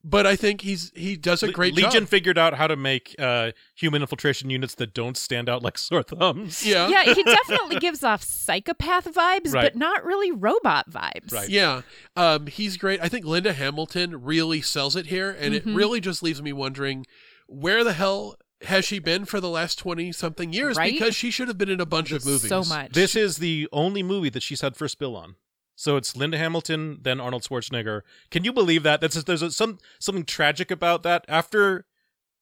but 0.06 0.26
I 0.26 0.38
think 0.38 0.62
he's 0.62 0.94
he 0.96 1.18
does 1.18 1.44
a 1.44 1.52
great 1.52 1.74
Legion 1.76 1.92
job. 2.04 2.08
figured 2.08 2.38
out 2.38 2.54
how 2.54 2.66
to 2.68 2.78
make 2.78 3.14
uh, 3.20 3.52
human 3.76 4.02
infiltration 4.02 4.50
units 4.50 4.76
that 4.76 4.94
don't 4.94 5.18
stand 5.18 5.50
out 5.50 5.62
like 5.64 5.78
sore 5.90 6.02
thumbs. 6.02 6.66
Yeah. 6.66 6.88
Yeah, 6.88 7.14
he 7.14 7.22
definitely 7.24 7.78
gives 7.80 8.06
off 8.06 8.24
psychopath 8.24 9.14
vibes, 9.14 9.54
Right. 9.54 9.64
but 9.64 9.76
not 9.76 10.06
really 10.06 10.32
robot 10.32 10.90
vibes. 10.90 11.34
Right. 11.34 11.50
Yeah, 11.50 11.82
um, 12.16 12.48
he's 12.48 12.78
great. 12.78 13.02
I 13.02 13.10
think 13.10 13.26
Linda 13.26 13.52
Hamilton 13.52 14.24
really 14.24 14.62
sells 14.62 14.96
it 14.96 15.08
here, 15.08 15.30
and 15.38 15.54
it 15.54 15.66
Mhm. 15.66 15.76
really 15.76 16.00
just 16.00 16.24
leaves 16.24 16.42
me 16.42 16.54
wondering 16.54 17.06
where 17.48 17.84
the 17.84 17.92
hell 17.94 18.38
has 18.64 18.86
she 18.86 19.00
been 19.00 19.26
for 19.26 19.40
the 19.40 19.50
last 19.50 19.80
twenty 19.80 20.12
something 20.12 20.54
years? 20.54 20.78
Right? 20.78 20.94
Because 20.94 21.16
she 21.16 21.32
should 21.32 21.48
have 21.48 21.58
been 21.58 21.70
in 21.70 21.80
a 21.80 21.86
bunch 21.86 22.12
of 22.12 22.26
movies. 22.26 22.50
So 22.50 22.64
much. 22.64 22.92
This 22.94 23.16
is 23.16 23.38
the 23.38 23.68
only 23.72 24.04
movie 24.04 24.30
that 24.30 24.44
she's 24.44 24.62
had 24.62 24.76
first 24.76 25.00
bill 25.00 25.16
on. 25.16 25.36
So 25.76 25.96
it's 25.96 26.16
Linda 26.18 26.38
Hamilton, 26.38 27.00
then 27.04 27.22
Arnold 27.22 27.44
Schwarzenegger. 27.44 28.02
Can 28.32 28.44
you 28.44 28.52
believe 28.52 28.84
that? 28.84 29.00
That's 29.00 29.24
there's 29.24 29.42
a, 29.42 29.52
some 29.52 29.78
something 29.98 30.26
tragic 30.26 30.72
about 30.72 31.04
that. 31.04 31.24
After 31.30 31.86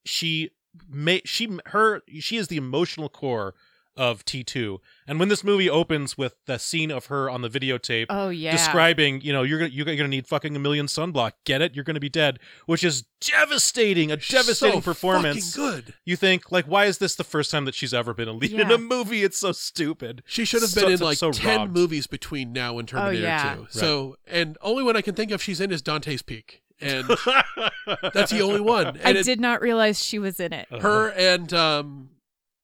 she 0.05 0.51
may 0.89 1.21
she 1.23 1.57
her 1.67 2.01
she 2.19 2.37
is 2.37 2.47
the 2.47 2.57
emotional 2.57 3.09
core 3.09 3.53
of 3.97 4.23
T2. 4.23 4.77
And 5.07 5.19
when 5.19 5.27
this 5.29 5.43
movie 5.43 5.69
opens 5.69 6.17
with 6.17 6.35
the 6.45 6.57
scene 6.57 6.91
of 6.91 7.07
her 7.07 7.29
on 7.29 7.41
the 7.41 7.49
videotape 7.49 8.05
Oh 8.09 8.29
yeah. 8.29 8.51
describing, 8.51 9.21
you 9.21 9.33
know, 9.33 9.43
you're 9.43 9.57
gonna 9.59 9.71
you're 9.71 9.85
gonna 9.85 10.07
need 10.07 10.27
fucking 10.27 10.55
a 10.55 10.59
million 10.59 10.85
sunblock. 10.85 11.31
Get 11.45 11.61
it? 11.61 11.73
You're 11.75 11.83
gonna 11.83 11.99
be 11.99 12.09
dead, 12.09 12.39
which 12.67 12.83
is 12.83 13.03
devastating. 13.19 14.11
A 14.11 14.19
She's 14.19 14.31
devastating 14.39 14.81
so 14.81 14.85
performance. 14.85 15.55
fucking 15.55 15.69
good. 15.71 15.93
You 16.05 16.15
think 16.15 16.51
like, 16.51 16.65
why 16.65 16.85
is 16.85 16.97
this 16.99 17.15
the 17.15 17.23
first 17.23 17.51
time 17.51 17.65
that 17.65 17.75
she's 17.75 17.93
ever 17.93 18.13
been 18.13 18.27
a 18.27 18.33
lead 18.33 18.53
in 18.53 18.71
a 18.71 18.77
movie? 18.77 19.23
It's 19.23 19.37
so 19.37 19.51
stupid. 19.51 20.23
She 20.27 20.45
should 20.45 20.61
have 20.61 20.69
So- 20.71 20.81
been 20.81 20.91
in 20.91 20.97
so- 20.99 21.05
like 21.05 21.17
so 21.17 21.31
ten 21.31 21.59
robbed. 21.61 21.73
movies 21.73 22.07
between 22.07 22.53
now 22.53 22.77
and 22.79 22.87
Terminator 22.87 23.25
oh, 23.25 23.29
yeah. 23.29 23.55
2. 23.55 23.67
So, 23.69 24.17
and 24.27 24.57
only 24.61 24.83
one 24.83 24.95
I 24.95 25.01
can 25.01 25.15
think 25.15 25.31
of 25.31 25.41
she's 25.41 25.59
in 25.61 25.71
is 25.71 25.81
Dante's 25.81 26.21
Peak, 26.21 26.61
and 26.79 27.07
that's 28.13 28.31
the 28.31 28.41
only 28.41 28.59
one. 28.61 28.87
I 28.87 29.09
And 29.09 29.17
it- 29.17 29.25
did 29.25 29.39
not 29.39 29.61
realize 29.61 30.03
she 30.03 30.19
was 30.19 30.39
in 30.39 30.53
it. 30.53 30.67
her 30.81 31.09
and 31.09 31.51
um 31.53 32.09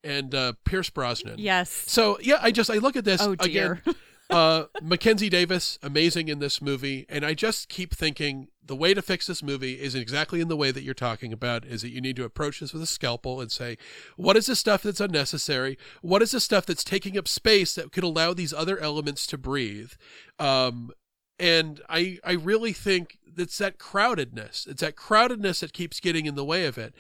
and 0.04 0.34
uh 0.36 0.54
Pierce 0.66 0.90
Brosnan. 0.90 1.36
Yes. 1.38 1.70
So 1.70 2.18
yeah, 2.22 2.40
I 2.42 2.52
just 2.52 2.70
I 2.70 2.76
look 2.76 2.96
at 2.96 3.06
this 3.06 3.22
Oh 3.22 3.36
dear. 3.36 3.82
again. 3.86 3.96
uh 4.30 4.66
Mackenzie 4.82 5.30
Davis, 5.30 5.78
amazing 5.84 6.28
in 6.28 6.40
this 6.40 6.62
movie, 6.62 7.06
and 7.10 7.26
I 7.26 7.34
just 7.34 7.70
keep 7.70 7.94
thinking 7.94 8.48
the 8.66 8.76
way 8.76 8.94
to 8.94 9.02
fix 9.02 9.28
this 9.28 9.44
movie 9.44 9.74
is 9.82 9.94
exactly 9.94 10.40
in 10.40 10.48
the 10.48 10.56
way 10.56 10.72
that 10.72 10.84
you're 10.84 10.94
talking 10.94 11.34
about 11.34 11.66
is 11.66 11.82
that 11.82 11.90
you 11.90 12.00
need 12.00 12.16
to 12.16 12.24
approach 12.24 12.62
this 12.62 12.72
with 12.74 12.82
a 12.82 12.88
scalpel 12.88 13.42
and 13.42 13.52
say, 13.52 13.78
what 14.16 14.38
is 14.38 14.46
the 14.46 14.56
stuff 14.56 14.84
that's 14.84 15.02
unnecessary? 15.02 15.78
What 16.02 16.22
is 16.22 16.32
the 16.32 16.40
stuff 16.40 16.66
that's 16.66 16.86
taking 16.86 17.18
up 17.18 17.28
space 17.28 17.76
that 17.76 17.92
could 17.92 18.06
allow 18.06 18.34
these 18.34 18.54
other 18.54 18.80
elements 18.80 19.28
to 19.28 19.38
breathe? 19.38 19.92
Um 20.40 20.92
and 21.40 21.82
I 21.90 22.20
I 22.24 22.34
really 22.34 22.74
think 22.74 23.18
it's 23.36 23.58
that 23.58 23.80
crowdedness. 23.80 24.68
It's 24.68 24.82
that 24.82 24.96
crowdedness 24.96 25.60
that 25.60 25.74
keeps 25.74 26.00
getting 26.00 26.26
in 26.26 26.36
the 26.36 26.46
way 26.46 26.66
of 26.66 26.78
it. 26.78 26.94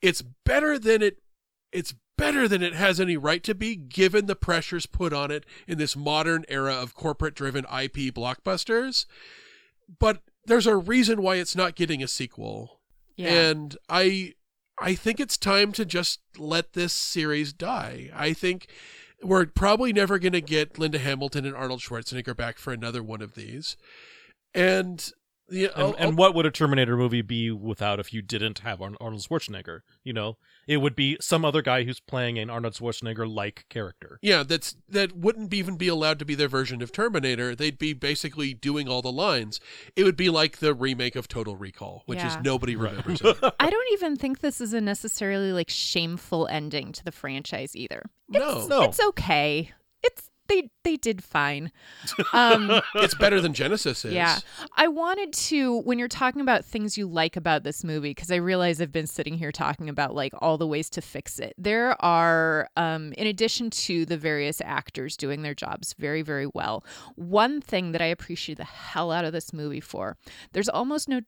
It's 0.00 0.22
better 0.22 0.78
than 0.78 1.02
it 1.02 1.18
it's 1.72 1.94
better 2.20 2.46
than 2.46 2.62
it 2.62 2.74
has 2.74 3.00
any 3.00 3.16
right 3.16 3.42
to 3.44 3.54
be 3.54 3.76
given 3.76 4.26
the 4.26 4.36
pressures 4.36 4.86
put 4.86 5.12
on 5.12 5.30
it 5.30 5.44
in 5.66 5.78
this 5.78 5.96
modern 5.96 6.44
era 6.48 6.74
of 6.74 6.94
corporate 6.94 7.34
driven 7.34 7.64
IP 7.64 8.14
blockbusters. 8.14 9.06
But 9.98 10.22
there's 10.46 10.66
a 10.66 10.76
reason 10.76 11.22
why 11.22 11.36
it's 11.36 11.56
not 11.56 11.74
getting 11.74 12.02
a 12.02 12.08
sequel. 12.08 12.80
Yeah. 13.16 13.28
And 13.28 13.76
I 13.88 14.34
I 14.80 14.94
think 14.94 15.20
it's 15.20 15.36
time 15.36 15.72
to 15.72 15.84
just 15.84 16.20
let 16.38 16.72
this 16.72 16.92
series 16.92 17.52
die. 17.52 18.10
I 18.14 18.32
think 18.32 18.68
we're 19.22 19.46
probably 19.46 19.92
never 19.92 20.18
going 20.18 20.32
to 20.32 20.40
get 20.40 20.78
Linda 20.78 20.98
Hamilton 20.98 21.44
and 21.44 21.54
Arnold 21.54 21.80
Schwarzenegger 21.80 22.36
back 22.36 22.58
for 22.58 22.72
another 22.72 23.02
one 23.02 23.20
of 23.20 23.34
these. 23.34 23.76
And 24.54 25.12
the 25.50 25.64
And, 25.66 25.72
oh, 25.76 25.94
and 25.98 26.12
oh. 26.12 26.14
what 26.16 26.34
would 26.34 26.46
a 26.46 26.50
Terminator 26.50 26.96
movie 26.96 27.22
be 27.22 27.50
without 27.50 28.00
if 28.00 28.12
you 28.12 28.22
didn't 28.22 28.60
have 28.60 28.80
Arnold 28.80 29.22
Schwarzenegger? 29.22 29.80
You 30.04 30.12
know, 30.12 30.38
it 30.66 30.78
would 30.78 30.96
be 30.96 31.16
some 31.20 31.44
other 31.44 31.62
guy 31.62 31.84
who's 31.84 32.00
playing 32.00 32.38
an 32.38 32.50
Arnold 32.50 32.74
Schwarzenegger 32.74 33.32
like 33.32 33.66
character. 33.68 34.18
Yeah, 34.22 34.42
that's 34.42 34.76
that 34.88 35.16
wouldn't 35.16 35.52
even 35.52 35.76
be 35.76 35.88
allowed 35.88 36.18
to 36.20 36.24
be 36.24 36.34
their 36.34 36.48
version 36.48 36.82
of 36.82 36.92
Terminator. 36.92 37.54
They'd 37.54 37.78
be 37.78 37.92
basically 37.92 38.54
doing 38.54 38.88
all 38.88 39.02
the 39.02 39.12
lines. 39.12 39.60
It 39.96 40.04
would 40.04 40.16
be 40.16 40.30
like 40.30 40.58
the 40.58 40.74
remake 40.74 41.16
of 41.16 41.28
Total 41.28 41.56
Recall, 41.56 42.02
which 42.06 42.22
is 42.22 42.36
nobody 42.42 42.76
remembers. 42.76 43.20
it. 43.24 43.54
I 43.58 43.70
don't 43.70 43.92
even 43.92 44.16
think 44.16 44.40
this 44.40 44.60
is 44.60 44.72
a 44.72 44.80
necessarily 44.80 45.52
like 45.52 45.68
shameful 45.68 46.46
ending 46.48 46.92
to 46.92 47.04
the 47.04 47.12
franchise 47.12 47.74
either. 47.74 48.10
No, 48.28 48.66
No. 48.66 48.82
It's 48.82 49.00
okay. 49.00 49.72
It's 50.02 50.30
they 50.50 50.68
they 50.84 50.96
did 50.96 51.22
fine. 51.22 51.70
Um 52.32 52.70
it's 52.96 53.14
better 53.14 53.40
than 53.40 53.52
Genisys 53.52 54.04
is. 54.04 54.12
Yeah. 54.12 54.38
I 54.76 54.88
wanted 54.88 55.32
to, 55.32 55.80
when 55.82 55.98
you're 55.98 56.08
talking 56.08 56.40
about 56.40 56.64
things 56.64 56.98
you 56.98 57.06
like 57.06 57.36
about 57.36 57.62
this 57.62 57.84
movie, 57.84 58.10
because 58.10 58.30
I 58.30 58.36
realize 58.36 58.80
I've 58.80 58.92
been 58.92 59.06
sitting 59.06 59.34
here 59.34 59.52
talking 59.52 59.88
about 59.88 60.14
like 60.14 60.32
all 60.40 60.58
the 60.58 60.66
ways 60.66 60.90
to 60.90 61.00
fix 61.00 61.38
it. 61.38 61.54
There 61.56 62.02
are, 62.04 62.68
um, 62.76 63.12
in 63.16 63.26
addition 63.26 63.70
to 63.70 64.04
the 64.04 64.16
various 64.16 64.60
actors 64.62 65.16
doing 65.16 65.42
their 65.42 65.54
jobs 65.54 65.94
very, 65.98 66.22
very 66.22 66.48
well, 66.52 66.84
one 67.14 67.60
thing 67.60 67.92
that 67.92 68.02
I 68.02 68.06
appreciate 68.06 68.58
the 68.58 68.64
hell 68.64 69.12
out 69.12 69.24
of 69.24 69.32
this 69.32 69.52
movie 69.52 69.80
for, 69.80 70.16
there's 70.52 70.68
almost 70.68 71.08
no, 71.08 71.20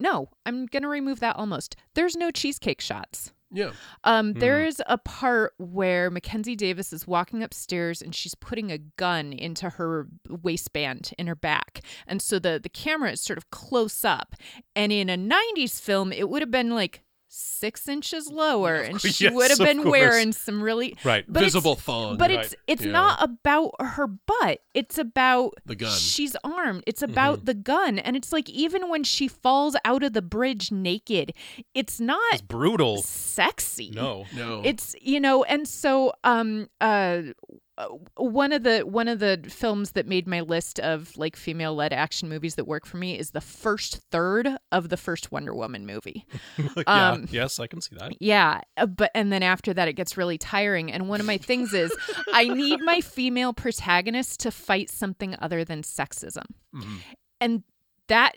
no, 0.00 0.30
I'm 0.46 0.66
going 0.66 0.82
to 0.82 0.88
remove 0.88 1.20
that 1.20 1.36
almost. 1.36 1.76
There's 1.94 2.16
no 2.16 2.30
cheesecake 2.30 2.80
shots. 2.80 3.32
Yeah. 3.52 3.72
Um, 4.04 4.32
There's 4.32 4.80
a 4.86 4.98
part 4.98 5.52
where 5.58 6.10
Mackenzie 6.10 6.56
Davis 6.56 6.92
is 6.92 7.06
walking 7.06 7.42
upstairs 7.42 8.00
and 8.00 8.14
she's 8.14 8.34
putting 8.34 8.72
a 8.72 8.78
gun 8.78 9.32
into 9.32 9.68
her 9.70 10.08
waistband 10.28 11.12
in 11.18 11.26
her 11.26 11.34
back. 11.34 11.82
And 12.06 12.22
so 12.22 12.38
the, 12.38 12.58
the 12.62 12.70
camera 12.70 13.12
is 13.12 13.20
sort 13.20 13.36
of 13.36 13.50
close 13.50 14.04
up. 14.04 14.34
And 14.74 14.90
in 14.90 15.10
a 15.10 15.16
90s 15.16 15.80
film, 15.80 16.12
it 16.12 16.28
would 16.28 16.42
have 16.42 16.50
been 16.50 16.70
like 16.70 17.02
six 17.34 17.88
inches 17.88 18.30
lower 18.30 18.74
and 18.74 19.00
she 19.00 19.24
Yes, 19.24 19.32
would 19.32 19.48
have 19.48 19.58
been 19.58 19.88
wearing 19.88 20.32
some 20.32 20.62
really 20.62 20.94
Right. 21.02 21.24
but 21.26 21.42
Visible 21.42 21.76
thong. 21.76 22.18
but 22.18 22.30
right. 22.30 22.40
it's 22.44 22.54
it's 22.66 22.84
Yeah. 22.84 22.92
not 22.92 23.22
about 23.22 23.74
her 23.80 24.06
butt. 24.06 24.58
It's 24.74 24.98
about 24.98 25.54
The 25.64 25.74
gun. 25.74 25.88
Mm-hmm. 25.88 25.98
She's 25.98 26.36
armed. 26.44 26.84
It's 26.86 27.00
about 27.02 27.46
the 27.46 27.54
gun. 27.54 27.98
And 27.98 28.16
it's 28.16 28.32
like 28.32 28.50
even 28.50 28.90
when 28.90 29.02
she 29.02 29.28
falls 29.28 29.76
out 29.84 30.02
of 30.02 30.12
the 30.12 30.20
bridge 30.22 30.70
naked, 30.70 31.32
it's 31.74 31.98
not 32.00 32.20
It's 32.34 32.42
brutal. 32.42 33.00
sexy. 33.02 33.90
No. 33.94 34.26
no. 34.36 34.60
It's 34.62 34.94
you 35.00 35.18
know, 35.18 35.42
and 35.44 35.66
so 35.66 36.12
um 36.24 36.68
uh, 36.82 37.22
one 38.16 38.52
of 38.52 38.62
the 38.62 38.80
one 38.80 39.08
of 39.08 39.18
the 39.18 39.42
films 39.48 39.92
that 39.92 40.06
made 40.06 40.26
my 40.26 40.40
list 40.40 40.78
of 40.80 41.16
like 41.16 41.36
female 41.36 41.74
led 41.74 41.92
action 41.92 42.28
movies 42.28 42.54
that 42.56 42.66
work 42.66 42.86
for 42.86 42.96
me 42.96 43.18
is 43.18 43.30
the 43.30 43.40
first 43.40 43.96
third 44.10 44.48
of 44.70 44.88
the 44.88 44.96
first 44.96 45.32
Wonder 45.32 45.54
Woman 45.54 45.86
movie. 45.86 46.26
yeah. 46.76 47.10
Um, 47.10 47.26
Yes, 47.30 47.58
I 47.58 47.66
can 47.66 47.80
see 47.80 47.96
that. 47.96 48.12
Yeah, 48.20 48.60
uh, 48.76 48.86
but 48.86 49.10
and 49.14 49.32
then 49.32 49.42
after 49.42 49.72
that 49.74 49.88
it 49.88 49.94
gets 49.94 50.16
really 50.16 50.38
tiring. 50.38 50.90
And 50.92 51.08
one 51.08 51.20
of 51.20 51.26
my 51.26 51.38
things 51.38 51.72
is 51.72 51.92
I 52.32 52.48
need 52.48 52.80
my 52.82 53.00
female 53.00 53.52
protagonist 53.52 54.40
to 54.40 54.50
fight 54.50 54.90
something 54.90 55.34
other 55.40 55.64
than 55.64 55.82
sexism. 55.82 56.44
Mhm. 56.74 56.98
And 57.40 57.62
that 58.08 58.36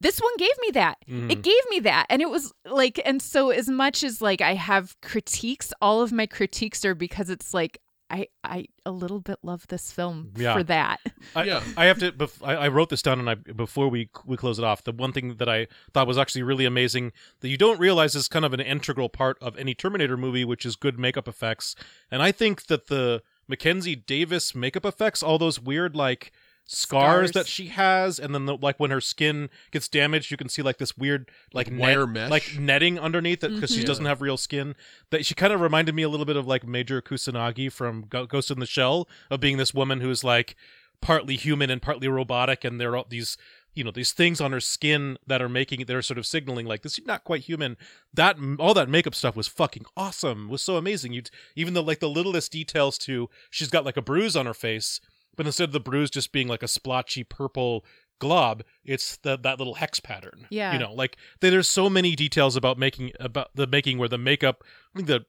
this 0.00 0.18
one 0.18 0.36
gave 0.36 0.58
me 0.60 0.70
that. 0.72 0.98
Mhm. 1.08 1.30
It 1.30 1.42
gave 1.42 1.62
me 1.70 1.78
that. 1.80 2.06
And 2.10 2.20
it 2.20 2.28
was 2.28 2.52
like 2.66 3.00
and 3.04 3.22
so 3.22 3.50
as 3.50 3.68
much 3.68 4.02
as 4.02 4.20
like 4.20 4.40
I 4.40 4.54
have 4.54 5.00
critiques, 5.00 5.72
all 5.80 6.02
of 6.02 6.12
my 6.12 6.26
critiques 6.26 6.84
are 6.84 6.94
because 6.94 7.30
it's 7.30 7.54
like 7.54 7.78
I 8.12 8.28
I 8.44 8.66
a 8.84 8.90
little 8.92 9.20
bit 9.20 9.38
love 9.42 9.66
this 9.68 9.90
film 9.90 10.32
Yeah. 10.36 10.54
for 10.54 10.62
that. 10.64 11.00
I, 11.34 11.44
Yeah. 11.44 11.62
I 11.76 11.86
have 11.86 11.98
to. 12.00 12.12
Bef- 12.12 12.46
I, 12.46 12.54
I 12.54 12.68
wrote 12.68 12.90
this 12.90 13.00
down, 13.00 13.18
and 13.18 13.30
I 13.30 13.34
before 13.34 13.88
we 13.88 14.10
we 14.26 14.36
close 14.36 14.58
it 14.58 14.64
off, 14.64 14.84
the 14.84 14.92
one 14.92 15.12
thing 15.12 15.36
that 15.36 15.48
I 15.48 15.66
thought 15.94 16.06
was 16.06 16.18
actually 16.18 16.42
really 16.42 16.66
amazing 16.66 17.12
that 17.40 17.48
you 17.48 17.56
don't 17.56 17.80
realize 17.80 18.14
is 18.14 18.28
kind 18.28 18.44
of 18.44 18.52
an 18.52 18.60
integral 18.60 19.08
part 19.08 19.38
of 19.40 19.56
any 19.56 19.74
Terminator 19.74 20.16
movie, 20.18 20.44
which 20.44 20.66
is 20.66 20.76
good 20.76 20.98
makeup 20.98 21.26
effects. 21.26 21.74
And 22.10 22.22
I 22.22 22.32
think 22.32 22.66
that 22.66 22.88
the 22.88 23.22
Mackenzie 23.48 23.96
Davis 23.96 24.54
makeup 24.54 24.84
effects, 24.84 25.22
all 25.22 25.38
those 25.38 25.58
weird 25.58 25.96
like 25.96 26.32
scars, 26.64 27.30
Scars. 27.30 27.32
that 27.32 27.46
she 27.46 27.66
has, 27.68 28.18
and 28.18 28.34
then 28.34 28.46
the, 28.46 28.56
like 28.56 28.78
when 28.80 28.90
her 28.90 29.00
skin 29.00 29.50
gets 29.70 29.88
damaged, 29.88 30.30
you 30.30 30.36
can 30.36 30.48
see 30.48 30.62
like 30.62 30.78
this 30.78 30.96
weird 30.96 31.30
like 31.52 31.68
Wire 31.70 32.06
net, 32.06 32.14
mesh. 32.14 32.30
like 32.30 32.58
netting 32.58 32.98
underneath 32.98 33.42
it 33.44 33.54
because 33.54 33.70
she 33.74 33.82
Mhm. 33.82 33.86
doesn't 33.86 34.04
have 34.06 34.22
real 34.22 34.36
skin. 34.36 34.74
That 35.10 35.26
she 35.26 35.34
kind 35.34 35.52
of 35.52 35.60
reminded 35.60 35.94
me 35.94 36.02
a 36.02 36.08
little 36.08 36.26
bit 36.26 36.36
of 36.36 36.46
like 36.46 36.66
Major 36.66 37.02
Kusanagi 37.02 37.70
from 37.70 38.06
Ghost 38.08 38.50
in 38.50 38.60
the 38.60 38.66
Shell 38.66 39.08
of 39.30 39.40
being 39.40 39.56
this 39.58 39.74
woman 39.74 40.00
who's 40.00 40.22
like 40.24 40.56
partly 41.00 41.36
human 41.36 41.68
and 41.70 41.82
partly 41.82 42.08
robotic, 42.08 42.64
and 42.64 42.80
there 42.80 42.92
are 42.92 42.96
all 42.98 43.06
these 43.08 43.36
you 43.74 43.82
know 43.82 43.90
these 43.90 44.12
things 44.12 44.38
on 44.38 44.52
her 44.52 44.60
skin 44.60 45.16
that 45.26 45.40
are 45.40 45.48
making 45.48 45.82
they're 45.86 46.02
sort 46.02 46.18
of 46.18 46.26
signaling 46.26 46.66
like 46.66 46.82
this 46.82 46.98
is 46.98 47.06
not 47.06 47.24
quite 47.24 47.40
human 47.44 47.78
that 48.12 48.36
all 48.58 48.74
that 48.74 48.86
makeup 48.86 49.14
stuff 49.14 49.34
was 49.34 49.48
fucking 49.48 49.86
awesome 49.96 50.50
was 50.50 50.60
so 50.60 50.76
amazing 50.76 51.14
you 51.14 51.22
even 51.56 51.72
the 51.72 51.82
like 51.82 51.98
the 51.98 52.08
littlest 52.10 52.52
details 52.52 52.98
to 52.98 53.30
she's 53.48 53.70
got 53.70 53.82
like 53.82 53.96
a 53.96 54.02
bruise 54.02 54.36
on 54.36 54.44
her 54.44 54.52
face 54.52 55.00
but 55.36 55.46
instead 55.46 55.64
of 55.64 55.72
the 55.72 55.80
bruise 55.80 56.10
just 56.10 56.32
being 56.32 56.48
like 56.48 56.62
a 56.62 56.68
splotchy 56.68 57.24
purple 57.24 57.84
glob 58.18 58.62
it's 58.84 59.16
the, 59.18 59.36
that 59.38 59.58
little 59.58 59.74
hex 59.74 59.98
pattern 60.00 60.46
Yeah. 60.50 60.72
you 60.72 60.78
know 60.78 60.92
like 60.94 61.16
there- 61.40 61.50
there's 61.50 61.68
so 61.68 61.90
many 61.90 62.14
details 62.14 62.54
about 62.56 62.78
making 62.78 63.12
about 63.18 63.50
the 63.54 63.66
making 63.66 63.98
where 63.98 64.08
the 64.08 64.18
makeup 64.18 64.62
i 64.94 64.98
think 64.98 65.08
the 65.08 65.24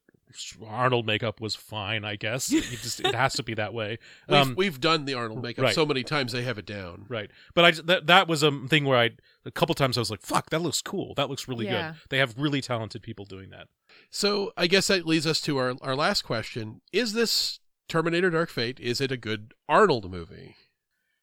arnold 0.67 1.05
makeup 1.05 1.39
was 1.39 1.55
fine 1.55 2.03
i 2.03 2.15
guess 2.15 2.51
it 2.51 2.63
just 2.81 2.99
it 3.01 3.13
has 3.13 3.33
to 3.33 3.43
be 3.43 3.53
that 3.53 3.71
way 3.73 3.99
We've, 4.27 4.37
um 4.39 4.55
we've 4.55 4.79
done 4.79 5.05
the 5.05 5.13
Arnold 5.13 5.43
makeup 5.43 5.63
right. 5.65 5.75
so 5.75 5.85
many 5.85 6.03
times 6.03 6.31
they 6.31 6.41
have 6.43 6.57
it 6.57 6.65
down. 6.65 7.05
Right. 7.07 7.29
But 7.53 7.65
I 7.65 7.71
that 7.85 8.07
that 8.07 8.27
was 8.27 8.41
a 8.41 8.51
thing 8.67 8.85
where 8.85 8.97
I 8.97 9.11
a 9.45 9.51
couple 9.51 9.75
times 9.75 9.97
I 9.97 10.01
was 10.01 10.09
like, 10.09 10.21
"Fuck, 10.21 10.49
that 10.49 10.61
looks 10.61 10.81
cool. 10.81 11.13
That 11.15 11.29
looks 11.29 11.47
really 11.47 11.65
Yeah. 11.65 11.91
good." 11.91 11.99
They 12.09 12.17
have 12.17 12.33
really 12.37 12.61
talented 12.61 13.01
people 13.03 13.25
doing 13.25 13.49
that. 13.51 13.67
So 14.09 14.53
I 14.57 14.65
guess 14.67 14.87
that 14.87 15.05
leads 15.05 15.27
us 15.27 15.39
to 15.41 15.57
our, 15.57 15.75
our 15.81 15.95
last 15.95 16.23
question. 16.23 16.81
Is 16.91 17.13
this 17.13 17.59
Terminator 17.93 18.31
Dark 18.31 18.49
Fate, 18.49 18.79
is 18.79 18.99
it 18.99 19.11
a 19.11 19.17
good 19.17 19.53
Arnold 19.69 20.09
movie? 20.09 20.55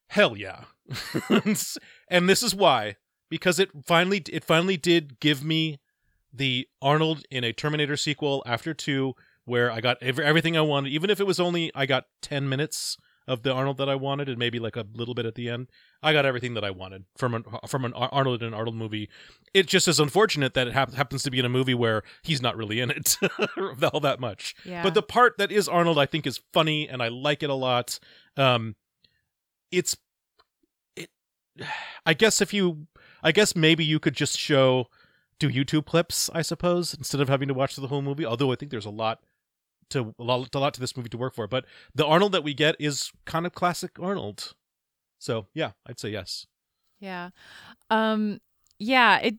Hell 0.07 0.37
yeah. 0.37 0.63
and 1.29 2.29
this 2.29 2.41
is 2.41 2.55
why 2.55 2.95
because 3.29 3.59
it 3.59 3.71
finally 3.85 4.23
it 4.31 4.45
finally 4.45 4.77
did 4.77 5.19
give 5.19 5.43
me 5.43 5.81
the 6.31 6.69
Arnold 6.81 7.25
in 7.29 7.43
a 7.43 7.51
Terminator 7.51 7.97
sequel 7.97 8.41
after 8.45 8.73
2 8.73 9.13
where 9.43 9.69
I 9.69 9.81
got 9.81 10.01
ev- 10.01 10.17
everything 10.17 10.55
I 10.55 10.61
wanted 10.61 10.93
even 10.93 11.09
if 11.09 11.19
it 11.19 11.27
was 11.27 11.41
only 11.41 11.73
I 11.75 11.85
got 11.85 12.05
10 12.21 12.47
minutes 12.47 12.95
of 13.27 13.43
the 13.43 13.51
Arnold 13.51 13.75
that 13.75 13.89
I 13.89 13.95
wanted 13.95 14.29
and 14.29 14.37
maybe 14.37 14.57
like 14.57 14.77
a 14.77 14.87
little 14.93 15.13
bit 15.13 15.25
at 15.25 15.35
the 15.35 15.49
end. 15.49 15.67
I 16.03 16.13
got 16.13 16.25
everything 16.25 16.55
that 16.55 16.63
I 16.63 16.71
wanted 16.71 17.05
from 17.15 17.35
an 17.35 17.43
from 17.67 17.85
an 17.85 17.93
Arnold 17.93 18.41
and 18.41 18.53
an 18.53 18.53
Arnold 18.53 18.75
movie. 18.75 19.09
It 19.53 19.67
just 19.67 19.87
is 19.87 19.99
unfortunate 19.99 20.55
that 20.55 20.67
it 20.67 20.73
hap- 20.73 20.93
happens 20.93 21.21
to 21.23 21.31
be 21.31 21.37
in 21.37 21.45
a 21.45 21.49
movie 21.49 21.75
where 21.75 22.01
he's 22.23 22.41
not 22.41 22.57
really 22.57 22.79
in 22.79 22.89
it 22.89 23.17
all 23.83 23.99
that 23.99 24.19
much. 24.19 24.55
Yeah. 24.65 24.81
But 24.81 24.95
the 24.95 25.03
part 25.03 25.37
that 25.37 25.51
is 25.51 25.67
Arnold, 25.67 25.99
I 25.99 26.07
think, 26.07 26.25
is 26.25 26.39
funny, 26.53 26.89
and 26.89 27.03
I 27.03 27.09
like 27.09 27.43
it 27.43 27.49
a 27.49 27.55
lot. 27.55 27.99
Um, 28.35 28.75
it's, 29.71 29.95
it. 30.95 31.09
I 32.05 32.13
guess 32.13 32.41
if 32.41 32.51
you, 32.51 32.87
I 33.21 33.31
guess 33.31 33.55
maybe 33.55 33.85
you 33.85 33.99
could 33.99 34.15
just 34.15 34.39
show, 34.39 34.87
do 35.37 35.49
YouTube 35.49 35.85
clips, 35.85 36.31
I 36.33 36.41
suppose, 36.41 36.95
instead 36.95 37.21
of 37.21 37.29
having 37.29 37.47
to 37.47 37.53
watch 37.53 37.75
the 37.75 37.87
whole 37.87 38.01
movie. 38.01 38.25
Although 38.25 38.51
I 38.51 38.55
think 38.55 38.71
there's 38.71 38.85
a 38.85 38.89
lot 38.89 39.19
to 39.91 40.15
a 40.17 40.23
lot, 40.23 40.55
a 40.55 40.59
lot 40.59 40.73
to 40.73 40.79
this 40.79 40.97
movie 40.97 41.09
to 41.09 41.17
work 41.17 41.35
for. 41.35 41.47
But 41.47 41.65
the 41.93 42.05
Arnold 42.07 42.31
that 42.31 42.43
we 42.43 42.55
get 42.55 42.75
is 42.79 43.11
kind 43.25 43.45
of 43.45 43.53
classic 43.53 43.99
Arnold. 44.01 44.55
So 45.21 45.47
yeah, 45.53 45.71
I'd 45.85 45.99
say 45.99 46.09
yes. 46.09 46.47
Yeah. 46.99 47.29
Um 47.89 48.41
yeah, 48.79 49.19
it 49.19 49.35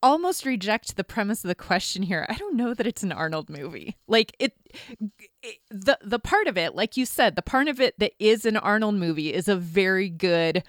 almost 0.00 0.46
reject 0.46 0.96
the 0.96 1.02
premise 1.02 1.42
of 1.42 1.48
the 1.48 1.56
question 1.56 2.04
here. 2.04 2.24
I 2.28 2.34
don't 2.34 2.56
know 2.56 2.74
that 2.74 2.86
it's 2.86 3.02
an 3.02 3.10
Arnold 3.10 3.50
movie. 3.50 3.96
Like 4.06 4.36
it, 4.38 4.52
it 5.42 5.56
the 5.68 5.98
the 6.00 6.20
part 6.20 6.46
of 6.46 6.56
it, 6.56 6.76
like 6.76 6.96
you 6.96 7.04
said, 7.04 7.34
the 7.34 7.42
part 7.42 7.66
of 7.66 7.80
it 7.80 7.98
that 7.98 8.12
is 8.20 8.46
an 8.46 8.56
Arnold 8.56 8.94
movie 8.94 9.34
is 9.34 9.48
a 9.48 9.56
very 9.56 10.08
good 10.08 10.62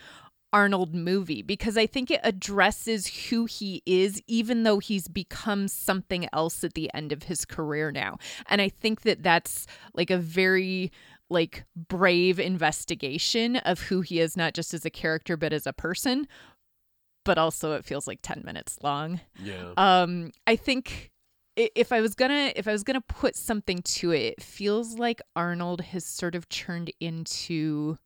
Arnold 0.51 0.95
movie 0.95 1.43
because 1.43 1.77
I 1.77 1.85
think 1.85 2.09
it 2.09 2.21
addresses 2.23 3.07
who 3.29 3.45
he 3.45 3.83
is, 3.85 4.19
even 4.25 4.63
though 4.63 4.79
he's 4.79 5.07
become 5.07 5.67
something 5.67 6.27
else 6.33 6.63
at 6.63 6.73
the 6.73 6.89
end 6.95 7.11
of 7.11 7.23
his 7.23 7.45
career 7.45 7.91
now. 7.91 8.17
And 8.47 8.59
I 8.59 8.69
think 8.69 9.01
that 9.01 9.21
that's 9.21 9.67
like 9.93 10.09
a 10.09 10.17
very 10.17 10.91
like 11.29 11.65
brave 11.75 12.39
investigation 12.39 13.57
of 13.57 13.81
who 13.81 14.01
he 14.01 14.19
is, 14.19 14.37
not 14.37 14.53
just 14.53 14.73
as 14.73 14.85
a 14.85 14.89
character, 14.89 15.35
but 15.37 15.53
as 15.53 15.65
a 15.65 15.73
person. 15.73 16.27
But 17.23 17.37
also, 17.37 17.73
it 17.73 17.85
feels 17.85 18.07
like 18.07 18.19
10 18.21 18.43
minutes 18.45 18.77
long. 18.83 19.19
Yeah. 19.41 19.73
Um, 19.77 20.31
I 20.45 20.55
think 20.55 21.11
if 21.55 21.91
I 21.91 22.01
was 22.01 22.15
gonna 22.15 22.51
if 22.55 22.67
I 22.67 22.71
was 22.71 22.83
gonna 22.83 23.01
put 23.01 23.35
something 23.35 23.81
to 23.81 24.11
it, 24.11 24.35
it 24.37 24.43
feels 24.43 24.99
like 24.99 25.21
Arnold 25.35 25.81
has 25.81 26.05
sort 26.05 26.35
of 26.35 26.47
turned 26.49 26.91
into 26.99 27.97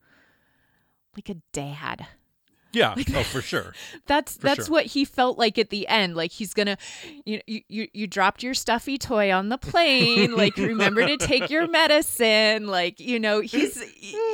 like 1.16 1.30
a 1.30 1.42
dad. 1.52 2.08
Yeah. 2.72 2.96
oh, 3.16 3.24
for 3.24 3.42
sure. 3.42 3.74
That's 4.06 4.36
For 4.36 4.42
that's 4.42 4.66
sure. 4.66 4.72
what 4.74 4.86
he 4.88 5.06
felt 5.06 5.38
like 5.38 5.58
at 5.58 5.70
the 5.70 5.88
end. 5.88 6.16
Like 6.16 6.32
he's 6.32 6.54
gonna, 6.54 6.78
you 7.26 7.42
you 7.48 7.62
you, 7.68 7.88
you 7.94 8.08
dropped 8.08 8.44
your 8.44 8.54
stuffy 8.54 8.98
toy 8.98 9.32
on 9.32 9.50
the 9.50 9.58
plane. 9.58 10.36
like 10.36 10.58
remember 10.58 11.06
to 11.08 11.18
take 11.18 11.50
your 11.50 11.68
medicine. 11.72 12.68
Like 12.68 13.00
you 13.00 13.20
know 13.20 13.42
he's 13.42 13.82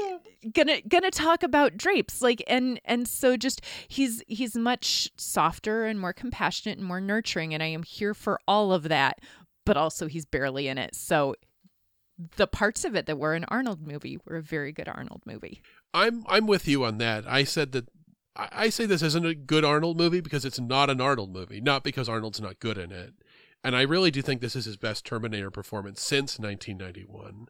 gonna 0.54 0.82
gonna 0.88 1.12
talk 1.12 1.44
about 1.44 1.78
drapes. 1.78 2.22
Like 2.22 2.44
and 2.48 2.80
and 2.86 3.08
so 3.08 3.38
just 3.38 3.62
he's 3.88 4.22
he's 4.28 4.56
much 4.56 5.10
softer 5.18 5.86
and 5.86 6.00
more 6.00 6.14
compassionate 6.14 6.78
and 6.78 6.88
more 6.88 7.02
nurturing. 7.02 7.54
And 7.54 7.64
I 7.64 7.68
am 7.68 7.84
here 7.84 8.14
for 8.14 8.40
all 8.48 8.72
of 8.74 8.84
that. 8.84 9.20
But 9.66 9.78
also 9.78 10.08
he's 10.08 10.26
barely 10.26 10.68
in 10.68 10.78
it. 10.78 10.94
So 10.94 11.36
the 12.38 12.48
parts 12.48 12.86
of 12.86 12.96
it 12.96 13.08
that 13.08 13.18
were 13.18 13.34
an 13.34 13.46
Arnold 13.48 13.86
movie 13.86 14.20
were 14.26 14.38
a 14.38 14.42
very 14.42 14.72
good 14.72 14.88
Arnold 14.88 15.24
movie. 15.26 15.62
I'm 15.94 16.24
I'm 16.28 16.46
with 16.48 16.68
you 16.68 16.84
on 16.86 16.98
that. 17.00 17.26
I 17.28 17.44
said 17.44 17.72
that 17.72 17.90
I, 18.36 18.50
I 18.52 18.70
say 18.70 18.86
this 18.86 19.02
isn't 19.02 19.26
a 19.26 19.36
good 19.36 19.66
Arnold 19.66 19.98
movie 19.98 20.22
because 20.22 20.46
it's 20.46 20.60
not 20.60 20.90
an 20.90 21.02
Arnold 21.02 21.32
movie, 21.34 21.62
not 21.62 21.84
because 21.84 22.10
Arnold's 22.10 22.42
not 22.42 22.60
good 22.60 22.78
in 22.78 22.92
it. 22.92 23.14
And 23.64 23.76
I 23.76 23.82
really 23.82 24.12
do 24.12 24.22
think 24.22 24.42
this 24.42 24.56
is 24.56 24.66
his 24.66 24.78
best 24.78 25.06
Terminator 25.06 25.50
performance 25.50 26.02
since 26.02 26.38
1991. 26.38 27.48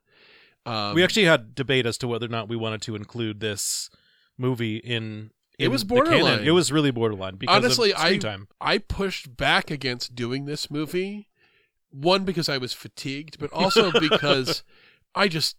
Um, 0.65 0.95
we 0.95 1.03
actually 1.03 1.25
had 1.25 1.53
debate 1.53 1.85
as 1.85 1.97
to 1.99 2.07
whether 2.07 2.25
or 2.25 2.29
not 2.29 2.49
we 2.49 2.55
wanted 2.55 2.81
to 2.83 2.95
include 2.95 3.39
this 3.39 3.89
movie 4.37 4.77
in. 4.77 5.31
It 5.59 5.69
was 5.69 5.83
borderline. 5.83 6.43
It 6.43 6.51
was 6.51 6.71
really 6.71 6.91
borderline 6.91 7.35
because 7.35 7.55
Honestly, 7.55 7.93
I- 7.95 8.17
time. 8.17 8.47
I 8.59 8.77
pushed 8.77 9.37
back 9.37 9.69
against 9.69 10.15
doing 10.15 10.45
this 10.45 10.71
movie. 10.71 11.27
One 11.91 12.25
because 12.25 12.49
I 12.49 12.57
was 12.57 12.73
fatigued, 12.73 13.39
but 13.39 13.53
also 13.53 13.91
because 13.99 14.63
I 15.13 15.27
just 15.27 15.55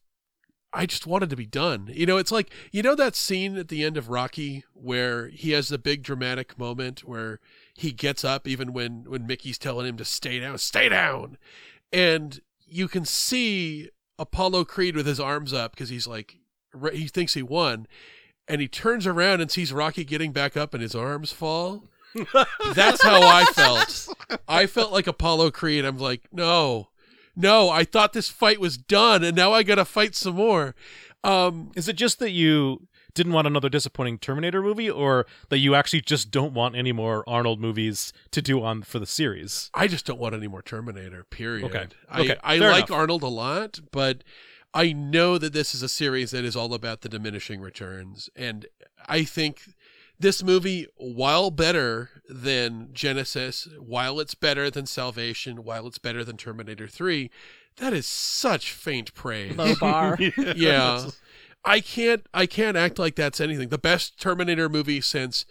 I 0.76 0.84
just 0.84 1.06
wanted 1.06 1.30
to 1.30 1.36
be 1.36 1.46
done. 1.46 1.90
You 1.92 2.04
know, 2.04 2.18
it's 2.18 2.30
like 2.30 2.50
you 2.70 2.82
know 2.82 2.94
that 2.94 3.16
scene 3.16 3.56
at 3.56 3.68
the 3.68 3.82
end 3.82 3.96
of 3.96 4.10
Rocky 4.10 4.64
where 4.74 5.28
he 5.28 5.52
has 5.52 5.68
the 5.68 5.78
big 5.78 6.02
dramatic 6.02 6.58
moment 6.58 7.04
where 7.04 7.40
he 7.74 7.92
gets 7.92 8.24
up 8.24 8.46
even 8.46 8.72
when 8.72 9.04
when 9.08 9.26
Mickey's 9.26 9.58
telling 9.58 9.86
him 9.86 9.96
to 9.96 10.04
stay 10.04 10.38
down, 10.38 10.58
stay 10.58 10.88
down. 10.88 11.38
And 11.92 12.40
you 12.66 12.88
can 12.88 13.04
see 13.04 13.90
Apollo 14.18 14.66
Creed 14.66 14.96
with 14.96 15.06
his 15.06 15.18
arms 15.18 15.52
up 15.52 15.72
because 15.72 15.88
he's 15.88 16.06
like 16.06 16.36
he 16.92 17.08
thinks 17.08 17.32
he 17.32 17.42
won 17.42 17.86
and 18.46 18.60
he 18.60 18.68
turns 18.68 19.06
around 19.06 19.40
and 19.40 19.50
sees 19.50 19.72
Rocky 19.72 20.04
getting 20.04 20.32
back 20.32 20.56
up 20.56 20.74
and 20.74 20.82
his 20.82 20.94
arms 20.94 21.32
fall. 21.32 21.84
That's 22.74 23.02
how 23.02 23.22
I 23.22 23.44
felt. 23.46 24.08
I 24.48 24.66
felt 24.66 24.92
like 24.92 25.06
Apollo 25.06 25.50
Creed. 25.52 25.84
I'm 25.84 25.98
like, 25.98 26.22
no, 26.32 26.88
no. 27.36 27.68
I 27.70 27.84
thought 27.84 28.12
this 28.12 28.28
fight 28.28 28.60
was 28.60 28.76
done, 28.76 29.22
and 29.22 29.36
now 29.36 29.52
I 29.52 29.62
got 29.62 29.76
to 29.76 29.84
fight 29.84 30.14
some 30.14 30.36
more. 30.36 30.74
Um, 31.22 31.70
Is 31.76 31.88
it 31.88 31.94
just 31.96 32.18
that 32.20 32.30
you 32.30 32.86
didn't 33.14 33.32
want 33.32 33.46
another 33.46 33.68
disappointing 33.68 34.18
Terminator 34.18 34.62
movie, 34.62 34.90
or 34.90 35.26
that 35.48 35.58
you 35.58 35.74
actually 35.74 36.02
just 36.02 36.30
don't 36.30 36.52
want 36.52 36.76
any 36.76 36.92
more 36.92 37.24
Arnold 37.28 37.60
movies 37.60 38.12
to 38.30 38.42
do 38.42 38.62
on 38.62 38.82
for 38.82 38.98
the 38.98 39.06
series? 39.06 39.70
I 39.74 39.86
just 39.88 40.06
don't 40.06 40.18
want 40.20 40.34
any 40.34 40.48
more 40.48 40.62
Terminator. 40.62 41.24
Period. 41.24 41.64
Okay. 41.64 41.86
I, 42.10 42.20
Okay. 42.20 42.36
I 42.42 42.58
Fair 42.58 42.70
like 42.70 42.88
enough. 42.88 42.98
Arnold 42.98 43.22
a 43.22 43.28
lot, 43.28 43.80
but 43.90 44.22
I 44.74 44.92
know 44.92 45.38
that 45.38 45.52
this 45.54 45.74
is 45.74 45.82
a 45.82 45.88
series 45.88 46.30
that 46.32 46.44
is 46.44 46.54
all 46.54 46.74
about 46.74 47.00
the 47.00 47.08
diminishing 47.08 47.60
returns, 47.60 48.28
and 48.36 48.66
I 49.08 49.24
think 49.24 49.60
this 50.18 50.42
movie, 50.42 50.86
while 50.96 51.50
better 51.50 52.10
than 52.28 52.88
Genisys, 52.92 53.78
while 53.78 54.18
it's 54.20 54.34
better 54.34 54.70
than 54.70 54.86
Salvation, 54.86 55.64
while 55.64 55.86
it's 55.86 55.98
better 55.98 56.24
than 56.24 56.36
Terminator 56.36 56.88
Three, 56.88 57.30
that 57.76 57.92
is 57.92 58.06
such 58.06 58.72
faint 58.72 59.14
praise. 59.14 59.56
Low 59.56 59.74
bar. 59.74 60.18
yeah 60.56 61.08
i 61.66 61.80
can't 61.80 62.24
i 62.32 62.46
can't 62.46 62.76
act 62.76 62.98
like 62.98 63.16
that's 63.16 63.40
anything 63.40 63.68
the 63.68 63.76
best 63.76 64.18
terminator 64.20 64.68
movie 64.68 65.00
since 65.00 65.44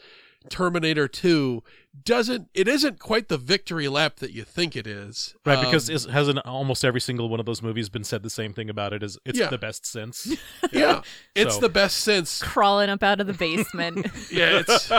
terminator 0.49 1.07
2 1.07 1.63
doesn't 2.03 2.49
it 2.53 2.67
isn't 2.67 2.99
quite 2.99 3.29
the 3.29 3.37
victory 3.37 3.87
lap 3.87 4.17
that 4.17 4.31
you 4.31 4.43
think 4.43 4.75
it 4.75 4.85
is 4.85 5.33
Right, 5.45 5.63
because 5.63 5.89
Um, 5.89 5.95
is, 5.95 6.05
hasn't 6.05 6.39
almost 6.45 6.83
every 6.83 6.99
single 7.01 7.29
one 7.29 7.39
of 7.39 7.45
those 7.45 7.61
movies 7.61 7.89
been 7.89 8.03
said 8.03 8.21
the 8.23 8.29
same 8.29 8.53
thing 8.53 8.69
about 8.69 8.91
it? 8.93 9.01
Is 9.03 9.17
it's 9.25 9.39
Yeah. 9.39 9.49
the 9.49 9.57
best 9.57 9.85
since? 9.85 10.35
yeah 10.71 11.01
it's 11.35 11.55
So- 11.55 11.61
the 11.61 11.69
best 11.69 11.97
since 11.97 12.41
Crawling 12.41 12.89
up 12.89 13.01
out 13.03 13.21
of 13.21 13.27
the 13.27 13.33
basement. 13.33 14.05
yeah 14.31 14.61
it's 14.65 14.91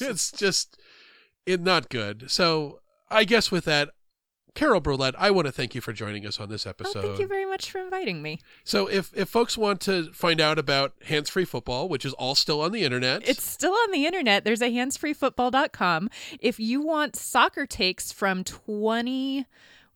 it's 0.00 0.32
just 0.32 0.78
it 1.46 1.60
not 1.62 1.88
good 1.88 2.30
so 2.30 2.80
i 3.10 3.24
guess 3.24 3.50
with 3.50 3.64
that 3.64 3.88
Carol 4.54 4.80
Brouillette, 4.80 5.14
I 5.18 5.30
want 5.30 5.46
to 5.46 5.52
thank 5.52 5.74
you 5.74 5.80
for 5.80 5.92
joining 5.92 6.26
us 6.26 6.40
on 6.40 6.48
this 6.48 6.66
episode. 6.66 6.98
Oh, 6.98 7.02
thank 7.08 7.18
you 7.20 7.26
very 7.26 7.46
much 7.46 7.70
for 7.70 7.78
inviting 7.78 8.22
me. 8.22 8.40
So 8.64 8.86
if 8.88 9.16
if 9.16 9.28
folks 9.28 9.56
want 9.56 9.80
to 9.82 10.12
find 10.12 10.40
out 10.40 10.58
about 10.58 10.94
Hands 11.04 11.28
Free 11.28 11.44
Football, 11.44 11.88
which 11.88 12.04
is 12.04 12.12
all 12.14 12.34
still 12.34 12.60
on 12.60 12.72
the 12.72 12.82
internet, 12.82 13.26
It's 13.28 13.42
still 13.44 13.72
on 13.72 13.92
the 13.92 14.06
internet. 14.06 14.44
There's 14.44 14.62
a 14.62 14.70
handsfreefootball.com. 14.70 16.10
If 16.40 16.58
you 16.58 16.80
want 16.80 17.16
soccer 17.16 17.66
takes 17.66 18.12
from 18.12 18.44
20 18.44 19.46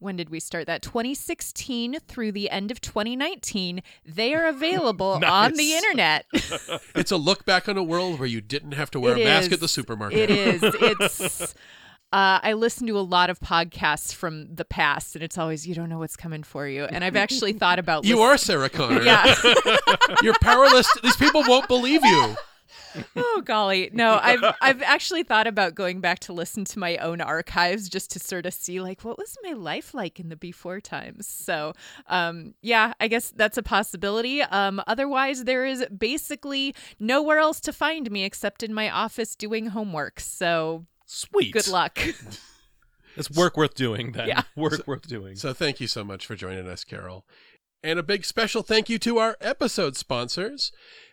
when 0.03 0.17
did 0.17 0.31
we 0.31 0.41
start 0.41 0.67
that? 0.67 0.83
2016 0.83 2.01
through 2.09 2.33
the 2.33 2.51
end 2.51 2.73
of 2.73 2.81
2019. 2.81 3.83
They 4.05 4.35
are 4.35 4.47
available 4.47 5.21
on 5.25 5.53
the 5.55 5.75
internet. 5.75 6.27
it's 6.33 7.13
a 7.13 7.17
look 7.17 7.45
back 7.45 7.69
on 7.69 7.77
a 7.77 7.85
world 7.85 8.19
where 8.19 8.29
you 8.29 8.41
didn't 8.41 8.73
have 8.73 8.91
to 8.91 9.01
wear 9.01 9.17
It 9.17 9.23
a 9.23 9.25
mask 9.25 9.47
is. 9.49 9.53
at 9.55 9.61
the 9.61 9.69
supermarket. 9.69 10.19
It 10.19 10.31
is. 10.31 10.63
It's. 10.65 11.55
Uh, 12.13 12.39
I 12.43 12.53
listen 12.53 12.87
to 12.89 12.99
a 12.99 13.01
lot 13.01 13.31
of 13.31 13.41
podcasts 13.41 14.15
from 14.15 14.55
the 14.55 14.65
past, 14.67 15.15
and 15.17 15.25
it's 15.25 15.39
always 15.39 15.67
you 15.67 15.75
don't 15.75 15.89
know 15.89 15.99
what's 15.99 16.17
coming 16.17 16.43
for 16.43 16.69
you. 16.69 16.85
And 16.85 17.03
I've 17.03 17.17
actually 17.17 17.55
thought 17.55 17.79
about 17.79 18.05
You 18.05 18.17
listen- 18.17 18.29
are 18.29 18.37
Sarah 18.39 18.69
Connor. 18.69 19.03
yeah. 19.03 19.35
You're 20.23 20.35
powerless. 20.43 20.87
These 21.03 21.17
people 21.17 21.43
won't 21.49 21.69
believe 21.69 22.05
you. 22.05 22.37
oh 23.17 23.43
golly, 23.45 23.89
no. 23.95 24.19
I've 24.23 24.45
I've 24.61 24.83
actually 24.83 25.23
thought 25.23 25.47
about 25.47 25.75
going 25.75 26.01
back 26.01 26.19
to 26.21 26.35
listen 26.35 26.65
to 26.67 26.79
my 26.79 26.99
own 26.99 27.23
archives 27.23 27.89
just 27.89 28.11
to 28.13 28.19
sort 28.19 28.45
of 28.45 28.53
see 28.53 28.81
like 28.83 29.03
what 29.03 29.17
was 29.17 29.37
my 29.43 29.53
life 29.53 29.95
like 29.95 30.21
in 30.21 30.29
the 30.29 30.37
before 30.37 30.81
times. 30.81 31.27
So, 31.27 31.73
um, 32.09 32.53
yeah, 32.61 32.93
I 33.01 33.09
guess 33.09 33.31
that's 33.35 33.57
a 33.57 33.63
possibility. 33.63 34.43
Um, 34.43 34.83
otherwise, 34.87 35.45
there 35.45 35.65
is 35.65 35.87
basically 35.97 36.75
nowhere 37.01 37.39
else 37.39 37.61
to 37.61 37.73
find 37.73 38.11
me 38.11 38.25
except 38.25 38.63
in 38.63 38.75
my 38.75 38.91
office 38.91 39.35
doing 39.37 39.69
homework. 39.69 40.21
So, 40.21 40.85
Sweet. 41.13 41.53
good 41.53 41.69
luck. 41.69 41.99
It's 43.15 43.31
work 43.31 43.59
worth 43.59 43.75
doing 43.75 44.13
then. 44.13 44.29
Yeah. 44.29 44.43
Work 44.57 44.87
worth 44.87 45.07
doing. 45.07 45.37
So 45.37 45.53
thank 45.53 45.81
you 45.81 45.87
so 45.87 46.03
much 46.03 46.25
for 46.25 46.35
joining 46.35 46.67
us, 46.67 46.83
Carol. 46.83 47.27
And 47.83 47.99
a 47.99 48.03
big 48.03 48.25
special 48.25 48.63
thank 48.63 48.89
you 48.89 48.99
to 49.01 49.19
our 49.19 49.37
episode 49.41 49.97
sponsors. 49.97 50.73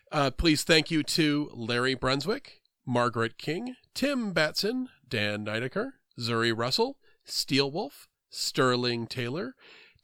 Uh, 0.10 0.32
please 0.32 0.64
thank 0.64 0.90
you 0.90 1.04
to 1.04 1.52
Larry 1.54 1.96
Brunswick, 1.96 2.62
Margaret 2.86 3.38
King, 3.38 3.76
Tim 3.94 4.32
Batson, 4.32 4.88
Dan 5.08 5.46
Nidecker, 5.46 5.92
Zuri 6.18 6.58
Russell, 6.58 6.98
Steelwolf, 7.28 8.08
Sterling 8.30 9.06
Taylor, 9.06 9.56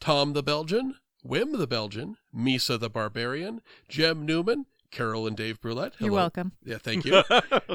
Tom 0.02 0.34
the 0.34 0.44
Belgian, 0.44 0.96
Wim 1.26 1.58
the 1.58 1.66
Belgian, 1.68 2.18
Misa 2.36 2.80
the 2.80 2.90
Barbarian, 2.90 3.62
Jem 3.88 4.26
Newman, 4.26 4.66
Carol 4.92 5.28
and 5.28 5.36
Dave 5.36 5.62
Brouillette. 5.62 5.94
You're 6.00 6.12
welcome. 6.12 6.54
Yeah, 6.64 6.78
thank 6.78 7.06
you. 7.06 7.16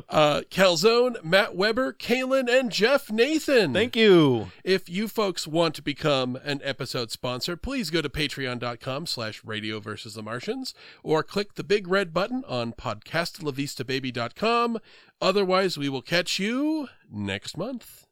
uh, 0.09 0.43
Calzone, 0.51 1.23
Matt 1.23 1.55
Weber, 1.55 1.93
Kaylin, 1.93 2.49
and 2.49 2.71
Jeff 2.71 3.11
Nathan. 3.11 3.73
Thank 3.73 3.97
you. 3.97 4.51
If 4.65 4.89
you 4.89 5.09
folks 5.09 5.47
want 5.47 5.75
to 5.77 5.83
become 5.83 6.37
an 6.45 6.61
episode 6.65 7.11
sponsor, 7.11 7.57
please 7.57 7.91
go 7.91 8.03
to 8.03 8.09
patreon.com 8.09 9.07
slash 9.07 9.45
radio 9.45 9.81
versus 9.81 10.15
the 10.15 10.23
Martians 10.23 10.75
or 11.03 11.23
click 11.23 11.55
the 11.55 11.65
big 11.65 11.89
red 11.89 12.13
button 12.13 12.45
on 12.47 12.73
podcastalavistababy.com. 12.73 14.79
Otherwise, 15.21 15.77
we 15.77 15.89
will 15.89 16.03
catch 16.03 16.39
you 16.39 16.89
next 17.11 17.57
month. 17.57 18.07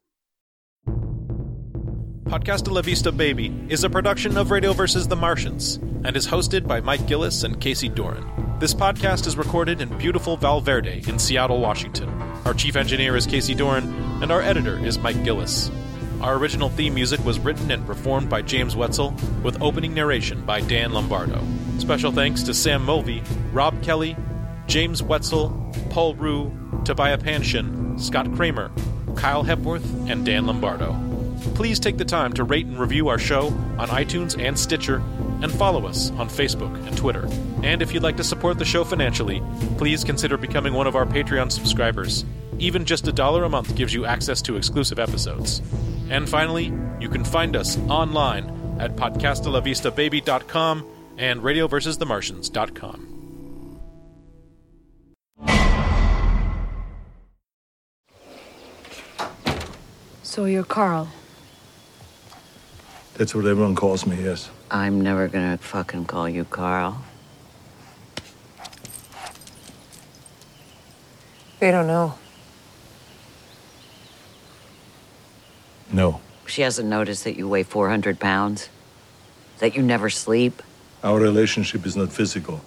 Podcasta 2.29 2.71
la 2.71 2.83
Vista 2.83 3.11
Baby 3.11 3.51
is 3.71 3.85
a 3.85 3.89
production 3.89 4.37
of 4.37 4.51
Radio 4.51 4.75
vs. 4.75 5.09
the 5.09 5.17
Martians 5.17 5.77
and 6.05 6.15
is 6.15 6.27
hosted 6.27 6.67
by 6.67 6.79
Mike 6.79 7.07
Gillis 7.07 7.43
and 7.43 7.59
Casey 7.59 7.89
Doran. 7.89 8.59
This 8.59 8.75
podcast 8.75 9.27
is 9.27 9.39
recorded 9.39 9.81
in 9.81 9.97
beautiful 9.97 10.37
Valverde 10.37 11.05
in 11.09 11.19
Seattle, 11.19 11.59
Washington. 11.59 12.11
Our 12.45 12.53
chief 12.53 12.77
engineer 12.77 13.17
is 13.17 13.27
Casey 13.27 13.55
Doran, 13.55 13.85
and 14.23 14.31
our 14.31 14.43
editor 14.43 14.79
is 14.79 14.99
Mike 14.99 15.25
Gillis. 15.25 15.71
Our 16.21 16.37
original 16.37 16.69
theme 16.69 16.93
music 16.93 17.25
was 17.25 17.39
written 17.39 17.71
and 17.71 17.87
performed 17.87 18.29
by 18.29 18.43
James 18.43 18.77
Wetzel, 18.77 19.15
with 19.43 19.63
opening 19.63 19.95
narration 19.95 20.45
by 20.45 20.61
Dan 20.61 20.93
Lombardo. 20.93 21.43
Special 21.79 22.13
thanks 22.13 22.43
to 22.43 22.53
Sam 22.53 22.85
Mulvey, 22.85 23.23
Rob 23.55 23.83
Kelly, 23.83 24.19
James 24.67 25.03
Wetzel, 25.03 25.73
Paul 25.89 26.15
Rue, 26.15 26.53
Tobiah 26.85 27.17
Panshin, 27.17 27.99
Scott 27.99 28.31
Kramer, 28.35 28.71
Kyle 29.17 29.45
Hepworth, 29.45 29.91
and 30.11 30.27
Dan 30.27 30.47
Lombardo. 30.47 31.08
Please 31.55 31.81
take 31.81 31.97
the 31.97 32.05
time 32.05 32.33
to 32.35 32.45
rate 32.45 32.67
and 32.67 32.79
review 32.79 33.09
our 33.09 33.19
show 33.19 33.49
on 33.79 33.89
iTunes 33.89 34.41
and 34.41 34.59
Stitcher, 34.59 35.03
and 35.43 35.51
follow 35.53 35.87
us 35.87 36.11
on 36.13 36.29
Facebook 36.29 36.75
and 36.87 36.97
Twitter. 36.97 37.29
And 37.63 37.83
if 37.83 37.93
you'd 37.93 38.03
like 38.03 38.17
to 38.17 38.25
support 38.25 38.59
the 38.59 38.65
show 38.65 38.85
financially, 38.85 39.43
please 39.77 40.05
consider 40.05 40.37
becoming 40.37 40.75
one 40.75 40.87
of 40.87 40.97
our 40.97 41.07
Patreon 41.07 41.51
subscribers. 41.51 42.25
Even 42.59 42.85
just 42.85 43.07
a 43.07 43.13
dollar 43.13 43.45
a 43.45 43.49
month 43.49 43.75
gives 43.77 43.95
you 43.95 44.05
access 44.05 44.43
to 44.43 44.57
exclusive 44.57 44.99
episodes. 44.99 45.63
And 46.11 46.29
finally, 46.29 46.73
you 47.01 47.09
can 47.09 47.25
find 47.25 47.55
us 47.55 47.79
online 47.89 48.77
at 48.81 48.97
podcastalavistababy.com 48.97 50.87
and 51.19 51.41
radioversusthemartians.com. 51.41 53.15
So 60.23 60.45
you're 60.45 60.63
Carl. 60.63 61.09
That's 63.19 63.35
what 63.35 63.47
everyone 63.47 63.75
calls 63.75 64.07
me, 64.07 64.23
yes. 64.23 64.49
I'm 64.71 65.01
never 65.01 65.27
gonna 65.27 65.59
fucking 65.59 66.05
call 66.05 66.29
you 66.29 66.45
Carl. 66.45 67.03
They 71.59 71.73
don't 71.73 71.89
know. 71.89 72.15
No. 75.93 76.21
She 76.47 76.63
hasn't 76.63 76.89
noticed 76.89 77.25
that 77.25 77.37
you 77.37 77.49
weigh 77.49 77.65
400 77.65 78.21
pounds? 78.21 78.69
That 79.59 79.75
you 79.75 79.83
never 79.83 80.09
sleep? 80.09 80.63
Our 81.03 81.19
relationship 81.19 81.87
is 81.87 81.97
not 81.97 82.13
physical. 82.13 82.61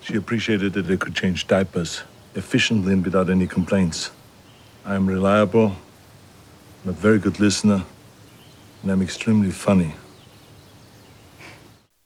She 0.00 0.16
appreciated 0.16 0.72
that 0.72 0.90
I 0.90 0.96
could 0.96 1.14
change 1.14 1.46
diapers 1.46 2.00
efficiently 2.34 2.94
and 2.94 3.04
without 3.04 3.28
any 3.28 3.46
complaints. 3.46 4.10
I 4.86 4.94
am 4.94 5.06
reliable, 5.06 5.76
I'm 6.84 6.90
a 6.90 6.92
very 6.92 7.18
good 7.18 7.38
listener, 7.38 7.84
and 8.82 8.90
I'm 8.90 9.02
extremely 9.02 9.50
funny. 9.50 9.94